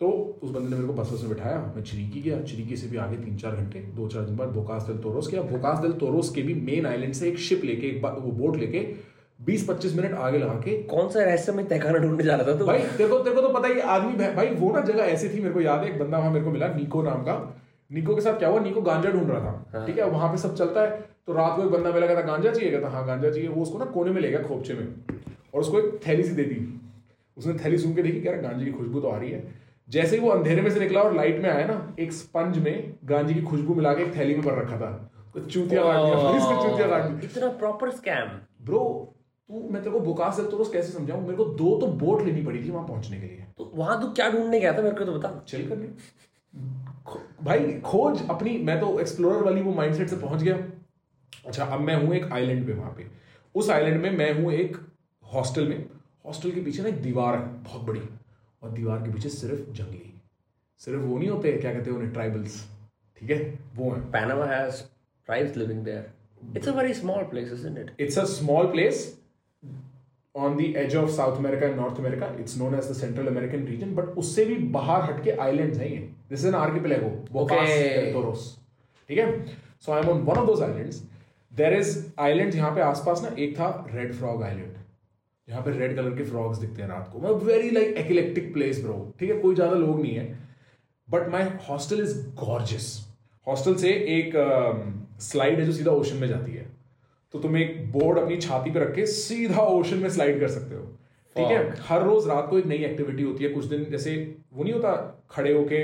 [0.00, 2.86] तो उस बंदे ने मेरे को बस बस में बिठाया। मैं चिरीकी गया। चिरीकी से
[2.86, 5.92] भी आगे तीन चार घंटे दो चार दिन बाद बोकास दिल तोरोस गया। बोकास दिल
[5.92, 8.94] तोरोस के भी मेन आइलैंड से एक शिप लेके एक वो बोट लेके
[9.40, 12.64] 20-25 मिनट आगे लगा के कौन सा रहस्य में तहखाना ढूँढने जा रहा था तू?
[12.66, 15.40] भाई तेरे को तेरे को तो पता ही आदमी भाई वो ना जगह ऐसी थी
[15.40, 17.36] मेरे को याद है एक बंदा वहाँ मेरे को मिला नीको नाम का।
[17.90, 18.60] नीको के साथ क्या हुआ?
[18.60, 20.04] नीको गांजा ढूंढ रहा था हाँ। ठीक है?
[20.06, 20.90] वहाँ पे सब चलता है
[21.26, 22.70] तो रात को एक बंदा मिला कहता गांजा चाहिए?
[22.70, 24.86] कहता हाँ गांजा चाहिए। वो उसको ना कोने में ले गया खोपचे में
[25.54, 26.58] और उसको एक थैली सी दे दी।
[27.36, 29.42] उसने थैली सूंघ के देखी कह रहा गांजे की खुशबू तो आ रही है।
[29.88, 32.94] जैसे ही वो अंधेरे में से निकला और लाइट में आया ना एक स्पंज में
[33.04, 34.90] गांजे की खुशबू मिला के एक थैली में भर रखा था।
[35.34, 38.28] तो चूतिया काट दिया इतना प्रॉपर स्कैम
[38.66, 38.82] ब्रो
[39.48, 41.20] तू मैं तेरे को बुकास से तो कैसे समझाऊं?
[41.20, 44.08] मेरे को दो तो बोट लेनी पड़ी थी वहाँ पहुँचने के लिए। तो वहाँ तू
[44.08, 44.82] क्या ढूँढने गया था?
[44.82, 45.88] मेरे को तो बता। चिल करने
[47.06, 50.56] खो- भाई खोज अपनी मैं तो एक्सप्लोरर वाली वो माइंडसेट से पहुँच गया।
[51.46, 53.06] अच्छा अब मैं हूँ एक आइलैंड पे वहाँ पे।
[53.54, 54.76] उस आइलैंड में मैं हूँ एक
[55.34, 55.88] हॉस्टल में।
[56.26, 58.02] हॉस्टल के पीछे ना एक दीवार है बहुत बड़ी।
[58.62, 60.22] और दीवार के पीछे सिर्फ़ जंगली।
[60.78, 62.68] सिर्फ़ वो नहीं होते क्या कहते हैं उन्हें ट्राइबल्स
[63.16, 63.58] ठीक है?
[63.76, 64.74] वो है। Panama has
[65.30, 66.18] tribes living there.
[66.56, 68.08] It's a very small place, isn't it?
[68.08, 68.94] It's a small place
[70.34, 73.64] on the edge of South America and North America it's known as the Central American
[73.66, 75.98] region but उससे भी बाहर हटके island है। ये
[76.30, 77.10] this is N R के प्लेगो
[79.10, 79.46] ठीक है?
[79.80, 81.02] So I am one of those islands
[81.52, 84.76] there is island यहाँ पे आसपास ना एक था रेड फ्रॉग आइलैंड
[85.48, 88.82] यहाँ पे रेड कलर के फ्रॉग्स दिखते हैं रात को। मैं very like eclectic place
[88.84, 89.38] bro ठीक है?
[89.40, 90.26] कोई ज़्यादा लोग नहीं है
[91.08, 92.88] but my hostel is gorgeous
[93.46, 94.80] hostel से एक um,
[95.22, 96.66] स्लाइड uh, है जो सीधा ओशन में जाती है।
[97.34, 100.74] तो तुम एक बोर्ड अपनी छाती पे रख के सीधा ओशन में स्लाइड कर सकते
[100.74, 100.82] हो।
[101.36, 101.74] ठीक है?
[101.88, 104.14] हर रोज रात को एक नई एक्टिविटी होती है। कुछ दिन जैसे
[104.54, 104.92] वो नहीं होता
[105.30, 105.82] खड़े होके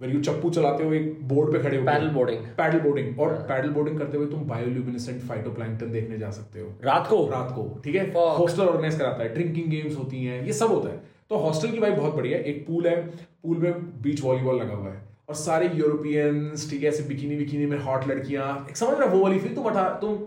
[0.00, 3.32] वेर यू चप्पू चलाते हो एक बोर्ड पे खड़े हो पैडल बोर्डिंग पैडल बोर्डिंग और
[3.48, 7.24] पैडल बोर्डिंग करते हुए तुम बायोल्यूमिनेसेंट फाइटोप्लैंक्टन देखने जा सकते हो। रात को?
[7.30, 8.10] रात को। ठीक है?
[8.38, 11.00] हॉस्टल ऑर्गेनाइज कराता है। ड्रिंकिंग गेम्स होती हैं। ये सब होता है।
[11.30, 14.74] तो हॉस्टल की वाइब बहुत बढ़िया है। एक पूल है। पूल में बीच वॉलीबॉल लगा
[14.74, 18.98] हुआ है। और सारे यूरोपियंस ठीक है ऐसे बिकिनी बिकिनी में हॉट लड़कियाँ। एक समझ
[18.98, 20.18] रहा वो वाली फील तुम अठा तुम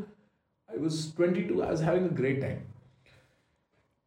[0.71, 1.63] I was 22.
[1.63, 2.65] I was having a great time.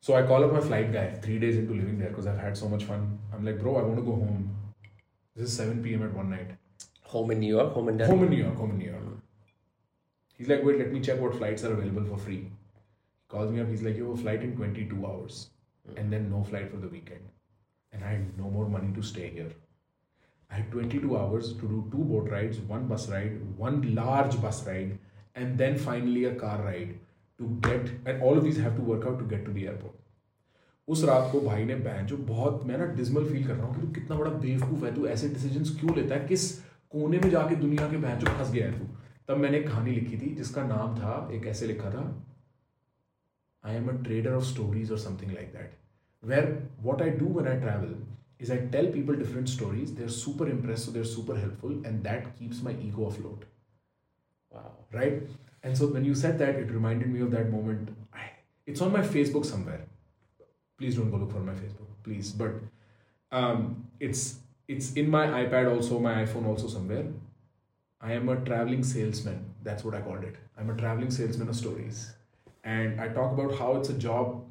[0.01, 2.57] So I call up my flight guy three days into living there because I've had
[2.57, 3.19] so much fun.
[3.33, 4.57] I'm like, bro, I want to go home.
[5.37, 6.03] This is 7 p.m.
[6.03, 6.51] at one night.
[7.03, 8.15] Home in New York, home in Denver.
[8.15, 9.03] Home in New York, home in New York.
[10.37, 12.37] He's like, wait, let me check what flights are available for free.
[12.37, 12.51] He
[13.29, 13.69] calls me up.
[13.69, 15.51] He's like, you have a flight in 22 hours,
[15.87, 15.97] hmm.
[15.97, 17.21] and then no flight for the weekend.
[17.93, 19.53] And I had no more money to stay here.
[20.51, 24.67] I had 22 hours to do two boat rides, one bus ride, one large bus
[24.67, 24.99] ride,
[25.37, 26.95] and then finally a car ride
[27.41, 29.99] to get, and all of these have to work out to get to the airport.
[30.89, 33.75] उस रात को भाई ने बहन, जो बहुत, मैं ना डिजमल फील कर रहा हूँ
[33.75, 36.27] कि तू कितना बड़ा बेवकूफ़ है, तू ऐसे डिसीजंस क्यों लेता है?
[36.29, 36.51] किस
[36.93, 38.87] कोने में जाके दुनिया के बहन जो फंस गया है तू?
[39.29, 42.05] तब मैंने एक कहानी लिखी थी, जिसका नाम था, एक ऐसे लिखा था
[43.65, 45.77] I am a trader of stories और something like that
[46.23, 46.47] where
[46.83, 47.95] what I do when I travel
[48.41, 52.27] is I tell people different stories they are super impress they're super helpful and that
[52.39, 53.45] keeps my ego afloat
[54.53, 54.73] Wow.
[54.93, 55.23] Right?
[55.63, 57.91] And so when you said that, it reminded me of that moment.
[58.13, 58.31] I,
[58.67, 59.81] it's on my Facebook somewhere.
[60.79, 62.33] Please don't go look for my Facebook, please.
[62.33, 62.55] But
[63.31, 64.39] um, it's
[64.69, 67.05] it's in my iPad also, my iPhone also somewhere.
[68.01, 69.45] I am a traveling salesman.
[69.63, 70.37] That's what I called it.
[70.59, 72.13] I'm a traveling salesman of stories,
[72.65, 74.45] and I talk about how it's a job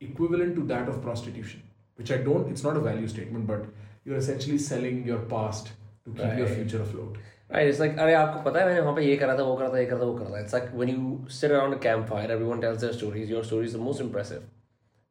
[0.00, 1.62] equivalent to that of prostitution.
[1.96, 2.50] Which I don't.
[2.50, 3.66] It's not a value statement, but
[4.04, 5.72] you're essentially selling your past
[6.04, 7.18] to keep your future afloat.
[7.51, 9.69] Right, it's like अरे आपको पता है मैंने वहाँ पे ये करा था वो करा
[9.73, 11.05] था ये करा था वो करा था it's like when you
[11.37, 14.43] sit around a campfire everyone tells their stories your story is the most impressive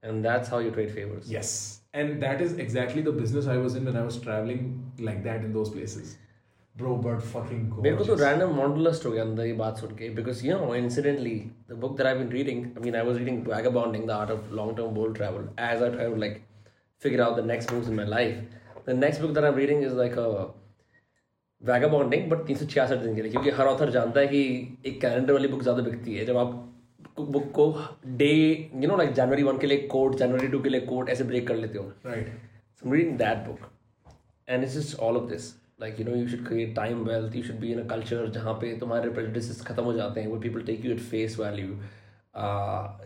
[0.02, 1.50] and that's how you trade favors Yes.
[1.94, 4.66] And that is exactly the business I was in when I was traveling
[5.06, 6.10] like that in those places.
[6.80, 8.24] Bro, but fucking मेरे को तो gorgeous.
[8.24, 11.34] random wanderlust हो गया अंदर ये बात सुन के because you know incidentally
[11.72, 14.52] the book that I've been reading I mean I was reading Vagabonding the art of
[14.60, 16.38] long term bold travel as I traveled like
[17.06, 18.38] figure out the next moves in my life.
[18.90, 20.28] The next book that I'm reading is like a
[21.87, 24.99] vagabonding but तीन सौ छियासठ दिन के लिए क्योंकि हर author जानता है कि एक
[25.01, 26.69] कैलेंडर वाली बुक ज़्यादा बिकती है। जब आप
[27.19, 27.65] बुक को
[28.17, 28.31] day
[28.75, 31.47] you know like January one के लिए कोर्ट जनवरी टू के लिए कोर्ट ऐसे ब्रेक
[31.47, 32.29] कर लेते हो। Right
[32.81, 33.59] reading that book
[34.47, 37.43] and it is all of this like you know you should create time wealth you
[37.43, 40.61] should be in a culture जहाँ पे तुम्हारे प्रेजिस खत्म हो जाते हैं वो people
[40.63, 41.79] take you at face value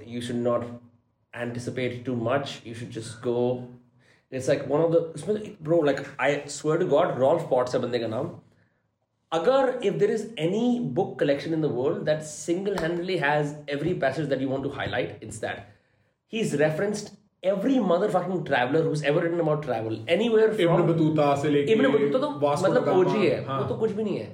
[0.08, 0.66] you should not
[1.34, 3.38] anticipate too much you should just go
[4.32, 8.00] it's like one of the उसमें bro like I swear God Rolf Potts है बंदे
[8.00, 8.30] का नाम।
[9.33, 10.65] अगर if there is any
[10.99, 15.15] book collection in the world that single-handedly has every passage that you want to highlight,
[15.21, 15.63] it's that.
[16.33, 17.13] He's referenced
[17.43, 21.89] every motherfucking traveler who's ever written about travel anywhere from Ibn Battuta से लेके Ibn
[21.93, 23.61] Battuta तो Vasco मतलब da Gama, ओजी है हाँ.
[23.61, 24.29] वो तो कुछ भी नहीं है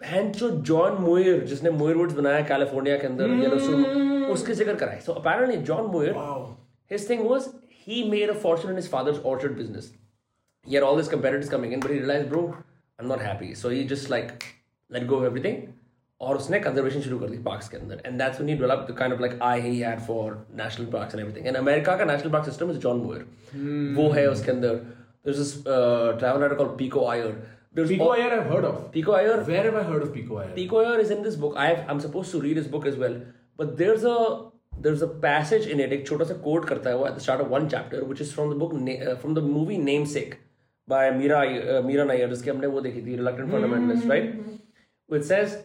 [0.00, 5.12] भैंचो जॉन मोयर जिसने मोयर वुड्स बनाया कैलिफोर्निया के अंदर येलोस्टोन उसके जिक्र कराए so
[5.22, 6.40] apparently John Muir Wow.
[6.94, 7.46] his thing was
[7.84, 9.86] he made a fortune in his father's orchard business.
[10.66, 11.98] He had all these competitors coming in, but he
[12.98, 13.54] realized, bro, I'm not happy.
[13.54, 14.44] So he just like
[14.90, 15.74] let go of everything.
[16.20, 18.96] और उसने conservation शुरू कर दी parks के अंदर and that's when he developed the
[18.96, 22.30] kind of like I he had for national parks and everything and America का national
[22.30, 23.26] park system is John Muir
[23.96, 27.26] वो है उसके अंदर there is this travel writer called Pico Iyer
[27.76, 28.92] there Pico Iyer I've heard of.
[28.92, 30.54] Pico Iyer Where have I heard of Pico Iyer?
[30.56, 31.56] Pico Iyer is in this book.
[31.56, 33.16] I have, I'm supposed to read his book as well,
[33.56, 34.50] but there's a
[34.86, 35.92] there's a passage in it.
[35.92, 38.32] एक छोटा सा quote करता है वो at the start of one chapter, which is
[38.32, 40.38] from the book Na- uh, from the movie Namesake
[40.88, 41.38] by Mira
[41.78, 44.34] uh, Mira Nair, जिसकी हमने वो देखी थी Reluctant Fundamentalist, right?
[45.06, 45.56] Which says,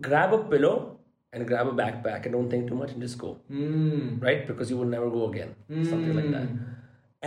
[0.00, 0.74] grab a pillow
[1.32, 4.18] and grab a backpack and don't think too much and just go, Hmm.
[4.26, 4.46] right?
[4.50, 5.54] Because you will never go again,
[5.92, 6.48] something like that.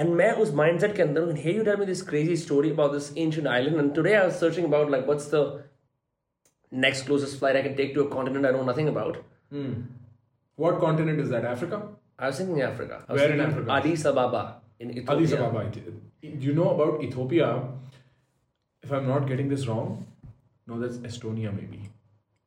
[0.01, 2.71] And मैं उस mindset के अंदर हूँ, and here you tell me this crazy story
[2.77, 5.41] about this ancient island, and today I was searching about like what's the
[6.85, 9.17] next closest flight I can take to a continent I know nothing about.
[10.65, 11.43] What continent is that?
[11.45, 11.81] Africa?
[12.17, 13.03] I was thinking Africa.
[13.09, 13.71] I was Where in thinking Africa?
[13.77, 14.43] Addis Ababa
[14.80, 15.16] In Ethiopia.
[15.16, 15.70] Addis Ababa.
[16.22, 17.48] You know about Ethiopia?
[18.82, 20.06] If I'm not getting this wrong,
[20.66, 21.80] no, that's Estonia maybe.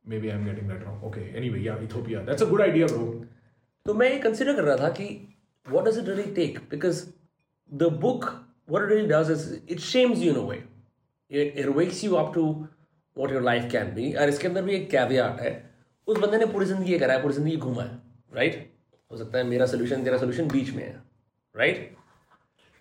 [0.06, 1.00] Maybe I'm getting that wrong.
[1.04, 1.32] Okay.
[1.34, 2.22] Anyway, yeah, Ethiopia.
[2.24, 3.26] That's a good idea, bro.
[3.86, 5.06] तो मैं ये consider कर रहा था कि
[5.70, 6.68] what does it really take?
[6.68, 7.00] Because
[7.82, 8.26] the book,
[8.66, 10.62] what it really does is it shames you in a way.
[11.28, 12.68] It, it wakes you up to
[13.14, 14.14] what your life can be.
[14.16, 15.52] और इसके अंदर भी एक caveat है.
[16.08, 18.00] उस बंदे ने पूरी ज़िंदगी ये करा है, पूरी ज़िंदगी घूमा है,
[18.36, 18.54] right?
[19.12, 21.02] हो सकता है मेरा solution तेरा solution बीच में है,
[21.60, 21.78] right?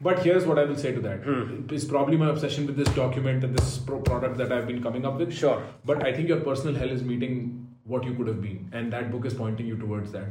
[0.01, 1.23] But here's what I will say to that.
[1.23, 1.65] Hmm.
[1.69, 5.05] It's probably my obsession with this document and this pro- product that I've been coming
[5.05, 5.33] up with.
[5.33, 5.61] Sure.
[5.83, 9.11] But I think your personal hell is meeting what you could have been, and that
[9.11, 10.27] book is pointing you towards that.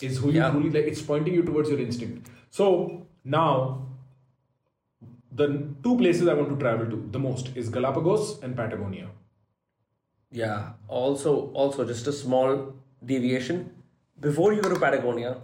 [0.00, 0.86] Is who you truly like.
[0.90, 2.30] It's pointing you towards your instinct.
[2.48, 3.86] So now,
[5.30, 5.48] the
[5.82, 9.08] two places I want to travel to the most is Galapagos and Patagonia.
[10.30, 10.70] Yeah.
[10.88, 12.72] Also, also just a small
[13.04, 13.70] deviation.
[14.20, 15.36] Before you go to Patagonia,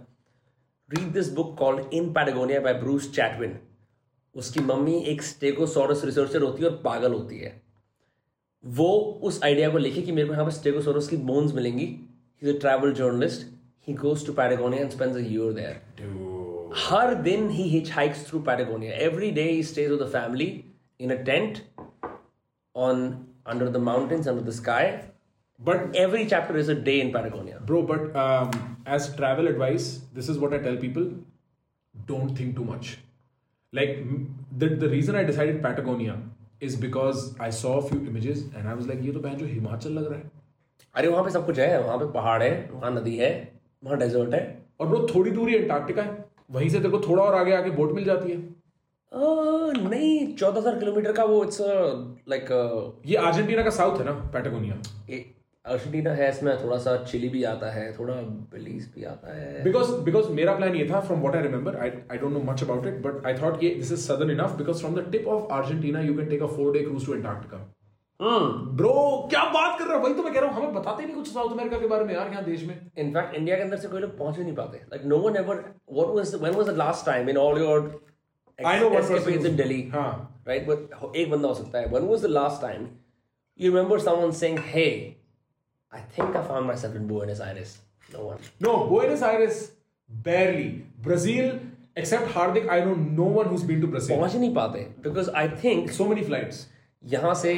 [0.89, 3.57] read this book called In Patagonia by Bruce Chatwin.
[4.37, 7.61] उसकी mummy एक stegosaurus researcher होती है और पागल होती है।
[8.63, 8.89] वो
[9.23, 12.55] उस आइडिया को लेके कि मेरे को यहाँ पे स्टेगोसोरस की बोन्स मिलेंगी। He is
[12.55, 13.47] a travel journalist
[13.87, 18.97] he goes to Patagonia and spends a year there हर दिन he hitchhikes through Patagonia
[19.05, 20.49] every day he stays with the family
[21.01, 21.61] in a tent
[22.75, 23.05] on
[23.47, 24.91] under the mountains under the sky
[25.59, 27.59] But every chapter is a day in Patagonia.
[27.69, 28.51] Bro, but um,
[28.85, 31.07] as travel advice, this is what I tell people.
[31.95, 32.91] Don't think too much.
[33.73, 33.97] Like,
[34.59, 36.13] the, the reason I decided Patagonia
[36.61, 39.45] is because I saw a few images and I was like, ये तो बहन जो
[39.45, 40.31] हिमाचल लग रहा है.
[40.95, 43.31] अरे वहाँ पे सब कुछ है वहाँ पे पहाड़ है वहाँ नदी है
[43.83, 44.41] वहाँ डेजर्ट है।
[44.79, 47.91] और ब्रो थोड़ी दूरी अंटार्कटिका है। वहीं से तेरे को थोड़ा और आगे आके बोट
[47.93, 49.19] मिल जाती है। अ,
[49.89, 51.61] नहीं चौदह हज़ार किलोमीटर का वो इट्स
[52.29, 52.49] लाइक
[53.05, 54.81] ये अर्जेंटीना का साउथ है ना पैटागोनिया
[55.73, 58.13] अर्जेंटीना है इसमें थोड़ा सा चिली भी आता है थोड़ा
[58.53, 61.89] बेलीज भी आता है। बिकॉज़ बिकॉज़ मेरा प्लान ये था from what I remember I
[62.11, 64.79] I don't know much about it but I thought ये this is southern enough because
[64.81, 67.57] from the tip of Argentina you can take a four day cruise to Antarctica
[68.19, 68.93] hmm bro
[69.29, 70.01] क्या बात कर रहा है?
[70.03, 72.13] वही तो मैं कह रहा हूँ हमें बताते नहीं कुछ साउथ अमेरिका के बारे में
[72.13, 74.77] यार यहाँ देश में। इनफैक्ट इंडिया के अंदर से कोई लोग पहुँच ही नहीं पाते।
[74.77, 77.79] Like no one ever what was when was the last time in all your
[78.59, 80.11] one person escapades in who's- Delhi हाँ.
[80.47, 82.87] right but एक बंदा हो सकता है। When was the last time?
[83.59, 84.89] You remember someone saying hey
[85.96, 87.78] I think I found myself in Buenos Aires
[88.12, 89.58] no one No, Buenos Aires,
[90.08, 90.84] barely.
[91.02, 91.58] Brazil,
[91.96, 94.16] except Hardik, I know no one who's been to Brazil.
[94.16, 96.62] पहुंच ही नहीं पाते because I think So many flights.
[97.14, 97.54] यहाँ से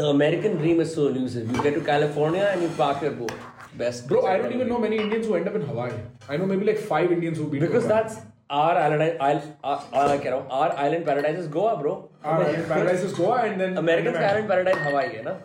[0.00, 3.32] the American dream is so elusive you get to California and you park your boat
[3.80, 5.96] best Bro, I don't even know many Indians who end up in Hawaii.
[6.28, 8.02] I know maybe like five Indians who've been because to Hawaii.
[8.02, 8.16] that's
[8.50, 11.92] our island island our, our, कह रहा हूँ our island paradise is Goa bro
[12.24, 15.36] Our island paradise is Goa and then Americans का island paradise हवाई है ना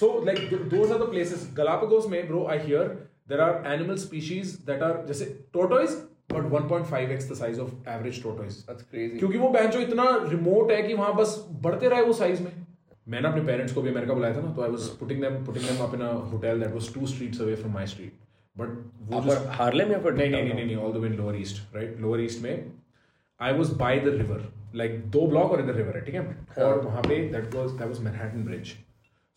[0.00, 1.44] So like th- those are the places.
[1.60, 2.84] Galapagos में bro, I hear
[3.28, 5.94] there are animal species that are जैसे tortoise
[6.28, 8.56] but 1.5x the size of average tortoise.
[8.68, 9.18] That's crazy.
[9.18, 12.52] क्योंकि वो जो इतना रिमोट है कि वहाँ बस बढ़ते रहे वो साइज़ में।
[13.08, 15.64] मैंने अपने पेरेंट्स को भी अमेरिका बुलाया था ना तो I was putting them putting
[15.64, 18.12] them up in a hotel that was two streets away from my street
[18.56, 18.68] but
[19.10, 22.20] वो हार्लेम या पर नहीं नहीं नहीं नहीं all the way lower east right lower
[22.20, 22.72] east में
[23.40, 26.36] I was by the river like दो block और इन द रिवर है ठीक है?
[26.64, 28.72] और वहाँ पे that was that was Manhattan Bridge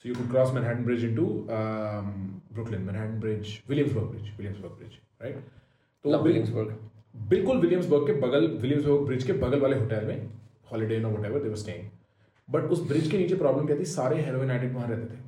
[0.07, 1.25] so you could cross Manhattan Bridge into
[2.53, 5.35] Brooklyn Manhattan Bridge Williamsburg Bridge Williamsburg Bridge right
[6.05, 6.71] तो Love Williamsburg.
[7.29, 10.29] बिल्कुल विलियम्सबर्ग के बगल विलियम्सबर्ग ब्रिज के बगल वाले होटल में
[10.71, 11.89] holiday in whatever staying
[12.47, 13.85] but उस bridge के नीचे प्रॉब्लम क्या थी?
[13.85, 15.19] सारे हेरोइन एडिक्ट वहाँ रहते थे।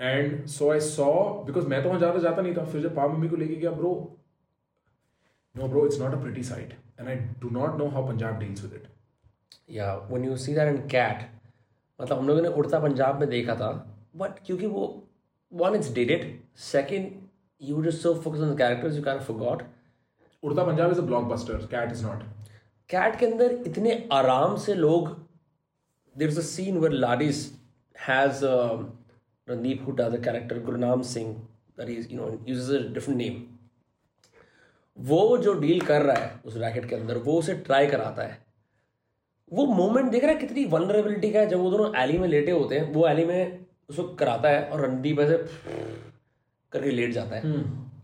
[0.00, 1.12] And so I saw
[1.44, 3.70] because मैं तो वहाँ ज़्यादा जाता नहीं था फिर जब पापा मम्मी को लेके गया
[3.70, 3.92] bro
[5.56, 8.62] no bro it's not a pretty sight and I do not know how Punjab deals
[8.64, 8.86] with it
[9.70, 11.28] या when you see that in CAT
[12.00, 13.70] मतलब हम लोगों ने उड़ता पंजाब में देखा था
[14.16, 14.86] बट क्योंकि वो
[15.52, 17.10] one is dated second
[17.60, 19.62] you just so focus on characters you can forgot
[20.42, 22.22] Udta Punjab is a blockbuster CAT is not
[22.90, 25.08] CAT के अंदर इतने आराम से लोग
[26.16, 27.46] there is a scene where ladies
[28.08, 31.34] has Randeep Hooda the character Gurnam Singh
[31.78, 33.42] that is you know use a different name
[34.96, 38.45] वो जो deal कर रहा है उस रैकेट के अंदर वो उसे ट्राई कराता है।
[39.52, 42.52] वो मोमेंट देख रहा है कितनी वनरेबिलिटी का है जब वो दोनों एली में लेटे
[42.52, 43.58] होते हैं वो एली में
[43.88, 45.36] उसको कराता है और रणदीप ऐसे
[46.72, 47.42] करके लेट जाता है।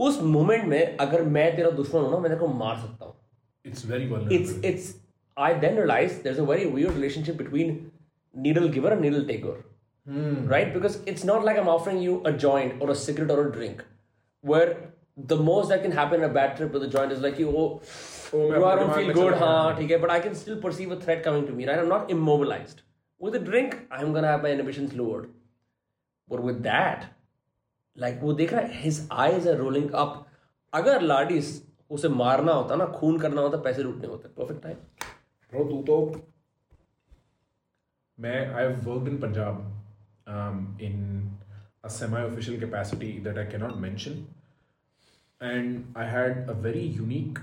[0.00, 3.14] उस मोमेंट में अगर मैं तेरा दुश्मन हूँ ना मैं तेरे को मार सकता हूँ।
[3.64, 4.94] It's very it's it's
[5.36, 7.90] I then realize there a very weird relationship between
[8.34, 12.82] needle giver and needle taker right because it's not like am offering you a joint
[12.82, 13.82] और अ सिगरेट और a drink
[14.44, 14.76] where
[15.20, 17.66] the most that can happen a bad trip with the joint is like you वो
[31.90, 35.96] उसे मारना होता ना खून करना होता पैसे लूटने होते परफेक्ट टाइम तू तो
[38.18, 41.00] मैं I work in Punjab in
[41.90, 44.24] semi official capacity that I cannot mention
[45.40, 47.38] and I had a very unique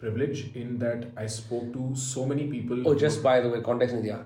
[0.00, 2.88] privilege in that I spoke to so many people.
[2.88, 4.24] Oh, just by the way, context India.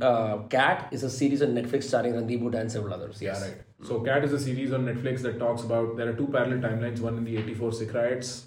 [0.00, 3.22] Uh, Cat is a series on Netflix starring Randeep Bhuta and several others.
[3.22, 3.40] Yes.
[3.40, 3.58] Yeah, right.
[3.84, 7.00] So Cat is a series on Netflix that talks about there are two parallel timelines.
[7.00, 8.46] One in the '84 Sikh riots,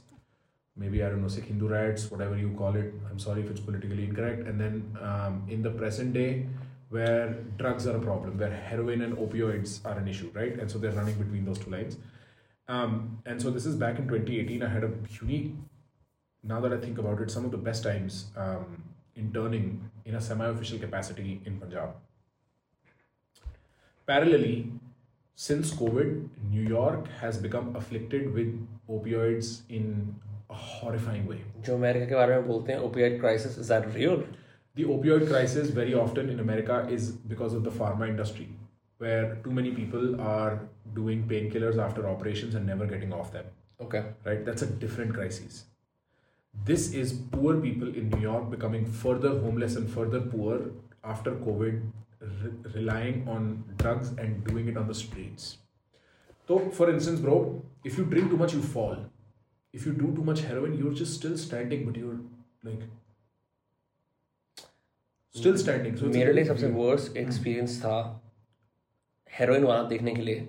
[0.76, 2.94] maybe I don't know Sikh Hindu riots, whatever you call it.
[3.10, 4.48] I'm sorry if it's politically incorrect.
[4.48, 6.48] And then um, in the present day,
[6.90, 10.60] where drugs are a problem, where heroin and opioids are an issue, right?
[10.60, 11.98] And so they're running between those two lines.
[12.68, 14.64] Um, and so this is back in 2018.
[14.64, 14.92] I had a
[15.22, 15.54] unique
[16.43, 18.83] Now that I think about it, some of the best times um,
[19.17, 21.97] interning in a semi-official capacity in Punjab.
[24.09, 24.71] Parallelly,
[25.35, 28.53] since COVID, New York has become afflicted with
[28.89, 30.15] opioids in
[30.49, 31.41] a horrifying way.
[31.67, 34.23] जो America के बारे में बोलते हैं opioid crisis is that real?
[34.77, 38.49] The opioid crisis, very often in America, is because of the pharma industry,
[38.99, 40.61] where too many people are
[40.95, 43.47] doing painkillers after operations and never getting off them.
[43.81, 44.05] Okay.
[44.25, 44.45] Right?
[44.45, 45.65] That's a different crisis.
[46.55, 50.73] This is poor people in New York becoming further homeless and further poor
[51.05, 51.83] after COVID,
[52.21, 55.59] re- relying on drugs and doing it on the streets.
[56.49, 58.97] So, for instance, bro, if you drink too much, you fall.
[59.73, 62.19] If you do too much heroin, you're just still standing, but you're
[62.65, 62.85] like
[65.35, 65.97] still standing.
[65.97, 68.23] So it's a मेरे लिए very सबसे weird- worst experience था
[69.39, 70.49] heroin वाला देखने के लिए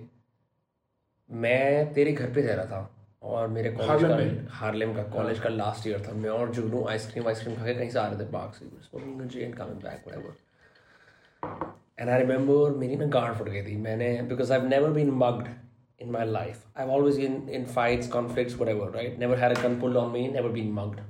[1.30, 4.47] मैं तेरे घर पे रह रहा था और मेरे कॉलेज का में?
[4.51, 7.89] हार्लेम का कॉलेज का लास्ट ईयर था। मैं और जुगनू आइसक्रीम आइसक्रीम खा के कहीं
[7.89, 8.65] से आ रहे थे पार्क से।
[9.43, 10.33] And coming back whatever
[11.99, 15.11] and I remember मेरी ना गार्ड फट गई थी। मैंने because I have never been
[15.11, 15.47] mugged
[16.01, 18.61] in my life I always in in fights conflict
[18.95, 21.01] right never had pulled on me never been mugged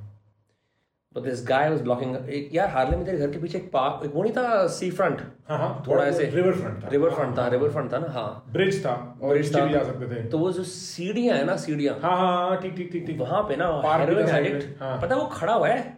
[1.15, 4.05] but this guy was blocking एक यार Harlem में तेरे घर के पीछे एक पार्क
[4.05, 7.37] एक वो नहीं था सी फ्रंट हाँ हाँ थोड़ा ऐसे रिवर फ्रंट था। रिवर फ्रंट
[7.37, 8.07] था रिवर फ्रंट था ना?
[8.07, 11.37] हाँ। ब्रिज था और Bridge नीचे था। भी जा सकते थे। तो वो जो सीढ़ियाँ
[11.37, 14.97] है ना सीढ़ियाँ। हाँ हाँ हाँ ठीक ठीक ठीक ठीक। वहाँ पे ना में, हाँ।
[15.01, 15.97] पता है वो खड़ा हुआ है?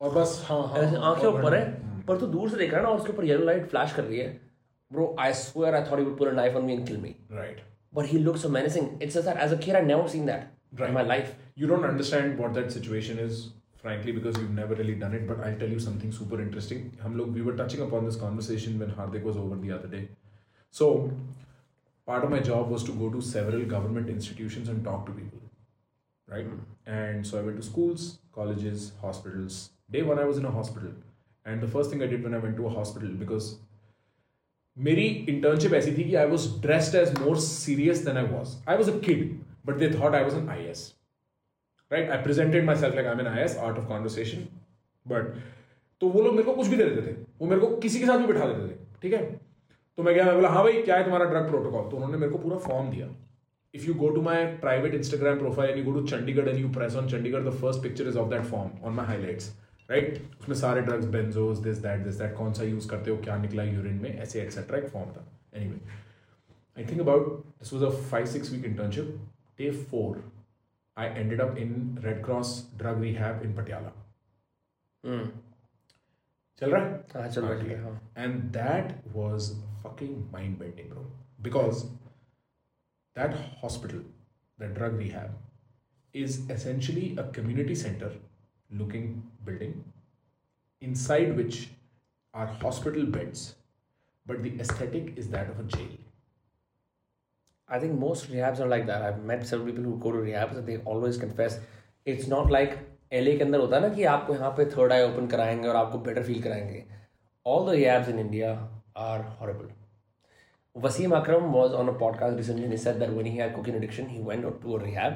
[0.00, 1.64] और बस हाँ हाँ आँखें ऊपर है।
[2.08, 4.18] पर तू दूर से देख रहा है ना उसके ऊपर येलो लाइट फ्लैश कर रही
[4.18, 4.28] है।
[4.92, 7.14] Bro I swear I thought he would put a knife on me and kill me
[7.40, 7.62] Right.
[7.96, 8.86] but he looks so menacing.
[9.04, 10.46] It's just that as a kid i'd never seen that
[10.78, 10.88] Right.
[10.88, 11.28] in my life.
[11.62, 13.36] You don't understand what that situation is,
[13.83, 15.27] frankly, because you've never really done it.
[15.27, 16.89] But I'll tell you something super interesting.
[17.03, 20.07] हम लोग we were touching upon this conversation when Hardik was over the other day.
[20.79, 20.89] So,
[22.05, 25.39] part of my job was to go to several government institutions and talk to people,
[26.27, 26.51] right?
[26.97, 29.61] And so I went to schools, colleges, hospitals.
[29.91, 30.91] Day one, I was in a hospital,
[31.45, 33.57] and the first thing I did when I went to a hospital because
[34.77, 38.77] मेरी internship ऐसी थी कि I was dressed as more serious than I was I
[38.77, 39.23] was a kid
[39.65, 40.83] but they thought I was an I S
[41.92, 44.46] right I presented myself like I N I S art of conversation
[45.06, 45.34] but
[46.00, 48.06] तो वो लोग मेरे को कुछ भी दे देते थे। वो मेरे को किसी के
[48.06, 49.24] साथ भी बिठा देते थे। ठीक है?
[49.98, 52.32] तो मैं गया मैं बोला हाँ भाई क्या है तुम्हारा ड्रग प्रोटोकॉल तो उन्होंने मेरे
[52.32, 53.08] को पूरा फॉर्म दिया।
[53.74, 56.72] If you go to my private Instagram profile and you go to Chandigarh and you
[56.74, 59.46] press on Chandigarh, the first picture is of that form on my highlights.
[59.88, 63.36] Right उसमें सारे drugs benzos this that this that कौन सा use करते हो क्या
[63.38, 65.24] निकला urine में ऐसे एक्सेट्रा एक फॉर्म था।
[65.66, 65.80] Anyway
[66.76, 69.18] I think about this was a five six week internship
[69.58, 70.22] day four
[70.97, 73.91] I ended up in red cross drug rehab in Patiala
[76.59, 79.45] चल रहा है हाँ चल रहा है हाँ and that was
[79.83, 81.03] fucking mind bending bro
[81.47, 81.83] because
[83.15, 84.01] that hospital
[84.59, 85.37] the drug rehab
[86.15, 88.09] is essentially a community center
[88.81, 89.07] looking
[89.45, 89.73] building
[90.81, 91.61] inside which
[92.33, 93.45] are hospital beds
[94.25, 95.95] but the aesthetic is that of a jail
[97.73, 99.01] I think most rehabs are like that.
[99.01, 101.59] I've met several people who go to rehabs and they always confess
[102.05, 102.77] it's not like
[103.11, 105.75] LA के अंदर होता है ना कि आपको यहाँ पे third eye open कराएंगे और
[105.75, 106.83] आपको बेटर फील कराएंगे
[107.45, 108.51] all the rehabs in India
[108.97, 109.69] are horrible
[110.75, 113.75] Wasim Akram was on a podcast recently and he said that when he had cocaine
[113.75, 115.15] addiction, he went to a rehab.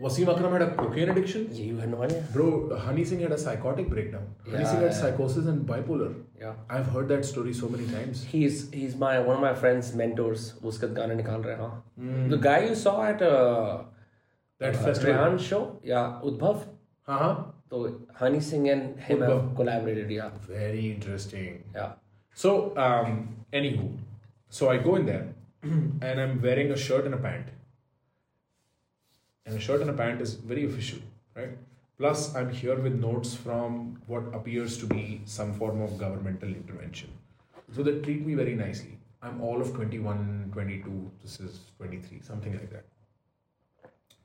[0.00, 2.22] Wasim Akram had a cocaine addiction Yeah, you had no idea.
[2.32, 2.46] bro
[2.86, 4.98] Honey Singh had a psychotic breakdown Honey Yeah, Singh had yeah.
[5.00, 6.08] psychosis and bipolar
[6.40, 6.52] Yeah.
[6.68, 10.44] I've heard that story so many times He's he's my one of my friends' mentors.
[10.72, 12.30] उसका गाने निकाल रहे हैं हाँ.
[12.34, 13.78] The guy you saw at uh,
[14.64, 15.62] that uh, festival Rehan show,
[15.92, 16.66] yeah, Udbhav.
[17.08, 17.34] हाँ हाँ
[17.70, 17.78] So
[18.20, 19.56] Honey Singh and him have Udbhav.
[19.56, 20.10] collaborated.
[20.18, 21.92] Yeah, very interesting yeah.
[22.44, 23.16] So, um,
[23.52, 23.88] anywho,
[24.50, 25.26] so I go in there
[25.62, 27.46] and I'm wearing a shirt and a pant.
[29.45, 30.99] And a shirt and a pant is very official,
[31.35, 31.49] right?
[31.97, 37.09] Plus, I'm here with notes from what appears to be some form of governmental intervention.
[37.73, 38.97] So, they treat me very nicely.
[39.21, 42.85] I'm all of 21, 22, this is 23, something like that.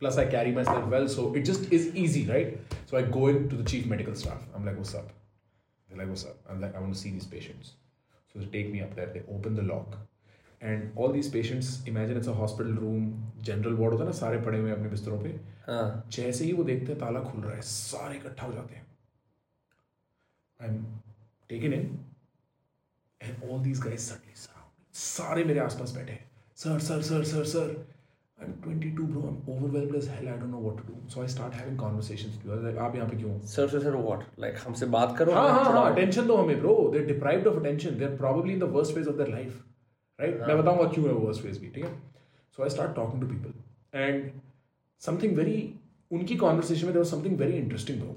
[0.01, 2.59] Plus, I carry myself well, so it just is easy, right?
[2.87, 4.43] So, I go into the chief medical staff.
[4.55, 5.11] I'm like, what's up?
[5.89, 6.37] They're like, what's up?
[6.49, 7.73] I'm like, I want to see these patients.
[8.33, 9.97] So they take me up there, they open the lock.
[10.61, 13.09] And all these patients, imagine it's a hospital room,
[13.43, 15.35] general ward होता है ना सारे पड़े हुए अपने बिस्तरों पे
[15.67, 16.05] हाँ.
[16.13, 18.87] जैसे ही वो देखते हैं ताला खुल रहा है सारे इकट्ठा हो जाते हैं
[20.61, 20.85] I am
[21.51, 21.99] taken in
[23.21, 26.25] and all these guys suddenly surround सारे मेरे आसपास बैठे हैं
[26.57, 27.77] sir sir sir sir sir
[28.39, 31.09] I am 22 bro I am overwhelmed as hell I don't know what to do
[31.11, 33.39] so I start having conversations with like आप यहाँ पे क्यों?
[33.53, 34.27] Sir, sir, sir, what?
[34.45, 35.33] Like हमसे बात करो.
[35.33, 35.73] हाँ हाँ.
[35.73, 38.75] हाँ अटेंशन दो हमें bro they are deprived of attention they are probably in the
[38.77, 39.63] worst phase of their life
[40.21, 41.91] right मैं बताऊँगा क्यों है वर्स्ट फ़ेज़ भी ठीक है?
[42.57, 44.31] So I start talking to people and
[45.01, 45.75] something very
[46.13, 48.17] उनकी कॉन्वर्सेशन में there something very interesting bro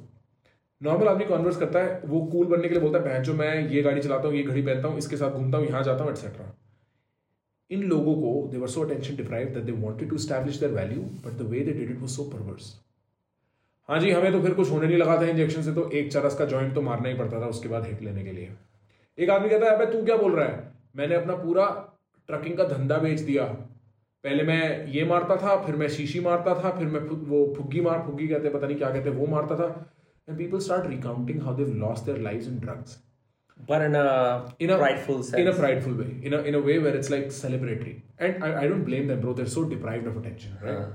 [0.84, 3.82] normal आदमी कॉन्वर्स करता है वो कूल बनने के लिए बोलता है बहन मैं ये
[3.82, 6.56] गाड़ी चलाता हूँ ये घड़ी पहनता हूँ इसके साथ घूमता हूँ यहाँ जाता हूँ एक्सेट्रा
[7.72, 11.02] इन लोगों को they were so attention deprive that they wanted to establish their value
[11.02, 12.82] but the way they did it was so perverse
[13.88, 16.36] हाँ जी हमें तो फिर कुछ होने नहीं लगा था इंजेक्शन से तो एक चरस
[16.36, 18.50] का जॉइंट तो मारना ही पड़ता था उसके बाद हिट लेने के लिए।
[19.18, 20.72] एक आदमी कहता है अबे तू क्या बोल रहा है?
[20.96, 21.89] मैंने अपना पूरा
[22.30, 23.46] ट्रकिंग का धंधा बेच दिया
[24.24, 28.02] पहले मैं ये मारता था फिर मैं शीशी मारता था फिर मैं वो फुग्गी मार
[28.06, 29.70] फुग्गी कहते पता नहीं क्या कहते वो मारता था
[30.30, 32.98] and people start recounting how they lost their lives in drugs
[33.68, 35.40] But in a, in a prideful sense.
[35.40, 38.62] in a prideful way in a in a way where it's like celebratory and I,
[38.62, 40.92] I don't blame them bro they're so deprived of attention right uh-huh.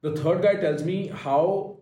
[0.00, 0.96] the third guy tells me
[1.26, 1.76] how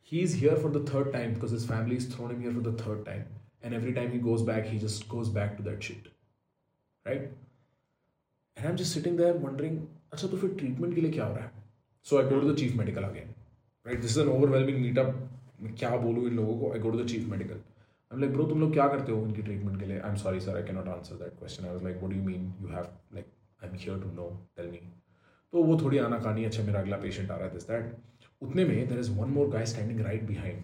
[0.00, 2.72] he's here for the third time because his family family's thrown him here for the
[2.84, 3.26] third time
[3.62, 6.08] and every time he goes back he just goes back to that shit
[7.06, 7.30] right?
[8.56, 9.76] And i'm just sitting there wondering
[10.12, 11.62] अच्छा तो फिर treatment के लिए क्या हो रहा है
[12.06, 13.28] so I go to the chief medical again
[13.86, 15.14] right this is an overwhelming meetup
[15.60, 17.60] मैं क्या बोलूँ इन लोगों को I go to the chief medical
[18.10, 20.40] I like bro तुम लोग क्या करते हो उनकी ट्रीटमेंट के लिए I am sorry
[20.40, 22.68] sir I can not answer that question I was like what do you mean you
[22.68, 23.26] have like
[23.62, 24.80] I am here to know tell me
[25.52, 27.96] तो वो थोड़ी आना कहानी अच्छा मेरा अगला पेशेंट आ रहा है दिस दैट
[28.42, 30.62] उतने में there is one more guy standing right behind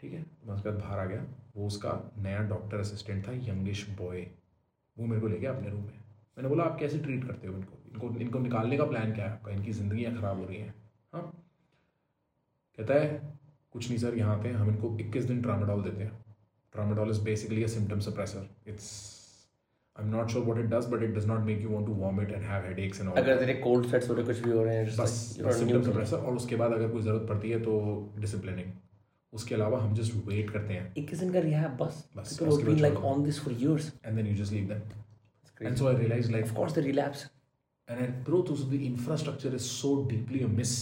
[0.00, 1.24] ठीक है मैं उसके बाद बाहर आ गया.
[1.54, 4.26] वो उसका नया डॉक्टर असिस्टेंट था यंगिश बॉय
[4.96, 5.98] वो मेरे को ले गया अपने रूम में।
[6.36, 7.78] मैंने बोला आप कैसे ट्रीट करते हो इनको?
[7.88, 9.52] इनको इनको निकालने का प्लान क्या है आपका?
[9.52, 10.74] इनकी ज़िंदगियाँ ख़राब हो रही हैं।
[11.12, 11.22] हाँ।
[12.78, 13.34] कहता है
[13.72, 16.24] कुछ नहीं सर यहाँ आते हैं हम इनको 21 दिन ट्रामाडोल देते हैं।
[16.74, 18.88] Tramadol is basically a symptom suppressor it's
[19.96, 21.92] I am not sure what it does but it does not make you want to
[21.94, 24.64] vomit and have headaches and all अगर तेरे कोल्ड सेट्स हो रहे कुछ भी हो
[24.64, 25.10] रहे हैं बस
[25.58, 27.78] सिम्टम सप्रेसर और उसके बाद अगर कोई ज़रूरत पड़ती है तो
[28.18, 28.72] डिसिप्लिनिंग
[29.34, 32.80] उसके अलावा हम जस्ट वेट करते हैं। एक किसम का रिहा बस बस उसके बाद
[32.80, 36.30] like on this for years and then you just leave that and so I realize
[36.32, 37.30] like of course the relapse
[37.88, 40.74] and I bro तो the infrastructure is so deeply amiss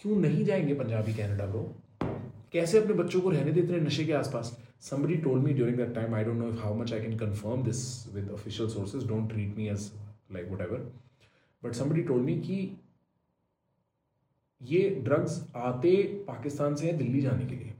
[0.00, 1.72] क्यों नहीं जाएँगे पंजाबी कनाडा ब्रो
[2.52, 4.56] कैसे अपने बच्चों को रहने देते नशे के आसपास?
[4.80, 7.82] Somebody told me during that time I don't know how much I can confirm this
[8.14, 9.90] with official sources don't treat me as
[10.32, 10.90] like whatever
[11.64, 12.58] but somebody told me कि
[14.62, 15.96] ये ड्रग्स आते
[16.28, 17.73] पाकिस्तान से हैं दिल्ली जाने के लिए।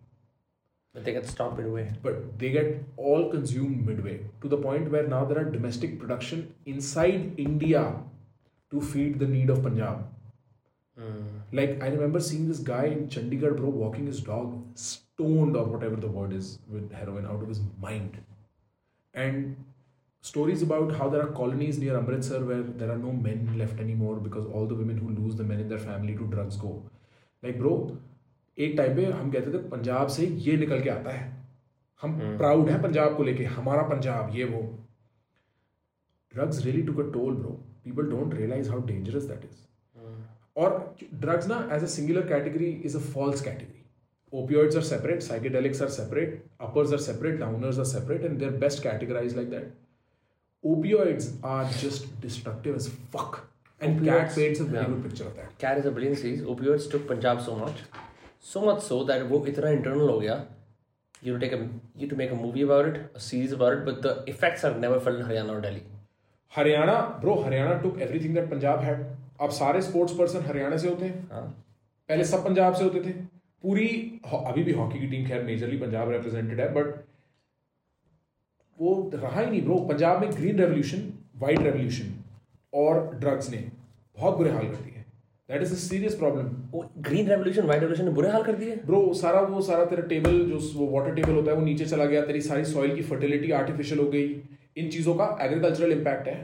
[0.94, 1.92] But they get stopped midway.
[2.02, 6.54] but they get all consumed midway to the point where now there are domestic production
[6.66, 7.96] inside India
[8.70, 10.06] to feed the need of Punjab.
[10.98, 11.24] Hmm.
[11.52, 15.96] Like I remember seeing this guy in Chandigarh, bro, walking his dog, stoned or whatever
[15.96, 18.18] the word is with heroin out of his mind.
[19.12, 19.56] And
[20.20, 24.16] stories about how there are colonies near Amritsar where there are no men left anymore
[24.16, 26.82] because all the women who lose the men in their family to drugs go.
[27.42, 27.98] Like, bro,
[28.58, 31.32] एक time पे हम कहते थे पंजाब से ये निकल के आता है।
[32.02, 34.62] हम प्राउड है पंजाब को लेके हमारा पंजाब ये वो।
[36.34, 39.62] Drugs really to a bro people don't realize how dangerous that is
[40.56, 43.82] और ड्रग्स ना as a singular category is a false category
[44.32, 48.82] opioids are separate psychedelics are separate uppers are separate downers are separate and they're best
[48.82, 49.72] categorize like that
[50.64, 53.36] opioids are just destructive as fuck
[53.80, 56.90] and CAT paints a very good picture of that CAT is a brilliant series opioids
[56.92, 57.84] took Punjab so much
[58.44, 60.36] so much so that वो इतना internal हो गया.
[61.22, 61.60] You to take a
[61.96, 64.74] you to make a movie about it, a series about it, but the effects are
[64.78, 65.84] never felt in Haryana or Delhi.
[66.52, 68.98] Haryana bro Haryana took everything that Punjab had
[69.42, 71.42] अब सारे sports person Haryana से होते हैं हाँ.
[72.08, 73.12] पहले सब पंजाब से होते थे
[73.64, 73.88] पूरी
[74.34, 76.94] अभी भी हॉकी की टीम खैर मेजरली पंजाब रिप्रेजेंटेड है बट
[78.78, 81.02] वो रहा ही नहीं ब्रो पंजाब में ग्रीन रेवोल्यूशन
[81.40, 82.14] वाइट रेवोल्यूशन
[82.72, 83.64] और ड्रग्स ने
[84.16, 84.93] बहुत बुरे हाल कर दिए
[85.48, 88.76] that is a serious problem वो ग्रीन रेवोल्यूशन व्हाइट रेवोल्यूशन ने बुरे हाल कर दिए।
[88.86, 92.04] ब्रो सारा वो सारा तेरा टेबल जो वो वाटर टेबल होता है वो नीचे चला
[92.04, 94.28] गया। तेरी सारी सॉइल की फर्टिलिटी आर्टिफिशियल हो गई।
[94.76, 96.36] इन चीज़ों का एग्रीकल्चरल इम्पैक्ट है।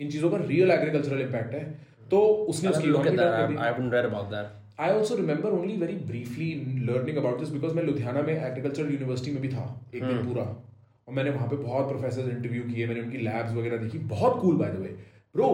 [0.00, 1.64] इन चीज़ों का रियल एग्रीकल्चरल इम्पैक्ट है।
[2.10, 2.20] तो
[2.52, 3.18] उसने उसकी economy that.
[3.18, 4.46] कर I, I haven't read about that.
[4.80, 6.48] I also remember only very briefly
[6.86, 10.42] learning about this because मैं लुधियाना में एग्रीकल्चर यूनिवर्सिटी में भी था एक दिन पूरा।
[10.42, 14.56] और मैंने वहाँ पे बहुत प्रोफेसर इंटरव्यू किए मैंने उनकी लैब्स वगैरह देखी। बहुत cool
[14.56, 14.96] by the way
[15.34, 15.48] bro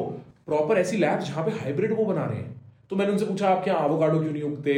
[0.47, 2.60] proper ऐसी लैब्स जहाँ पे हाइब्रिड वो बना रहे हैं।
[2.91, 4.73] तो मैंने उनसे पूछा आप क्या आवोगाडो क्यों नहीं उगते?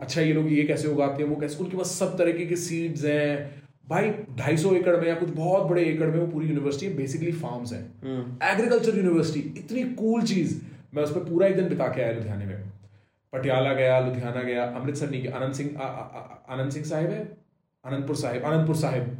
[0.00, 1.30] अच्छा ये लोग ये कैसे उगाते हैं?
[1.30, 5.14] वो कैसे उनके पास सब तरीके के सीड्स हैं। भाई ढाई सौ एकड़ में या
[5.14, 7.82] कुछ बहुत बड़े एकड़ में वो पूरी यूनिवर्सिटी है बेसिकली फार्म्स हैं।
[8.52, 10.54] एग्रीकल्चर यूनिवर्सिटी इतनी कूल चीज़।
[10.94, 12.62] मैं उस पर पूरा एक दिन बिता के आया लुधियाने में।
[13.32, 17.28] पटियाला गया लुधियाना गया अमृतसर नहीं गया। आनंद सिंह आनंद सिंह साहिब है?
[17.84, 19.16] आनंदपुर साहिब आनंदपुर साहिब।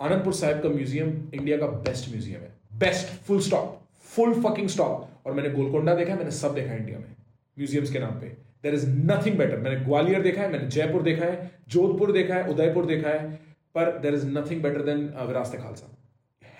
[0.00, 3.80] आनंदपुर साहिब का म्यूज़ियम इंडिया का बेस्ट म्यूज़ियम है। Best full stop
[4.10, 7.10] full fucking stop और मैंने गोलकोंडा देखा मैंने सब देखा इंडिया में।
[7.56, 11.24] म्यूजियम्स के नाम पे देर इज़ नथिंग बेटर मैंने ग्वालियर देखा है मैंने जयपुर देखा
[11.24, 13.32] है जोधपुर देखा है उदयपुर देखा है
[13.74, 15.96] पर there is nothing better than Virasat Khalsa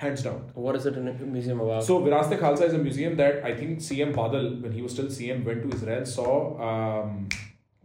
[0.03, 1.85] hands down What is it in a museum about?
[1.85, 5.11] So Viraste Khalsa is a museum that I think CM Badal, when he was still
[5.19, 6.33] CM, went to Israel, saw.
[6.69, 7.29] Um,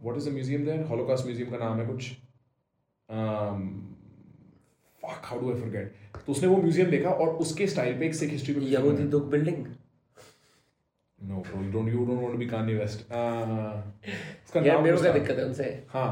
[0.00, 0.84] what is the museum there?
[0.84, 2.10] Holocaust Museum का नाम है कुछ.
[3.08, 3.96] Um,
[5.02, 5.94] fuck, how do I forget?
[6.26, 9.10] तो उसने वो museum देखा और उसके स्टाइल पे एक सिख हिस्ट्री पे museum Yahudi
[9.36, 9.76] बनाया.
[11.20, 13.04] Bro, you don't you don't want to be Kanye West.
[13.10, 13.82] Uh,
[14.46, 15.12] उसका नाम मेरे को.
[15.12, 16.10] दिक्कत है उनसे हाँ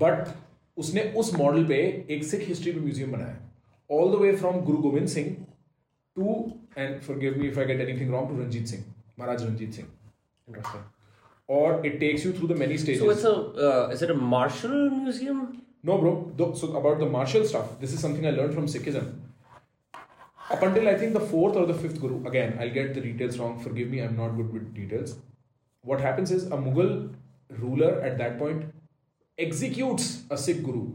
[0.00, 0.28] बट
[0.76, 1.76] उसने उस मॉडल पे
[2.10, 3.36] एक सिख हिस्ट्री पे म्यूज़ियम बनाया
[3.90, 5.28] all the way from Guru Gobind Singh
[6.16, 6.34] to
[6.78, 8.84] and forgive me if I get anything wrong to Ranjit Singh
[9.18, 9.88] Maharaj Ranjit Singh.
[11.48, 13.02] और it takes you through the many stages.
[13.02, 13.34] So it's a
[13.68, 15.40] uh, is it a martial museum?
[15.88, 16.10] no, bro.
[16.38, 19.06] Th- so about the martial stuff, this is something I learned from Sikhism.
[20.50, 23.38] Up until I think the fourth or the fifth Guru, again, I'll get the details
[23.38, 23.58] wrong.
[23.60, 25.16] Forgive me, I'm not good with details.
[25.82, 27.14] What happens is a Mughal
[27.48, 28.64] ruler at that point
[29.38, 30.92] executes a Sikh Guru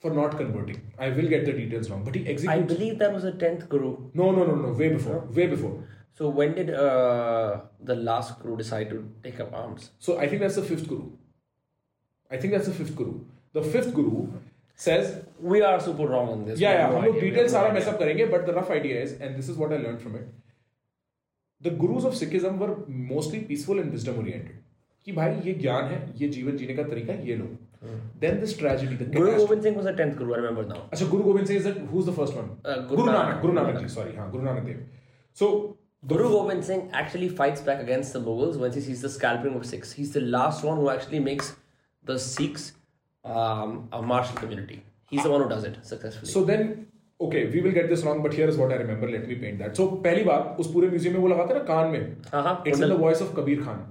[0.00, 0.80] for not converting.
[0.98, 2.48] I will get the details wrong, but he executes.
[2.48, 3.96] I believe that was the tenth guru.
[4.14, 4.72] no, no, no, no.
[4.72, 5.20] Way before.
[5.32, 5.84] Way before.
[6.14, 9.90] So when did uh, the last guru decide to take up arms?
[9.98, 11.10] So I think that's the fifth Guru.
[12.30, 13.20] I think that's the fifth Guru.
[13.52, 14.28] The fifth Guru
[14.80, 15.12] says
[15.52, 16.60] We are super wrong on this.
[16.60, 17.74] yeah, yeah, no हम लोग detail सारा idea.
[17.74, 20.26] Mess up करेंगे but the rough idea is and this is what I learn from it
[21.60, 22.74] the gurus of Sikhism were
[23.12, 24.58] mostly peaceful and wisdom oriented
[25.06, 27.46] कि भाई ये ज्ञान है ये जीवन जीने का तरीका है ये लो
[28.20, 30.32] then this tragedy the Guru Gobind Singh was the tenth guru.
[30.34, 30.78] I remember now.
[30.92, 33.18] अच्छा Guru Gobind Singh is that who is the first one Uh, Guru Guru Nanak.
[33.18, 34.86] Nanak Guru Nanak ji sorry हाँ गुरु Nanak Dev
[35.36, 35.50] so
[36.02, 39.64] Guru Gobind Singh actually fights back against the Mughals once he sees the scalping of
[39.70, 39.92] Sikhs.
[40.00, 41.48] He's the last one who actually makes
[42.04, 42.66] the Sikhs
[43.25, 44.83] um, a martial community.
[45.11, 46.31] He's the one who does it successfully.
[46.31, 46.87] So then,
[47.19, 49.09] okay, we will get this wrong, but here is what I remember.
[49.09, 49.75] Let me paint that.
[49.77, 52.63] So पहली बात उस पूरे museum में वो लगाते हैं ना कान में हाँ हाँ
[52.67, 53.81] it's in the voice of Kabir Khan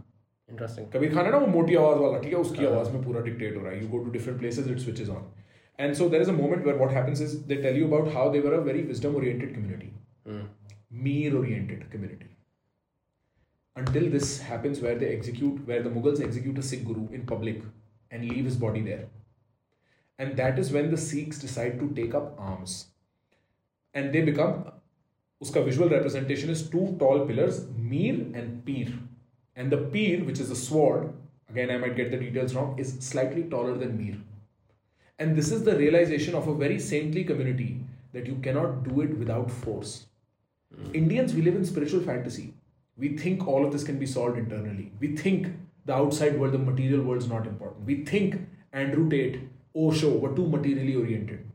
[0.48, 0.86] Interesting.
[0.92, 3.56] Kabir Khan है ना वो मोटी आवाज वाला ठीक है उसकी आवाज में पूरा डिक्टेट
[3.56, 5.30] हो रहा है you go to different places it switches on
[5.78, 8.32] and so there is a moment where what happens is they tell you about how
[8.32, 9.92] they were a very wisdom oriented community
[10.28, 10.42] Hmm.
[11.04, 12.26] Mere oriented community
[13.76, 17.62] until this happens where they execute where the mughals execute a sikh guru in public
[18.10, 19.04] and leave his body there
[20.17, 22.87] and that is when the sikhs decide to take up arms
[23.93, 24.53] and they become
[25.43, 27.59] uska visual representation is two tall pillars
[27.93, 28.93] mir and peer
[29.55, 31.13] And the Pir, which is a sword,
[31.49, 34.17] again I might get the details wrong, is slightly taller than Mir.
[35.17, 37.79] And this is the realization of a very saintly community
[38.11, 40.07] that you cannot do it without force.
[40.73, 40.93] Hmm.
[40.93, 42.53] Indians, we live in spiritual fantasy.
[42.97, 44.91] We think all of this can be solved internally.
[44.99, 45.47] We think
[45.85, 47.85] the outside world, the material world is not important.
[47.85, 48.41] We think
[48.73, 49.39] Andrew Tate,
[49.75, 51.45] Osho were too materially oriented.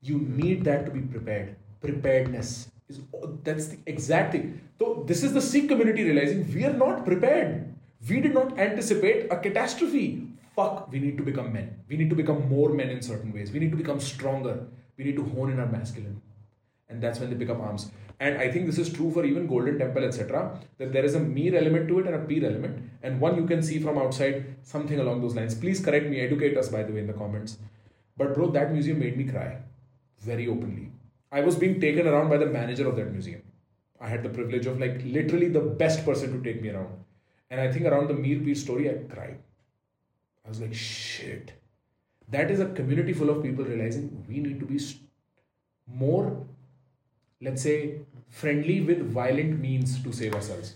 [0.00, 1.56] You need that to be prepared.
[1.80, 3.00] Preparedness is
[3.44, 4.60] that's the exact thing.
[4.78, 7.74] So this is the Sikh community realizing we are not prepared.
[8.08, 10.28] We did not anticipate a catastrophe.
[10.54, 11.76] Fuck, we need to become men.
[11.88, 13.52] We need to become more men in certain ways.
[13.52, 14.66] We need to become stronger.
[14.96, 16.20] We need to hone in our masculine.
[16.88, 17.90] And that's when they pick up arms.
[18.20, 20.58] And I think this is true for even Golden Temple, etc.
[20.78, 22.90] That there is a mere element to it and a peer element.
[23.02, 25.54] And one you can see from outside something along those lines.
[25.54, 27.58] Please correct me, educate us by the way in the comments.
[28.16, 29.58] But bro, that museum made me cry
[30.20, 30.90] very openly.
[31.30, 33.42] I was being taken around by the manager of that museum.
[34.00, 37.04] I had the privilege of like literally the best person to take me around.
[37.50, 39.38] And I think around the Mir Peer story, I cried.
[40.44, 41.52] I was like, shit.
[42.30, 44.78] That is a community full of people realizing we need to be
[45.86, 46.46] more,
[47.40, 50.74] let's say, friendly with violent means to save ourselves.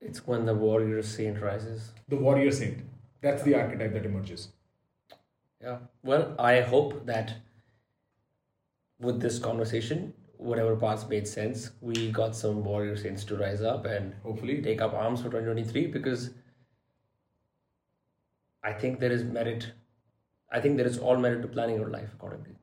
[0.00, 1.92] It's when the warrior saint rises.
[2.08, 2.78] The warrior saint.
[3.22, 4.48] That's the archetype that emerges.
[5.60, 5.78] Yeah.
[6.02, 7.34] Well, I hope that
[9.00, 13.86] with this conversation, whatever parts made sense, we got some warrior saints to rise up
[13.86, 16.30] and hopefully take up arms for 2023 because
[18.62, 19.72] I think there is merit.
[20.50, 22.55] I think there is all merit to planning your life accordingly.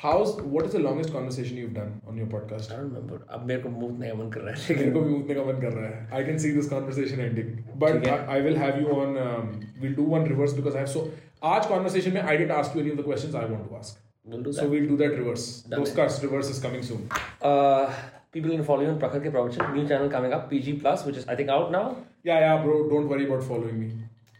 [0.00, 2.70] How's what is the longest conversation you've done on your podcast?
[2.72, 3.16] I don't remember.
[3.36, 5.58] अब मेरे को मूतने का मन कर रहा है मेरे को भी मूतने का मन
[5.62, 7.48] कर रहा है I can see this conversation ending.
[7.84, 9.16] But I, I will have you on.
[9.22, 9.48] Um,
[9.80, 11.02] we'll do one reverse because I have so.
[11.54, 13.98] आज conversation में I didn't ask you any of the questions I want to ask.
[14.24, 14.60] We'll do that.
[14.60, 15.48] So we'll do that reverse.
[15.74, 17.02] Those cuts reverse is coming soon.
[17.50, 17.90] Uh,
[18.38, 19.74] people can follow you on Prakhar Ke Pravachan.
[19.80, 21.84] New channel coming up, PG Plus, which is I think out now.
[22.30, 22.78] Yeah, yeah, bro.
[22.94, 23.90] Don't worry about following me.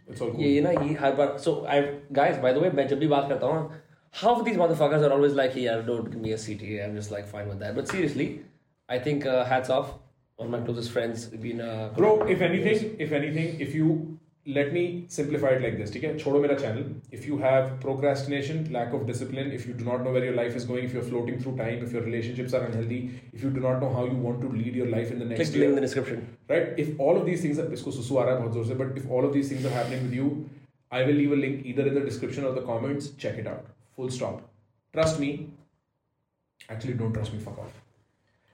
[0.07, 0.41] It's all cool.
[0.47, 1.83] ये ना ये हर बार so I
[2.21, 3.81] guys by the way मैं जब भी बात करता हूँ
[4.11, 6.83] half of these motherfuckers are always like, yeah, don't give me a CT.
[6.83, 7.75] I'm just like fine with that.
[7.75, 8.41] But seriously,
[8.87, 9.93] I think uh, hats off
[10.37, 11.25] on my closest friends.
[11.25, 15.91] Been, uh, Bro, if anything, if anything, if you let me simplify it like this,
[15.95, 16.15] okay?
[16.15, 16.83] Chodo mera channel.
[17.11, 20.55] If you have procrastination, lack of discipline, if you do not know where your life
[20.55, 23.59] is going, if you're floating through time, if your relationships are unhealthy, if you do
[23.59, 25.75] not know how you want to lead your life in the next Click link in
[25.75, 26.37] the description.
[26.47, 26.73] Right?
[26.77, 30.13] If all of these things are but if all of these things are happening with
[30.13, 30.49] you,
[30.89, 33.09] I will leave a link either in the description or the comments.
[33.09, 33.67] Check it out.
[33.98, 34.42] full stop
[34.94, 35.32] trust me
[36.70, 37.80] actually don't trust me fuck off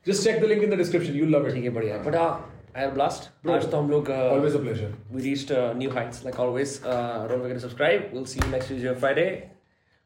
[0.07, 2.31] just check the link in the description you'll love it ठीक है बढ़िया but uh,
[2.73, 3.25] I had a blast.
[3.44, 4.91] Bro, आज तो हम लोग uh, always a pleasure.
[5.12, 6.75] We reached uh, new heights like always.
[6.84, 8.12] Uh, don't forget to subscribe.
[8.12, 9.50] We'll see you next Tuesday or Friday,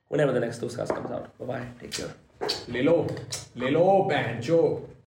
[0.08, 1.26] whenever the next Toastcast comes out.
[1.38, 1.66] Bye bye.
[1.80, 2.14] Take care.
[2.68, 2.94] ले लो
[3.56, 4.56] ले लो बैंचो